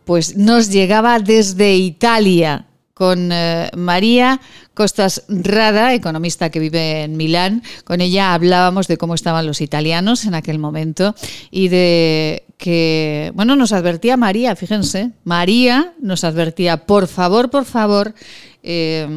pues 0.05 0.37
nos 0.37 0.71
llegaba 0.71 1.19
desde 1.19 1.75
Italia 1.75 2.67
con 2.95 3.31
María 3.77 4.41
Costas 4.79 5.25
Rada, 5.27 5.93
economista 5.93 6.51
que 6.51 6.61
vive 6.61 7.03
en 7.03 7.17
Milán. 7.17 7.65
Con 7.83 8.01
ella 8.01 8.33
hablábamos 8.33 8.87
de 8.87 8.97
cómo 8.97 9.17
estaban 9.17 9.45
los 9.45 9.61
italianos 9.61 10.25
en 10.25 10.35
aquel 10.35 10.61
momento 10.61 11.17
y 11.51 11.67
de 11.67 12.45
que, 12.59 13.33
bueno, 13.35 13.57
nos 13.57 13.73
advertía 13.73 14.17
María, 14.17 14.55
fíjense, 14.55 15.11
María 15.25 15.95
nos 16.01 16.23
advertía, 16.23 16.87
por 16.87 17.09
favor, 17.09 17.51
por 17.51 17.65
favor, 17.65 18.15
eh, 18.63 19.09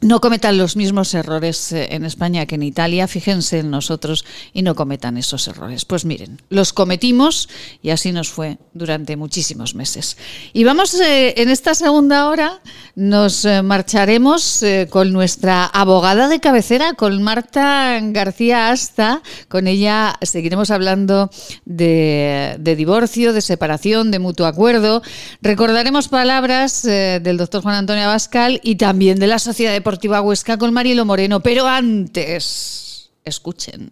no 0.00 0.20
cometan 0.20 0.58
los 0.58 0.76
mismos 0.76 1.12
errores 1.14 1.72
eh, 1.72 1.88
en 1.90 2.04
España 2.04 2.46
que 2.46 2.54
en 2.54 2.62
Italia, 2.62 3.08
fíjense 3.08 3.58
en 3.58 3.70
nosotros 3.70 4.24
y 4.52 4.62
no 4.62 4.74
cometan 4.74 5.16
esos 5.16 5.48
errores. 5.48 5.84
Pues 5.84 6.04
miren, 6.04 6.40
los 6.50 6.72
cometimos 6.72 7.48
y 7.82 7.90
así 7.90 8.12
nos 8.12 8.28
fue 8.28 8.58
durante 8.74 9.16
muchísimos 9.16 9.74
meses. 9.74 10.16
Y 10.52 10.62
vamos, 10.62 10.94
eh, 11.00 11.34
en 11.38 11.48
esta 11.48 11.74
segunda 11.74 12.28
hora, 12.28 12.60
nos 12.94 13.44
eh, 13.44 13.62
marcharemos 13.62 14.64
con 14.90 15.12
nuestra 15.12 15.64
abogada 15.64 16.28
de 16.28 16.40
cabecera, 16.40 16.94
con 16.94 17.22
Marta 17.22 17.98
García 18.00 18.70
Asta. 18.70 19.22
Con 19.48 19.66
ella 19.66 20.16
seguiremos 20.22 20.70
hablando 20.70 21.30
de, 21.64 22.58
divorcio, 22.76 23.32
de 23.32 23.40
separación, 23.40 24.10
de 24.10 24.18
mutuo 24.18 24.46
acuerdo. 24.46 25.02
Recordaremos 25.42 26.08
palabras 26.08 26.82
del 26.82 27.36
doctor 27.36 27.62
Juan 27.62 27.76
Antonio 27.76 28.04
Abascal 28.04 28.60
y 28.62 28.76
también 28.76 29.18
de 29.18 29.26
la 29.26 29.38
Sociedad 29.38 29.72
de 29.72 29.80
Deportiva 29.88 30.20
Huesca 30.20 30.58
con 30.58 30.74
Marielo 30.74 31.06
Moreno. 31.06 31.40
Pero 31.40 31.66
antes, 31.66 33.08
escuchen. 33.24 33.90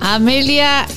Amelia 0.00 0.88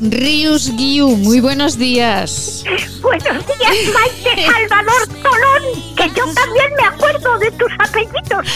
Rius 0.00 0.70
Guiu, 0.76 1.16
muy 1.16 1.40
buenos 1.40 1.76
días. 1.76 2.62
Buenos 3.06 3.46
días, 3.46 3.94
Maite 3.94 4.46
Salvador 4.46 5.06
Tolón, 5.22 5.62
que 5.94 6.08
yo 6.08 6.24
también 6.34 6.72
me 6.76 6.86
acuerdo 6.88 7.38
de 7.38 7.52
tus 7.52 7.70
apellidos, 7.78 8.44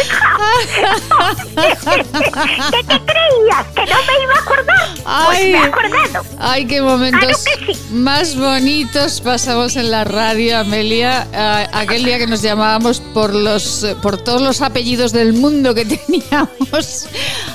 ¿Qué 2.72 2.82
te 2.82 3.01
creías? 3.05 3.66
¿Que 3.76 3.86
no 3.86 3.96
me 4.07 4.24
iba 4.24 4.34
a 4.34 4.40
acordar? 4.40 4.88
Pues 5.26 5.38
me 5.38 5.51
he 5.53 5.57
acordado. 5.57 6.24
Ay, 6.40 6.66
qué 6.66 6.82
momentos 6.82 7.44
más 7.92 8.36
bonitos 8.36 9.20
pasamos 9.20 9.76
en 9.76 9.92
la 9.92 10.03
radio, 10.03 10.59
Amelia. 10.59 11.28
aquel 11.72 12.03
día 12.05 12.18
que 12.18 12.26
nos 12.26 12.42
llamábamos 12.42 13.01
por 13.14 13.32
los 13.32 13.86
por 14.03 14.16
todos 14.18 14.42
los 14.42 14.62
apellidos 14.62 15.12
del 15.12 15.32
mundo 15.32 15.76
que 15.76 15.84
teníamos. 15.96 17.07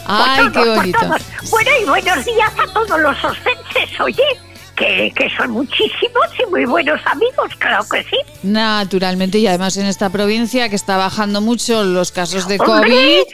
Ay, 0.05 0.49
qué 0.49 0.63
bonito. 0.63 0.99
Bueno, 1.49 1.71
y 1.81 1.83
buenos 1.83 2.23
días 2.23 2.53
a 2.57 2.67
todos 2.71 3.01
los 3.01 3.21
ostenses, 3.21 3.99
oye 3.99 4.23
que, 4.75 5.31
son 5.37 5.51
muchísimos 5.51 6.27
y 6.39 6.49
muy 6.49 6.65
buenos 6.65 6.99
amigos, 7.05 7.55
claro 7.57 7.83
que 7.91 8.03
sí. 8.03 8.17
Naturalmente, 8.43 9.37
y 9.39 9.47
además 9.47 9.77
en 9.77 9.85
esta 9.85 10.09
provincia 10.09 10.69
que 10.69 10.75
está 10.75 10.97
bajando 10.97 11.41
mucho 11.41 11.83
los 11.83 12.11
casos 12.11 12.47
de 12.47 12.57
COVID. 12.57 12.91
Eh, 12.91 13.25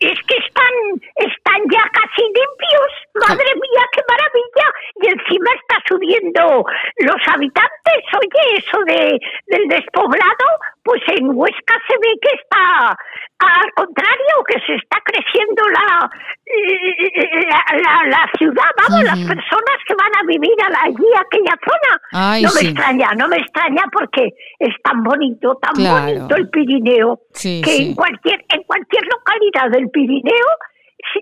es 0.00 0.18
que 0.26 0.36
están, 0.36 0.74
están 1.16 1.60
ya 1.70 1.82
casi 1.92 2.22
limpios. 2.22 2.97
Madre 3.14 3.54
mía, 3.54 3.84
qué 3.92 4.02
maravilla. 4.08 4.66
Y 5.00 5.06
encima 5.08 5.50
está 5.60 5.82
subiendo 5.88 6.64
los 6.98 7.34
habitantes. 7.34 8.02
Oye, 8.14 8.58
eso 8.58 8.78
de, 8.86 9.18
del 9.46 9.68
despoblado, 9.68 10.46
pues 10.82 11.02
en 11.08 11.30
Huesca 11.34 11.74
se 11.88 11.94
ve 11.98 12.14
que 12.20 12.34
está 12.34 12.96
al 13.38 13.72
contrario, 13.74 14.34
que 14.48 14.58
se 14.66 14.74
está 14.74 14.98
creciendo 15.04 15.62
la, 15.68 16.10
la, 17.76 18.08
la, 18.08 18.30
ciudad, 18.36 18.70
vamos, 18.76 19.04
las 19.04 19.18
personas 19.18 19.78
que 19.86 19.94
van 19.94 20.10
a 20.16 20.26
vivir 20.26 20.54
allí, 20.82 21.06
a 21.16 21.20
aquella 21.20 21.56
zona. 21.62 22.42
no 22.42 22.50
me 22.52 22.68
extraña, 22.68 23.14
no 23.16 23.28
me 23.28 23.36
extraña 23.36 23.84
porque 23.92 24.30
es 24.58 24.74
tan 24.82 25.04
bonito, 25.04 25.56
tan 25.62 25.72
bonito 25.74 26.34
el 26.34 26.48
Pirineo, 26.50 27.20
que 27.40 27.76
en 27.76 27.94
cualquier 27.94 28.44
en 28.48 28.62
cualquier 28.64 29.04
localidad 29.06 29.70
del 29.70 29.88
Pirineo 29.90 30.46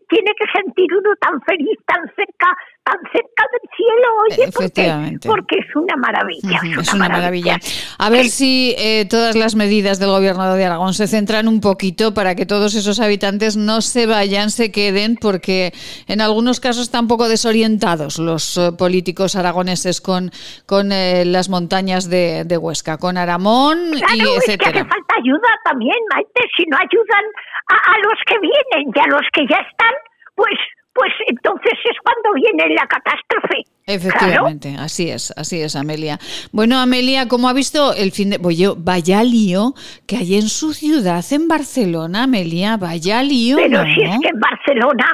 tiene 0.08 0.32
que 0.38 0.46
sentir 0.54 0.86
uno 0.92 1.14
tan 1.20 1.40
feliz, 1.42 1.78
tan 1.86 2.02
cerca 2.14 2.56
tan 2.86 3.00
cerca 3.10 3.44
del 3.50 3.68
cielo, 3.76 4.08
oye, 4.30 4.52
porque, 4.54 5.18
porque 5.26 5.56
es 5.58 5.74
una 5.74 5.96
maravilla. 5.96 6.60
es 6.80 6.94
una, 6.94 7.08
maravilla. 7.08 7.58
A 7.98 8.10
ver 8.10 8.26
si 8.26 8.76
eh, 8.78 9.06
todas 9.10 9.34
las 9.34 9.56
medidas 9.56 9.98
del 9.98 10.10
gobierno 10.10 10.54
de 10.54 10.64
Aragón 10.64 10.94
se 10.94 11.08
centran 11.08 11.48
un 11.48 11.60
poquito 11.60 12.14
para 12.14 12.36
que 12.36 12.46
todos 12.46 12.76
esos 12.76 13.00
habitantes 13.00 13.56
no 13.56 13.80
se 13.80 14.06
vayan, 14.06 14.50
se 14.50 14.70
queden, 14.70 15.16
porque 15.16 15.72
en 16.06 16.20
algunos 16.20 16.60
casos 16.60 16.84
están 16.84 17.02
un 17.02 17.08
poco 17.08 17.28
desorientados 17.28 18.20
los 18.20 18.56
eh, 18.56 18.70
políticos 18.78 19.34
aragoneses 19.34 20.00
con, 20.00 20.30
con 20.64 20.92
eh, 20.92 21.24
las 21.24 21.48
montañas 21.48 22.08
de, 22.08 22.56
Huesca, 22.56 22.98
con 22.98 23.18
Aramón 23.18 23.78
y 24.14 24.20
etcétera. 24.20 24.38
Es 24.38 24.46
que 24.46 24.68
hace 24.68 24.78
falta 24.78 25.14
ayuda 25.18 25.48
también, 25.64 25.96
Maite, 26.14 26.42
si 26.56 26.64
no 26.66 26.76
ayudan 26.76 27.24
a 27.68 27.98
los 27.98 28.18
que 28.26 28.38
vienen 28.38 28.92
y 28.94 28.98
a 28.98 29.06
los 29.08 29.26
que 29.32 29.46
ya 29.46 29.58
están, 29.58 29.94
pues 30.34 30.58
pues 30.96 31.12
entonces 31.26 31.74
es 31.84 31.96
cuando 32.02 32.32
viene 32.34 32.74
la 32.74 32.86
catástrofe. 32.86 33.64
Efectivamente, 33.86 34.74
así 34.78 35.10
es, 35.10 35.32
así 35.36 35.60
es, 35.60 35.76
Amelia. 35.76 36.18
Bueno, 36.52 36.78
Amelia, 36.78 37.28
¿cómo 37.28 37.48
ha 37.48 37.52
visto 37.52 37.92
el 37.92 38.10
fin 38.12 38.30
de... 38.30 38.40
Oye, 38.42 38.68
vaya 38.76 39.22
lío 39.22 39.74
que 40.08 40.16
hay 40.16 40.36
en 40.36 40.48
su 40.48 40.72
ciudad, 40.72 41.22
en 41.30 41.48
Barcelona, 41.48 42.24
Amelia, 42.24 42.78
vaya 42.78 43.22
lío, 43.22 43.58
Pero 43.58 43.84
si 43.84 44.02
es 44.02 44.18
que 44.22 44.28
en 44.28 44.40
Barcelona, 44.40 45.06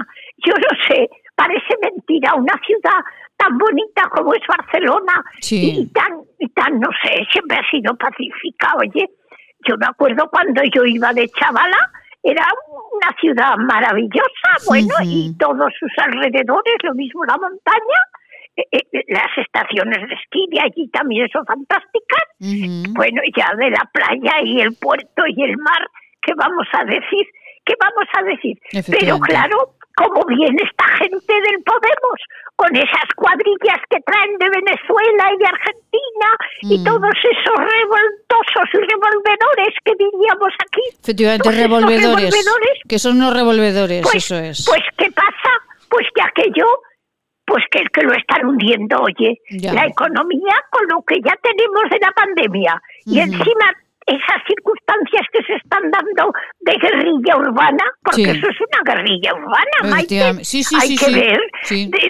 yo 0.46 0.54
no 0.54 0.70
sé, 0.88 1.10
parece 1.34 1.74
mentira, 1.82 2.34
una 2.34 2.54
ciudad 2.64 3.02
tan 3.36 3.58
bonita 3.58 4.08
como 4.14 4.32
es 4.34 4.42
Barcelona 4.46 5.20
y 5.50 5.86
tan, 5.86 6.12
y 6.38 6.48
tan, 6.50 6.78
no 6.78 6.88
sé, 7.02 7.26
siempre 7.32 7.58
ha 7.58 7.70
sido 7.70 7.94
pacífica, 7.96 8.72
oye. 8.78 9.10
Yo 9.68 9.76
me 9.78 9.86
acuerdo 9.86 10.28
cuando 10.28 10.60
yo 10.74 10.84
iba 10.84 11.12
de 11.12 11.28
chavala, 11.28 11.78
era 12.22 12.46
una 12.92 13.16
ciudad 13.20 13.56
maravillosa, 13.58 14.50
bueno, 14.66 14.94
y 15.02 15.36
todos 15.38 15.72
sus 15.78 15.90
alrededores, 15.98 16.74
lo 16.82 16.94
mismo 16.94 17.24
la 17.24 17.36
montaña, 17.36 17.98
eh, 18.56 18.62
eh, 18.70 19.04
las 19.08 19.36
estaciones 19.36 20.08
de 20.08 20.14
esquí 20.14 20.46
de 20.50 20.60
allí 20.60 20.88
también 20.90 21.28
son 21.32 21.44
fantásticas, 21.46 22.24
bueno, 22.94 23.22
ya 23.36 23.54
de 23.56 23.70
la 23.70 23.88
playa 23.92 24.42
y 24.44 24.60
el 24.60 24.76
puerto 24.76 25.24
y 25.26 25.42
el 25.42 25.56
mar, 25.58 25.88
¿qué 26.22 26.32
vamos 26.34 26.66
a 26.72 26.84
decir? 26.84 27.26
¿Qué 27.64 27.74
vamos 27.80 28.08
a 28.14 28.22
decir? 28.22 28.58
Pero 28.90 29.18
claro, 29.20 29.76
como 29.96 30.24
viene 30.26 30.62
esta 30.62 30.86
gente 30.98 31.32
del 31.34 31.62
Podemos, 31.64 32.18
con 32.56 32.74
esas 32.76 33.08
cuadrillas 33.16 33.80
que 33.90 33.98
traen 34.00 34.38
de 34.38 34.48
Venezuela 34.50 35.24
y 35.34 35.38
de 35.38 35.46
Argentina 35.46 36.28
y 36.62 36.78
mm. 36.78 36.84
todos 36.84 37.16
esos 37.18 37.58
revoltosos 37.58 38.66
y 38.74 38.78
revolvedores 38.78 39.74
que 39.84 39.92
diríamos 39.98 40.52
aquí. 40.60 40.82
Efectivamente, 41.00 41.50
revolvedores, 41.50 42.34
Que 42.88 42.98
son 42.98 43.16
unos 43.16 43.34
revolvedores, 43.34 44.02
pues, 44.02 44.16
eso 44.16 44.36
es. 44.36 44.64
Pues, 44.66 44.82
¿qué 44.96 45.10
pasa? 45.10 45.50
Pues 45.88 46.06
que 46.14 46.22
aquello, 46.22 46.66
pues 47.44 47.64
que, 47.70 47.82
que 47.92 48.02
lo 48.02 48.14
están 48.14 48.46
hundiendo, 48.46 48.96
oye, 48.98 49.40
la 49.72 49.86
economía 49.86 50.54
con 50.70 50.86
lo 50.88 51.02
que 51.02 51.16
ya 51.24 51.34
tenemos 51.42 51.90
de 51.90 51.98
la 52.00 52.12
pandemia. 52.12 52.80
Y 53.06 53.18
encima 53.18 53.74
esas 54.06 54.42
circunstancias 54.46 55.22
que 55.32 55.42
se 55.44 55.54
están 55.54 55.90
dando 55.90 56.32
de 56.60 56.74
guerrilla 56.76 57.36
urbana, 57.36 57.84
porque 58.02 58.30
eso 58.30 58.46
es 58.48 58.58
una 58.60 58.94
guerrilla 58.94 59.34
urbana, 59.34 59.94
Maite. 59.94 60.22
Hay 60.22 60.96
que 60.96 61.10
ver, 61.10 61.40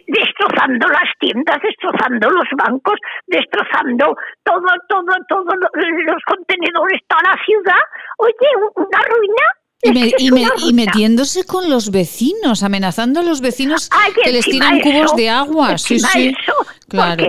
destrozando 0.06 0.88
las 0.88 1.08
tiendas, 1.18 1.58
destrozando 1.62 2.30
los 2.30 2.48
bancos, 2.56 2.98
destrozando 3.26 4.16
todo, 4.44 4.68
todo, 4.88 5.12
todos 5.28 5.54
los 5.62 6.22
contenedores, 6.26 7.00
toda 7.08 7.22
la 7.22 7.36
ciudad. 7.44 7.82
Oye, 8.18 8.48
una 8.76 9.00
ruina 9.08 9.44
y, 9.82 10.72
metiéndose 10.72 11.44
con 11.44 11.68
los 11.68 11.90
vecinos, 11.90 12.62
amenazando 12.62 13.20
a 13.20 13.22
los 13.24 13.40
vecinos 13.40 13.90
que 14.22 14.32
les 14.32 14.44
tiran 14.44 14.80
cubos 14.80 15.16
de 15.16 15.28
agua. 15.28 15.76
Sí, 15.76 15.98
sí. 15.98 16.34
claro. 16.88 17.24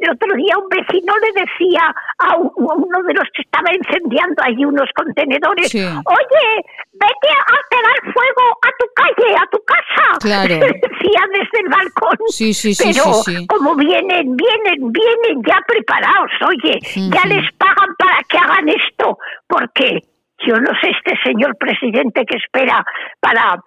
El 0.00 0.10
otro 0.10 0.34
día 0.36 0.56
un 0.58 0.68
vecino 0.68 1.12
le 1.18 1.40
decía 1.40 1.94
a, 2.18 2.36
uno 2.36 3.02
de 3.02 3.14
los 3.14 3.28
que 3.34 3.42
estaba 3.42 3.74
incendiando 3.74 4.42
allí 4.42 4.64
unos 4.64 4.88
contenedores, 4.94 5.74
oye, 5.74 6.46
vete 6.92 7.30
a 7.32 7.58
pegar 7.70 8.12
fuego 8.12 8.44
a 8.62 8.70
tu 8.78 8.86
calle, 8.94 9.36
a 9.36 9.46
tu 9.50 9.58
casa. 9.64 10.18
Claro. 10.20 10.54
decía 10.82 11.20
desde 11.32 11.60
el 11.64 11.68
balcón. 11.68 12.18
Sí, 12.28 12.54
sí, 12.54 12.74
sí. 12.74 12.92
Pero 12.94 13.46
como 13.48 13.74
vienen, 13.76 14.36
vienen, 14.36 14.92
vienen 14.92 15.42
ya 15.46 15.60
preparados, 15.66 16.30
oye, 16.46 16.78
ya 16.94 17.28
les 17.28 17.52
pagan 17.52 17.94
para 17.98 18.18
que 18.28 18.38
hagan 18.38 18.68
esto, 18.68 19.18
porque 19.46 20.00
yo 20.46 20.56
no 20.56 20.70
sé 20.80 20.90
este 20.90 21.16
señor 21.22 21.56
presidente 21.56 22.24
que 22.24 22.36
espera 22.36 22.84
para 23.20 23.62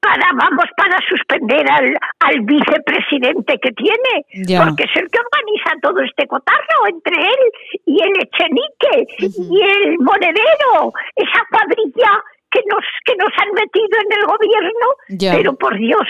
para 0.00 0.32
vamos 0.32 0.66
para 0.76 0.98
suspender 1.08 1.70
al, 1.70 1.96
al 2.20 2.40
vicepresidente 2.40 3.58
que 3.58 3.72
tiene 3.72 4.58
porque 4.58 4.84
es 4.84 4.96
el 4.96 5.08
que 5.10 5.18
organiza 5.18 5.80
todo 5.82 6.00
este 6.00 6.26
cotarro 6.26 6.86
entre 6.88 7.20
él 7.20 7.80
y 7.86 8.02
el 8.02 8.12
Echenique 8.22 9.06
y 9.18 9.62
el 9.62 9.98
monedero 9.98 10.92
esa 11.16 11.44
cuadrilla 11.50 12.22
que 12.50 12.60
nos 12.70 12.84
que 13.04 13.16
nos 13.16 13.30
han 13.36 13.52
metido 13.52 13.98
en 14.06 14.20
el 14.20 14.26
gobierno. 14.26 15.36
Pero 15.36 15.54
por 15.54 15.76
Dios 15.76 16.06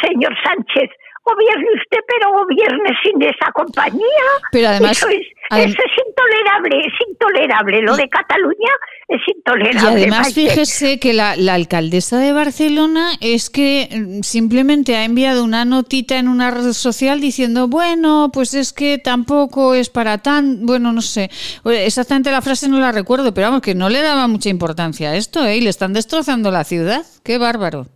señor 0.00 0.34
Sánchez 0.42 0.90
gobierne 1.26 1.66
usted, 1.74 1.98
pero 2.06 2.32
gobierne 2.32 2.90
sin 3.02 3.20
esa 3.22 3.50
compañía. 3.52 4.26
Pero 4.52 4.68
además, 4.68 4.92
eso 4.92 5.08
es, 5.08 5.26
intolerable, 5.50 6.78
es 6.78 7.08
intolerable. 7.08 7.82
Lo 7.82 7.96
de 7.96 8.08
Cataluña 8.08 8.72
es 9.08 9.20
intolerable. 9.26 10.00
Y 10.00 10.02
además, 10.02 10.34
fíjese 10.34 11.00
que 11.00 11.12
la, 11.12 11.32
alcaldesa 11.52 12.18
de 12.18 12.32
Barcelona 12.32 13.10
es 13.20 13.50
que 13.50 13.88
mm, 13.90 14.22
simplemente 14.22 14.96
ha 14.96 15.04
enviado 15.04 15.42
una 15.42 15.64
notita 15.64 16.18
en 16.18 16.28
una 16.28 16.50
red 16.50 16.72
social 16.72 17.20
diciendo, 17.20 17.68
bueno, 17.68 18.30
pues 18.32 18.54
es 18.54 18.72
que 18.72 18.98
tampoco 18.98 19.74
es 19.74 19.90
para 19.90 20.18
tan, 20.18 20.64
bueno, 20.64 20.92
no 20.92 21.00
sé, 21.00 21.30
exactamente 21.64 22.30
la 22.30 22.42
frase 22.42 22.68
no 22.68 22.78
la 22.78 22.92
recuerdo, 22.92 23.34
pero 23.34 23.48
vamos, 23.48 23.62
que 23.62 23.74
no 23.74 23.88
le 23.88 24.00
daba 24.02 24.28
mucha 24.28 24.48
importancia 24.48 25.10
a 25.10 25.16
esto, 25.16 25.44
¿eh? 25.44 25.56
Y 25.56 25.60
le 25.60 25.70
están 25.70 25.92
destrozando 25.92 26.50
la 26.50 26.64
ciudad. 26.64 27.02
Qué 27.24 27.38
bárbaro. 27.38 27.86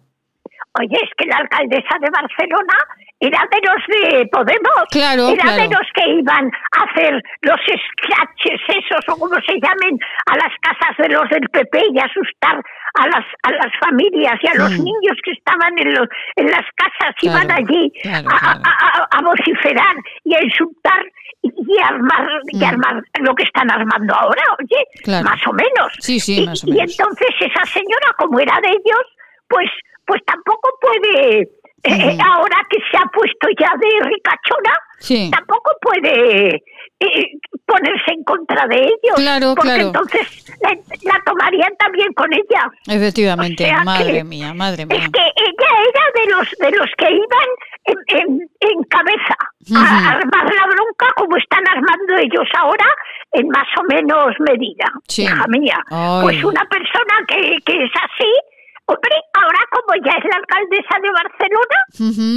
Oye, 0.79 0.97
es 1.03 1.11
que 1.17 1.27
la 1.27 1.37
alcaldesa 1.39 1.99
de 2.01 2.11
Barcelona 2.11 2.75
era 3.21 3.41
de 3.53 3.61
los 3.61 3.81
de 3.87 4.27
Podemos, 4.33 4.85
claro, 4.91 5.29
era 5.29 5.57
de 5.57 5.69
los 5.69 5.87
que 5.95 6.09
iban 6.09 6.51
a 6.73 6.85
hacer 6.85 7.23
los 7.43 7.61
scratches 7.61 8.61
esos 8.69 9.05
o 9.09 9.17
como 9.19 9.37
se 9.47 9.61
llamen 9.61 9.99
a 10.27 10.37
las 10.37 10.53
casas 10.63 10.97
de 10.99 11.09
los 11.11 11.29
del 11.29 11.47
PP 11.51 11.83
y 11.93 11.99
asustar 11.99 12.57
a 12.95 13.07
las 13.07 13.25
a 13.43 13.53
las 13.53 13.73
familias 13.79 14.35
y 14.43 14.47
a 14.49 14.55
los 14.55 14.73
mm. 14.73 14.85
niños 14.85 15.17
que 15.23 15.33
estaban 15.33 15.79
en 15.79 15.95
los 15.95 16.09
en 16.37 16.47
las 16.47 16.65
casas 16.75 17.15
iban 17.21 17.51
allí 17.51 17.93
a, 18.05 19.21
vociferar 19.23 19.97
y 20.25 20.35
a 20.35 20.43
insultar 20.43 21.05
y 21.43 21.79
armar 21.83 22.27
y 22.49 22.59
mm. 22.59 22.65
armar 22.65 23.03
lo 23.21 23.35
que 23.35 23.45
están 23.45 23.71
armando 23.71 24.15
ahora, 24.15 24.43
oye, 24.59 25.23
más 25.23 25.47
o 25.47 25.53
menos. 25.53 25.93
Sí, 26.01 26.19
sí, 26.19 26.47
más 26.47 26.65
o 26.65 26.67
menos. 26.67 26.81
y 26.81 26.91
entonces 26.91 27.29
esa 27.41 27.65
señora 27.67 28.13
como 28.19 28.41
era 28.41 28.59
de 28.63 28.71
ellos, 28.71 29.05
pues 29.47 29.69
pues 30.07 30.23
tampoco 30.25 30.69
puede 30.81 31.49
eh, 31.83 32.19
ahora 32.23 32.57
que 32.69 32.79
se 32.91 32.97
ha 32.97 33.07
puesto 33.11 33.49
ya 33.59 33.73
de 33.81 34.09
ricachona, 34.09 35.31
tampoco 35.31 35.71
puede 35.81 36.57
eh, 36.57 37.27
ponerse 37.65 38.13
en 38.13 38.25
contra 38.25 38.67
de 38.67 38.77
ellos. 38.77 39.17
Claro, 39.17 39.55
porque 39.55 39.81
entonces 39.81 40.45
la, 40.61 41.23
tomarían 41.25 41.75
también 41.79 42.13
con 42.13 42.31
ella. 42.33 42.71
Efectivamente, 42.87 43.73
madre 43.85 44.25
mía, 44.25 44.53
madre 44.53 44.85
mía. 44.85 44.99
Es 44.99 45.09
que 45.09 45.21
ella 45.21 45.71
era 45.89 46.23
de 46.23 46.31
los 46.31 46.51
de 46.59 46.71
los 46.77 46.91
que 46.99 47.11
iban 47.11 47.49
en, 47.87 48.83
cabeza 48.91 49.37
a 49.77 50.11
armar 50.11 50.45
la 50.45 50.67
bronca 50.67 51.13
como 51.17 51.37
están 51.37 51.67
armando 51.67 52.17
ellos 52.19 52.49
ahora 52.59 52.87
en 53.33 53.49
más 53.49 53.67
o 53.79 53.85
menos 53.85 54.35
medida, 54.41 54.87
hija 55.17 55.47
mía. 55.49 55.79
Pues 56.23 56.43
una 56.45 56.65
persona 56.65 57.25
que, 57.27 57.57
que 57.65 57.85
es 57.85 57.93
así 57.95 58.50
Hombre, 58.91 59.17
ahora 59.35 59.63
como 59.71 60.03
ya 60.03 60.19
es 60.19 60.25
la 60.27 60.37
alcaldesa 60.43 60.99
de 60.99 61.11
Barcelona, 61.15 61.79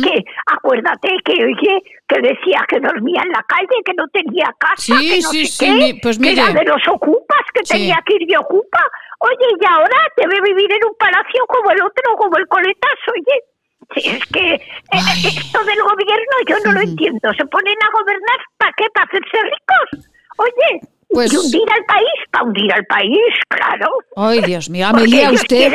que 0.05 0.15
acuérdate 0.45 1.09
que 1.25 1.33
oye, 1.33 1.81
que 2.07 2.21
decía 2.21 2.61
que 2.69 2.79
dormía 2.79 3.21
en 3.25 3.31
la 3.31 3.41
calle, 3.49 3.73
que 3.83 3.93
no 3.97 4.05
tenía 4.13 4.53
casa, 4.59 4.93
que 5.01 5.17
no 5.17 5.33
sé 5.33 5.49
qué, 5.57 5.97
pues 6.03 6.19
que 6.19 6.33
era 6.33 6.53
de 6.53 6.63
los 6.63 6.87
ocupas, 6.93 7.41
que 7.55 7.63
tenía 7.63 7.97
que 8.05 8.21
ir 8.21 8.27
de 8.27 8.37
ocupa. 8.37 8.85
Oye, 9.25 9.49
y 9.59 9.65
ahora 9.65 9.97
debe 10.15 10.41
vivir 10.45 10.69
en 10.71 10.85
un 10.85 10.95
palacio 10.99 11.41
como 11.47 11.71
el 11.71 11.81
otro, 11.81 12.13
como 12.17 12.37
el 12.37 12.47
coletazo, 12.47 13.09
oye. 13.17 13.37
es 14.13 14.25
que 14.27 14.53
eh, 14.53 15.13
esto 15.25 15.63
del 15.63 15.81
gobierno 15.81 16.35
yo 16.45 16.57
no 16.65 16.71
lo 16.73 16.81
entiendo. 16.81 17.33
Se 17.33 17.45
ponen 17.47 17.77
a 17.81 17.89
gobernar, 17.97 18.39
¿para 18.57 18.73
qué? 18.77 18.85
¿Para 18.93 19.07
hacerse 19.07 19.37
ricos? 19.41 20.05
Oye, 20.37 20.92
Pues... 21.13 21.31
Y 21.31 21.37
hundir 21.37 21.61
al 21.71 21.85
país, 21.85 22.19
para 22.31 22.45
hundir 22.45 22.73
al 22.73 22.85
país, 22.85 23.33
claro. 23.47 23.87
Ay, 24.15 24.41
Dios 24.41 24.69
mío, 24.69 24.87
Amelia, 24.87 25.31
usted... 25.31 25.71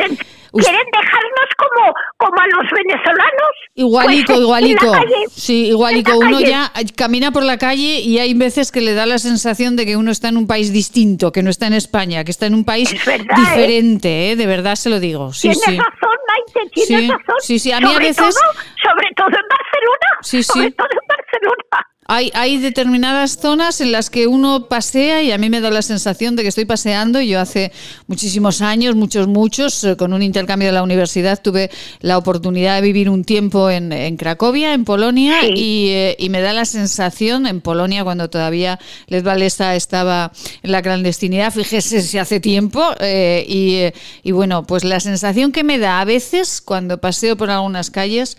Quieren, 0.51 0.85
dejarnos 0.91 1.49
como, 1.57 1.93
como 2.17 2.41
a 2.41 2.47
los 2.47 2.71
venezolanos. 2.71 3.51
Igualico, 3.75 4.33
pues, 4.33 4.39
igualico. 4.39 4.91
Sí, 5.29 5.67
igualico. 5.67 6.17
Uno 6.17 6.39
ya 6.39 6.71
camina 6.95 7.31
por 7.31 7.43
la 7.43 7.59
calle 7.59 7.99
y 7.99 8.17
hay 8.17 8.33
veces 8.33 8.71
que 8.71 8.81
le 8.81 8.95
da 8.95 9.05
la 9.05 9.19
sensación 9.19 9.75
de 9.75 9.85
que 9.85 9.95
uno 9.95 10.09
está 10.09 10.29
en 10.29 10.37
un 10.37 10.47
país 10.47 10.73
distinto, 10.73 11.31
que 11.31 11.43
no 11.43 11.51
está 11.51 11.67
en 11.67 11.73
España, 11.73 12.23
que 12.23 12.31
está 12.31 12.47
en 12.47 12.55
un 12.55 12.65
país 12.65 12.91
¿eh? 12.91 13.25
diferente, 13.35 14.31
¿eh? 14.31 14.35
de 14.35 14.45
verdad 14.47 14.73
se 14.73 14.89
lo 14.89 14.99
digo. 14.99 15.33
Sí, 15.33 15.49
tienes 15.49 15.83
razón, 15.83 16.17
Maite, 16.27 16.69
tienes 16.73 17.09
razón. 17.09 17.35
Sí, 17.41 17.59
sí, 17.59 17.71
a 17.71 17.79
mí 17.79 17.93
a 17.93 17.99
veces... 17.99 18.15
sobre 18.15 19.09
todo 19.15 19.27
en 19.27 19.47
Barcelona. 19.49 20.17
Sí, 20.21 20.41
sí. 20.41 20.51
Sobre 20.51 20.71
todo 20.71 20.87
en 20.91 21.07
Barcelona. 21.07 21.87
Hay, 22.11 22.31
hay 22.33 22.57
determinadas 22.57 23.37
zonas 23.37 23.81
en 23.81 23.91
las 23.91 24.09
que 24.09 24.25
uno 24.25 24.65
pasea 24.65 25.21
y 25.21 25.31
a 25.31 25.37
mí 25.37 25.51
me 25.51 25.61
da 25.61 25.69
la 25.69 25.83
sensación 25.83 26.35
de 26.35 26.41
que 26.41 26.49
estoy 26.49 26.65
paseando. 26.65 27.21
Yo 27.21 27.39
hace 27.39 27.71
muchísimos 28.07 28.61
años, 28.61 28.95
muchos, 28.95 29.27
muchos, 29.27 29.83
eh, 29.83 29.95
con 29.95 30.11
un 30.13 30.23
intercambio 30.23 30.69
de 30.69 30.71
la 30.71 30.81
universidad 30.81 31.39
tuve 31.39 31.69
la 31.99 32.17
oportunidad 32.17 32.77
de 32.77 32.81
vivir 32.81 33.11
un 33.11 33.23
tiempo 33.23 33.69
en, 33.69 33.91
en 33.91 34.17
Cracovia, 34.17 34.73
en 34.73 34.85
Polonia, 34.85 35.45
y, 35.45 35.89
eh, 35.89 36.15
y, 36.17 36.29
me 36.29 36.41
da 36.41 36.51
la 36.51 36.65
sensación, 36.65 37.45
en 37.45 37.61
Polonia, 37.61 38.03
cuando 38.03 38.27
todavía 38.27 38.79
Led 39.05 39.23
Walesa 39.23 39.75
estaba 39.75 40.31
en 40.63 40.71
la 40.71 40.81
clandestinidad, 40.81 41.53
fíjese 41.53 42.01
si 42.01 42.17
hace 42.17 42.39
tiempo, 42.39 42.83
eh, 43.01 43.45
y, 43.47 44.27
y, 44.27 44.31
bueno, 44.31 44.63
pues 44.63 44.83
la 44.83 44.99
sensación 44.99 45.51
que 45.51 45.63
me 45.63 45.77
da 45.77 46.01
a 46.01 46.05
veces 46.05 46.59
cuando 46.59 46.97
paseo 46.97 47.37
por 47.37 47.51
algunas 47.51 47.91
calles, 47.91 48.35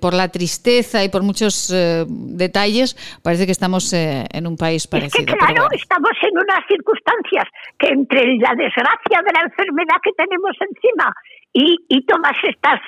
por 0.00 0.14
la 0.14 0.28
tristeza 0.28 1.04
y 1.04 1.10
por 1.10 1.22
muchos 1.22 1.70
detalles, 2.06 2.77
parece 3.22 3.46
que 3.46 3.52
estamos 3.52 3.92
eh, 3.92 4.24
en 4.32 4.46
un 4.46 4.56
país 4.56 4.86
parecido. 4.86 5.24
Es 5.24 5.26
que, 5.26 5.38
claro, 5.38 5.68
estamos 5.72 6.12
en 6.22 6.34
unas 6.38 6.62
circunstancias 6.66 7.44
que 7.78 7.88
entre 7.88 8.36
la 8.38 8.54
desgracia 8.54 9.22
de 9.24 9.32
la 9.32 9.42
enfermedad 9.42 9.96
que 10.02 10.12
tenemos 10.12 10.54
encima 10.60 11.12
y, 11.52 11.76
y 11.88 12.04
todas 12.06 12.36
estas 12.42 12.80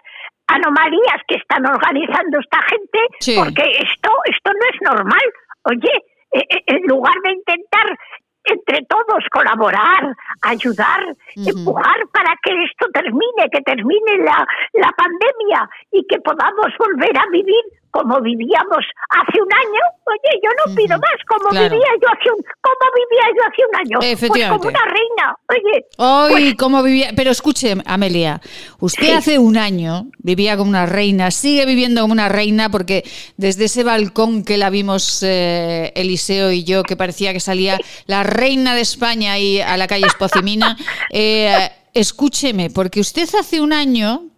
anomalías 0.47 1.20
que 1.28 1.36
están 1.36 1.64
organizando 1.66 2.38
esta 2.41 2.61
gente, 2.62 2.99
porque 3.36 3.62
esto, 3.78 4.11
esto 4.24 4.51
no 4.51 4.64
es 4.72 4.78
normal. 4.82 5.26
Oye, 5.64 5.95
eh, 6.32 6.47
eh, 6.49 6.62
en 6.66 6.82
lugar 6.86 7.14
de 7.24 7.32
intentar 7.32 7.97
entre 8.45 8.80
todos 8.86 9.22
colaborar, 9.30 10.16
ayudar, 10.43 11.14
empujar 11.36 12.01
para 12.12 12.34
que 12.43 12.53
esto 12.64 12.86
termine, 12.93 13.51
que 13.53 13.61
termine 13.61 14.24
la, 14.24 14.47
la 14.74 14.91
pandemia 14.97 15.68
y 15.93 16.07
que 16.07 16.18
podamos 16.20 16.72
volver 16.78 17.16
a 17.18 17.26
vivir 17.30 17.62
como 17.91 18.20
vivíamos 18.20 18.84
hace 19.11 19.43
un 19.43 19.53
año, 19.53 19.80
oye, 20.05 20.41
yo 20.43 20.51
no 20.64 20.74
pido 20.74 20.99
más, 20.99 21.18
como 21.26 21.51
vivía 21.51 21.88
yo 22.01 22.09
hace 22.09 22.30
un, 22.30 22.43
como 22.61 22.86
vivía 22.95 23.24
yo 23.36 23.43
hace 23.49 23.62
un 23.68 23.76
año, 23.76 23.99
pues 24.28 24.49
como 24.49 24.68
una 24.68 24.84
reina, 24.84 25.36
oye. 25.49 25.86
Ay, 25.99 26.55
pues 26.55 26.84
vivía, 26.84 27.11
pero 27.16 27.30
escuche, 27.30 27.76
Amelia, 27.84 28.41
usted 28.78 29.14
hace 29.14 29.38
un 29.38 29.57
año 29.57 30.07
vivía 30.18 30.57
como 30.57 30.70
una 30.70 30.86
reina, 30.86 31.30
sigue 31.30 31.66
viviendo 31.66 32.03
como 32.03 32.12
una 32.12 32.28
reina, 32.28 32.70
porque 32.70 33.05
desde 33.36 33.64
ese 33.64 33.82
balcón 33.82 34.45
que 34.45 34.57
la 34.57 34.70
vimos 34.70 35.22
eh, 35.22 35.93
Eliseo 35.97 36.53
y 36.53 36.64
yo, 36.64 36.82
que 36.84 36.97
parecía 36.97 37.32
que 37.32 37.41
salía 37.41 37.78
la 38.07 38.22
reina 38.22 38.74
de 38.74 38.82
España 38.82 39.32
ahí 39.32 39.61
a 39.61 39.76
la 39.76 39.86
calle 39.86 40.07
Espocimina, 40.07 40.76
eh, 41.12 41.70
escúcheme, 41.93 42.70
porque 42.70 43.01
usted 43.01 43.28
hace 43.38 43.61
un 43.61 43.72
año... 43.72 44.30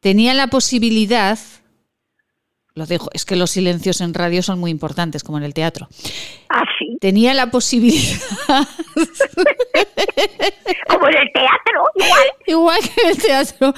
Tenía 0.00 0.34
la 0.34 0.46
posibilidad, 0.46 1.38
lo 2.74 2.86
dejo, 2.86 3.10
es 3.12 3.24
que 3.24 3.36
los 3.36 3.50
silencios 3.50 4.00
en 4.00 4.14
radio 4.14 4.42
son 4.42 4.60
muy 4.60 4.70
importantes, 4.70 5.24
como 5.24 5.38
en 5.38 5.44
el 5.44 5.54
teatro. 5.54 5.88
Ah, 6.48 6.64
sí. 6.78 6.96
Tenía 7.00 7.34
la 7.34 7.50
posibilidad. 7.50 8.20
como 10.88 11.08
en 11.08 11.16
el 11.16 11.32
teatro, 11.32 11.82
igual. 11.96 12.26
Igual 12.46 12.80
que 12.80 13.00
en 13.02 13.08
el 13.10 13.18
teatro. 13.18 13.74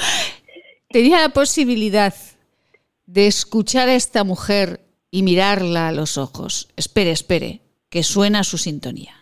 Tenía 0.90 1.20
la 1.20 1.30
posibilidad 1.30 2.14
de 3.06 3.26
escuchar 3.26 3.88
a 3.88 3.94
esta 3.94 4.24
mujer 4.24 4.80
y 5.10 5.22
mirarla 5.22 5.88
a 5.88 5.92
los 5.92 6.18
ojos. 6.18 6.68
Espere, 6.76 7.10
espere, 7.10 7.62
que 7.88 8.02
suena 8.02 8.44
su 8.44 8.58
sintonía. 8.58 9.19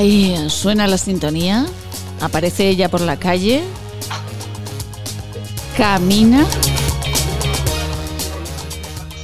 Ahí 0.00 0.34
suena 0.48 0.86
la 0.86 0.96
sintonía, 0.96 1.66
aparece 2.22 2.70
ella 2.70 2.88
por 2.88 3.02
la 3.02 3.18
calle, 3.18 3.62
camina, 5.76 6.46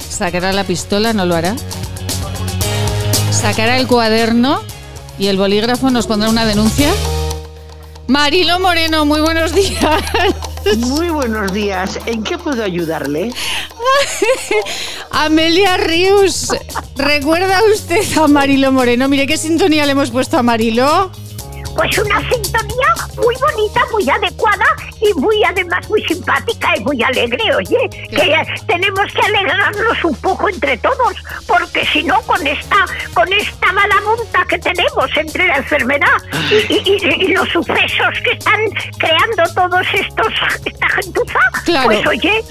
sacará 0.07 0.53
la 0.53 0.65
pistola, 0.65 1.13
no 1.13 1.25
lo 1.25 1.33
hará, 1.33 1.55
sacará 3.31 3.79
el 3.79 3.87
cuaderno 3.87 4.59
y 5.17 5.25
el 5.25 5.37
bolígrafo 5.37 5.89
nos 5.89 6.05
pondrá 6.05 6.29
una 6.29 6.45
denuncia. 6.45 6.93
Marilo 8.07 8.59
Moreno, 8.59 9.05
muy 9.05 9.19
buenos 9.19 9.53
días. 9.53 10.01
Muy 10.77 11.09
buenos 11.09 11.51
días. 11.53 11.99
¿En 12.05 12.23
qué 12.23 12.37
puedo 12.37 12.63
ayudarle? 12.63 13.33
Amelia 15.11 15.77
Rius, 15.77 16.53
¿recuerda 16.95 17.59
usted 17.73 18.05
a 18.17 18.27
Marilo 18.27 18.71
Moreno? 18.71 19.07
Mire 19.09 19.27
qué 19.27 19.37
sintonía 19.37 19.85
le 19.85 19.91
hemos 19.91 20.11
puesto 20.11 20.37
a 20.37 20.43
Marilo. 20.43 21.11
Pues 21.77 21.95
una 21.99 22.19
sintonía 22.27 22.87
muy 23.15 23.35
bonita, 23.35 23.81
muy 23.91 24.09
adecuada 24.09 24.65
y 24.99 25.13
muy 25.19 25.43
además 25.43 25.87
muy 25.87 26.03
simpática 26.05 26.75
y 26.75 26.83
muy 26.83 27.03
alegre, 27.03 27.55
oye, 27.55 27.77
que 28.09 28.35
tenemos 28.65 29.05
que 29.13 29.21
alegrarnos 29.21 30.03
un 30.03 30.15
poco 30.15 30.49
entre 30.49 30.75
todos, 30.79 31.13
porque 31.45 31.85
si 31.93 32.01
no 32.03 32.19
con 32.23 32.45
esta 32.47 32.77
con 33.13 33.31
esta 33.31 33.71
mala 33.73 33.95
monta 34.01 34.43
que 34.49 34.57
tenemos 34.57 35.05
entre 35.17 35.47
la 35.47 35.57
enfermedad 35.57 36.17
y, 36.67 37.27
los 37.27 37.47
sucesos 37.49 38.13
que 38.23 38.31
están 38.31 38.59
creando 38.97 39.43
todos 39.53 39.85
estos 39.93 40.33
esta 40.65 40.89
gentuza, 40.89 41.39
pues 41.85 42.07
oye, 42.07 42.43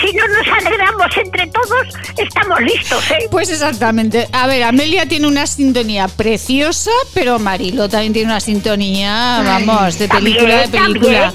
si 0.00 0.12
no 0.16 0.26
nos 0.28 0.46
alegramos 0.48 1.16
entre 1.16 1.46
todos, 1.48 1.86
estamos 2.16 2.60
listos, 2.62 3.10
¿eh? 3.10 3.28
Pues 3.30 3.50
exactamente. 3.50 4.28
A 4.32 4.46
ver, 4.46 4.62
Amelia 4.64 5.06
tiene 5.06 5.26
una 5.26 5.46
sintonía 5.46 6.08
preciosa, 6.08 6.90
pero 7.12 7.38
Marilo 7.38 7.88
también 7.88 8.12
tiene 8.12 8.30
una 8.30 8.40
sintonía, 8.40 8.63
vamos, 8.70 9.98
de 9.98 10.08
película, 10.08 10.66
de 10.66 10.68
película. 10.68 11.32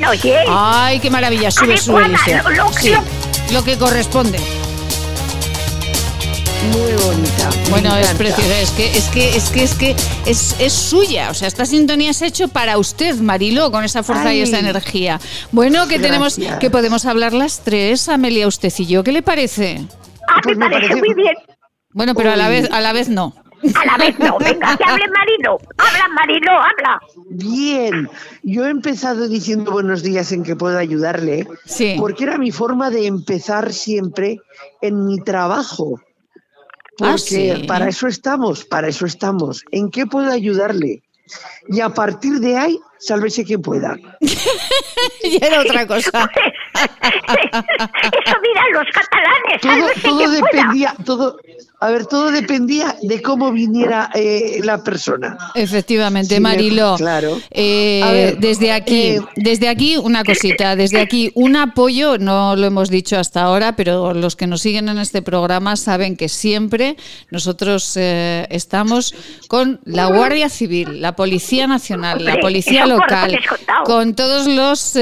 Ay, 0.50 1.00
qué 1.00 1.10
maravilla, 1.10 1.52
sube, 1.52 1.78
sube, 1.78 2.08
lo 3.52 3.64
que 3.64 3.78
corresponde. 3.78 4.40
Muy 6.72 6.92
bonita. 7.04 7.50
Bueno, 7.70 7.96
es 7.96 8.10
preciosa. 8.14 8.60
Es 8.60 8.72
que, 8.72 8.98
es 8.98 9.06
que, 9.10 9.36
es 9.36 9.50
que, 9.50 9.64
es 9.64 9.74
que 9.76 9.96
es, 10.66 10.74
suya. 10.74 11.30
O 11.32 11.34
sea, 11.34 11.48
esta 11.48 11.66
sintonía 11.66 12.14
se 12.14 12.26
ha 12.26 12.28
hecho 12.28 12.48
para 12.48 12.78
usted, 12.78 13.16
Marilo, 13.16 13.72
con 13.72 13.84
esa 13.84 14.04
fuerza 14.04 14.34
y 14.34 14.42
esa 14.42 14.60
energía. 14.60 15.20
Bueno, 15.52 15.88
que 15.88 16.00
tenemos, 16.00 16.38
que 16.60 16.70
podemos 16.70 17.06
hablar 17.06 17.34
las 17.34 17.62
tres, 17.64 18.10
Amelia, 18.10 18.48
usted 18.48 18.74
y 18.78 18.86
yo. 18.86 19.04
¿Qué 19.04 19.12
le 19.12 19.22
parece? 19.22 19.82
Ah, 20.28 20.42
me, 20.46 20.70
parece, 20.70 20.96
muy 20.96 21.14
bien. 21.14 21.34
Bueno, 21.92 22.14
pero 22.14 22.32
a 22.32 22.36
la 22.36 22.50
vez, 22.50 22.70
a 22.72 22.82
la 22.82 22.94
vez 22.94 23.10
no. 23.10 23.34
A 23.76 23.86
la 23.86 23.98
vez 23.98 24.18
no, 24.20 24.38
venga, 24.38 24.78
que 24.78 24.84
hable 24.84 25.08
Marilo. 25.10 25.60
Habla 25.78 26.08
Marilo, 26.14 26.52
habla. 26.52 27.00
Bien, 27.30 28.10
yo 28.44 28.66
he 28.66 28.70
empezado 28.70 29.28
diciendo 29.28 29.72
buenos 29.72 30.02
días 30.02 30.32
en 30.32 30.44
que 30.44 30.56
puedo 30.56 30.78
ayudarle, 30.78 31.48
sí. 31.66 31.96
porque 32.00 32.24
era 32.24 32.38
mi 32.38 32.52
forma 32.52 32.90
de 32.90 33.08
empezar 33.08 33.74
siempre 33.74 34.40
en 34.82 35.06
mi 35.06 35.20
trabajo. 35.22 36.00
Ah, 37.02 37.16
porque 37.18 37.66
para 37.68 37.90
eso 37.90 38.08
estamos, 38.08 38.66
para 38.66 38.88
eso 38.88 39.06
estamos. 39.06 39.64
¿En 39.72 39.90
qué 39.90 40.06
puedo 40.06 40.32
ayudarle? 40.32 41.02
Y 41.70 41.82
a 41.82 41.90
partir 41.90 42.40
de 42.40 42.58
ahí, 42.58 42.80
sálvese 42.98 43.46
quien 43.46 43.62
pueda. 43.62 43.96
y 45.24 45.44
era 45.44 45.62
otra 45.62 45.86
cosa. 45.86 46.10
eso 46.80 48.38
dirán 48.44 48.72
los 48.74 48.88
catalanes. 48.94 49.62
Todo, 49.62 49.90
todo 50.02 50.32
dependía, 50.32 50.94
todo, 51.06 51.38
a 51.82 51.92
ver, 51.92 52.08
todo 52.08 52.30
dependía 52.32 52.98
de 53.02 53.22
cómo 53.22 53.54
viniera 53.54 54.10
eh, 54.14 54.60
la 54.64 54.84
persona. 54.84 55.38
Efectivamente, 55.56 56.38
Marilo. 56.42 56.96
Claro. 56.98 57.40
Eh, 57.52 58.36
desde 58.38 58.74
aquí, 58.74 59.02
eh, 59.02 59.22
desde 59.38 59.70
aquí 59.70 59.96
una 59.96 60.26
cosita, 60.26 60.76
desde 60.76 61.00
aquí 61.00 61.32
un 61.36 61.56
apoyo, 61.56 62.18
no 62.18 62.58
lo 62.58 62.68
hemos 62.68 62.90
dicho 62.90 63.18
hasta 63.18 63.44
ahora, 63.44 63.78
pero 63.78 64.14
los 64.14 64.36
que 64.36 64.46
nos 64.46 64.62
siguen 64.62 64.90
en 64.90 65.00
este 65.00 65.22
programa 65.22 65.78
saben 65.78 66.18
que 66.18 66.28
siempre 66.28 66.98
nosotros 67.32 67.96
estamos 67.96 69.16
con 69.48 69.80
la 69.86 70.08
Guardia 70.08 70.50
Civil, 70.50 71.02
la 71.02 71.16
Policía 71.16 71.66
Nacional, 71.66 72.26
la 72.26 72.42
Policía 72.42 72.88
Local, 72.88 73.40
con 73.86 74.16
todos 74.16 74.48
los 74.48 74.96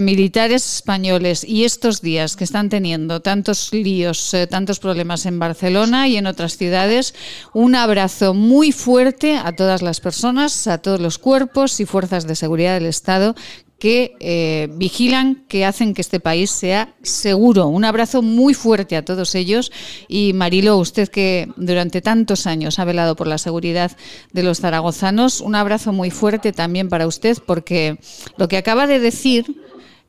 militares 0.00 0.74
españoles 0.76 1.44
y 1.44 1.64
estos 1.64 2.02
días 2.02 2.36
que 2.36 2.44
están 2.44 2.68
teniendo 2.68 3.20
tantos 3.20 3.72
líos, 3.72 4.36
tantos 4.50 4.80
problemas 4.80 5.24
en 5.24 5.38
Barcelona 5.38 6.09
y 6.10 6.16
en 6.16 6.26
otras 6.26 6.56
ciudades. 6.56 7.14
Un 7.54 7.74
abrazo 7.74 8.34
muy 8.34 8.72
fuerte 8.72 9.36
a 9.36 9.52
todas 9.52 9.80
las 9.80 10.00
personas, 10.00 10.66
a 10.66 10.78
todos 10.78 11.00
los 11.00 11.18
cuerpos 11.18 11.80
y 11.80 11.86
fuerzas 11.86 12.26
de 12.26 12.34
seguridad 12.34 12.74
del 12.74 12.86
Estado 12.86 13.34
que 13.80 14.14
eh, 14.20 14.68
vigilan, 14.74 15.46
que 15.48 15.64
hacen 15.64 15.94
que 15.94 16.02
este 16.02 16.20
país 16.20 16.50
sea 16.50 16.94
seguro. 17.02 17.66
Un 17.68 17.86
abrazo 17.86 18.20
muy 18.20 18.52
fuerte 18.52 18.94
a 18.94 19.04
todos 19.04 19.34
ellos. 19.34 19.72
Y 20.06 20.34
Marilo, 20.34 20.76
usted 20.76 21.08
que 21.08 21.48
durante 21.56 22.02
tantos 22.02 22.46
años 22.46 22.78
ha 22.78 22.84
velado 22.84 23.16
por 23.16 23.26
la 23.26 23.38
seguridad 23.38 23.96
de 24.32 24.42
los 24.42 24.60
zaragozanos, 24.60 25.40
un 25.40 25.54
abrazo 25.54 25.94
muy 25.94 26.10
fuerte 26.10 26.52
también 26.52 26.90
para 26.90 27.06
usted, 27.06 27.38
porque 27.46 27.98
lo 28.36 28.48
que 28.48 28.58
acaba 28.58 28.86
de 28.86 29.00
decir 29.00 29.46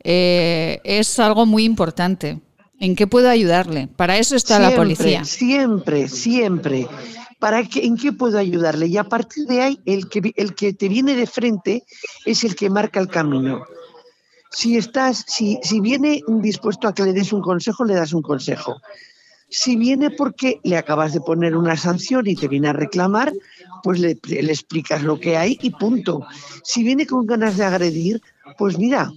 eh, 0.04 0.82
es 0.84 1.18
algo 1.18 1.46
muy 1.46 1.64
importante. 1.64 2.42
¿En 2.82 2.96
qué 2.96 3.06
puedo 3.06 3.30
ayudarle? 3.30 3.88
Para 3.96 4.18
eso 4.18 4.36
está 4.36 4.58
la 4.58 4.76
policía. 4.76 5.24
Siempre, 5.24 6.08
siempre. 6.08 6.88
¿Para 7.38 7.64
qué, 7.64 7.86
¿En 7.86 7.96
qué 7.96 8.12
puedo 8.12 8.40
ayudarle? 8.40 8.88
Y 8.88 8.98
a 8.98 9.04
partir 9.04 9.46
de 9.46 9.62
ahí, 9.62 9.80
el 9.86 10.10
que, 10.10 10.34
el 10.36 10.56
que 10.56 10.74
te 10.74 10.90
viene 10.90 11.16
de 11.16 11.28
frente 11.28 11.84
es 12.26 12.44
el 12.44 12.56
que 12.56 12.72
marca 12.72 13.00
el 13.00 13.08
camino. 13.08 13.66
Si, 14.50 14.78
estás, 14.78 15.24
si, 15.28 15.60
si 15.62 15.80
viene 15.80 16.24
dispuesto 16.28 16.88
a 16.88 16.94
que 16.96 17.04
le 17.04 17.14
des 17.14 17.32
un 17.32 17.42
consejo, 17.42 17.86
le 17.86 17.94
das 17.94 18.14
un 18.14 18.24
consejo. 18.24 18.82
Si 19.48 19.76
viene 19.76 20.10
porque 20.10 20.60
le 20.64 20.76
acabas 20.76 21.14
de 21.14 21.22
poner 21.22 21.56
una 21.56 21.78
sanción 21.78 22.26
y 22.26 22.36
te 22.36 22.48
viene 22.48 22.70
a 22.70 22.74
reclamar, 22.74 23.32
pues 23.84 24.00
le, 24.00 24.18
le, 24.24 24.52
explicas 24.52 25.04
lo 25.04 25.20
que 25.20 25.38
hay 25.38 25.60
y 25.62 25.70
punto. 25.70 26.26
Si 26.64 26.82
viene 26.82 27.06
con 27.06 27.28
ganas 27.28 27.58
de 27.58 27.64
agredir, 27.64 28.22
pues 28.58 28.78
mira, 28.78 29.12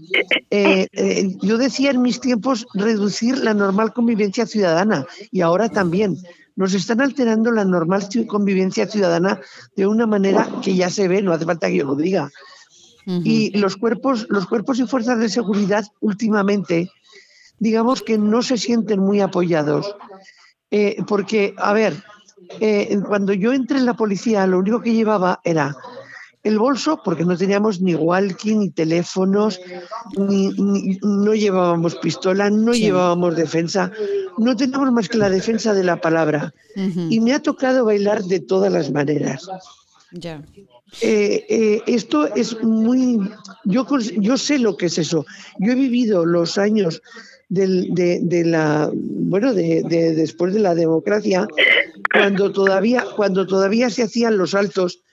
eh, 0.51 0.89
eh, 0.93 1.37
yo 1.43 1.59
decía 1.59 1.91
en 1.91 2.03
mis 2.03 2.21
tiempos 2.21 2.67
reducir 2.75 3.39
la 3.39 3.55
normal 3.55 3.93
convivencia 3.93 4.47
ciudadana 4.47 5.07
y 5.31 5.41
ahora 5.41 5.69
también 5.69 6.17
nos 6.57 6.75
están 6.75 7.01
alterando 7.01 7.51
la 7.51 7.65
normal 7.65 8.09
convivencia 8.27 8.87
ciudadana 8.87 9.41
de 9.77 9.87
una 9.87 10.07
manera 10.07 10.49
que 10.63 10.75
ya 10.75 10.91
se 10.91 11.09
ve, 11.09 11.23
no 11.23 11.33
hace 11.33 11.45
falta 11.45 11.69
que 11.69 11.77
yo 11.77 11.85
lo 11.85 11.97
diga. 11.97 12.31
Y 13.07 13.51
los 13.59 13.77
cuerpos, 13.77 14.27
los 14.31 14.47
cuerpos 14.47 14.79
y 14.79 14.87
fuerzas 14.87 15.19
de 15.19 15.29
seguridad 15.29 15.85
últimamente, 16.01 16.91
digamos 17.59 18.01
que 18.01 18.17
no 18.17 18.41
se 18.43 18.57
sienten 18.57 19.01
muy 19.01 19.21
apoyados. 19.21 19.95
Eh, 20.71 20.97
porque, 21.07 21.55
a 21.59 21.75
ver, 21.75 22.03
cuando 23.07 23.35
yo 23.35 23.53
entré 23.53 23.77
en 23.77 23.85
la 23.85 23.95
policía, 23.95 24.47
lo 24.47 24.59
único 24.59 24.81
que 24.81 24.95
llevaba 24.95 25.41
era 25.45 25.77
el 26.45 26.59
bolso, 26.59 27.01
porque 27.03 27.25
no 27.25 27.37
teníamos 27.37 27.81
ni 27.81 27.95
walkie, 27.95 28.55
ni 28.55 28.71
teléfonos, 28.71 29.61
ni, 30.17 30.51
no 31.03 31.35
llevábamos 31.35 31.97
pistola, 31.97 32.51
no 32.51 32.75
llevábamos 32.75 33.35
defensa, 33.35 33.91
no 34.37 34.55
teníamos 34.55 34.93
más 34.93 35.09
que 35.09 35.19
la 35.19 35.31
defensa 35.31 35.73
de 35.73 35.85
la 35.85 36.01
palabra. 36.01 36.55
Y 36.77 37.21
me 37.21 37.33
ha 37.33 37.41
tocado 37.41 37.87
bailar 37.87 38.25
de 38.25 38.41
todas 38.41 38.71
las 38.71 38.91
maneras. 38.93 39.49
Ya. 40.13 40.43
Eh, 41.01 41.45
eh, 41.49 41.83
esto 41.87 42.33
es 42.35 42.63
muy. 42.63 43.19
Yo, 43.65 43.87
yo 44.19 44.37
sé 44.37 44.59
lo 44.59 44.77
que 44.77 44.87
es 44.87 44.99
eso. 44.99 45.25
Yo 45.59 45.73
he 45.73 45.75
vivido 45.75 46.25
los 46.25 46.59
años 46.59 47.03
de, 47.49 48.21
de, 48.23 48.45
la. 48.45 48.91
Bueno, 48.93 49.55
de, 49.55 49.83
después 49.83 50.55
de 50.55 50.61
la 50.61 50.75
democracia, 50.75 51.49
cuando 52.13 52.53
todavía, 52.53 53.05
cuando 53.17 53.47
todavía 53.47 53.91
se 53.91 54.03
hacían 54.03 54.37
los 54.37 54.55
altos 54.55 55.04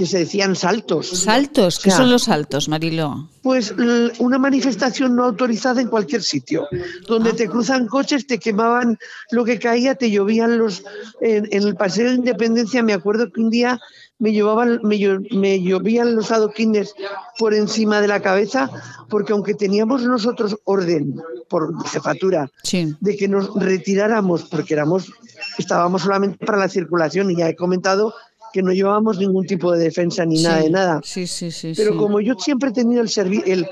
que 0.00 0.06
se 0.06 0.20
decían 0.20 0.56
saltos. 0.56 1.08
¿Saltos? 1.10 1.78
¿Qué 1.78 1.90
son 1.90 2.10
los 2.10 2.22
saltos, 2.22 2.70
Marilo? 2.70 3.28
Pues 3.42 3.74
una 4.18 4.38
manifestación 4.38 5.14
no 5.14 5.24
autorizada 5.24 5.82
en 5.82 5.88
cualquier 5.88 6.22
sitio, 6.22 6.66
donde 7.06 7.32
ah. 7.32 7.36
te 7.36 7.46
cruzan 7.50 7.86
coches, 7.86 8.26
te 8.26 8.38
quemaban 8.38 8.98
lo 9.30 9.44
que 9.44 9.58
caía, 9.58 9.96
te 9.96 10.10
llovían 10.10 10.56
los... 10.56 10.84
En, 11.20 11.46
el 11.50 11.76
Paseo 11.76 12.08
de 12.08 12.14
Independencia 12.14 12.82
me 12.82 12.94
acuerdo 12.94 13.30
que 13.30 13.42
un 13.42 13.50
día 13.50 13.78
me, 14.18 14.32
llevaban, 14.32 14.80
me, 14.82 14.98
me 15.32 15.60
llovían 15.60 16.16
los 16.16 16.32
adoquines 16.32 16.94
por 17.38 17.52
encima 17.52 18.00
de 18.00 18.08
la 18.08 18.22
cabeza, 18.22 18.70
porque 19.10 19.34
aunque 19.34 19.52
teníamos 19.52 20.02
nosotros 20.04 20.56
orden 20.64 21.20
por 21.50 21.74
jefatura 21.88 22.50
de 22.72 23.16
que 23.18 23.28
nos 23.28 23.54
retiráramos, 23.54 24.44
porque 24.44 24.72
éramos, 24.72 25.12
estábamos 25.58 26.00
solamente 26.00 26.46
para 26.46 26.56
la 26.56 26.70
circulación, 26.70 27.30
y 27.30 27.36
ya 27.36 27.50
he 27.50 27.54
comentado 27.54 28.14
que 28.52 28.62
no 28.62 28.72
llevábamos 28.72 29.18
ningún 29.18 29.46
tipo 29.46 29.72
de 29.72 29.84
defensa 29.84 30.24
ni 30.24 30.42
nada 30.42 30.62
de 30.62 30.70
nada. 30.70 31.00
Sí, 31.04 31.26
sí, 31.26 31.50
sí. 31.50 31.72
Pero 31.76 31.96
como 31.96 32.20
yo 32.20 32.34
siempre 32.38 32.70
he 32.70 32.72
tenido 32.72 33.02
el, 33.02 33.42
el 33.46 33.68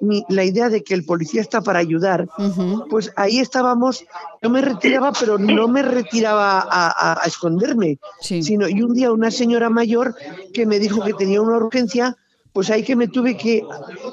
la 0.00 0.44
idea 0.44 0.68
de 0.68 0.82
que 0.82 0.94
el 0.94 1.04
policía 1.04 1.40
está 1.40 1.60
para 1.60 1.78
ayudar, 1.78 2.28
pues 2.88 3.12
ahí 3.16 3.38
estábamos, 3.38 4.04
yo 4.42 4.50
me 4.50 4.60
retiraba, 4.60 5.12
pero 5.12 5.38
no 5.38 5.68
me 5.68 5.82
retiraba 5.82 6.66
a, 6.68 7.20
esconderme, 7.26 7.98
sino 8.20 8.68
y 8.68 8.82
un 8.82 8.94
día 8.94 9.12
una 9.12 9.30
señora 9.30 9.70
mayor 9.70 10.14
que 10.52 10.66
me 10.66 10.78
dijo 10.78 11.02
que 11.02 11.14
tenía 11.14 11.40
una 11.40 11.56
urgencia, 11.56 12.16
pues 12.52 12.70
ahí 12.70 12.82
que 12.82 12.96
me 12.96 13.08
tuve 13.08 13.36
que 13.36 13.62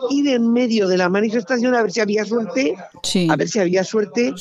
ir 0.09 0.27
en 0.27 0.51
medio 0.51 0.87
de 0.87 0.97
la 0.97 1.09
manifestación 1.09 1.75
a 1.75 1.81
ver 1.81 1.91
si 1.91 2.01
había 2.01 2.25
suerte, 2.25 2.75
a 3.29 3.35
ver 3.35 3.47
si 3.47 3.59
había 3.59 3.83
suerte, 3.83 4.33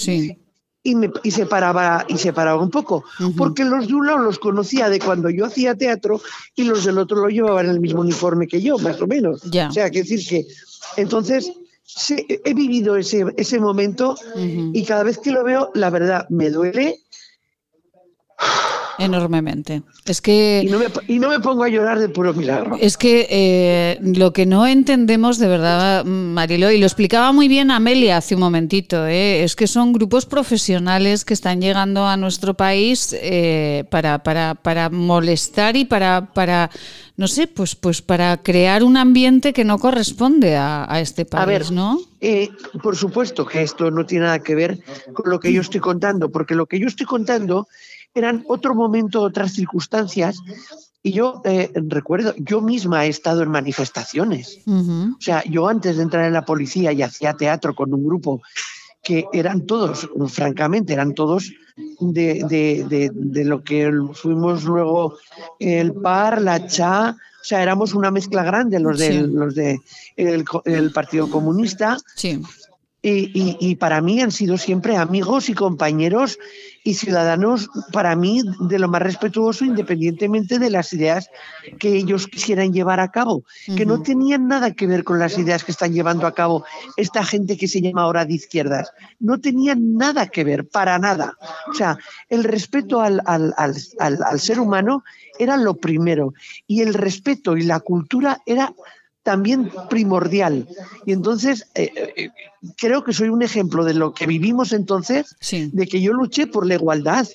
y, 0.84 0.94
me, 0.94 1.10
y, 1.22 1.30
se 1.30 1.46
paraba 1.46 2.04
y 2.08 2.18
se 2.18 2.32
paraba 2.32 2.62
un 2.62 2.70
poco, 2.70 3.04
porque 3.36 3.64
los 3.64 3.88
de 3.88 3.94
un 3.94 4.06
lado 4.06 4.18
los 4.18 4.38
conocía 4.38 4.88
de 4.90 5.00
cuando 5.00 5.30
yo 5.30 5.46
hacía 5.46 5.74
teatro 5.74 6.20
y 6.54 6.64
los 6.64 6.84
del 6.84 6.98
otro 6.98 7.16
lo 7.16 7.28
llevaban 7.28 7.68
el 7.68 7.80
mismo 7.80 8.02
uniforme 8.02 8.46
que 8.46 8.60
yo, 8.60 8.78
más 8.78 9.00
o 9.00 9.06
menos. 9.06 9.42
O 9.44 9.72
sea, 9.72 9.90
que 9.90 10.02
decir 10.02 10.20
que 10.28 10.46
entonces 10.96 11.50
he 12.08 12.54
vivido 12.54 12.96
ese, 12.96 13.24
ese 13.36 13.58
momento 13.58 14.14
y 14.36 14.84
cada 14.84 15.02
vez 15.02 15.18
que 15.18 15.32
lo 15.32 15.42
veo, 15.42 15.70
la 15.74 15.90
verdad, 15.90 16.26
me 16.28 16.50
duele 16.50 17.00
Enormemente. 18.98 19.82
Es 20.04 20.20
que. 20.20 20.62
Y 20.64 21.18
no, 21.18 21.28
me, 21.28 21.40
pongo 21.40 21.64
a 21.64 21.68
llorar 21.68 21.98
de 21.98 22.08
puro 22.08 22.34
milagro. 22.34 22.76
Es 22.80 22.96
que 22.96 23.26
eh, 23.30 23.98
lo 24.02 24.32
que 24.32 24.46
no 24.46 24.66
entendemos 24.66 25.38
de 25.38 25.48
verdad, 25.48 26.04
Marilo, 26.04 26.70
y 26.70 26.78
lo 26.78 26.86
explicaba 26.86 27.32
muy 27.32 27.48
bien 27.48 27.70
Amelia 27.70 28.18
hace 28.18 28.34
un 28.34 28.40
momentito, 28.40 29.06
eh, 29.06 29.42
es 29.42 29.56
que 29.56 29.66
son 29.66 29.92
grupos 29.92 30.26
profesionales 30.26 31.24
que 31.24 31.34
están 31.34 31.60
llegando 31.60 32.06
a 32.06 32.16
nuestro 32.16 32.54
país 32.54 33.14
eh, 33.20 33.84
para, 33.90 34.22
para, 34.22 34.54
para 34.54 34.90
molestar 34.90 35.76
y 35.76 35.84
para, 35.84 36.32
para 36.32 36.70
no 37.16 37.28
sé, 37.28 37.46
pues, 37.46 37.74
pues 37.74 38.02
para 38.02 38.42
crear 38.42 38.82
un 38.82 38.96
ambiente 38.96 39.52
que 39.52 39.64
no 39.64 39.78
corresponde 39.78 40.56
a, 40.56 41.00
este 41.00 41.24
país, 41.24 41.42
a 41.42 41.46
ver, 41.46 41.70
¿no? 41.70 42.00
por 42.82 42.96
supuesto 42.96 43.44
que 43.44 43.62
esto 43.62 43.90
no 43.90 44.06
tiene 44.06 44.24
nada 44.24 44.38
que 44.38 44.54
ver 44.54 44.78
con 45.12 45.30
lo 45.30 45.38
que 45.38 45.52
yo 45.52 45.60
estoy 45.60 45.80
contando, 45.80 46.30
porque 46.30 46.54
lo 46.54 46.66
que 46.66 46.80
yo 46.80 46.86
estoy 46.86 47.06
contando 47.06 47.68
eran 48.14 48.44
otro 48.48 48.74
momento, 48.74 49.22
otras 49.22 49.52
circunstancias. 49.52 50.38
Y 51.02 51.12
yo 51.12 51.42
eh, 51.44 51.70
recuerdo, 51.74 52.34
yo 52.38 52.60
misma 52.60 53.04
he 53.04 53.08
estado 53.08 53.42
en 53.42 53.50
manifestaciones. 53.50 54.60
O 54.66 55.20
sea, 55.20 55.44
yo 55.44 55.68
antes 55.68 55.96
de 55.96 56.02
entrar 56.02 56.24
en 56.24 56.32
la 56.32 56.46
policía 56.46 56.92
y 56.92 57.02
hacía 57.02 57.34
teatro 57.34 57.74
con 57.74 57.92
un 57.92 58.04
grupo 58.06 58.40
que 59.02 59.26
eran 59.34 59.66
todos, 59.66 60.08
francamente, 60.28 60.94
eran 60.94 61.12
todos 61.12 61.52
de, 62.00 63.10
lo 63.44 63.62
que 63.62 63.92
fuimos 64.14 64.64
luego 64.64 65.18
el 65.58 65.92
PAR, 65.92 66.40
la 66.40 66.66
CHA, 66.66 67.10
o 67.10 67.46
sea, 67.46 67.62
éramos 67.62 67.92
una 67.92 68.10
mezcla 68.10 68.42
grande 68.42 68.80
los 68.80 68.98
de 68.98 69.20
los 69.20 69.54
de 69.54 69.78
el, 70.16 70.92
Partido 70.92 71.28
Comunista. 71.28 71.98
Sí. 72.16 72.40
Y, 73.02 73.58
y, 73.60 73.76
para 73.76 74.00
mí 74.00 74.22
han 74.22 74.30
sido 74.30 74.56
siempre 74.56 74.96
amigos 74.96 75.50
y 75.50 75.52
compañeros 75.54 76.38
y 76.84 76.94
ciudadanos 76.94 77.70
para 77.92 78.14
mí 78.14 78.42
de 78.60 78.78
lo 78.78 78.88
más 78.88 79.00
respetuoso 79.00 79.64
independientemente 79.64 80.58
de 80.58 80.68
las 80.68 80.92
ideas 80.92 81.30
que 81.78 81.96
ellos 81.96 82.28
quisieran 82.28 82.74
llevar 82.74 83.00
a 83.00 83.10
cabo, 83.10 83.44
que 83.74 83.86
no 83.86 84.02
tenían 84.02 84.46
nada 84.46 84.72
que 84.72 84.86
ver 84.86 85.02
con 85.02 85.18
las 85.18 85.38
ideas 85.38 85.64
que 85.64 85.72
están 85.72 85.94
llevando 85.94 86.26
a 86.26 86.34
cabo 86.34 86.64
esta 86.98 87.24
gente 87.24 87.56
que 87.56 87.68
se 87.68 87.80
llama 87.80 88.02
ahora 88.02 88.26
de 88.26 88.34
izquierdas, 88.34 88.92
no 89.18 89.40
tenían 89.40 89.96
nada 89.96 90.28
que 90.28 90.44
ver, 90.44 90.68
para 90.68 90.98
nada. 90.98 91.38
O 91.70 91.74
sea, 91.74 91.96
el 92.28 92.44
respeto 92.44 93.00
al, 93.00 93.22
al, 93.24 93.54
al, 93.56 94.22
al 94.22 94.40
ser 94.40 94.60
humano 94.60 95.04
era 95.38 95.56
lo 95.56 95.76
primero 95.76 96.34
y 96.66 96.82
el 96.82 96.92
respeto 96.92 97.56
y 97.56 97.62
la 97.62 97.80
cultura 97.80 98.42
era 98.44 98.74
también 99.24 99.72
primordial. 99.90 100.68
Y 101.04 101.12
entonces 101.12 101.66
eh, 101.74 101.90
eh, 102.16 102.30
creo 102.76 103.02
que 103.02 103.12
soy 103.12 103.30
un 103.30 103.42
ejemplo 103.42 103.84
de 103.84 103.94
lo 103.94 104.14
que 104.14 104.26
vivimos 104.26 104.72
entonces, 104.72 105.34
de 105.50 105.86
que 105.88 106.00
yo 106.00 106.12
luché 106.12 106.46
por 106.46 106.66
la 106.66 106.74
igualdad, 106.74 107.26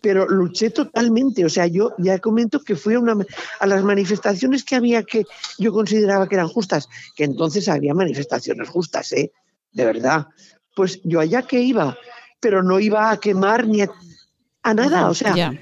pero 0.00 0.26
luché 0.26 0.70
totalmente. 0.70 1.44
O 1.44 1.50
sea, 1.50 1.66
yo 1.66 1.94
ya 1.98 2.18
comento 2.20 2.62
que 2.62 2.76
fui 2.76 2.94
a, 2.94 3.00
una, 3.00 3.16
a 3.60 3.66
las 3.66 3.82
manifestaciones 3.82 4.64
que 4.64 4.76
había 4.76 5.02
que 5.02 5.24
yo 5.58 5.72
consideraba 5.72 6.28
que 6.28 6.36
eran 6.36 6.48
justas, 6.48 6.88
que 7.16 7.24
entonces 7.24 7.68
había 7.68 7.92
manifestaciones 7.92 8.68
justas, 8.68 9.12
¿eh? 9.12 9.32
De 9.72 9.84
verdad. 9.84 10.28
Pues 10.74 11.00
yo 11.02 11.20
allá 11.20 11.42
que 11.42 11.60
iba, 11.60 11.98
pero 12.40 12.62
no 12.62 12.78
iba 12.78 13.10
a 13.10 13.18
quemar 13.18 13.66
ni 13.66 13.82
a, 13.82 14.74
nada. 14.74 15.10
O 15.10 15.14
sea, 15.14 15.52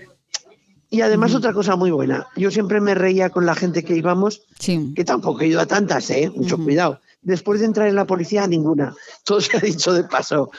y 0.91 1.03
además 1.03 1.35
otra 1.37 1.53
cosa 1.53 1.77
muy 1.77 1.93
buena, 1.93 2.27
yo 2.37 2.51
siempre 2.51 2.81
me 2.81 2.97
reía 2.97 3.31
con 3.31 3.47
la 3.47 3.55
gente 3.55 3.85
que 3.85 3.97
íbamos, 3.97 4.43
que 4.59 5.05
tampoco 5.05 5.41
he 5.41 5.47
ido 5.47 5.61
a 5.61 5.67
tantas, 5.67 6.11
¿eh? 6.11 6.31
mucho 6.35 6.59
cuidado. 6.59 7.01
Después 7.23 7.61
de 7.61 7.67
entrar 7.67 7.87
en 7.87 7.95
la 7.95 8.07
policía, 8.07 8.47
ninguna, 8.49 8.95
todo 9.25 9.41
se 9.41 9.57
ha 9.57 9.61
dicho 9.61 9.93
de 9.93 10.03
paso. 10.05 10.51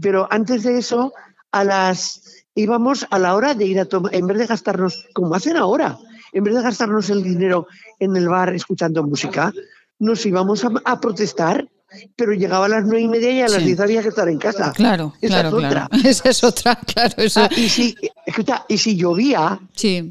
Pero 0.00 0.26
antes 0.30 0.62
de 0.62 0.78
eso, 0.78 1.12
a 1.52 1.64
las 1.64 2.46
íbamos 2.54 3.06
a 3.10 3.18
la 3.18 3.34
hora 3.34 3.54
de 3.54 3.66
ir 3.66 3.78
a 3.78 3.84
tomar, 3.84 4.14
en 4.14 4.26
vez 4.26 4.38
de 4.38 4.46
gastarnos, 4.46 5.06
como 5.12 5.34
hacen 5.34 5.56
ahora, 5.56 5.98
en 6.32 6.44
vez 6.44 6.54
de 6.54 6.62
gastarnos 6.62 7.10
el 7.10 7.22
dinero 7.22 7.66
en 7.98 8.16
el 8.16 8.28
bar 8.28 8.54
escuchando 8.54 9.02
música, 9.02 9.52
nos 9.98 10.24
íbamos 10.24 10.64
a 10.84 11.00
protestar 11.00 11.68
pero 12.16 12.32
llegaba 12.32 12.66
a 12.66 12.68
las 12.68 12.84
nueve 12.84 13.00
y 13.00 13.08
media 13.08 13.30
y 13.30 13.40
a 13.40 13.48
las 13.48 13.64
diez 13.64 13.80
había 13.80 14.02
que 14.02 14.08
estar 14.08 14.28
en 14.28 14.38
casa. 14.38 14.72
Claro, 14.72 15.14
Esa 15.20 15.40
claro, 15.40 15.48
es 15.48 15.64
otra. 15.64 15.88
Esa 16.04 16.28
es 16.28 16.44
otra, 16.44 16.76
claro. 16.76 17.14
Ah, 17.36 17.48
y, 17.56 17.68
si, 17.68 17.96
escucha, 18.26 18.64
y 18.68 18.78
si 18.78 18.96
llovía, 18.96 19.58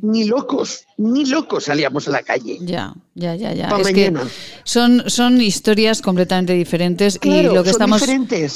ni 0.02 0.24
locos, 0.26 0.87
ni 0.98 1.26
locos 1.26 1.66
salíamos 1.66 2.08
a 2.08 2.12
la 2.12 2.24
calle. 2.24 2.58
Ya, 2.62 2.94
ya, 3.14 3.36
ya, 3.36 3.54
ya. 3.54 3.70
es 3.78 3.88
que 3.94 4.14
son, 4.64 5.04
son 5.08 5.40
historias 5.42 6.02
completamente 6.02 6.54
diferentes 6.54 7.20
y 7.22 7.44
lo 7.44 7.64
que, 7.64 7.70
estamos, 7.70 8.04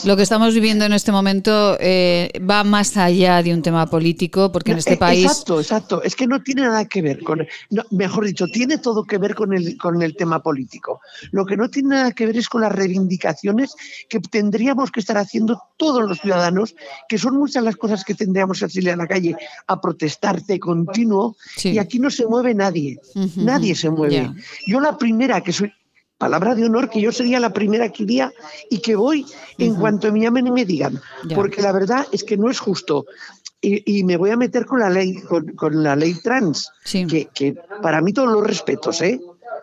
lo 0.06 0.18
que 0.18 0.24
estamos 0.24 0.54
viviendo 0.54 0.86
en 0.86 0.94
este 0.94 1.12
momento 1.12 1.78
eh, 1.80 2.32
va 2.40 2.64
más 2.64 2.98
allá 2.98 3.44
de 3.44 3.54
un 3.54 3.62
tema 3.62 3.86
político, 3.88 4.52
porque 4.52 4.72
en 4.72 4.80
este 4.80 4.94
eh, 4.94 4.98
país... 4.98 5.26
Exacto, 5.26 5.60
exacto. 5.60 6.04
Es 6.04 6.16
que 6.16 6.26
no 6.26 6.42
tiene 6.42 6.64
nada 6.64 6.86
que 6.86 7.02
ver 7.02 7.24
con... 7.24 7.46
mejor 7.92 8.26
dicho, 8.26 8.46
tiene 8.48 8.80
todo 8.80 9.04
que 9.04 9.20
ver 9.20 9.36
con 9.36 9.54
el, 9.54 9.78
con 9.78 10.02
el 10.02 10.16
tema 10.16 10.42
político. 10.42 11.02
Lo 11.32 11.46
que 11.46 11.58
no 11.58 11.70
tiene 11.70 11.90
nada 11.90 12.12
que 12.12 12.26
ver 12.26 12.38
es 12.38 12.50
con 12.50 12.62
la 12.62 12.70
reivindicaciones 12.70 13.76
que 14.10 14.20
tendríamos 14.20 14.92
que 14.92 15.00
estar 15.00 15.18
haciendo 15.18 15.62
todos 15.78 16.08
los 16.08 16.20
ciudadanos, 16.20 16.76
que 17.08 17.20
son 17.20 17.38
muchas 17.38 17.64
las 17.64 17.76
cosas 17.76 18.04
que 18.04 18.16
tendríamos 18.16 18.60
que 18.60 18.70
salir 18.70 18.90
a 18.90 18.96
la 18.96 19.08
calle 19.08 19.36
a 19.68 19.80
protestarte 19.80 20.60
continuo, 20.60 21.36
y 21.64 21.78
aquí 21.78 22.00
no 22.00 22.10
se 22.10 22.26
mueve 22.32 22.54
nadie, 22.54 23.00
nadie 23.36 23.74
se 23.76 23.90
mueve. 23.90 24.32
Yo 24.72 24.80
la 24.80 24.98
primera 24.98 25.42
que 25.42 25.52
soy, 25.52 25.72
palabra 26.22 26.54
de 26.56 26.66
honor, 26.66 26.90
que 26.90 27.02
yo 27.02 27.12
sería 27.12 27.40
la 27.40 27.52
primera 27.52 27.90
que 27.90 28.04
iría 28.04 28.32
y 28.70 28.78
que 28.86 28.96
voy 28.96 29.26
en 29.58 29.74
cuanto 29.76 30.12
me 30.14 30.22
llamen 30.22 30.48
y 30.48 30.52
me 30.52 30.66
digan, 30.66 31.02
porque 31.36 31.62
la 31.62 31.72
verdad 31.72 32.06
es 32.12 32.24
que 32.24 32.38
no 32.38 32.50
es 32.50 32.60
justo. 32.60 33.06
Y, 33.64 34.04
me 34.04 34.18
voy 34.18 34.32
a 34.32 34.38
meter 34.38 34.66
con 34.66 34.80
la 34.80 34.90
ley, 34.90 35.10
con, 35.62 35.84
la 35.84 35.96
ley 35.96 36.16
trans, 36.24 36.70
que, 36.92 37.28
que, 37.34 37.56
para 37.82 38.02
mí 38.02 38.12
todos 38.12 38.32
los 38.32 38.44
respetos, 38.46 39.02
¿eh? 39.02 39.20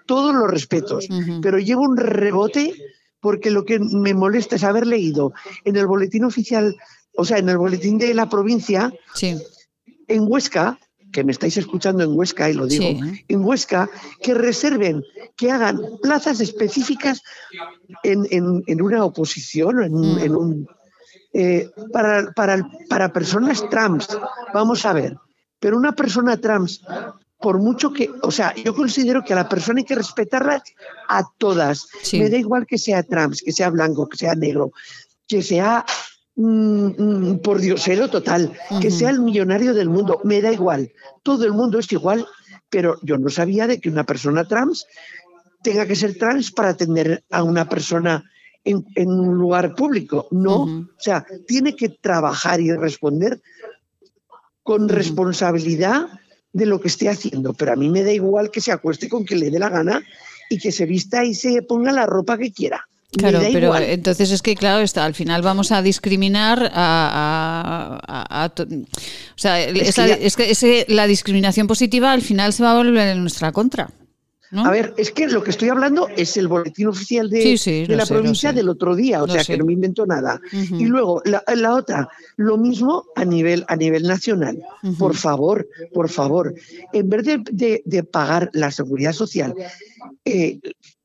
Todos 0.07 0.35
los 0.35 0.49
respetos, 0.51 1.09
pero 1.43 1.59
llevo 1.59 1.83
un 1.83 1.97
rebote 1.97 2.75
porque 3.21 3.51
lo 3.51 3.65
que 3.65 3.79
me 3.81 4.15
molesta 4.15 4.57
es 4.57 4.65
haber 4.65 4.87
leído 4.87 5.33
en 5.65 5.77
el 5.77 5.87
boletín 5.87 6.25
oficial, 6.25 6.77
o 7.17 7.25
sea, 7.25 7.39
en 7.39 7.49
el 7.49 7.59
boletín 7.59 7.99
de 7.99 8.15
la 8.15 8.29
provincia, 8.29 8.93
en 10.09 10.23
Huesca, 10.27 10.79
que 11.13 11.25
me 11.25 11.33
estáis 11.33 11.57
escuchando 11.57 12.03
en 12.03 12.17
Huesca 12.17 12.51
y 12.51 12.55
lo 12.55 12.67
digo, 12.67 13.01
en 13.29 13.45
Huesca, 13.45 13.89
que 14.23 14.35
reserven, 14.35 15.03
que 15.37 15.51
hagan 15.51 15.81
plazas 16.03 16.41
específicas 16.41 17.23
en, 18.03 18.83
una 18.83 19.05
oposición, 19.05 19.83
en, 19.83 19.95
en 20.19 20.37
un, 20.37 20.61
mm. 20.61 20.67
eh, 21.33 21.71
para, 21.93 22.33
para, 22.33 22.69
para 22.89 23.13
personas 23.13 23.69
trans. 23.71 24.09
Vamos 24.53 24.85
a 24.85 24.93
ver, 24.93 25.17
pero 25.59 25.77
una 25.77 25.93
persona 25.93 26.37
trans, 26.37 26.83
por 27.41 27.59
mucho 27.59 27.93
que, 27.93 28.11
o 28.23 28.31
sea, 28.31 28.55
yo 28.55 28.75
considero 28.75 29.23
que 29.25 29.33
a 29.33 29.37
la 29.37 29.49
persona 29.49 29.79
hay 29.79 29.85
que 29.85 29.95
respetarla 29.95 30.63
a 31.09 31.25
todas. 31.39 31.87
Me 32.13 32.29
da 32.29 32.37
igual 32.37 32.67
que 32.67 32.79
sea 32.79 33.03
trans, 33.03 33.43
que 33.43 33.53
sea 33.53 33.71
blanco, 33.71 34.09
que 34.09 34.17
sea 34.17 34.35
negro, 34.35 34.73
que 35.27 35.43
sea 35.43 35.85
Mm, 36.41 36.95
mm, 36.97 37.39
por 37.41 37.59
diosero 37.61 38.09
total, 38.09 38.53
que 38.81 38.93
sea 38.93 39.11
el 39.11 39.19
millonario 39.19 39.75
del 39.75 39.89
mundo, 39.89 40.21
me 40.23 40.41
da 40.41 40.53
igual, 40.53 40.93
todo 41.25 41.45
el 41.45 41.53
mundo 41.53 41.81
es 41.81 41.91
igual, 41.91 42.29
pero 42.71 42.97
yo 43.03 43.19
no 43.19 43.29
sabía 43.29 43.67
de 43.67 43.81
que 43.81 43.89
una 43.89 44.05
persona 44.05 44.47
trans 44.47 44.87
tenga 45.65 45.85
que 45.85 45.97
ser 45.97 46.17
trans 46.17 46.53
para 46.53 46.69
atender 46.69 47.25
a 47.33 47.43
una 47.43 47.69
persona 47.69 48.23
en, 48.63 48.85
un 49.11 49.37
lugar 49.37 49.75
público, 49.75 50.29
no, 50.31 50.63
o 50.63 51.01
sea, 51.01 51.27
tiene 51.49 51.75
que 51.75 51.89
trabajar 51.89 52.61
y 52.61 52.71
responder 52.71 53.43
con 54.63 54.89
responsabilidad 54.89 56.07
de 56.53 56.67
lo 56.67 56.81
que 56.81 56.87
esté 56.87 57.09
haciendo, 57.09 57.53
pero 57.53 57.73
a 57.73 57.77
mí 57.77 57.89
me 57.91 58.05
da 58.05 58.13
igual 58.13 58.53
que 58.53 58.61
se 58.61 58.71
acueste 58.71 59.09
con 59.09 59.25
que 59.25 59.35
le 59.35 59.51
dé 59.51 59.59
la 59.59 59.71
gana 59.71 60.05
y 60.49 60.59
que 60.59 60.71
se 60.71 60.87
vista 60.87 61.25
y 61.25 61.35
se 61.35 61.63
ponga 61.63 61.91
la 61.91 62.07
ropa 62.07 62.39
que 62.39 62.53
quiera. 62.53 62.89
Claro, 63.17 63.41
pero 63.53 63.75
entonces 63.77 64.31
es 64.31 64.43
que, 64.43 64.55
claro, 64.55 64.83
está, 64.83 65.07
al 65.07 65.15
final 65.15 65.41
vamos 65.41 65.73
a 65.73 65.81
discriminar 65.81 66.71
a... 66.75 68.51
o 68.59 68.69
sea, 69.35 69.61
es, 69.65 70.37
que, 70.37 70.85
la 70.89 71.07
discriminación 71.07 71.67
positiva 71.67 72.13
al 72.13 72.21
final 72.21 72.53
se 72.53 72.63
va 72.63 72.73
a 72.73 72.77
volver 72.77 73.09
en 73.09 73.23
nuestra 73.23 73.51
contra. 73.53 73.91
A 74.53 74.71
ver, 74.71 74.95
es 74.97 75.11
que 75.11 75.27
lo 75.27 75.43
que 75.43 75.51
estoy 75.51 75.69
hablando 75.69 76.09
es 76.09 76.37
el 76.39 76.49
boletín 76.49 76.87
oficial 76.87 77.29
de, 77.29 77.87
la 77.89 78.07
provincia 78.07 78.53
del 78.53 78.69
otro 78.69 78.95
día, 78.95 79.23
o 79.23 79.29
sea 79.29 79.45
que 79.45 79.57
no 79.57 79.65
me 79.65 79.75
invento 79.75 80.07
nada. 80.07 80.41
Y 80.53 80.85
luego, 80.85 81.23
la, 81.25 81.75
otra, 81.75 82.09
lo 82.37 82.59
mismo 82.59 83.05
a 83.17 83.25
nivel, 83.25 83.65
a 83.69 83.77
nivel 83.77 84.03
nacional. 84.03 84.59
Por 84.99 85.17
favor, 85.17 85.67
por 85.95 86.11
favor, 86.11 86.55
en 86.93 87.09
vez 87.09 87.25
de, 87.25 87.83
de 87.85 88.05
pagar 88.05 88.51
la 88.53 88.71
seguridad 88.71 89.13
social, 89.13 89.55
eh, 90.25 90.59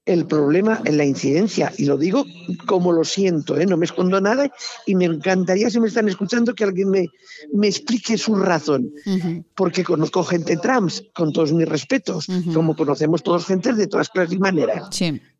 el 0.05 0.25
problema 0.25 0.81
en 0.83 0.97
la 0.97 1.05
incidencia, 1.05 1.71
y 1.77 1.85
lo 1.85 1.97
digo 1.97 2.25
como 2.65 2.91
lo 2.91 3.03
siento, 3.05 3.57
¿eh? 3.57 3.65
no 3.65 3.77
me 3.77 3.85
escondo 3.85 4.19
nada 4.19 4.51
y 4.85 4.95
me 4.95 5.05
encantaría, 5.05 5.69
si 5.69 5.79
me 5.79 5.87
están 5.87 6.09
escuchando, 6.09 6.53
que 6.53 6.65
alguien 6.65 6.89
me, 6.89 7.07
me 7.53 7.67
explique 7.67 8.17
su 8.17 8.35
razón, 8.35 8.91
porque 9.55 9.83
conozco 9.83 10.23
gente 10.23 10.57
trans, 10.57 11.03
con 11.13 11.31
todos 11.31 11.53
mis 11.53 11.67
respetos, 11.67 12.27
como 12.53 12.75
conocemos 12.75 13.23
todos 13.23 13.45
gente 13.45 13.73
de 13.73 13.87
todas 13.87 14.09
clases 14.09 14.35
y 14.35 14.39
maneras, 14.39 14.89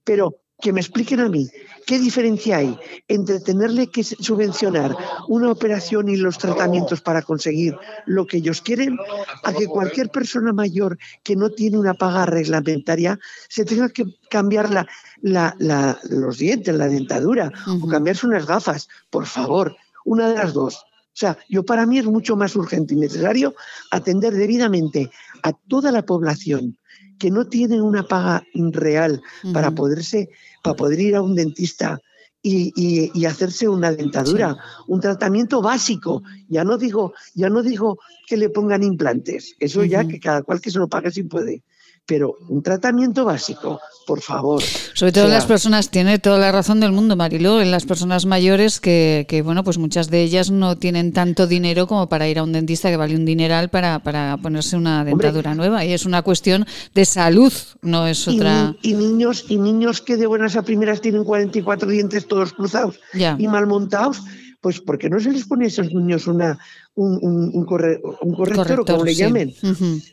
pero 0.03 0.39
que 0.61 0.71
me 0.71 0.79
expliquen 0.79 1.19
a 1.19 1.29
mí 1.29 1.49
qué 1.85 1.99
diferencia 1.99 2.57
hay 2.57 2.77
entre 3.07 3.39
tenerle 3.39 3.87
que 3.87 4.03
subvencionar 4.03 4.95
una 5.27 5.51
operación 5.51 6.09
y 6.09 6.17
los 6.17 6.37
tratamientos 6.37 7.01
para 7.01 7.21
conseguir 7.21 7.75
lo 8.05 8.25
que 8.25 8.37
ellos 8.37 8.61
quieren 8.61 8.97
a 9.43 9.53
que 9.53 9.67
cualquier 9.67 10.09
persona 10.09 10.53
mayor 10.53 10.97
que 11.23 11.35
no 11.35 11.49
tiene 11.49 11.77
una 11.77 11.93
paga 11.93 12.25
reglamentaria 12.25 13.19
se 13.49 13.65
tenga 13.65 13.89
que 13.89 14.05
cambiar 14.29 14.87
los 15.21 16.37
dientes, 16.37 16.75
la 16.75 16.87
dentadura 16.87 17.51
o 17.81 17.87
cambiarse 17.87 18.27
unas 18.27 18.45
gafas. 18.45 18.87
Por 19.09 19.25
favor, 19.25 19.75
una 20.05 20.29
de 20.29 20.35
las 20.35 20.53
dos. 20.53 20.75
O 20.75 21.15
sea, 21.15 21.37
yo 21.47 21.63
para 21.63 21.85
mí 21.85 21.99
es 21.99 22.05
mucho 22.05 22.35
más 22.35 22.55
urgente 22.55 22.95
y 22.95 22.97
necesario 22.97 23.53
atender 23.91 24.33
debidamente 24.33 25.11
a 25.43 25.53
toda 25.53 25.91
la 25.91 26.03
población 26.03 26.77
que 27.19 27.29
no 27.29 27.45
tiene 27.45 27.79
una 27.81 28.03
paga 28.03 28.43
real 28.53 29.21
para 29.53 29.71
poderse 29.71 30.29
para 30.63 30.75
poder 30.75 30.99
ir 30.99 31.15
a 31.15 31.21
un 31.21 31.35
dentista 31.35 31.99
y, 32.41 33.25
hacerse 33.25 33.69
una 33.69 33.91
dentadura, 33.91 34.57
un 34.87 34.99
tratamiento 34.99 35.61
básico. 35.61 36.23
Ya 36.49 36.63
no 36.63 36.77
digo, 36.77 37.13
ya 37.35 37.49
no 37.49 37.61
digo 37.61 37.99
que 38.27 38.37
le 38.37 38.49
pongan 38.49 38.83
implantes, 38.83 39.55
eso 39.59 39.83
ya 39.85 40.05
que 40.07 40.19
cada 40.19 40.41
cual 40.41 40.59
que 40.59 40.71
se 40.71 40.79
lo 40.79 40.87
pague 40.87 41.11
si 41.11 41.23
puede 41.23 41.63
pero 42.05 42.35
un 42.49 42.61
tratamiento 42.61 43.23
básico, 43.23 43.79
por 44.05 44.21
favor. 44.21 44.61
Sobre 44.93 45.13
todo 45.13 45.25
en 45.25 45.31
las 45.31 45.45
personas, 45.45 45.89
tiene 45.89 46.19
toda 46.19 46.37
la 46.37 46.51
razón 46.51 46.79
del 46.81 46.91
mundo, 46.91 47.15
Mariló, 47.15 47.61
en 47.61 47.71
las 47.71 47.85
personas 47.85 48.25
mayores 48.25 48.81
que, 48.81 49.25
que, 49.29 49.41
bueno, 49.41 49.63
pues 49.63 49.77
muchas 49.77 50.09
de 50.09 50.21
ellas 50.21 50.51
no 50.51 50.77
tienen 50.77 51.13
tanto 51.13 51.47
dinero 51.47 51.87
como 51.87 52.09
para 52.09 52.27
ir 52.27 52.39
a 52.39 52.43
un 52.43 52.51
dentista 52.51 52.89
que 52.89 52.97
vale 52.97 53.15
un 53.15 53.25
dineral 53.25 53.69
para, 53.69 53.99
para 53.99 54.37
ponerse 54.37 54.75
una 54.75 55.05
dentadura 55.05 55.55
nueva. 55.55 55.85
Y 55.85 55.93
es 55.93 56.05
una 56.05 56.21
cuestión 56.23 56.65
de 56.93 57.05
salud, 57.05 57.53
no 57.81 58.05
es 58.07 58.27
otra. 58.27 58.75
Y, 58.81 58.93
niños, 58.93 59.45
y 59.47 59.57
niños 59.57 60.01
que 60.01 60.17
de 60.17 60.27
buenas 60.27 60.57
a 60.57 60.63
primeras 60.63 60.99
tienen 60.99 61.23
44 61.23 61.89
dientes 61.89 62.27
todos 62.27 62.51
cruzados 62.53 62.99
y 63.13 63.47
mal 63.47 63.67
montados 63.67 64.21
pues 64.63 64.79
porque 64.79 65.09
no 65.09 65.19
se 65.19 65.29
les 65.29 65.45
pone 65.45 65.65
a 65.65 65.67
esos 65.67 65.93
niños 65.93 66.25
una, 66.25 66.57
un, 66.95 67.19
un, 67.53 67.65
corrector, 67.65 68.79
o 68.79 68.85
como 68.85 69.03
le 69.03 69.13
llamen, 69.13 69.53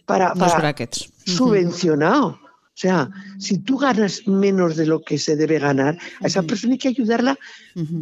para, 0.05 0.35
para 0.35 0.75
subvencionado. 1.25 2.31
O 2.31 2.81
sea, 2.81 3.11
si 3.39 3.63
tú 3.63 3.77
ganas 3.79 4.27
menos 4.27 4.75
de 4.75 4.87
lo 4.87 5.03
que 5.03 5.19
se 5.19 5.37
debe 5.37 5.61
ganar, 5.61 5.99
a 6.21 6.27
esa 6.27 6.43
persona 6.43 6.73
hay 6.73 6.79
que 6.79 6.89
ayudarla, 6.89 7.37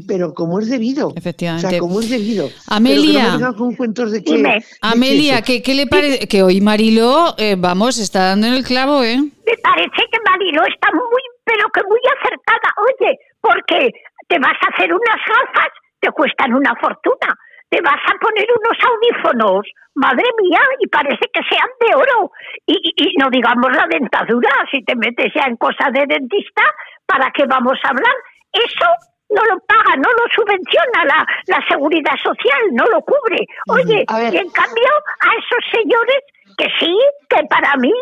pero 0.06 0.32
como 0.32 0.58
es 0.60 0.70
debido. 0.70 1.12
Efectivamente. 1.16 1.66
O 1.66 1.70
sea, 1.70 1.78
como 1.80 2.00
es 2.00 2.08
debido. 2.08 2.48
Amelia, 2.68 3.52
con 3.58 3.74
cuentos 3.74 4.12
de 4.12 4.24
que, 4.24 4.62
Amelia, 4.80 5.42
¿qué, 5.42 5.60
¿qué, 5.60 5.74
le 5.74 5.86
parece? 5.86 6.28
Que 6.28 6.42
hoy 6.42 6.62
Marilo, 6.62 7.34
eh, 7.36 7.56
vamos, 7.58 7.98
está 7.98 8.28
dando 8.28 8.46
en 8.46 8.54
el 8.54 8.64
clavo, 8.64 9.02
¿eh? 9.02 9.18
Me 9.18 9.56
parece 9.62 10.02
que 10.10 10.18
Marilo 10.24 10.62
está 10.66 10.88
muy, 10.92 11.22
pero 11.44 11.68
que 11.74 11.82
muy 11.82 12.00
acertada. 12.16 12.72
Oye, 12.86 13.18
porque 13.42 13.90
te 14.28 14.38
vas 14.38 14.56
a 14.62 14.74
hacer 14.74 14.90
unas 14.92 15.20
gafas 15.26 15.72
te 16.00 16.10
cuestan 16.12 16.54
una 16.54 16.74
fortuna. 16.76 17.34
Te 17.68 17.80
vas 17.82 18.00
a 18.06 18.18
poner 18.18 18.46
unos 18.48 18.78
audífonos, 18.80 19.66
madre 19.94 20.24
mía, 20.40 20.60
y 20.80 20.86
parece 20.88 21.28
que 21.32 21.42
sean 21.48 21.68
de 21.80 21.94
oro. 21.94 22.32
Y, 22.66 23.14
no 23.18 23.28
digamos 23.30 23.70
la 23.76 23.86
dentadura, 23.86 24.50
si 24.70 24.82
te 24.84 24.96
metes 24.96 25.32
ya 25.34 25.44
en 25.46 25.56
cosas 25.56 25.92
de 25.92 26.06
dentista, 26.06 26.62
¿para 27.06 27.30
qué 27.30 27.44
vamos 27.46 27.78
a 27.84 27.88
hablar? 27.88 28.14
Eso 28.52 28.88
no 29.30 29.44
lo 29.44 29.60
paga, 29.66 29.96
no 29.96 30.08
lo 30.08 30.24
subvenciona 30.34 31.04
la, 31.04 31.26
la 31.46 31.60
seguridad 31.68 32.16
social, 32.16 32.62
no 32.72 32.84
lo 32.86 33.02
cubre. 33.02 33.44
Oye, 33.68 34.06
y 34.32 34.36
en 34.36 34.50
cambio 34.50 34.88
a 35.20 35.28
esos 35.36 35.64
señores 35.70 36.20
que 36.56 36.68
sí, 36.80 36.98
que 37.28 37.44
para 37.50 37.76
mí, 37.76 37.92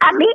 a 0.00 0.12
mí 0.12 0.26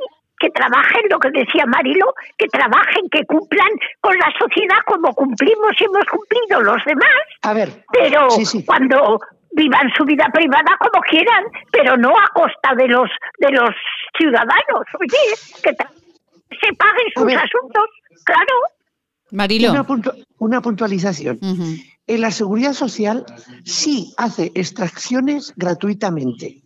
que 0.44 0.50
trabajen, 0.50 1.02
lo 1.08 1.18
que 1.18 1.30
decía 1.30 1.64
Marilo, 1.66 2.12
que 2.36 2.46
trabajen, 2.48 3.08
que 3.10 3.24
cumplan 3.24 3.70
con 4.00 4.14
la 4.18 4.30
sociedad 4.38 4.76
como 4.86 5.14
cumplimos 5.14 5.72
y 5.80 5.84
hemos 5.84 6.04
cumplido 6.04 6.60
los 6.60 6.84
demás. 6.84 7.24
A 7.42 7.54
ver, 7.54 7.68
pero 7.90 8.28
cuando 8.66 9.18
vivan 9.52 9.88
su 9.96 10.04
vida 10.04 10.26
privada 10.32 10.76
como 10.78 11.02
quieran, 11.08 11.44
pero 11.72 11.96
no 11.96 12.10
a 12.10 12.28
costa 12.34 12.74
de 12.76 12.88
los 12.88 13.08
de 13.38 13.52
los 13.52 13.70
ciudadanos. 14.18 14.84
Oye, 15.00 15.34
que 15.62 15.70
se 15.70 16.74
paguen 16.74 17.08
sus 17.14 17.32
asuntos, 17.32 17.88
claro. 18.24 18.54
Marilo. 19.30 19.72
Una, 20.38 20.60
puntualización. 20.60 21.38
En 22.06 22.20
la 22.20 22.30
seguridad 22.30 22.74
social 22.74 23.24
sí 23.64 24.12
hace 24.18 24.52
extracciones 24.54 25.54
gratuitamente. 25.56 26.63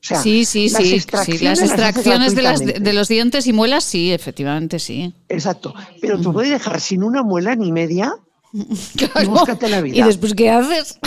Sí, 0.00 0.44
sí, 0.44 0.68
sí, 0.68 1.00
Las 1.42 1.60
extracciones 1.60 2.34
de, 2.34 2.80
de, 2.80 2.92
los 2.92 3.08
dientes 3.08 3.46
y 3.46 3.52
muelas, 3.52 3.84
sí, 3.84 4.12
efectivamente, 4.12 4.78
sí. 4.78 5.14
Exacto. 5.28 5.74
Pero 6.00 6.20
tú 6.20 6.32
puedes 6.32 6.50
dejar 6.50 6.80
sin 6.80 7.02
una 7.02 7.22
muela 7.22 7.54
ni 7.54 7.72
media 7.72 8.14
Búscate 9.26 9.68
la 9.68 9.80
vida. 9.80 9.96
¿Y 9.96 10.02
después 10.02 10.34
qué 10.34 10.50
haces? 10.50 10.98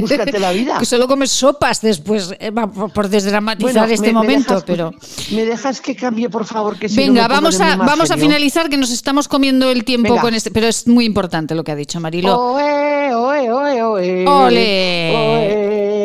Búscate 0.00 0.38
la 0.38 0.52
vida. 0.52 0.76
que 0.78 0.86
solo 0.86 1.08
comes 1.08 1.32
sopas 1.32 1.80
después, 1.80 2.32
eh, 2.38 2.52
por 2.52 3.08
desdramatizar 3.08 3.90
este 3.90 4.12
momento, 4.12 4.62
pero... 4.64 4.92
¿Me 5.32 5.44
dejas 5.44 5.80
que 5.80 5.96
cambie, 5.96 6.28
por 6.30 6.44
favor? 6.44 6.78
Que 6.78 6.86
Venga, 6.88 7.26
vamos, 7.26 7.60
a, 7.60 7.76
vamos 7.76 8.10
a 8.10 8.16
finalizar, 8.16 8.68
que 8.68 8.76
nos 8.76 8.90
estamos 8.90 9.26
comiendo 9.26 9.70
el 9.70 9.84
tiempo 9.84 10.16
con 10.20 10.34
este... 10.34 10.50
Pero 10.50 10.68
es 10.68 10.86
muy 10.86 11.04
importante 11.04 11.54
lo 11.54 11.64
que 11.64 11.72
ha 11.72 11.76
dicho 11.76 11.98
Marilo. 11.98 12.38
Oe, 12.38 13.12
oe, 13.14 13.82
oe. 13.82 14.28
Ole. 14.28 15.95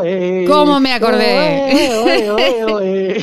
Oe, 0.00 0.44
¿Cómo 0.46 0.80
me 0.80 0.92
acordé? 0.92 1.94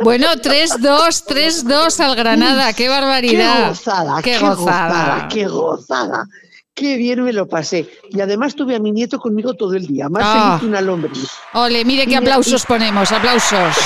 bueno, 0.00 0.26
3-2, 0.28 1.24
3-2 1.26 2.00
al 2.00 2.16
Granada. 2.16 2.72
¡Qué 2.72 2.88
barbaridad! 2.88 3.56
¡Qué 3.56 3.68
gozada! 3.68 4.22
¡Qué, 4.22 4.38
gozada! 4.38 5.28
¡Qué 5.28 5.46
gozada! 5.46 6.26
Qué 6.74 6.96
bien 6.96 7.22
me 7.22 7.32
lo 7.32 7.46
pasé. 7.46 7.88
Y 8.10 8.20
además 8.20 8.54
tuve 8.54 8.76
a 8.76 8.78
mi 8.78 8.92
nieto 8.92 9.18
conmigo 9.18 9.54
todo 9.54 9.74
el 9.74 9.86
día, 9.86 10.08
más 10.08 10.22
feliz 10.22 10.44
ah. 10.44 10.56
que 10.60 10.66
una 10.66 10.80
lombriz. 10.80 11.30
Ole, 11.52 11.84
mire 11.84 12.06
qué 12.06 12.16
aplausos 12.16 12.64
ponemos, 12.64 13.12
aplausos. 13.12 13.76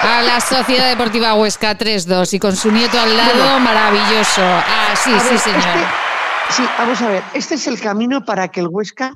A 0.00 0.22
la 0.22 0.40
Sociedad 0.40 0.88
Deportiva 0.88 1.34
Huesca 1.34 1.76
3-2 1.76 2.34
y 2.34 2.38
con 2.38 2.54
su 2.54 2.70
nieto 2.70 3.00
al 3.00 3.16
lado, 3.16 3.58
maravilloso. 3.58 4.42
Ah, 4.42 4.94
sí, 4.94 5.10
sí, 5.28 5.36
señor. 5.38 5.58
Este, 5.58 5.86
sí, 6.50 6.62
vamos 6.78 7.02
a 7.02 7.08
ver, 7.08 7.24
este 7.34 7.56
es 7.56 7.66
el 7.66 7.80
camino 7.80 8.24
para 8.24 8.48
que 8.48 8.60
el 8.60 8.68
Huesca 8.68 9.14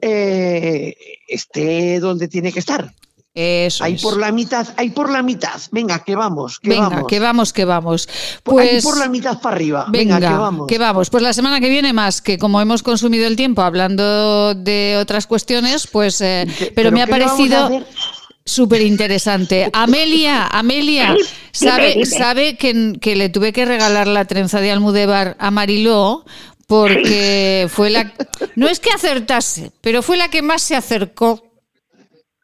eh, 0.00 0.94
esté 1.28 2.00
donde 2.00 2.28
tiene 2.28 2.52
que 2.52 2.58
estar. 2.58 2.92
Eso 3.32 3.84
ahí 3.84 3.96
por 3.96 4.18
la 4.18 4.32
mitad, 4.32 4.66
ahí 4.76 4.90
por 4.90 5.08
la 5.08 5.22
mitad. 5.22 5.60
Venga, 5.70 6.02
que 6.02 6.16
vamos, 6.16 6.58
que 6.58 6.70
venga, 6.70 6.88
vamos. 6.88 7.06
que 7.06 7.20
vamos, 7.20 7.52
que 7.52 7.64
vamos. 7.64 8.08
Pues 8.42 8.82
por 8.82 8.98
la 8.98 9.08
mitad 9.08 9.40
para 9.40 9.54
arriba. 9.54 9.86
Venga, 9.88 10.18
que 10.18 10.26
vamos. 10.26 10.66
Que 10.66 10.78
vamos. 10.78 11.10
Pues 11.10 11.22
la 11.22 11.32
semana 11.32 11.60
que 11.60 11.68
viene 11.68 11.92
más, 11.92 12.22
que 12.22 12.38
como 12.38 12.60
hemos 12.60 12.82
consumido 12.82 13.28
el 13.28 13.36
tiempo 13.36 13.62
hablando 13.62 14.54
de 14.56 14.98
otras 15.00 15.28
cuestiones, 15.28 15.86
pues 15.86 16.20
eh, 16.20 16.46
pero, 16.74 16.90
me 16.90 17.02
ha 17.02 17.06
parecido 17.06 17.84
súper 18.44 18.80
interesante. 18.82 19.70
Amelia, 19.74 20.48
Amelia, 20.48 21.14
¿sabe, 21.52 22.04
sabe 22.06 22.56
que, 22.56 22.94
que, 23.00 23.14
le 23.14 23.28
tuve 23.28 23.52
que 23.52 23.64
regalar 23.64 24.08
la 24.08 24.24
trenza 24.24 24.60
de 24.60 24.72
Almudebar 24.72 25.36
a 25.38 25.52
Mariló 25.52 26.24
porque 26.70 27.66
fue 27.74 27.90
la 27.90 28.12
no 28.54 28.68
es 28.68 28.78
que 28.78 28.92
acertase, 28.92 29.72
pero 29.80 30.02
fue 30.02 30.16
la 30.16 30.28
que 30.28 30.40
más 30.40 30.62
se 30.62 30.76
acercó. 30.76 31.42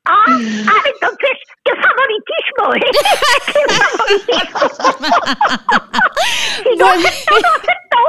Ah, 0.05 0.25
ah, 0.27 0.83
entonces, 0.93 1.39
qué 1.67 1.73
favoritismo, 1.83 2.75
¿eh? 2.75 2.81
¡Qué 4.27 4.41
favoritismo! 4.53 4.61
si 6.63 6.77
no 6.77 6.87
aceptó, 6.87 7.35
aceptó. 7.37 8.01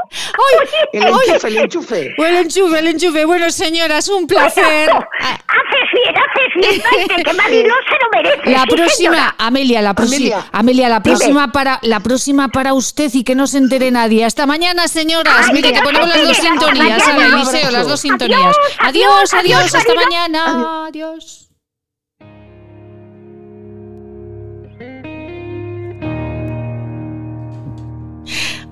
el 0.94 1.04
enchufe, 1.04 1.48
el 1.48 1.58
enchufe. 1.58 2.14
Bueno, 2.18 2.38
el 2.38 2.46
enchufe, 2.46 2.80
el 2.80 2.88
enchufe. 2.88 3.26
Bueno, 3.26 3.50
señoras, 3.50 4.08
un 4.10 4.28
placer. 4.28 4.90
Haces 4.90 5.90
bien, 5.94 6.16
haces 6.16 6.52
bien. 6.56 7.24
que 7.24 7.34
Marilo 7.34 7.74
se 7.90 7.96
lo 8.02 8.10
merece. 8.14 8.52
La 8.52 8.66
próxima, 8.66 9.36
Amelia, 9.38 9.82
la 9.82 9.94
próxima, 9.94 10.48
Amelia, 10.52 10.90
la 10.90 11.02
próxima 11.02 11.52
para, 11.52 11.80
la 11.82 12.00
próxima 12.00 12.50
para 12.50 12.74
usted 12.74 13.10
y 13.14 13.24
que 13.24 13.36
no 13.36 13.48
se 13.48 13.58
entere 13.58 13.92
nadie. 13.92 14.26
Hasta 14.26 14.46
mañana, 14.46 14.88
señoras. 14.88 15.52
Mire, 15.52 15.74
que 15.74 15.82
ponemos 15.82 16.08
las 16.10 16.22
dos 16.22 16.38
sintonías 16.38 17.04
Eliseo, 17.08 17.72
las 17.72 17.88
dos 17.88 18.00
sintonías. 18.00 18.56
Adiós, 18.80 19.34
adiós, 19.34 19.74
hasta 19.74 19.94
mañana. 19.96 20.86
Adiós. 20.88 21.47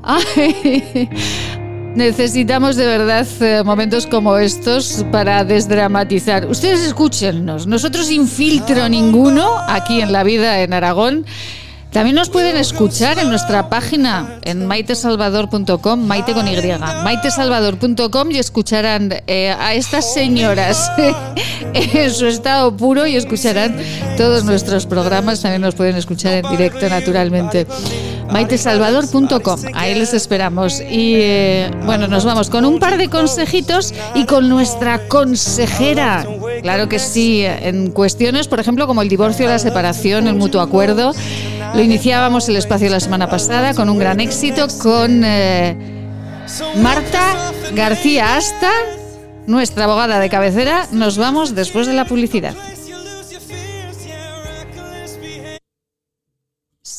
necesitamos 1.95 2.75
de 2.75 2.85
verdad 2.85 3.25
eh, 3.41 3.63
momentos 3.63 4.05
como 4.05 4.37
estos 4.37 5.05
para 5.11 5.43
desdramatizar. 5.43 6.45
Ustedes 6.47 6.81
escúchennos, 6.81 7.65
nosotros 7.65 8.07
sin 8.07 8.27
filtro 8.27 8.87
ninguno 8.89 9.57
aquí 9.67 10.01
en 10.01 10.11
la 10.11 10.23
vida 10.23 10.61
en 10.61 10.73
Aragón. 10.73 11.25
También 11.95 12.17
nos 12.17 12.29
pueden 12.29 12.57
escuchar 12.57 13.19
en 13.19 13.29
nuestra 13.29 13.69
página 13.69 14.37
en 14.41 14.65
maitesalvador.com, 14.65 16.05
maite 16.05 16.33
con 16.33 16.45
Y, 16.45 16.57
maitesalvador.com 17.05 18.31
y 18.31 18.37
escucharán 18.37 19.13
eh, 19.27 19.55
a 19.57 19.73
estas 19.75 20.13
señoras 20.13 20.91
en 21.73 22.11
su 22.11 22.25
estado 22.25 22.75
puro 22.75 23.07
y 23.07 23.15
escucharán 23.15 23.77
todos 24.17 24.43
nuestros 24.43 24.85
programas. 24.85 25.41
También 25.41 25.61
nos 25.61 25.75
pueden 25.75 25.95
escuchar 25.95 26.33
en 26.33 26.49
directo, 26.49 26.89
naturalmente 26.89 27.65
maitesalvador.com. 28.29 29.61
Ahí 29.73 29.95
les 29.95 30.13
esperamos. 30.13 30.81
Y 30.81 31.15
eh, 31.15 31.71
bueno, 31.85 32.07
nos 32.07 32.25
vamos 32.25 32.49
con 32.49 32.65
un 32.65 32.79
par 32.79 32.97
de 32.97 33.07
consejitos 33.09 33.93
y 34.13 34.25
con 34.25 34.49
nuestra 34.49 35.07
consejera. 35.07 36.27
Claro 36.61 36.89
que 36.89 36.99
sí, 36.99 37.43
en 37.45 37.91
cuestiones, 37.91 38.49
por 38.49 38.59
ejemplo, 38.59 38.87
como 38.87 39.01
el 39.01 39.07
divorcio, 39.07 39.47
la 39.47 39.59
separación, 39.59 40.27
el 40.27 40.35
mutuo 40.35 40.59
acuerdo. 40.59 41.13
Lo 41.75 41.83
iniciábamos 41.83 42.47
el 42.47 42.55
espacio 42.55 42.89
la 42.89 43.01
semana 43.01 43.29
pasada 43.29 43.73
con 43.73 43.89
un 43.89 43.99
gran 43.99 44.21
éxito 44.21 44.67
con 44.81 45.23
eh, 45.25 45.75
Marta 46.81 47.51
García 47.73 48.37
Asta, 48.37 48.71
nuestra 49.45 49.83
abogada 49.83 50.19
de 50.19 50.29
cabecera. 50.29 50.87
Nos 50.93 51.17
vamos 51.17 51.53
después 51.53 51.85
de 51.85 51.93
la 51.93 52.05
publicidad. 52.05 52.53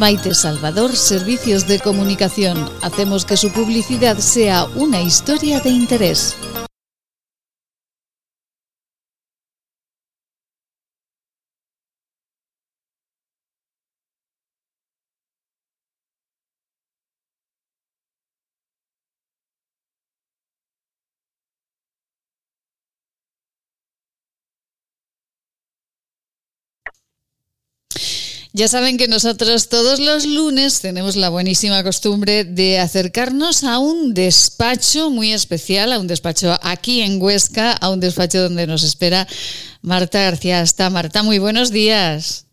Maite 0.00 0.32
Salvador, 0.34 0.96
Servicios 0.96 1.66
de 1.66 1.78
Comunicación. 1.78 2.70
Hacemos 2.80 3.26
que 3.26 3.36
su 3.36 3.52
publicidad 3.52 4.16
sea 4.16 4.64
una 4.74 5.02
historia 5.02 5.60
de 5.60 5.68
interés. 5.68 6.38
Ya 28.52 28.66
saben 28.66 28.98
que 28.98 29.06
nosotros 29.06 29.68
todos 29.68 30.00
los 30.00 30.26
lunes 30.26 30.80
tenemos 30.80 31.14
la 31.14 31.28
buenísima 31.28 31.84
costumbre 31.84 32.44
de 32.44 32.80
acercarnos 32.80 33.62
a 33.62 33.78
un 33.78 34.12
despacho 34.12 35.08
muy 35.08 35.32
especial, 35.32 35.92
a 35.92 36.00
un 36.00 36.08
despacho 36.08 36.58
aquí 36.62 37.00
en 37.02 37.22
Huesca, 37.22 37.72
a 37.72 37.90
un 37.90 38.00
despacho 38.00 38.42
donde 38.42 38.66
nos 38.66 38.82
espera 38.82 39.28
Marta 39.82 40.20
García. 40.22 40.60
Hasta 40.60 40.90
Marta, 40.90 41.22
muy 41.22 41.38
buenos 41.38 41.70
días. 41.70 42.49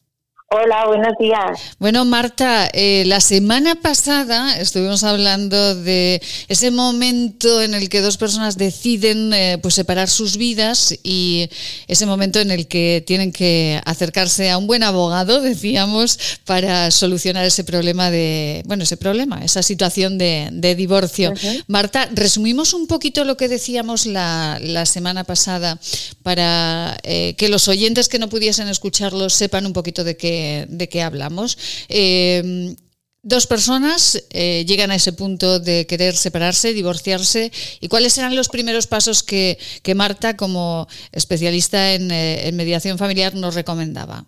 Hola, 0.49 0.85
buenos 0.87 1.11
días. 1.19 1.75
Bueno, 1.77 2.05
Marta, 2.05 2.69
eh, 2.71 3.03
la 3.05 3.19
semana 3.19 3.75
pasada 3.75 4.57
estuvimos 4.57 5.03
hablando 5.03 5.75
de 5.75 6.21
ese 6.47 6.71
momento 6.71 7.61
en 7.61 7.73
el 7.73 7.89
que 7.89 7.99
dos 7.99 8.15
personas 8.15 8.57
deciden 8.57 9.33
eh, 9.33 9.57
pues 9.61 9.73
separar 9.73 10.07
sus 10.07 10.37
vidas 10.37 10.97
y 11.03 11.49
ese 11.89 12.05
momento 12.05 12.39
en 12.39 12.51
el 12.51 12.69
que 12.69 13.03
tienen 13.05 13.33
que 13.33 13.81
acercarse 13.83 14.49
a 14.49 14.57
un 14.57 14.67
buen 14.67 14.83
abogado, 14.83 15.41
decíamos, 15.41 16.17
para 16.45 16.91
solucionar 16.91 17.43
ese 17.43 17.65
problema 17.65 18.09
de, 18.09 18.63
bueno, 18.67 18.83
ese 18.83 18.95
problema, 18.95 19.43
esa 19.43 19.61
situación 19.61 20.17
de, 20.17 20.75
divorcio. 20.77 21.33
Marta, 21.67 22.07
resumimos 22.13 22.73
un 22.73 22.87
poquito 22.87 23.25
lo 23.25 23.35
que 23.35 23.49
decíamos 23.49 24.05
la, 24.05 24.59
la 24.61 24.85
semana 24.85 25.25
pasada 25.25 25.77
para 26.23 26.95
eh, 27.03 27.35
que 27.37 27.49
los 27.49 27.67
oyentes 27.67 28.07
que 28.07 28.19
no 28.19 28.29
pudiesen 28.29 28.69
escucharlo 28.69 29.29
sepan 29.29 29.65
un 29.65 29.73
poquito 29.73 30.05
de 30.05 30.15
qué 30.15 30.36
de 30.67 30.89
qué 30.89 31.01
hablamos. 31.01 31.57
Eh, 31.89 32.75
dos 33.23 33.47
personas 33.47 34.27
eh, 34.33 34.65
llegan 34.65 34.91
a 34.91 34.95
ese 34.95 35.13
punto 35.13 35.59
de 35.59 35.85
querer 35.87 36.13
separarse, 36.13 36.73
divorciarse. 36.73 37.51
¿Y 37.81 37.87
cuáles 37.89 38.17
eran 38.17 38.35
los 38.35 38.49
primeros 38.49 38.87
pasos 38.87 39.23
que, 39.23 39.57
Marta, 39.95 40.37
como 40.37 40.87
especialista 41.11 41.93
eh, 41.93 42.47
en, 42.47 42.55
mediación 42.55 42.97
familiar, 42.97 43.35
nos 43.35 43.55
recomendaba? 43.55 44.23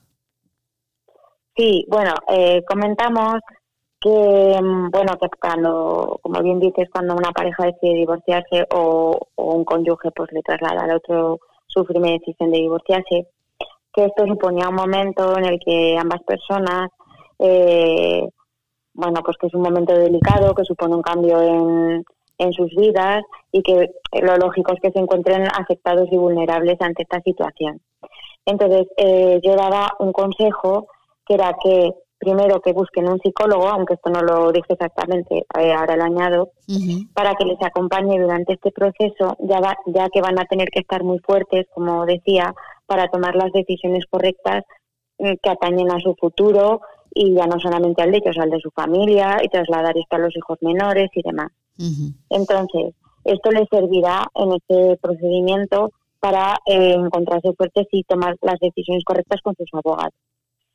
Sí, 1.56 1.86
bueno, 1.90 2.14
comentamos 2.68 3.42
que, 4.00 4.10
mm, 4.62 4.92
bueno, 4.92 5.18
que 5.20 5.28
cuando, 5.42 6.20
como 6.22 6.42
bien 6.42 6.60
dices, 6.60 6.88
cuando 6.90 7.16
una 7.16 7.32
pareja 7.32 7.66
decide 7.66 7.96
divorciarse 7.96 8.66
o, 8.72 9.20
o 9.36 9.56
un 9.56 9.66
cónyuge 9.66 10.12
pues 10.12 10.32
le 10.32 10.42
traslada 10.42 10.86
al 10.86 10.96
otro 10.96 11.40
su 11.70 11.86
firme 11.86 12.14
decisión 12.14 12.52
de 12.52 12.60
divorciarse, 12.60 13.28
que 13.94 14.06
esto 14.06 14.26
suponía 14.28 14.70
un 14.70 14.76
momento 14.76 15.38
en 15.38 15.46
el 15.46 15.60
que 15.60 15.98
ambas 15.98 16.22
personas, 16.24 16.90
eh, 17.40 18.28
bueno, 18.94 19.22
pues 19.24 19.38
que 19.38 19.48
es 19.48 19.54
un 19.54 19.62
momento 19.62 19.94
delicado, 19.94 20.54
que 20.54 20.64
supone 20.64 20.96
un 20.96 21.02
cambio 21.02 21.42
en, 21.42 22.04
en 22.38 22.54
sus 22.54 22.70
vidas 22.76 23.24
y 23.52 23.62
que 23.62 23.92
lo 24.22 24.38
lógico 24.38 24.74
es 24.74 24.80
que 24.82 24.92
se 24.92 25.00
encuentren 25.00 25.48
afectados 25.48 26.08
y 26.12 26.18
vulnerables 26.18 26.78
ante 26.82 27.04
esta 27.04 27.22
situación. 27.22 27.80
Entonces, 28.46 28.88
eh, 28.98 29.40
yo 29.44 29.56
daba 29.56 29.94
un 30.00 30.12
consejo 30.12 30.88
que 31.26 31.36
era 31.36 31.56
que 31.64 31.94
primero 32.18 32.62
que 32.62 32.74
busquen 32.74 33.08
un 33.08 33.20
psicólogo, 33.20 33.70
aunque 33.70 33.94
esto 33.94 34.10
no 34.10 34.22
lo 34.22 34.52
dije 34.52 34.74
exactamente, 34.74 35.46
eh, 35.58 35.74
ahora 35.74 35.96
lo 35.96 36.04
añado, 36.04 36.50
para 37.14 37.34
que 37.36 37.46
les 37.46 37.62
acompañe 37.62 38.20
durante 38.20 38.54
este 38.54 38.72
proceso, 38.72 39.38
ya, 39.40 39.60
ya 39.86 40.10
que 40.10 40.22
van 40.22 40.38
a 40.38 40.46
tener 40.46 40.70
que 40.70 40.82
estar 40.82 41.04
muy 41.04 41.20
fuertes, 41.20 41.68
como 41.74 42.06
decía, 42.06 42.54
para 42.90 43.08
tomar 43.08 43.36
las 43.36 43.52
decisiones 43.54 44.06
correctas 44.10 44.64
eh, 45.20 45.38
que 45.42 45.50
atañen 45.50 45.92
a 45.92 46.00
su 46.00 46.16
futuro 46.16 46.82
y 47.14 47.36
ya 47.36 47.46
no 47.46 47.60
solamente 47.60 48.02
al 48.02 48.12
de 48.12 48.18
ellos, 48.18 48.38
al 48.40 48.50
de 48.50 48.60
su 48.60 48.72
familia 48.72 49.38
y 49.44 49.48
trasladar 49.48 49.96
esto 49.96 50.16
a 50.16 50.20
los 50.20 50.36
hijos 50.36 50.58
menores 50.62 51.10
y 51.14 51.22
demás. 51.22 51.52
Entonces, 52.30 52.96
esto 53.24 53.52
les 53.52 53.68
servirá 53.70 54.26
en 54.34 54.54
este 54.54 54.98
procedimiento 55.02 55.92
para 56.20 56.56
eh, 56.66 56.94
encontrarse 56.94 57.54
fuertes 57.54 57.88
y 57.92 58.04
tomar 58.04 58.36
las 58.42 58.60
decisiones 58.60 59.04
correctas 59.06 59.40
con 59.42 59.56
sus 59.56 59.70
abogados. 59.72 60.14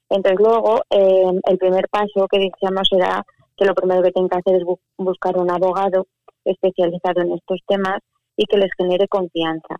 Entonces, 0.08 0.40
luego, 0.40 0.82
eh, 0.90 1.40
el 1.50 1.58
primer 1.58 1.88
paso 1.88 2.26
que 2.30 2.38
decíamos 2.38 2.88
era 2.92 3.24
que 3.56 3.64
lo 3.64 3.74
primero 3.74 4.02
que 4.02 4.12
tienen 4.12 4.28
que 4.28 4.38
hacer 4.38 4.56
es 4.56 4.64
buscar 4.96 5.36
un 5.36 5.50
abogado 5.50 6.06
especializado 6.44 7.22
en 7.22 7.32
estos 7.32 7.60
temas 7.66 7.98
y 8.36 8.46
que 8.46 8.56
les 8.56 8.70
genere 8.76 9.08
confianza 9.08 9.76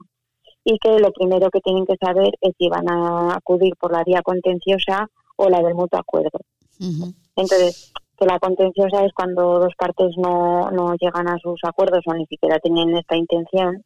y 0.64 0.78
que 0.78 0.98
lo 0.98 1.12
primero 1.12 1.50
que 1.50 1.60
tienen 1.60 1.86
que 1.86 1.96
saber 2.00 2.32
es 2.40 2.52
si 2.58 2.68
van 2.68 2.88
a 2.90 3.34
acudir 3.34 3.74
por 3.76 3.92
la 3.92 4.02
vía 4.02 4.22
contenciosa 4.22 5.08
o 5.36 5.48
la 5.48 5.62
del 5.62 5.74
mutuo 5.74 6.00
acuerdo. 6.00 6.40
Entonces, 7.36 7.92
que 8.18 8.26
la 8.26 8.38
contenciosa 8.38 9.04
es 9.04 9.12
cuando 9.12 9.60
dos 9.60 9.74
partes 9.76 10.16
no, 10.16 10.70
no 10.70 10.94
llegan 10.94 11.28
a 11.28 11.38
sus 11.38 11.60
acuerdos 11.64 12.02
o 12.06 12.14
ni 12.14 12.26
siquiera 12.26 12.58
tienen 12.60 12.96
esta 12.96 13.16
intención. 13.16 13.84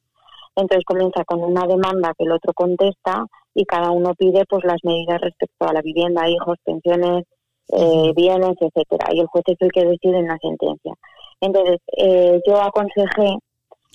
Entonces 0.54 0.84
comienza 0.84 1.24
con 1.24 1.42
una 1.42 1.66
demanda 1.66 2.14
que 2.16 2.24
el 2.24 2.32
otro 2.32 2.52
contesta 2.52 3.26
y 3.54 3.64
cada 3.64 3.90
uno 3.90 4.14
pide 4.14 4.44
pues 4.48 4.64
las 4.64 4.78
medidas 4.84 5.20
respecto 5.20 5.68
a 5.68 5.72
la 5.72 5.82
vivienda, 5.82 6.28
hijos, 6.28 6.58
pensiones, 6.64 7.24
eh, 7.68 8.12
bienes, 8.14 8.56
etcétera. 8.60 9.08
Y 9.12 9.20
el 9.20 9.26
juez 9.26 9.44
es 9.46 9.56
el 9.60 9.72
que 9.72 9.84
decide 9.84 10.18
en 10.18 10.28
la 10.28 10.38
sentencia. 10.40 10.94
Entonces, 11.40 11.78
eh, 11.96 12.40
yo 12.46 12.60
aconsejé 12.60 13.38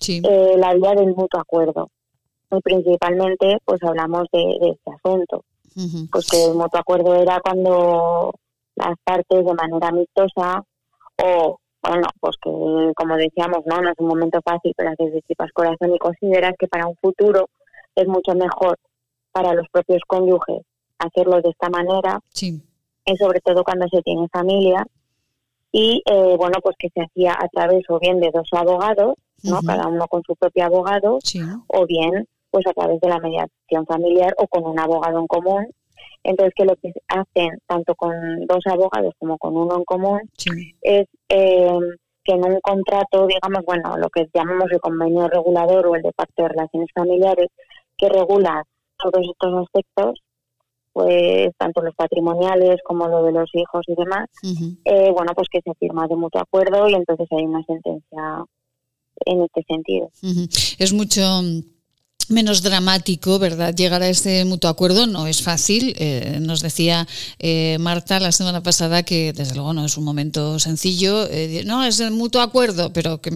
eh, 0.07 0.55
la 0.57 0.73
vía 0.73 0.93
del 0.95 1.15
mutuo 1.15 1.39
acuerdo 1.39 1.89
y 2.57 2.61
principalmente 2.61 3.57
pues 3.65 3.81
hablamos 3.83 4.27
de, 4.31 4.71
este 4.71 4.91
asunto. 4.91 5.43
Pues 6.11 6.29
que 6.29 6.45
el 6.45 6.53
mutuo 6.53 6.79
acuerdo 6.79 7.15
era 7.15 7.39
cuando 7.39 8.31
las 8.75 8.95
partes 9.03 9.43
de 9.43 9.53
manera 9.53 9.87
amistosa 9.87 10.63
o, 11.23 11.57
bueno, 11.81 12.07
pues 12.19 12.35
que 12.41 12.49
como 12.95 13.15
decíamos, 13.15 13.59
no, 13.65 13.81
no 13.81 13.89
es 13.89 13.95
un 13.97 14.07
momento 14.07 14.39
fácil, 14.43 14.73
pero 14.77 14.91
haces 14.91 15.13
de 15.13 15.21
chipas 15.23 15.51
corazón 15.51 15.93
y 15.93 15.97
consideras 15.97 16.53
que 16.59 16.67
para 16.67 16.87
un 16.87 16.95
futuro 16.97 17.49
es 17.95 18.07
mucho 18.07 18.35
mejor 18.35 18.77
para 19.31 19.53
los 19.53 19.67
propios 19.69 20.01
cónyuges 20.07 20.61
hacerlo 20.99 21.41
de 21.41 21.49
esta 21.49 21.69
manera. 21.69 22.19
Sí. 22.29 22.61
Y 23.05 23.17
sobre 23.17 23.41
todo 23.41 23.63
cuando 23.63 23.87
se 23.89 24.01
tiene 24.01 24.27
familia. 24.29 24.85
Y 25.71 26.03
eh, 26.05 26.35
bueno, 26.37 26.59
pues 26.61 26.75
que 26.77 26.89
se 26.93 27.01
hacía 27.01 27.33
a 27.33 27.47
través 27.49 27.83
o 27.89 27.99
bien 27.99 28.19
de 28.19 28.29
dos 28.31 28.47
abogados, 28.51 29.15
¿no? 29.41 29.59
Cada 29.61 29.87
uno 29.87 30.07
con 30.07 30.21
su 30.23 30.35
propio 30.35 30.65
abogado, 30.65 31.17
o 31.67 31.85
bien 31.87 32.27
pues 32.53 32.67
a 32.67 32.73
través 32.73 33.01
de 33.01 33.09
la 33.09 33.17
mediación 33.17 33.87
familiar 33.87 34.35
o 34.37 34.45
con 34.47 34.63
un 34.63 34.79
abogado 34.79 35.17
en 35.19 35.25
común. 35.25 35.67
Entonces, 36.23 36.53
que 36.55 36.65
lo 36.65 36.75
que 36.75 36.93
hacen 37.07 37.57
tanto 37.65 37.95
con 37.95 38.13
dos 38.45 38.59
abogados 38.67 39.15
como 39.17 39.39
con 39.39 39.57
uno 39.57 39.77
en 39.77 39.83
común 39.83 40.21
es 40.83 41.07
eh, 41.29 41.79
que 42.23 42.31
en 42.31 42.45
un 42.45 42.59
contrato, 42.61 43.25
digamos, 43.25 43.65
bueno, 43.65 43.97
lo 43.97 44.07
que 44.09 44.27
llamamos 44.31 44.71
el 44.71 44.79
convenio 44.79 45.27
regulador 45.27 45.87
o 45.87 45.95
el 45.95 46.03
de 46.03 46.11
pacto 46.11 46.43
de 46.43 46.49
relaciones 46.49 46.89
familiares, 46.93 47.47
que 47.97 48.07
regula 48.07 48.63
todos 48.97 49.27
estos 49.27 49.63
aspectos, 49.63 50.19
pues 50.93 51.49
tanto 51.57 51.81
los 51.81 51.95
patrimoniales 51.95 52.77
como 52.85 53.07
lo 53.07 53.23
de 53.23 53.31
los 53.31 53.49
hijos 53.53 53.83
y 53.87 53.95
demás, 53.95 54.29
eh, 54.85 55.09
bueno, 55.11 55.31
pues 55.35 55.47
que 55.51 55.61
se 55.61 55.73
firma 55.79 56.07
de 56.07 56.15
mutuo 56.15 56.39
acuerdo 56.39 56.87
y 56.87 56.93
entonces 56.93 57.27
hay 57.31 57.45
una 57.45 57.63
sentencia 57.63 58.45
en 59.25 59.41
este 59.41 59.63
sentido. 59.67 60.11
Es 60.77 60.93
mucho 60.93 61.21
menos 62.29 62.61
dramático, 62.61 63.39
¿verdad? 63.39 63.75
Llegar 63.75 64.01
a 64.01 64.09
ese 64.09 64.45
mutuo 64.45 64.69
acuerdo 64.69 65.07
no 65.07 65.27
es 65.27 65.41
fácil. 65.41 65.93
Eh, 65.97 66.37
nos 66.41 66.61
decía 66.61 67.07
eh, 67.39 67.77
Marta 67.79 68.19
la 68.19 68.31
semana 68.31 68.61
pasada 68.61 69.03
que 69.03 69.33
desde 69.33 69.55
luego 69.55 69.73
no 69.73 69.85
es 69.85 69.97
un 69.97 70.03
momento 70.03 70.59
sencillo. 70.59 71.27
Eh, 71.29 71.63
no, 71.65 71.83
es 71.83 71.99
el 71.99 72.11
mutuo 72.11 72.41
acuerdo, 72.41 72.93
pero 72.93 73.21
que 73.21 73.31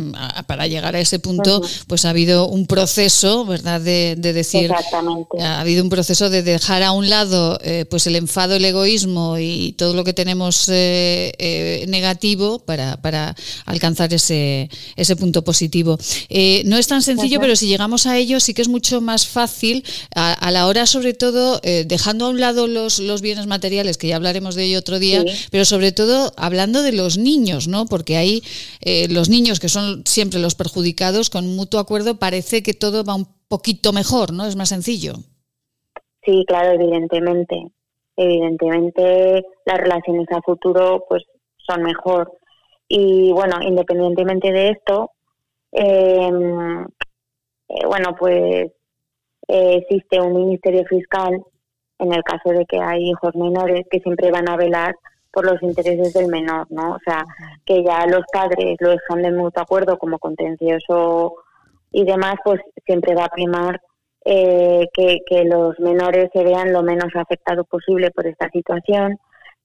para 0.46 0.68
llegar 0.68 0.96
a 0.96 1.00
ese 1.00 1.20
punto 1.20 1.62
pues 1.88 2.06
ha 2.06 2.12
habido 2.12 2.48
un 2.48 2.68
proceso, 2.68 3.46
¿verdad? 3.46 3.82
De, 3.82 4.16
decir, 4.16 4.72
ha 5.40 5.60
habido 5.60 5.84
un 5.84 5.90
proceso 5.90 6.30
de 6.30 6.44
dejar 6.44 6.84
a 6.84 6.92
un 6.92 7.10
lado 7.10 7.60
pues 7.90 8.08
el 8.08 8.16
enfado, 8.16 8.56
el 8.56 8.66
egoísmo 8.66 9.38
y 9.38 9.74
todo 9.74 9.94
lo 9.94 10.04
que 10.04 10.14
tenemos 10.14 10.68
negativo 10.68 12.60
para, 12.60 12.98
para 12.98 13.36
alcanzar 13.66 14.14
ese, 14.14 14.70
ese 14.96 15.16
punto 15.16 15.44
positivo. 15.44 15.98
no 16.66 16.78
es 16.78 16.88
tan 16.88 17.02
sencillo, 17.02 17.40
pero 17.40 17.56
si 17.56 17.68
llegamos 17.68 18.06
a 18.06 18.18
ello 18.18 18.40
sí 18.40 18.54
que 18.54 18.62
es 18.62 18.68
mucho 18.78 19.02
más 19.02 19.28
fácil 19.28 19.84
a, 20.16 20.52
la 20.52 20.68
hora, 20.68 20.86
sobre 20.86 21.16
todo, 21.16 21.60
eh, 21.64 21.84
dejando 21.84 22.26
a 22.26 22.30
un 22.30 22.40
lado 22.40 22.68
los, 22.68 23.00
los 23.00 23.24
bienes 23.24 23.48
materiales, 23.48 23.98
que 23.98 24.08
ya 24.08 24.18
hablaremos 24.18 24.54
de 24.54 24.66
ello 24.66 24.78
otro 24.78 25.00
día, 25.00 25.24
pero 25.50 25.66
sobre 25.66 25.92
todo 25.92 26.32
hablando 26.38 26.84
de 26.84 26.92
los 26.92 27.18
niños, 27.18 27.68
¿no? 27.68 27.86
Porque 27.86 28.18
ahí 28.18 28.44
eh, 28.82 29.08
los 29.10 29.30
niños, 29.30 29.60
que 29.60 29.68
son 29.68 30.04
siempre 30.06 30.40
los 30.40 30.54
perjudicados, 30.54 31.32
con 31.32 31.56
mutuo 31.56 31.80
acuerdo 31.80 32.20
parece 32.20 32.62
que 32.62 32.76
todo 32.76 33.04
va 33.04 33.16
un 33.16 33.26
poquito 33.48 33.94
mejor, 33.94 34.32
¿no? 34.32 34.46
Es 34.46 34.56
más 34.56 34.70
sencillo. 34.70 35.14
Sí, 36.24 36.46
claro, 36.48 36.74
evidentemente. 36.74 37.56
Evidentemente 38.16 39.44
las 39.66 39.78
relaciones 39.80 40.28
a 40.32 40.42
futuro 40.44 41.04
pues 41.10 41.24
son 41.66 41.82
mejor. 41.82 42.32
Y 42.88 43.32
bueno, 43.32 43.56
independientemente 43.62 44.52
de 44.52 44.70
esto, 44.70 45.12
eh, 45.72 46.30
eh, 47.70 47.86
bueno, 47.86 48.16
pues 48.18 48.72
eh, 49.48 49.76
existe 49.78 50.20
un 50.22 50.34
ministerio 50.34 50.84
fiscal 50.86 51.42
en 52.00 52.14
el 52.14 52.24
caso 52.24 52.50
de 52.50 52.66
que 52.66 52.80
hay 52.80 53.10
hijos 53.10 53.36
menores 53.36 53.86
que 53.90 54.00
siempre 54.00 54.32
van 54.32 54.50
a 54.50 54.58
velar 54.58 54.96
por 55.32 55.46
los 55.46 55.62
intereses 55.62 56.14
del 56.14 56.28
menor, 56.28 56.68
¿no? 56.70 56.94
O 56.96 57.00
sea, 57.06 57.24
que 57.66 57.84
ya 57.84 58.06
los 58.08 58.24
padres 58.32 58.78
lo 58.80 58.90
dejan 58.90 59.22
de 59.22 59.32
mutuo 59.32 59.62
acuerdo 59.62 59.98
como 59.98 60.20
contencioso 60.20 61.36
y 61.92 62.06
demás, 62.06 62.36
pues 62.44 62.60
siempre 62.86 63.16
va 63.16 63.26
a 63.26 63.30
primar 63.30 63.82
eh, 64.26 64.88
que, 64.94 65.20
que 65.26 65.44
los 65.46 65.80
menores 65.80 66.30
se 66.34 66.44
vean 66.44 66.74
lo 66.74 66.84
menos 66.84 67.16
afectados 67.16 67.68
posible 67.68 68.12
por 68.12 68.28
esta 68.28 68.50
situación, 68.50 69.18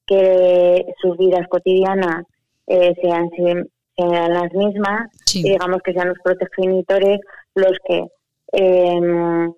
que 0.06 0.86
sus 1.00 1.16
vidas 1.16 1.46
cotidianas 1.48 2.24
eh, 2.66 2.94
sean, 3.02 3.28
sean 3.30 3.68
las 3.96 4.52
mismas 4.52 5.10
y 5.34 5.42
digamos 5.42 5.82
que 5.82 5.92
sean 5.92 6.08
los 6.08 6.18
progenitores 6.22 7.18
los 7.54 7.72
que 7.86 8.06
eh, 8.52 9.48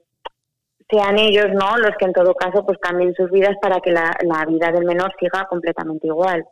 sean 0.90 1.18
ellos 1.18 1.46
no 1.52 1.78
los 1.78 1.96
que 1.98 2.04
en 2.04 2.12
todo 2.12 2.34
caso 2.34 2.64
pues 2.64 2.78
cambien 2.78 3.14
sus 3.14 3.30
vidas 3.30 3.56
para 3.60 3.80
que 3.80 3.90
la, 3.90 4.12
vida 4.46 4.70
del 4.70 4.84
menor 4.84 5.12
siga 5.18 5.46
completamente 5.48 6.06
igual. 6.06 6.44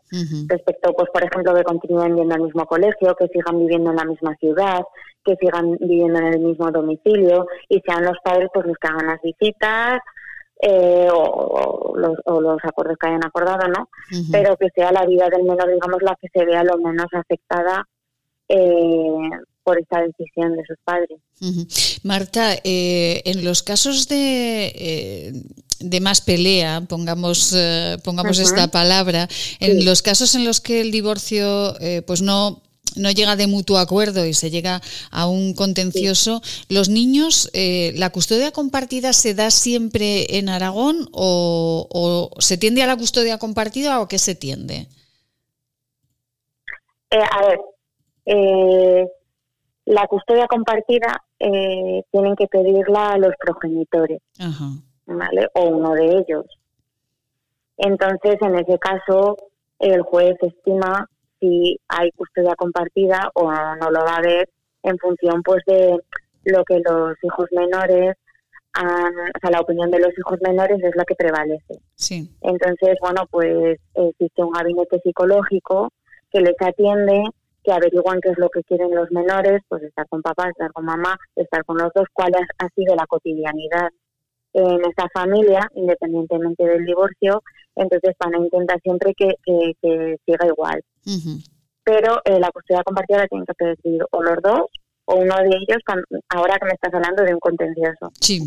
Respecto 0.48 0.92
pues 0.94 1.10
por 1.12 1.24
ejemplo 1.24 1.54
que 1.54 1.64
continúen 1.64 2.16
yendo 2.16 2.34
al 2.34 2.42
mismo 2.42 2.64
colegio 2.66 3.14
que 3.14 3.28
sigan 3.28 3.58
viviendo 3.58 3.90
en 3.90 3.96
la 3.96 4.04
misma 4.04 4.34
ciudad 4.36 4.82
que 5.24 5.36
sigan 5.36 5.76
viviendo 5.78 6.18
en 6.18 6.26
el 6.34 6.40
mismo 6.40 6.70
domicilio 6.70 7.46
y 7.68 7.80
sean 7.86 8.04
los 8.04 8.18
padres 8.24 8.48
pues 8.52 8.66
los 8.66 8.76
que 8.76 8.88
hagan 8.88 9.06
las 9.06 9.22
visitas 9.22 10.00
eh, 10.60 11.08
o, 11.12 11.94
los, 11.96 12.16
o, 12.24 12.40
los, 12.40 12.58
acuerdos 12.64 12.96
que 12.98 13.08
hayan 13.08 13.24
acordado 13.24 13.68
no 13.68 13.88
pero 14.30 14.56
que 14.56 14.68
sea 14.74 14.92
la 14.92 15.06
vida 15.06 15.28
del 15.28 15.44
menor 15.44 15.70
digamos 15.70 16.02
la 16.02 16.16
que 16.20 16.28
se 16.32 16.44
vea 16.44 16.64
lo 16.64 16.78
menos 16.78 17.06
afectada 17.12 17.86
eh, 18.48 19.30
por 19.64 19.78
esta 19.78 20.00
decisión 20.00 20.56
de 20.56 20.62
sus 20.66 20.76
padres. 20.84 21.20
Marta, 22.02 22.54
eh, 22.64 23.22
en 23.24 23.44
los 23.44 23.62
casos 23.62 24.08
de, 24.08 24.72
eh, 24.74 25.32
de 25.80 26.00
más 26.00 26.20
pelea, 26.20 26.82
pongamos, 26.88 27.52
eh, 27.56 27.96
pongamos 28.04 28.38
esta 28.38 28.68
palabra, 28.70 29.28
en 29.60 29.84
los 29.84 30.02
casos 30.02 30.34
en 30.34 30.44
los 30.44 30.60
que 30.60 30.80
el 30.80 30.90
divorcio 30.90 31.76
pues 32.06 32.22
no 32.22 32.62
no 32.94 33.10
llega 33.10 33.36
de 33.36 33.46
mutuo 33.46 33.78
acuerdo 33.78 34.26
y 34.26 34.34
se 34.34 34.50
llega 34.50 34.82
a 35.10 35.26
un 35.26 35.54
contencioso, 35.54 36.42
¿los 36.68 36.90
niños, 36.90 37.50
la 37.54 38.10
custodia 38.10 38.50
compartida 38.50 39.14
se 39.14 39.32
da 39.32 39.50
siempre 39.50 40.36
en 40.36 40.50
Aragón 40.50 41.08
o, 41.12 41.88
o, 41.90 42.40
se 42.42 42.58
tiende 42.58 42.82
a 42.82 42.86
la 42.86 42.98
custodia 42.98 43.38
compartida 43.38 44.02
o 44.02 44.08
qué 44.08 44.18
se 44.18 44.34
tiende? 44.34 44.88
a 47.18 47.46
ver, 47.46 47.60
eh, 48.26 49.08
la 49.84 50.06
custodia 50.06 50.46
compartida 50.46 51.22
eh, 51.38 52.02
tienen 52.10 52.36
que 52.36 52.46
pedirla 52.46 53.10
a 53.10 53.18
los 53.18 53.34
progenitores, 53.38 54.20
¿vale? 55.06 55.48
O 55.54 55.64
uno 55.68 55.92
de 55.94 56.18
ellos. 56.18 56.46
Entonces, 57.76 58.36
en 58.40 58.56
ese 58.56 58.78
caso, 58.78 59.36
el 59.78 60.02
juez 60.02 60.36
estima 60.40 61.08
si 61.40 61.80
hay 61.88 62.10
custodia 62.12 62.54
compartida 62.54 63.30
o 63.34 63.50
no 63.50 63.90
lo 63.90 64.04
va 64.04 64.16
a 64.16 64.22
ver 64.22 64.48
en 64.84 64.96
función, 64.98 65.42
pues, 65.42 65.62
de 65.66 65.98
lo 66.44 66.64
que 66.64 66.80
los 66.80 67.16
hijos 67.22 67.48
menores 67.50 68.14
han, 68.74 69.12
o 69.12 69.38
sea, 69.40 69.50
la 69.50 69.60
opinión 69.60 69.90
de 69.90 69.98
los 69.98 70.16
hijos 70.16 70.38
menores 70.40 70.78
es 70.82 70.94
la 70.94 71.04
que 71.04 71.16
prevalece. 71.16 71.80
Sí. 71.96 72.30
Entonces, 72.40 72.96
bueno, 73.00 73.26
pues 73.30 73.78
existe 73.94 74.42
un 74.42 74.52
gabinete 74.52 75.00
psicológico 75.00 75.92
que 76.30 76.40
les 76.40 76.54
atiende 76.60 77.24
que 77.62 77.72
averiguan 77.72 78.20
qué 78.20 78.30
es 78.30 78.38
lo 78.38 78.48
que 78.48 78.62
quieren 78.64 78.94
los 78.94 79.10
menores, 79.10 79.62
pues 79.68 79.82
estar 79.82 80.06
con 80.08 80.22
papá, 80.22 80.48
estar 80.48 80.72
con 80.72 80.84
mamá, 80.84 81.16
estar 81.36 81.64
con 81.64 81.78
los 81.78 81.90
dos, 81.94 82.06
cuál 82.12 82.32
ha 82.34 82.68
sido 82.74 82.94
la 82.96 83.06
cotidianidad 83.06 83.88
en 84.54 84.80
esa 84.84 85.08
familia, 85.14 85.66
independientemente 85.74 86.64
del 86.64 86.84
divorcio, 86.84 87.42
entonces 87.74 88.14
van 88.18 88.34
a 88.34 88.38
intentar 88.38 88.80
siempre 88.82 89.14
que, 89.16 89.34
que, 89.44 90.16
siga 90.26 90.46
igual. 90.46 90.82
Pero 91.84 92.20
eh, 92.24 92.38
la 92.38 92.50
custodia 92.50 92.82
compartida 92.84 93.18
la 93.18 93.28
tienen 93.28 93.46
que 93.46 93.54
pedir 93.54 94.04
o 94.10 94.22
los 94.22 94.36
dos 94.42 94.66
o 95.04 95.16
uno 95.16 95.36
de 95.38 95.48
ellos, 95.48 95.82
ahora 96.28 96.58
que 96.58 96.66
me 96.66 96.72
estás 96.72 96.94
hablando 96.94 97.24
de 97.24 97.34
un 97.34 97.40
contencioso. 97.40 98.12
Sí. 98.20 98.40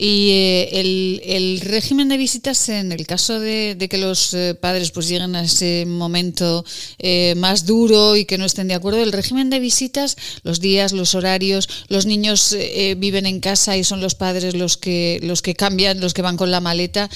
Y 0.00 0.30
eh, 0.30 0.80
el, 1.24 1.60
régimen 1.60 2.08
de 2.08 2.16
visitas, 2.16 2.68
en 2.68 2.92
el 2.92 3.04
caso 3.04 3.40
de, 3.40 3.76
que 3.90 3.98
los 3.98 4.32
eh, 4.32 4.54
padres 4.54 4.92
pues 4.92 5.08
lleguen 5.08 5.34
a 5.34 5.42
ese 5.42 5.86
momento 5.86 6.62
eh, 7.00 7.34
más 7.36 7.66
duro 7.66 8.14
y 8.14 8.24
que 8.24 8.38
no 8.38 8.44
estén 8.44 8.68
de 8.68 8.74
acuerdo, 8.74 9.02
el 9.02 9.10
régimen 9.10 9.50
de 9.50 9.58
visitas, 9.58 10.16
los 10.44 10.60
días, 10.60 10.92
los 10.92 11.16
horarios, 11.16 11.86
los 11.88 12.06
niños 12.06 12.56
viven 12.96 13.26
en 13.26 13.40
casa 13.40 13.76
y 13.76 13.82
son 13.82 14.00
los 14.00 14.14
padres 14.14 14.54
los 14.54 14.76
que 14.76 15.18
los 15.22 15.42
que 15.42 15.54
cambian, 15.54 16.00
los 16.00 16.14
que 16.14 16.22
van 16.22 16.36
con 16.36 16.52
la 16.52 16.60
maleta. 16.60 17.08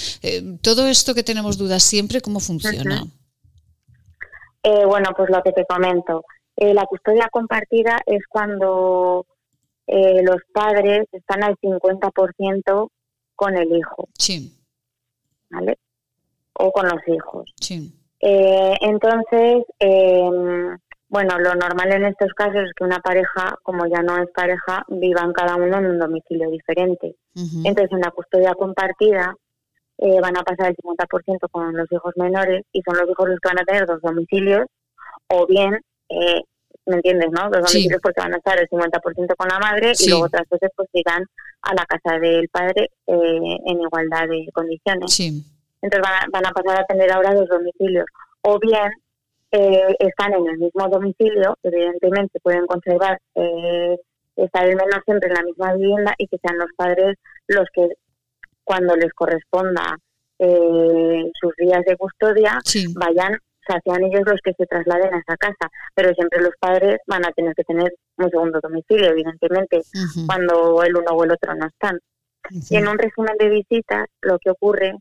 todo 0.61 0.87
esto 0.87 1.15
que 1.15 1.23
tenemos 1.23 1.57
dudas 1.57 1.83
siempre, 1.83 2.19
¿cómo 2.19 2.41
funciona? 2.41 3.07
bueno, 4.63 5.09
pues 5.15 5.29
lo 5.29 5.41
que 5.41 5.53
te 5.53 5.65
comento. 5.65 6.25
la 6.57 6.85
custodia 6.85 7.29
compartida 7.31 8.01
es 8.05 8.23
cuando 8.27 9.25
eh, 9.87 10.21
los 10.23 10.37
padres 10.53 11.07
están 11.11 11.43
al 11.43 11.57
50% 11.57 12.89
con 13.35 13.57
el 13.57 13.75
hijo. 13.75 14.07
Sí. 14.17 14.53
¿Vale? 15.49 15.77
O 16.53 16.71
con 16.71 16.87
los 16.87 17.07
hijos. 17.07 17.51
Sí. 17.59 17.93
Eh, 18.19 18.75
entonces, 18.81 19.65
em, 19.79 20.77
bueno, 21.09 21.37
lo 21.39 21.55
normal 21.55 21.91
en 21.91 22.05
estos 22.05 22.33
casos 22.33 22.63
es 22.63 22.71
que 22.75 22.83
una 22.83 22.99
pareja, 22.99 23.55
como 23.63 23.85
ya 23.85 24.01
no 24.01 24.17
es 24.17 24.29
pareja, 24.31 24.85
vivan 24.87 25.33
cada 25.33 25.55
uno 25.55 25.77
en 25.77 25.85
un 25.87 25.99
domicilio 25.99 26.49
diferente. 26.49 27.15
Entonces, 27.35 27.91
en 27.91 27.99
la 27.99 28.11
custodia 28.11 28.53
compartida 28.53 29.35
eh, 29.97 30.19
van 30.21 30.37
a 30.37 30.43
pasar 30.43 30.69
el 30.69 30.75
50% 30.77 31.49
con 31.51 31.75
los 31.75 31.91
hijos 31.91 32.13
menores 32.17 32.63
y 32.71 32.81
son 32.81 32.97
los 32.97 33.09
hijos 33.09 33.29
los 33.29 33.39
que 33.39 33.49
van 33.49 33.59
a 33.59 33.65
tener 33.65 33.85
dos 33.85 34.01
domicilios 34.01 34.65
o 35.27 35.45
bien 35.45 35.79
eh, 36.09 36.41
¿me 36.85 36.95
entiendes? 36.95 37.29
¿no? 37.31 37.49
Los 37.49 37.71
domicilios 37.71 38.01
porque 38.01 38.21
van 38.21 38.33
a 38.33 38.37
estar 38.37 38.59
el 38.59 38.67
50% 38.67 39.35
con 39.35 39.47
la 39.47 39.59
madre 39.59 39.93
y 39.97 40.09
luego 40.09 40.25
otras 40.25 40.47
veces 40.49 40.69
pues 40.75 40.89
irán 40.93 41.23
a 41.61 41.73
la 41.73 41.85
casa 41.85 42.19
del 42.19 42.49
padre 42.49 42.89
eh, 43.07 43.57
en 43.65 43.81
igualdad 43.81 44.27
de 44.27 44.47
condiciones. 44.53 45.19
Entonces 45.19 46.01
van 46.01 46.13
a, 46.13 46.25
van 46.31 46.45
a, 46.45 46.51
pasar 46.51 46.81
a 46.81 46.85
tener 46.85 47.11
ahora 47.11 47.33
dos 47.33 47.47
domicilios. 47.49 48.05
O 48.41 48.59
bien 48.59 48.91
eh, 49.51 49.95
están 49.99 50.33
en 50.33 50.47
el 50.47 50.57
mismo 50.57 50.87
domicilio, 50.89 51.57
evidentemente 51.61 52.39
pueden 52.41 52.65
conservar, 52.65 53.19
eh, 53.35 53.97
estar 54.35 54.67
el 54.67 54.75
menor 54.75 55.03
siempre 55.05 55.29
en 55.29 55.35
la 55.35 55.43
misma 55.43 55.73
vivienda 55.75 56.15
y 56.17 56.27
que 56.27 56.37
sean 56.39 56.57
los 56.57 56.69
padres 56.75 57.17
los 57.47 57.67
que 57.71 57.87
cuando 58.63 58.95
les 58.95 59.13
corresponda 59.13 59.95
eh, 60.39 61.31
sus 61.39 61.53
días 61.57 61.83
de 61.85 61.95
custodia 61.97 62.59
vayan 62.95 63.37
o 63.63 63.71
sea, 63.71 63.81
sean 63.83 64.03
ellos 64.03 64.23
los 64.25 64.39
que 64.43 64.53
se 64.53 64.65
trasladen 64.65 65.13
a 65.13 65.19
esa 65.19 65.37
casa, 65.37 65.71
pero 65.95 66.13
siempre 66.13 66.41
los 66.41 66.53
padres 66.59 66.99
van 67.07 67.25
a 67.25 67.31
tener 67.31 67.53
que 67.55 67.63
tener 67.63 67.93
un 68.17 68.29
segundo 68.29 68.59
domicilio, 68.61 69.09
evidentemente, 69.09 69.81
cuando 70.27 70.83
el 70.83 70.95
uno 70.95 71.11
o 71.11 71.23
el 71.23 71.31
otro 71.31 71.55
no 71.55 71.67
están. 71.67 71.99
Y 72.69 72.75
en 72.75 72.87
un 72.87 72.97
resumen 72.97 73.37
de 73.39 73.49
visitas, 73.49 74.07
lo 74.21 74.37
que 74.39 74.49
ocurre 74.49 74.95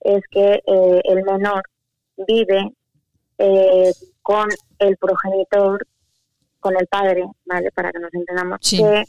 es 0.00 0.22
que 0.30 0.62
eh, 0.66 1.00
el 1.04 1.22
menor 1.24 1.62
vive 2.26 2.72
eh, 3.38 3.92
con 4.22 4.48
el 4.78 4.96
progenitor, 4.96 5.86
con 6.60 6.76
el 6.76 6.86
padre, 6.88 7.24
¿vale? 7.46 7.70
Para 7.70 7.92
que 7.92 8.00
nos 8.00 8.12
entendamos, 8.12 8.58
que 8.60 9.04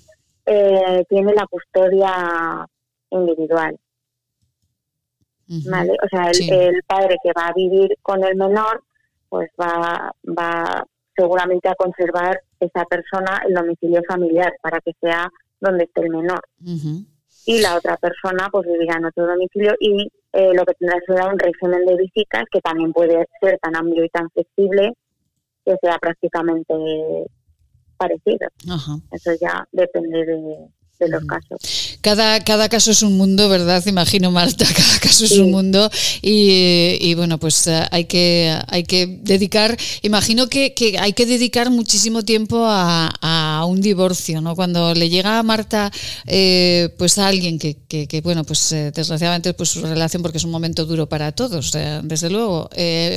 eh, 0.45 1.05
tiene 1.09 1.33
la 1.33 1.47
custodia 1.47 2.65
individual. 3.09 3.77
¿Vale? 5.67 5.93
O 6.03 6.07
sea, 6.07 6.29
el, 6.29 6.83
padre 6.83 7.15
que 7.23 7.31
va 7.35 7.47
a 7.47 7.53
vivir 7.53 7.97
con 8.03 8.23
el 8.23 8.35
menor 8.35 8.83
pues 9.29 9.49
va, 9.59 10.11
va 10.25 10.85
seguramente 11.15 11.69
a 11.69 11.75
conservar 11.75 12.41
esa 12.59 12.85
persona 12.85 13.41
el 13.47 13.53
domicilio 13.53 14.01
familiar 14.07 14.53
para 14.61 14.79
que 14.81 14.91
sea 15.01 15.29
donde 15.59 15.83
esté 15.85 16.01
el 16.01 16.09
menor. 16.09 16.41
Y 17.45 17.61
la 17.61 17.75
otra 17.75 17.97
persona 17.97 18.49
pues 18.51 18.67
vivirá 18.67 18.97
en 18.97 19.05
otro 19.05 19.25
domicilio 19.27 19.73
y 19.79 20.11
eh, 20.33 20.53
lo 20.53 20.65
que 20.65 20.73
tendrá 20.75 20.99
será 21.07 21.27
un 21.27 21.39
régimen 21.39 21.85
de 21.85 21.97
visitas 21.97 22.43
que 22.51 22.61
también 22.61 22.93
puede 22.93 23.27
ser 23.41 23.57
tan 23.59 23.75
amplio 23.75 24.03
y 24.03 24.09
tan 24.09 24.29
flexible 24.29 24.93
que 25.65 25.75
sea 25.81 25.97
prácticamente 25.99 26.73
parecido. 27.97 28.47
Eso 29.11 29.31
ya 29.41 29.67
depende 29.71 30.25
de, 30.25 30.67
de 30.99 31.09
los 31.09 31.23
casos. 31.25 31.97
Cada, 32.01 32.43
cada 32.43 32.69
caso 32.69 32.91
es 32.91 33.01
un 33.01 33.17
mundo, 33.17 33.49
¿verdad? 33.49 33.85
Imagino, 33.85 34.31
Marta, 34.31 34.65
cada 34.75 34.99
caso 34.99 35.25
es 35.25 35.31
un 35.31 35.51
mundo 35.51 35.89
y, 36.21 37.13
bueno, 37.15 37.37
pues 37.37 37.67
eh, 37.67 37.85
hay 37.91 38.05
que, 38.05 38.57
hay 38.67 38.83
que 38.83 39.19
dedicar, 39.21 39.77
imagino 40.01 40.47
que, 40.47 40.73
que 40.73 40.97
hay 40.99 41.13
que 41.13 41.25
dedicar 41.25 41.69
muchísimo 41.71 42.23
tiempo 42.23 42.65
a, 42.65 43.09
a, 43.21 43.65
un 43.65 43.81
divorcio, 43.81 44.41
¿no? 44.41 44.55
Cuando 44.55 44.93
le 44.93 45.09
llega 45.09 45.39
a 45.39 45.43
Marta 45.43 45.91
eh, 46.25 46.89
pues 46.97 47.17
a 47.17 47.27
alguien 47.27 47.59
que, 47.59 47.75
que, 47.87 48.21
bueno, 48.21 48.43
pues 48.43 48.71
eh, 48.71 48.91
desgraciadamente 48.93 49.53
pues 49.53 49.69
su 49.69 49.81
relación, 49.81 50.21
porque 50.21 50.37
es 50.37 50.43
un 50.43 50.51
momento 50.51 50.85
duro 50.85 51.07
para 51.07 51.31
todos, 51.31 51.71
desde 52.03 52.29
luego, 52.29 52.69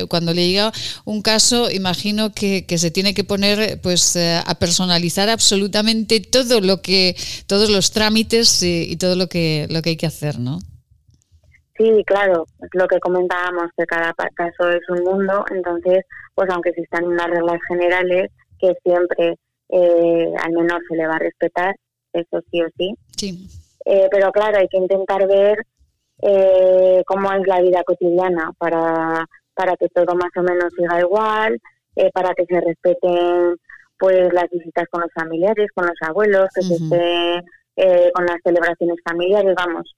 cuando 0.07 0.33
le 0.33 0.47
llega 0.47 0.71
un 1.05 1.21
caso, 1.21 1.69
imagino 1.69 2.33
que, 2.33 2.65
que 2.65 2.77
se 2.77 2.91
tiene 2.91 3.13
que 3.13 3.23
poner 3.23 3.79
pues 3.81 4.15
a 4.15 4.55
personalizar 4.55 5.29
absolutamente 5.29 6.19
todo 6.21 6.61
lo 6.61 6.81
que, 6.81 7.15
todos 7.47 7.72
los 7.73 7.91
trámites 7.91 8.63
y, 8.63 8.95
todo 8.97 9.15
lo 9.15 9.27
que, 9.27 9.67
lo 9.69 9.81
que 9.81 9.91
hay 9.91 9.97
que 9.97 10.05
hacer, 10.05 10.39
¿no? 10.39 10.59
Sí, 11.77 12.03
claro, 12.05 12.45
es 12.61 12.69
lo 12.73 12.87
que 12.87 12.99
comentábamos, 12.99 13.71
que 13.75 13.85
cada 13.85 14.13
caso 14.13 14.69
es 14.69 14.87
un 14.89 15.03
mundo, 15.03 15.43
entonces, 15.51 16.05
pues 16.35 16.49
aunque 16.51 16.69
existan 16.69 17.05
unas 17.05 17.27
reglas 17.27 17.59
generales, 17.67 18.31
que 18.59 18.73
siempre 18.83 19.35
eh, 19.69 20.33
al 20.39 20.51
menor 20.53 20.81
se 20.87 20.95
le 20.95 21.07
va 21.07 21.15
a 21.15 21.19
respetar, 21.19 21.75
eso 22.13 22.41
sí 22.51 22.61
o 22.61 22.67
sí. 22.77 22.93
Sí. 23.17 23.49
Eh, 23.85 24.07
pero 24.11 24.31
claro, 24.31 24.59
hay 24.59 24.67
que 24.67 24.77
intentar 24.77 25.27
ver 25.27 25.57
eh, 26.21 27.03
cómo 27.05 27.31
es 27.33 27.45
la 27.47 27.59
vida 27.61 27.83
cotidiana 27.83 28.51
para, 28.57 29.25
para 29.53 29.75
que 29.75 29.89
todo 29.89 30.15
más 30.15 30.31
o 30.37 30.41
menos 30.41 30.71
siga 30.77 31.01
igual, 31.01 31.59
eh, 31.95 32.09
para 32.13 32.33
que 32.33 32.45
se 32.45 32.61
respeten 32.61 33.55
pues 33.97 34.33
las 34.33 34.49
visitas 34.49 34.85
con 34.89 35.01
los 35.01 35.11
familiares, 35.13 35.69
con 35.73 35.85
los 35.85 35.95
abuelos, 36.01 36.49
que 36.53 36.61
se 36.61 36.75
esté 36.75 37.43
eh, 37.75 38.11
con 38.13 38.25
las 38.25 38.37
celebraciones 38.43 38.97
familiares, 39.03 39.53
vamos, 39.55 39.95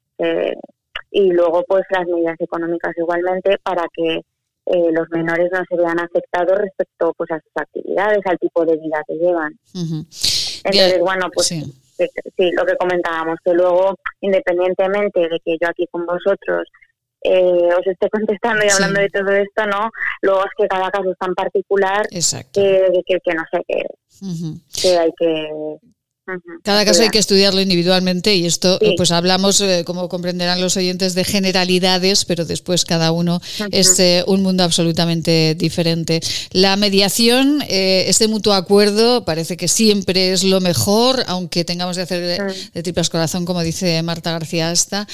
y 1.12 1.32
luego 1.32 1.64
pues 1.68 1.84
las 1.92 2.06
medidas 2.08 2.36
económicas 2.40 2.94
igualmente 2.98 3.58
para 3.64 3.86
que 3.94 4.22
eh, 4.66 4.92
los 4.92 5.08
menores 5.12 5.50
no 5.52 5.64
se 5.70 5.78
vean 5.78 6.00
afectados 6.00 6.58
respecto 6.58 7.14
pues 7.16 7.30
a 7.32 7.40
sus 7.40 7.52
actividades, 7.56 8.20
al 8.26 8.40
tipo 8.40 8.66
de 8.66 8.78
vida 8.78 9.04
que 9.08 9.14
llevan. 9.16 9.58
Entonces, 9.74 11.00
bueno, 11.00 11.30
pues 11.34 11.48
sí. 11.48 11.64
lo 12.54 12.66
que 12.66 12.76
comentábamos, 12.78 13.38
que 13.46 13.54
luego, 13.54 13.96
independientemente 14.22 15.20
de 15.22 15.40
que 15.46 15.58
yo 15.62 15.70
aquí 15.70 15.86
con 15.92 16.06
vosotros 16.06 16.68
eh, 17.22 17.70
os 17.78 17.86
esté 17.86 18.10
contestando 18.10 18.66
y 18.66 18.70
hablando 18.70 19.00
de 19.00 19.10
todo 19.10 19.32
esto, 19.32 19.66
¿no? 19.68 19.92
Luego 20.22 20.42
es 20.46 20.52
que 20.58 20.68
cada 20.68 20.90
caso 20.90 21.12
es 21.12 21.18
tan 21.18 21.36
particular 21.36 22.08
que, 22.08 22.20
que, 23.06 23.34
no 23.36 23.44
sé, 23.52 23.62
qué 23.68 23.84
que 24.82 24.98
hay 24.98 25.12
que 25.18 25.78
cada 26.64 26.86
caso 26.86 27.04
hay 27.04 27.10
que 27.10 27.20
estudiarlo 27.20 27.62
individualmente 27.62 28.36
y 28.36 28.46
esto, 28.46 28.80
pues 28.98 29.12
hablamos, 29.12 29.62
eh, 29.62 29.84
como 29.86 30.10
comprenderán 30.10 30.60
los 30.60 30.76
oyentes, 30.78 31.14
de 31.14 31.24
generalidades, 31.24 32.26
pero 32.26 32.46
después 32.46 32.86
cada 32.86 33.12
uno 33.12 33.42
es 33.72 34.00
eh, 34.00 34.24
un 34.26 34.42
mundo 34.42 34.64
absolutamente 34.64 35.56
diferente. 35.56 36.22
La 36.52 36.76
mediación, 36.78 37.62
eh, 37.68 38.06
este 38.08 38.28
mutuo 38.28 38.54
acuerdo, 38.54 39.24
parece 39.24 39.56
que 39.58 39.68
siempre 39.68 40.32
es 40.34 40.44
lo 40.44 40.62
mejor, 40.62 41.24
aunque 41.28 41.64
tengamos 41.64 41.96
que 41.98 42.04
hacer 42.04 42.74
de, 42.74 42.84
tripas 42.84 43.10
corazón, 43.10 43.46
como 43.46 43.62
dice 43.62 44.02
Marta 44.04 44.32
García 44.32 44.72
Asta, 44.72 45.08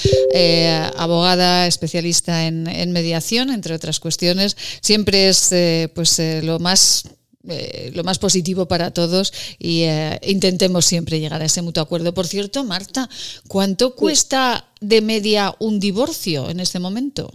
abogada 0.97 1.67
especialista 1.67 2.47
en, 2.47 2.67
en, 2.67 2.91
mediación, 2.91 3.49
entre 3.49 3.75
otras 3.75 3.99
cuestiones, 3.99 4.55
siempre 4.81 5.29
es 5.29 5.49
pues 5.93 6.21
lo 6.43 6.59
más 6.59 7.03
eh, 7.47 7.91
lo 7.95 8.03
más 8.03 8.19
positivo 8.19 8.67
para 8.67 8.91
todos 8.91 9.33
y 9.57 9.83
eh, 9.83 10.19
intentemos 10.23 10.85
siempre 10.85 11.19
llegar 11.19 11.41
a 11.41 11.45
ese 11.45 11.61
mutuo 11.61 11.81
acuerdo. 11.81 12.13
Por 12.13 12.27
cierto, 12.27 12.63
Marta, 12.63 13.09
¿cuánto 13.47 13.95
cuesta 13.95 14.65
de 14.79 15.01
media 15.01 15.53
un 15.59 15.79
divorcio 15.79 16.49
en 16.49 16.59
este 16.59 16.79
momento? 16.79 17.31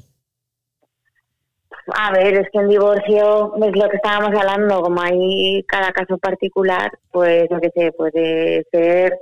A 1.94 2.12
ver, 2.12 2.34
es 2.34 2.48
que 2.52 2.58
un 2.58 2.68
divorcio 2.68 3.54
es 3.64 3.76
lo 3.76 3.88
que 3.88 3.96
estábamos 3.96 4.30
hablando, 4.38 4.82
como 4.82 5.00
hay 5.00 5.62
cada 5.68 5.92
caso 5.92 6.18
particular, 6.18 6.90
pues 7.12 7.48
lo 7.50 7.60
que 7.60 7.70
se 7.70 7.92
puede 7.92 8.64
ser, 8.72 9.18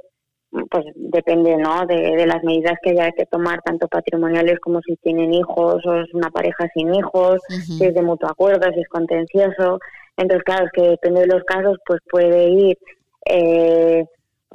pues 0.71 0.85
depende, 0.95 1.57
¿no? 1.57 1.85
De, 1.87 2.27
las 2.27 2.43
medidas 2.43 2.79
que 2.83 2.91
haya 2.91 3.13
que 3.13 3.27
tomar, 3.27 3.61
tanto 3.63 3.87
patrimoniales 3.89 4.61
como 4.61 4.81
si 4.81 4.97
tienen 4.97 5.35
hijos 5.35 5.85
o 5.85 5.95
es 6.01 6.15
una 6.15 6.31
pareja 6.31 6.69
sin 6.75 6.95
hijos, 6.95 7.41
si 7.49 7.85
es 7.85 7.95
de 7.95 8.03
mutuo 8.03 8.31
acuerdo, 8.31 8.73
si 8.73 8.81
es 8.81 8.89
contencioso. 8.89 9.79
Entonces, 10.17 10.45
claro, 10.45 10.67
es 10.67 10.73
que 10.73 10.83
depende 10.83 11.21
de 11.23 11.27
los 11.27 11.43
casos, 11.45 11.77
pues 11.87 12.01
puede 12.11 12.49
ir, 12.49 12.79
eh, 13.27 14.05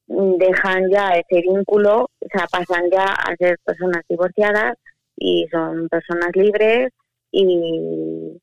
dejan 0.07 0.91
ya 0.91 1.11
ese 1.11 1.41
vínculo, 1.43 2.03
o 2.21 2.29
sea, 2.33 2.47
pasan 2.51 2.91
ya 2.91 3.07
a 3.07 3.35
ser 3.37 3.59
personas 3.65 4.03
divorciadas 4.09 4.77
y 5.17 5.47
son 5.51 5.89
personas 5.89 6.31
libres 6.35 6.93
y, 7.33 8.41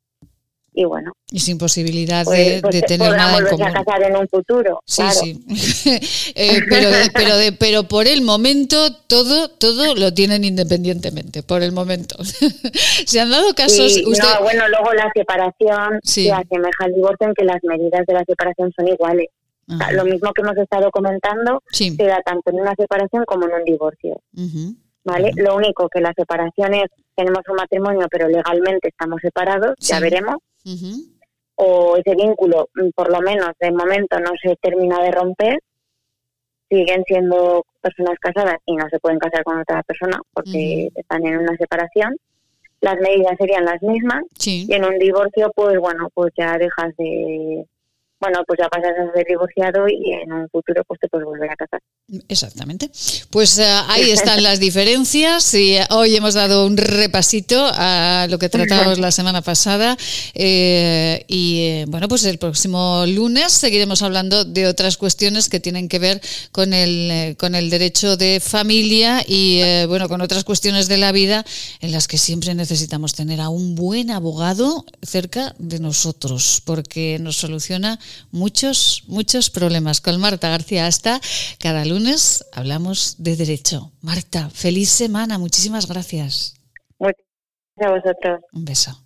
y 0.73 0.85
bueno. 0.85 1.13
Y 1.31 1.39
sin 1.39 1.57
posibilidad 1.57 2.25
pues, 2.25 2.61
de, 2.61 2.61
pues, 2.61 2.85
tener 2.85 3.11
nada 3.15 3.37
en 3.37 3.45
común. 3.45 3.67
a 3.67 3.73
casar 3.73 4.03
en 4.03 4.15
un 4.15 4.27
futuro. 4.27 4.81
Sí, 4.85 5.03
sí. 5.11 5.43
Eh, 6.35 6.61
pero, 6.69 6.89
pero, 7.13 7.33
pero 7.59 7.83
por 7.83 8.07
el 8.07 8.21
momento 8.21 8.93
todo 9.07 9.49
todo 9.49 9.95
lo 9.95 10.13
tienen 10.13 10.43
independientemente, 10.43 11.43
por 11.43 11.61
el 11.61 11.71
momento. 11.71 12.15
Se 13.05 13.19
han 13.19 13.29
dado 13.29 13.53
casos... 13.53 14.01
no, 14.05 14.41
bueno, 14.41 14.67
luego 14.69 14.93
la 14.93 15.11
separación 15.13 15.99
se 16.03 16.31
asemeja 16.31 16.85
al 16.85 16.93
divorcio 16.93 17.27
en 17.27 17.33
que 17.33 17.43
las 17.45 17.59
medidas 17.63 18.05
de 18.07 18.13
la 18.13 18.23
separación 18.25 18.71
son 18.75 18.87
iguales. 18.87 19.27
lo 19.67 20.05
mismo 20.05 20.33
que 20.33 20.41
hemos 20.41 20.57
estado 20.57 20.89
comentando 20.91 21.61
se 21.71 21.95
da 21.97 22.21
tanto 22.25 22.51
en 22.51 22.61
una 22.61 22.73
separación 22.75 23.23
como 23.25 23.45
en 23.45 23.53
un 23.53 23.63
divorcio. 23.63 24.21
¿Vale? 25.05 25.31
Lo 25.35 25.55
único 25.55 25.89
que 25.89 25.99
la 25.99 26.13
separación 26.15 26.73
es, 26.73 26.85
tenemos 27.15 27.41
un 27.49 27.55
matrimonio, 27.55 28.07
pero 28.09 28.27
legalmente 28.27 28.89
estamos 28.89 29.19
separados, 29.21 29.75
ya 29.79 29.99
veremos 29.99 30.37
o 31.55 31.97
ese 31.97 32.15
vínculo, 32.15 32.69
mm, 32.75 32.89
por 32.95 33.11
lo 33.11 33.21
menos 33.21 33.51
de 33.59 33.71
momento, 33.71 34.19
no 34.19 34.31
se 34.41 34.55
termina 34.57 35.01
de 35.01 35.11
romper, 35.11 35.59
siguen 36.69 37.03
siendo 37.05 37.65
personas 37.81 38.17
casadas 38.19 38.57
y 38.65 38.75
no 38.75 38.87
se 38.89 38.99
pueden 38.99 39.19
casar 39.19 39.43
con 39.43 39.59
otra 39.59 39.83
persona 39.83 40.19
porque 40.33 40.89
están 40.95 41.25
en 41.25 41.37
una 41.37 41.55
separación. 41.57 42.15
Las 42.81 42.97
medidas 42.99 43.37
serían 43.37 43.65
las 43.65 43.81
mismas 43.81 44.23
y 44.45 44.73
en 44.73 44.83
un 44.83 44.97
divorcio, 44.97 45.51
pues 45.55 45.77
bueno, 45.79 46.09
pues 46.13 46.33
ya 46.37 46.57
dejas 46.57 46.95
de 46.97 47.65
bueno, 48.19 48.41
pues 48.47 48.57
ya 48.57 48.69
pasas 48.69 48.93
a 48.97 49.11
ser 49.11 49.25
divorciado 49.27 49.85
y 49.89 50.13
en 50.13 50.31
un 50.31 50.49
futuro 50.49 50.81
pues 50.87 50.99
te 50.99 51.09
puedes 51.09 51.25
volver 51.25 51.51
a 51.51 51.55
casar. 51.57 51.81
Exactamente. 52.27 52.91
Pues 53.29 53.57
eh, 53.57 53.65
ahí 53.87 54.11
están 54.11 54.43
las 54.43 54.59
diferencias 54.59 55.53
y 55.53 55.77
hoy 55.89 56.17
hemos 56.17 56.33
dado 56.33 56.65
un 56.65 56.75
repasito 56.75 57.65
a 57.73 58.27
lo 58.29 58.37
que 58.37 58.49
tratamos 58.49 58.99
la 58.99 59.09
semana 59.09 59.41
pasada 59.41 59.97
eh, 60.33 61.23
y 61.29 61.59
eh, 61.61 61.85
bueno, 61.87 62.09
pues 62.09 62.25
el 62.25 62.39
próximo 62.39 63.05
lunes 63.07 63.53
seguiremos 63.53 64.01
hablando 64.01 64.43
de 64.43 64.67
otras 64.67 64.97
cuestiones 64.97 65.47
que 65.47 65.61
tienen 65.61 65.87
que 65.87 65.99
ver 65.99 66.21
con 66.51 66.73
el, 66.73 67.37
con 67.37 67.55
el 67.55 67.69
derecho 67.69 68.17
de 68.17 68.41
familia 68.41 69.23
y 69.25 69.85
bueno, 69.85 70.09
con 70.09 70.19
otras 70.19 70.43
cuestiones 70.43 70.89
de 70.89 70.97
la 70.97 71.13
vida 71.13 71.45
en 71.79 71.93
las 71.93 72.09
que 72.09 72.17
siempre 72.17 72.53
necesitamos 72.53 73.13
tener 73.13 73.39
a 73.39 73.47
un 73.47 73.75
buen 73.75 74.11
abogado 74.11 74.85
cerca 75.01 75.55
de 75.57 75.79
nosotros 75.79 76.61
porque 76.65 77.17
nos 77.21 77.37
soluciona 77.37 77.97
muchos, 78.31 79.03
muchos 79.07 79.49
problemas. 79.49 80.01
Con 80.01 80.19
Marta 80.19 80.49
García 80.49 80.85
hasta 80.85 81.21
cada 81.59 81.85
lunes 81.85 81.92
hablamos 82.51 83.15
de 83.19 83.35
derecho. 83.35 83.91
Marta, 84.01 84.49
feliz 84.49 84.89
semana, 84.89 85.37
muchísimas 85.37 85.87
gracias. 85.87 86.55
Muchas 86.99 87.25
gracias 87.75 87.87
a 87.87 87.95
vosotros. 87.95 88.41
Un 88.53 88.65
beso. 88.65 89.02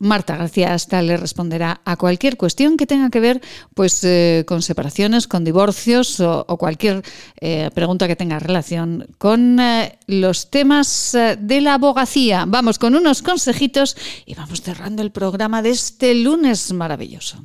Marta 0.00 0.36
García 0.36 0.74
Asta 0.74 1.02
le 1.02 1.16
responderá 1.16 1.82
a 1.84 1.96
cualquier 1.96 2.36
cuestión 2.36 2.76
que 2.76 2.86
tenga 2.86 3.10
que 3.10 3.20
ver 3.20 3.40
pues, 3.74 4.02
eh, 4.02 4.44
con 4.48 4.62
separaciones, 4.62 5.28
con 5.28 5.44
divorcios 5.44 6.18
o, 6.20 6.44
cualquier 6.58 7.02
eh, 7.40 7.70
pregunta 7.74 8.08
que 8.08 8.16
tenga 8.16 8.38
relación 8.38 9.06
con 9.18 9.60
eh, 9.60 9.98
los 10.06 10.50
temas 10.50 11.16
de 11.38 11.60
la 11.60 11.74
abogacía. 11.74 12.44
Vamos 12.48 12.78
con 12.78 12.94
unos 12.94 13.22
consejitos 13.22 13.96
y 14.26 14.34
vamos 14.34 14.62
cerrando 14.62 15.02
el 15.02 15.12
programa 15.12 15.62
de 15.62 15.70
este 15.70 16.14
lunes 16.14 16.72
maravilloso. 16.72 17.44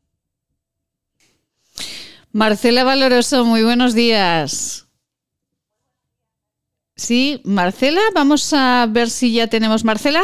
Marcela 2.33 2.83
Valoroso, 2.83 3.43
muy 3.43 3.63
buenos 3.63 3.93
días. 3.93 4.87
Sí, 7.01 7.41
Marcela, 7.45 7.99
vamos 8.13 8.53
a 8.53 8.85
ver 8.87 9.09
si 9.09 9.33
ya 9.33 9.47
tenemos 9.47 9.83
Marcela. 9.83 10.21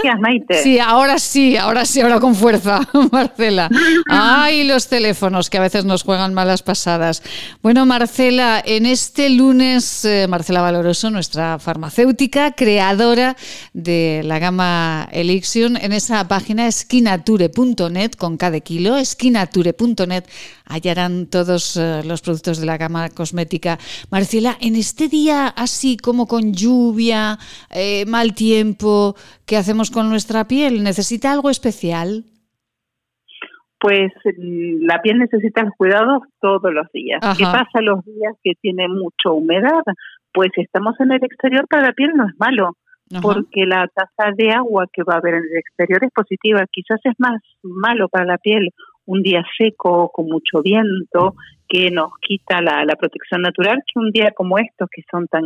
Sí, 0.61 0.77
ahora 0.77 1.17
sí, 1.17 1.57
ahora 1.57 1.85
sí, 1.85 2.01
ahora 2.01 2.19
con 2.19 2.35
fuerza, 2.35 2.87
Marcela. 3.11 3.67
Ay, 4.07 4.63
los 4.63 4.87
teléfonos 4.87 5.49
que 5.49 5.57
a 5.57 5.61
veces 5.61 5.85
nos 5.85 6.03
juegan 6.03 6.35
malas 6.35 6.61
pasadas. 6.61 7.23
Bueno, 7.63 7.87
Marcela, 7.87 8.61
en 8.63 8.85
este 8.85 9.31
lunes, 9.31 10.05
eh, 10.05 10.27
Marcela 10.29 10.61
Valoroso, 10.61 11.09
nuestra 11.09 11.57
farmacéutica, 11.57 12.51
creadora 12.51 13.35
de 13.73 14.21
la 14.23 14.37
gama 14.37 15.09
Elixion, 15.11 15.77
en 15.77 15.93
esa 15.93 16.27
página 16.27 16.67
esquinature.net 16.67 18.11
con 18.11 18.37
cada 18.37 18.59
kilo, 18.59 18.97
esquinature.net, 18.97 20.25
hallarán 20.67 21.27
todos 21.27 21.77
eh, 21.77 22.01
los 22.05 22.21
productos 22.21 22.59
de 22.59 22.65
la 22.65 22.77
gama 22.77 23.09
cosmética. 23.09 23.77
Marcela, 24.11 24.57
en 24.61 24.75
este 24.75 25.07
día 25.07 25.47
así 25.47 25.97
como 25.97 26.27
con 26.27 26.53
lluvia, 26.53 27.37
eh, 27.69 28.05
mal 28.05 28.33
tiempo, 28.33 29.15
¿qué 29.45 29.57
hacemos 29.57 29.91
con 29.91 30.09
nuestra 30.09 30.47
piel? 30.47 30.83
¿Necesita 30.83 31.31
algo 31.31 31.49
especial? 31.49 32.25
Pues 33.79 34.11
mm, 34.25 34.85
la 34.85 35.01
piel 35.01 35.19
necesita 35.19 35.69
cuidados 35.77 36.23
todos 36.41 36.73
los 36.73 36.87
días. 36.93 37.21
¿Qué 37.37 37.43
pasa 37.43 37.81
los 37.81 38.03
días 38.05 38.33
que 38.43 38.53
tiene 38.61 38.87
mucha 38.87 39.31
humedad? 39.31 39.83
Pues 40.33 40.49
si 40.55 40.61
estamos 40.61 40.95
en 40.99 41.11
el 41.11 41.23
exterior 41.23 41.67
para 41.67 41.87
la 41.87 41.93
piel 41.93 42.11
no 42.15 42.27
es 42.27 42.33
malo, 42.39 42.75
porque 43.21 43.65
la 43.65 43.87
tasa 43.87 44.31
de 44.35 44.51
agua 44.51 44.85
que 44.91 45.03
va 45.03 45.15
a 45.15 45.17
haber 45.17 45.35
en 45.35 45.43
el 45.43 45.57
exterior 45.57 46.03
es 46.03 46.11
positiva. 46.13 46.65
Quizás 46.71 46.99
es 47.03 47.13
más 47.17 47.41
malo 47.63 48.09
para 48.09 48.25
la 48.25 48.37
piel 48.37 48.69
un 49.07 49.23
día 49.23 49.43
seco 49.57 50.11
con 50.13 50.27
mucho 50.27 50.61
viento 50.61 51.35
que 51.67 51.91
nos 51.91 52.11
quita 52.21 52.61
la, 52.61 52.85
protección 52.95 53.41
natural 53.41 53.83
que 53.85 53.99
un 53.99 54.11
día 54.11 54.31
como 54.35 54.57
estos 54.57 54.87
que 54.89 55.01
son 55.11 55.27
tan 55.27 55.43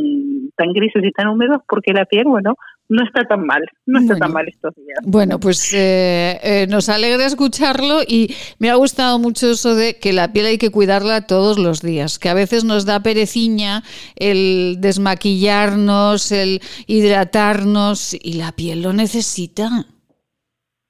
tan 0.56 0.72
grises 0.74 1.04
y 1.04 1.12
tan 1.12 1.28
húmedos 1.28 1.62
porque 1.68 1.94
la 1.94 2.06
piel 2.06 2.26
bueno 2.26 2.56
no 2.90 3.04
está 3.04 3.24
tan 3.24 3.46
mal 3.46 3.62
no 3.86 4.00
está 4.00 4.16
tan 4.18 4.32
mal 4.32 4.48
estos 4.48 4.76
días. 4.76 5.00
Bueno 5.04 5.40
pues 5.40 5.74
eh, 5.74 6.40
eh, 6.44 6.68
nos 6.70 6.90
alegra 6.90 7.26
escucharlo 7.26 8.02
y 8.08 8.36
me 8.60 8.70
ha 8.70 8.76
gustado 8.76 9.18
mucho 9.20 9.52
eso 9.52 9.76
de 9.76 9.98
que 9.98 10.14
la 10.14 10.32
piel 10.32 10.46
hay 10.46 10.58
que 10.58 10.70
cuidarla 10.70 11.26
todos 11.26 11.58
los 11.58 11.82
días 11.82 12.20
que 12.20 12.30
a 12.30 12.34
veces 12.34 12.64
nos 12.64 12.86
da 12.86 13.02
pereciña 13.02 13.84
el 14.16 14.78
desmaquillarnos 14.80 16.32
el 16.32 16.62
hidratarnos 16.88 18.14
y 18.14 18.34
la 18.34 18.52
piel 18.52 18.84
lo 18.84 18.94
necesita 18.94 19.86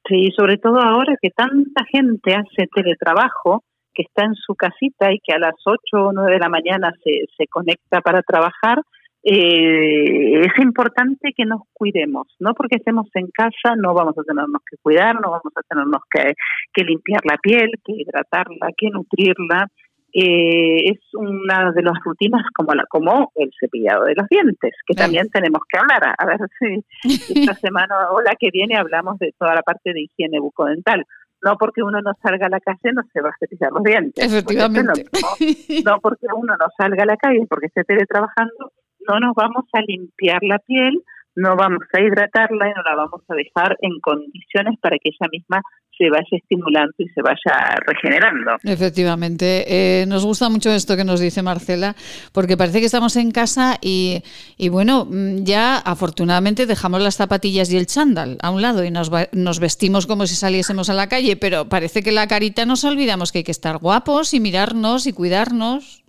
Sí, 0.07 0.31
sobre 0.35 0.57
todo 0.57 0.79
ahora 0.79 1.15
que 1.21 1.29
tanta 1.29 1.85
gente 1.85 2.33
hace 2.33 2.67
teletrabajo, 2.73 3.63
que 3.93 4.03
está 4.03 4.23
en 4.23 4.35
su 4.35 4.55
casita 4.55 5.11
y 5.11 5.19
que 5.19 5.33
a 5.33 5.39
las 5.39 5.55
8 5.65 5.79
o 5.93 6.13
9 6.13 6.33
de 6.33 6.39
la 6.39 6.49
mañana 6.49 6.91
se, 7.03 7.25
se 7.37 7.47
conecta 7.47 8.01
para 8.01 8.21
trabajar, 8.21 8.81
eh, 9.23 10.41
es 10.41 10.63
importante 10.63 11.31
que 11.37 11.45
nos 11.45 11.61
cuidemos, 11.73 12.27
no 12.39 12.55
porque 12.55 12.77
estemos 12.77 13.07
en 13.13 13.27
casa 13.27 13.75
no 13.77 13.93
vamos 13.93 14.17
a 14.17 14.23
tenernos 14.23 14.63
que 14.67 14.77
cuidar, 14.81 15.13
no 15.21 15.29
vamos 15.29 15.53
a 15.55 15.61
tenernos 15.61 16.01
que, 16.09 16.33
que 16.73 16.83
limpiar 16.83 17.21
la 17.25 17.37
piel, 17.37 17.69
que 17.85 17.93
hidratarla, 17.93 18.69
que 18.75 18.89
nutrirla, 18.89 19.67
eh, 20.13 20.91
es 20.91 20.99
una 21.13 21.71
de 21.71 21.83
las 21.83 21.97
rutinas 22.03 22.43
como 22.55 22.73
la 22.73 22.85
como 22.89 23.31
el 23.35 23.51
cepillado 23.59 24.05
de 24.05 24.15
los 24.15 24.27
dientes, 24.27 24.73
que 24.85 24.93
también 24.93 25.29
tenemos 25.29 25.61
que 25.69 25.77
hablar. 25.77 26.15
A 26.17 26.25
ver 26.25 26.39
si 26.59 27.39
esta 27.39 27.53
semana 27.61 28.11
o 28.11 28.21
la 28.21 28.35
que 28.39 28.49
viene 28.51 28.77
hablamos 28.77 29.19
de 29.19 29.33
toda 29.38 29.55
la 29.55 29.61
parte 29.61 29.93
de 29.93 30.01
higiene 30.01 30.39
bucodental. 30.39 31.05
No 31.43 31.57
porque 31.57 31.81
uno 31.81 32.01
no 32.01 32.11
salga 32.21 32.45
a 32.45 32.49
la 32.49 32.59
calle 32.59 32.93
no 32.93 33.01
se 33.11 33.21
va 33.21 33.29
a 33.29 33.38
cepillar 33.39 33.71
los 33.71 33.83
dientes. 33.83 34.23
Efectivamente. 34.23 35.05
No, 35.83 35.99
porque 35.99 36.27
uno 36.35 36.55
no 36.55 36.67
salga 36.77 37.03
a 37.03 37.07
la 37.07 37.17
calle 37.17 37.47
porque 37.49 37.65
esté 37.65 37.83
teletrabajando, 37.83 38.71
no 39.07 39.19
nos 39.19 39.33
vamos 39.33 39.65
a 39.73 39.81
limpiar 39.81 40.43
la 40.43 40.59
piel, 40.59 41.01
no 41.35 41.55
vamos 41.55 41.83
a 41.93 42.01
hidratarla 42.01 42.69
y 42.69 42.73
no 42.73 42.83
la 42.83 42.95
vamos 42.95 43.21
a 43.27 43.35
dejar 43.35 43.77
en 43.81 43.99
condiciones 43.99 44.77
para 44.81 44.97
que 44.97 45.09
ella 45.09 45.29
misma 45.31 45.61
se 45.97 46.09
vaya 46.09 46.25
estimulando 46.31 46.93
y 46.97 47.07
se 47.09 47.21
vaya 47.21 47.75
regenerando. 47.85 48.57
Efectivamente, 48.63 49.65
eh, 49.67 50.05
nos 50.07 50.25
gusta 50.25 50.49
mucho 50.49 50.71
esto 50.71 50.95
que 50.97 51.03
nos 51.03 51.19
dice 51.19 51.43
Marcela, 51.43 51.95
porque 52.33 52.57
parece 52.57 52.79
que 52.79 52.85
estamos 52.85 53.15
en 53.17 53.31
casa 53.31 53.77
y, 53.81 54.23
y 54.57 54.69
bueno, 54.69 55.05
mm, 55.05 55.43
ya 55.43 55.77
afortunadamente 55.77 56.65
dejamos 56.65 57.01
las 57.01 57.17
zapatillas 57.17 57.71
y 57.71 57.77
el 57.77 57.85
chándal 57.85 58.37
a 58.41 58.49
un 58.49 58.61
lado 58.61 58.83
y 58.83 58.91
nos, 58.91 59.11
nos 59.31 59.59
vestimos 59.59 60.07
como 60.07 60.25
si 60.25 60.35
saliésemos 60.35 60.89
a 60.89 60.93
la 60.93 61.07
calle, 61.07 61.35
pero 61.35 61.69
parece 61.69 62.01
que 62.01 62.11
la 62.11 62.27
carita 62.27 62.65
nos 62.65 62.83
olvidamos 62.83 63.31
que 63.31 63.39
hay 63.39 63.43
que 63.43 63.51
estar 63.51 63.77
guapos 63.77 64.33
y 64.33 64.39
mirarnos 64.39 65.05
y 65.05 65.13
cuidarnos 65.13 66.00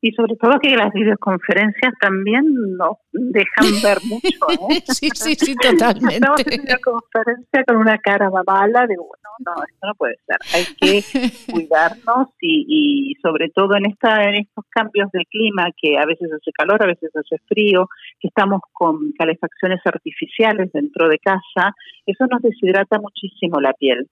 y 0.00 0.12
sobre 0.12 0.34
todo 0.36 0.58
que 0.60 0.76
las 0.76 0.92
videoconferencias 0.92 1.92
también 2.00 2.44
nos 2.76 2.96
dejan 3.12 3.64
ver 3.84 3.98
mucho. 4.04 4.70
¿eh? 4.70 4.82
sí, 4.86 5.08
sí, 5.14 5.34
sí, 5.34 5.54
totalmente. 5.54 6.14
Estamos 6.14 6.40
en 6.46 6.62
videoconferencia 6.62 7.64
con 7.66 7.76
una 7.76 7.98
cara 7.98 8.30
mala, 8.30 8.86
de 8.86 8.96
bueno, 8.96 9.28
no, 9.44 9.52
esto 9.62 9.86
no 9.86 9.94
puede 9.94 10.16
ser. 10.26 10.38
Hay 10.54 10.64
que 10.80 11.02
cuidarnos 11.52 12.28
y, 12.40 13.10
y 13.12 13.14
sobre 13.20 13.50
todo 13.50 13.76
en, 13.76 13.86
esta, 13.86 14.24
en 14.24 14.36
estos 14.36 14.64
cambios 14.70 15.10
de 15.12 15.24
clima 15.26 15.68
que 15.76 15.98
a 15.98 16.06
veces 16.06 16.30
hace 16.32 16.50
calor, 16.52 16.82
a 16.82 16.86
veces 16.86 17.10
hace 17.14 17.36
frío, 17.46 17.88
que 18.20 18.28
estamos 18.28 18.60
con 18.72 19.12
calefacciones 19.18 19.80
artificiales 19.84 20.72
dentro 20.72 21.08
de 21.08 21.18
casa, 21.18 21.74
eso 22.06 22.26
nos 22.26 22.40
deshidrata 22.42 22.98
muchísimo 22.98 23.60
la 23.60 23.72
piel. 23.74 24.08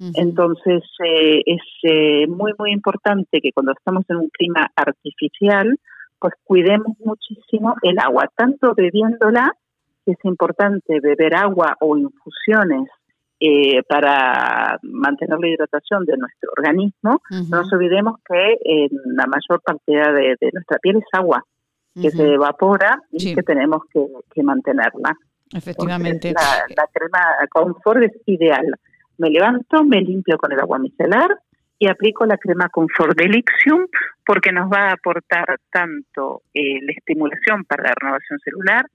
Entonces, 0.00 0.84
eh, 1.04 1.42
es 1.44 1.62
eh, 1.82 2.26
muy, 2.28 2.52
muy 2.56 2.72
importante 2.72 3.40
que 3.40 3.52
cuando 3.52 3.72
estamos 3.72 4.04
en 4.08 4.16
un 4.16 4.28
clima 4.28 4.70
artificial, 4.76 5.76
pues 6.20 6.34
cuidemos 6.44 6.96
muchísimo 7.00 7.74
el 7.82 7.98
agua, 7.98 8.30
tanto 8.36 8.74
bebiéndola, 8.76 9.52
que 10.04 10.12
es 10.12 10.18
importante 10.24 11.00
beber 11.00 11.34
agua 11.34 11.76
o 11.80 11.96
infusiones 11.96 12.88
eh, 13.40 13.82
para 13.88 14.78
mantener 14.82 15.38
la 15.40 15.48
hidratación 15.48 16.04
de 16.04 16.16
nuestro 16.16 16.50
organismo, 16.56 17.20
no 17.30 17.62
nos 17.62 17.72
olvidemos 17.72 18.16
que 18.28 18.88
la 19.04 19.26
mayor 19.26 19.62
cantidad 19.64 20.12
de, 20.12 20.36
nuestra 20.52 20.78
piel 20.78 20.96
es 20.96 21.04
agua, 21.12 21.44
que 22.00 22.10
se 22.10 22.34
evapora 22.34 23.00
y 23.10 23.34
que 23.34 23.42
tenemos 23.42 23.82
que 23.92 24.42
mantenerla. 24.42 25.16
Efectivamente. 25.52 26.32
la, 26.32 26.86
crema 26.92 27.20
Confort 27.50 28.02
es 28.02 28.12
ideal. 28.26 28.66
Me 29.18 29.30
levanto, 29.30 29.84
me 29.84 30.00
limpio 30.00 30.38
con 30.38 30.52
el 30.52 30.60
agua 30.60 30.78
micelar 30.78 31.30
y 31.78 31.88
aplico 31.88 32.26
la 32.26 32.38
crema 32.38 32.68
Confort 32.68 33.16
de 33.16 33.26
Elixium 33.26 33.86
porque 34.26 34.52
nos 34.52 34.70
va 34.70 34.88
a 34.88 34.92
aportar 34.94 35.58
tanto 35.70 36.42
eh, 36.52 36.80
la 36.82 36.92
estimulación 36.92 37.64
para 37.64 37.84
la 37.84 37.94
renovación 38.00 38.38
celular, 38.40 38.86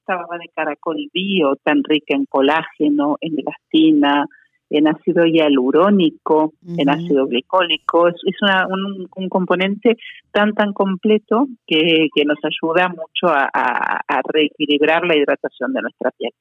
esta 0.00 0.16
baba 0.16 0.38
de 0.38 0.48
caracol 0.54 0.96
bio 1.12 1.56
tan 1.56 1.82
rica 1.84 2.14
en 2.14 2.24
colágeno, 2.26 3.18
en 3.20 3.38
elastina, 3.38 4.24
en 4.70 4.88
ácido 4.88 5.24
hialurónico, 5.24 6.52
en 6.76 6.88
ácido 6.88 7.26
glicólico. 7.26 8.08
Es, 8.08 8.16
un, 8.68 9.28
componente 9.28 9.96
tan, 10.30 10.54
tan 10.54 10.72
completo 10.72 11.48
que, 11.66 12.08
nos 12.26 12.38
ayuda 12.44 12.88
mucho 12.88 13.28
a, 13.28 14.22
reequilibrar 14.32 15.04
la 15.06 15.16
hidratación 15.16 15.72
de 15.72 15.82
nuestra 15.82 16.10
piel. 16.12 16.32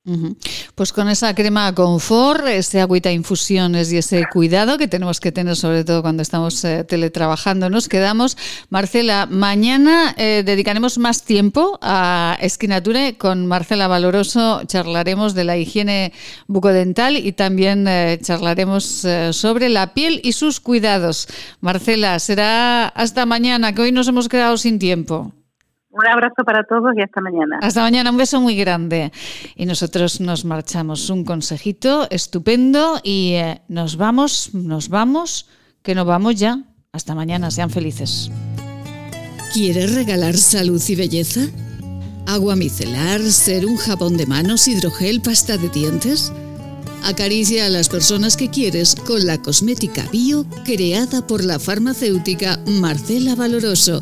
Pues 0.78 0.94
con 0.94 1.10
esa 1.10 1.34
crema 1.34 1.74
confort, 1.74 2.46
ese 2.46 2.80
agüita 2.82 3.12
infusiones 3.12 3.92
y 3.92 3.98
ese 3.98 4.28
cuidado 4.32 4.78
que 4.78 4.88
tenemos 4.88 5.20
que 5.20 5.32
tener, 5.32 5.56
sobre 5.56 5.84
todo 5.84 6.04
cuando 6.04 6.22
estamos 6.22 6.64
eh, 6.64 6.84
teletrabajando, 6.84 7.72
nos 7.72 7.90
quedamos. 7.90 8.38
Marcela, 8.70 9.26
mañana 9.26 10.14
eh, 10.20 10.44
dedicaremos 10.46 11.00
más 11.00 11.24
tiempo 11.24 11.80
a 11.82 12.38
Esquinature. 12.42 13.18
Con 13.18 13.48
Marcela 13.48 13.88
Valoroso 13.88 14.66
charlaremos 14.68 15.34
de 15.34 15.46
la 15.46 15.58
higiene 15.58 16.14
bucodental 16.46 17.18
y 17.18 17.32
también 17.32 17.88
eh, 17.88 18.20
charlaremos 18.22 19.04
sobre 19.32 19.70
la 19.70 19.96
piel 19.96 20.22
y 20.24 20.34
sus 20.34 20.60
cuidados. 20.60 21.28
Marcela, 21.60 22.20
será 22.20 22.88
hasta 22.90 23.26
mañana, 23.26 23.74
que 23.74 23.82
hoy 23.82 23.92
nos 23.92 24.08
hemos 24.10 24.30
quedado 24.30 24.58
sin 24.58 24.78
tiempo. 24.78 25.34
Un 25.90 26.06
abrazo 26.06 26.44
para 26.46 26.64
todos 26.64 26.94
y 26.96 27.02
hasta 27.02 27.22
mañana. 27.22 27.60
Hasta 27.62 27.82
mañana, 27.82 28.12
un 28.12 28.18
beso 28.18 28.42
muy 28.42 28.56
grande. 28.56 29.12
Y 29.56 29.66
nosotros 29.66 30.20
nos 30.20 30.46
marchamos. 30.46 31.10
Un 31.10 31.24
consejito 31.24 32.08
estupendo 32.10 33.00
y 33.04 33.34
eh, 33.34 33.62
nos 33.68 33.98
vamos, 33.98 34.54
nos 34.54 34.90
vamos, 34.90 35.50
que 35.82 35.96
nos 35.96 36.06
vamos 36.06 36.36
ya. 36.36 36.60
Hasta 36.92 37.16
mañana, 37.16 37.52
sean 37.52 37.70
felices. 37.70 38.30
¿Quieres 39.54 39.96
regalar 39.96 40.36
salud 40.36 40.82
y 40.88 40.96
belleza? 40.96 41.42
¿Agua 42.28 42.58
micelar, 42.58 43.22
ser 43.22 43.66
un 43.66 43.78
jabón 43.78 44.18
de 44.18 44.26
manos, 44.26 44.68
hidrogel, 44.68 45.22
pasta 45.22 45.58
de 45.58 45.70
dientes? 45.70 46.34
Acaricia 47.06 47.66
a 47.66 47.70
las 47.70 47.88
personas 47.88 48.36
que 48.36 48.50
quieres 48.50 48.96
con 48.96 49.26
la 49.26 49.42
cosmética 49.42 50.04
bio 50.12 50.46
creada 50.66 51.26
por 51.26 51.44
la 51.44 51.58
farmacéutica 51.58 52.60
Marcela 52.68 53.36
Valoroso. 53.36 54.02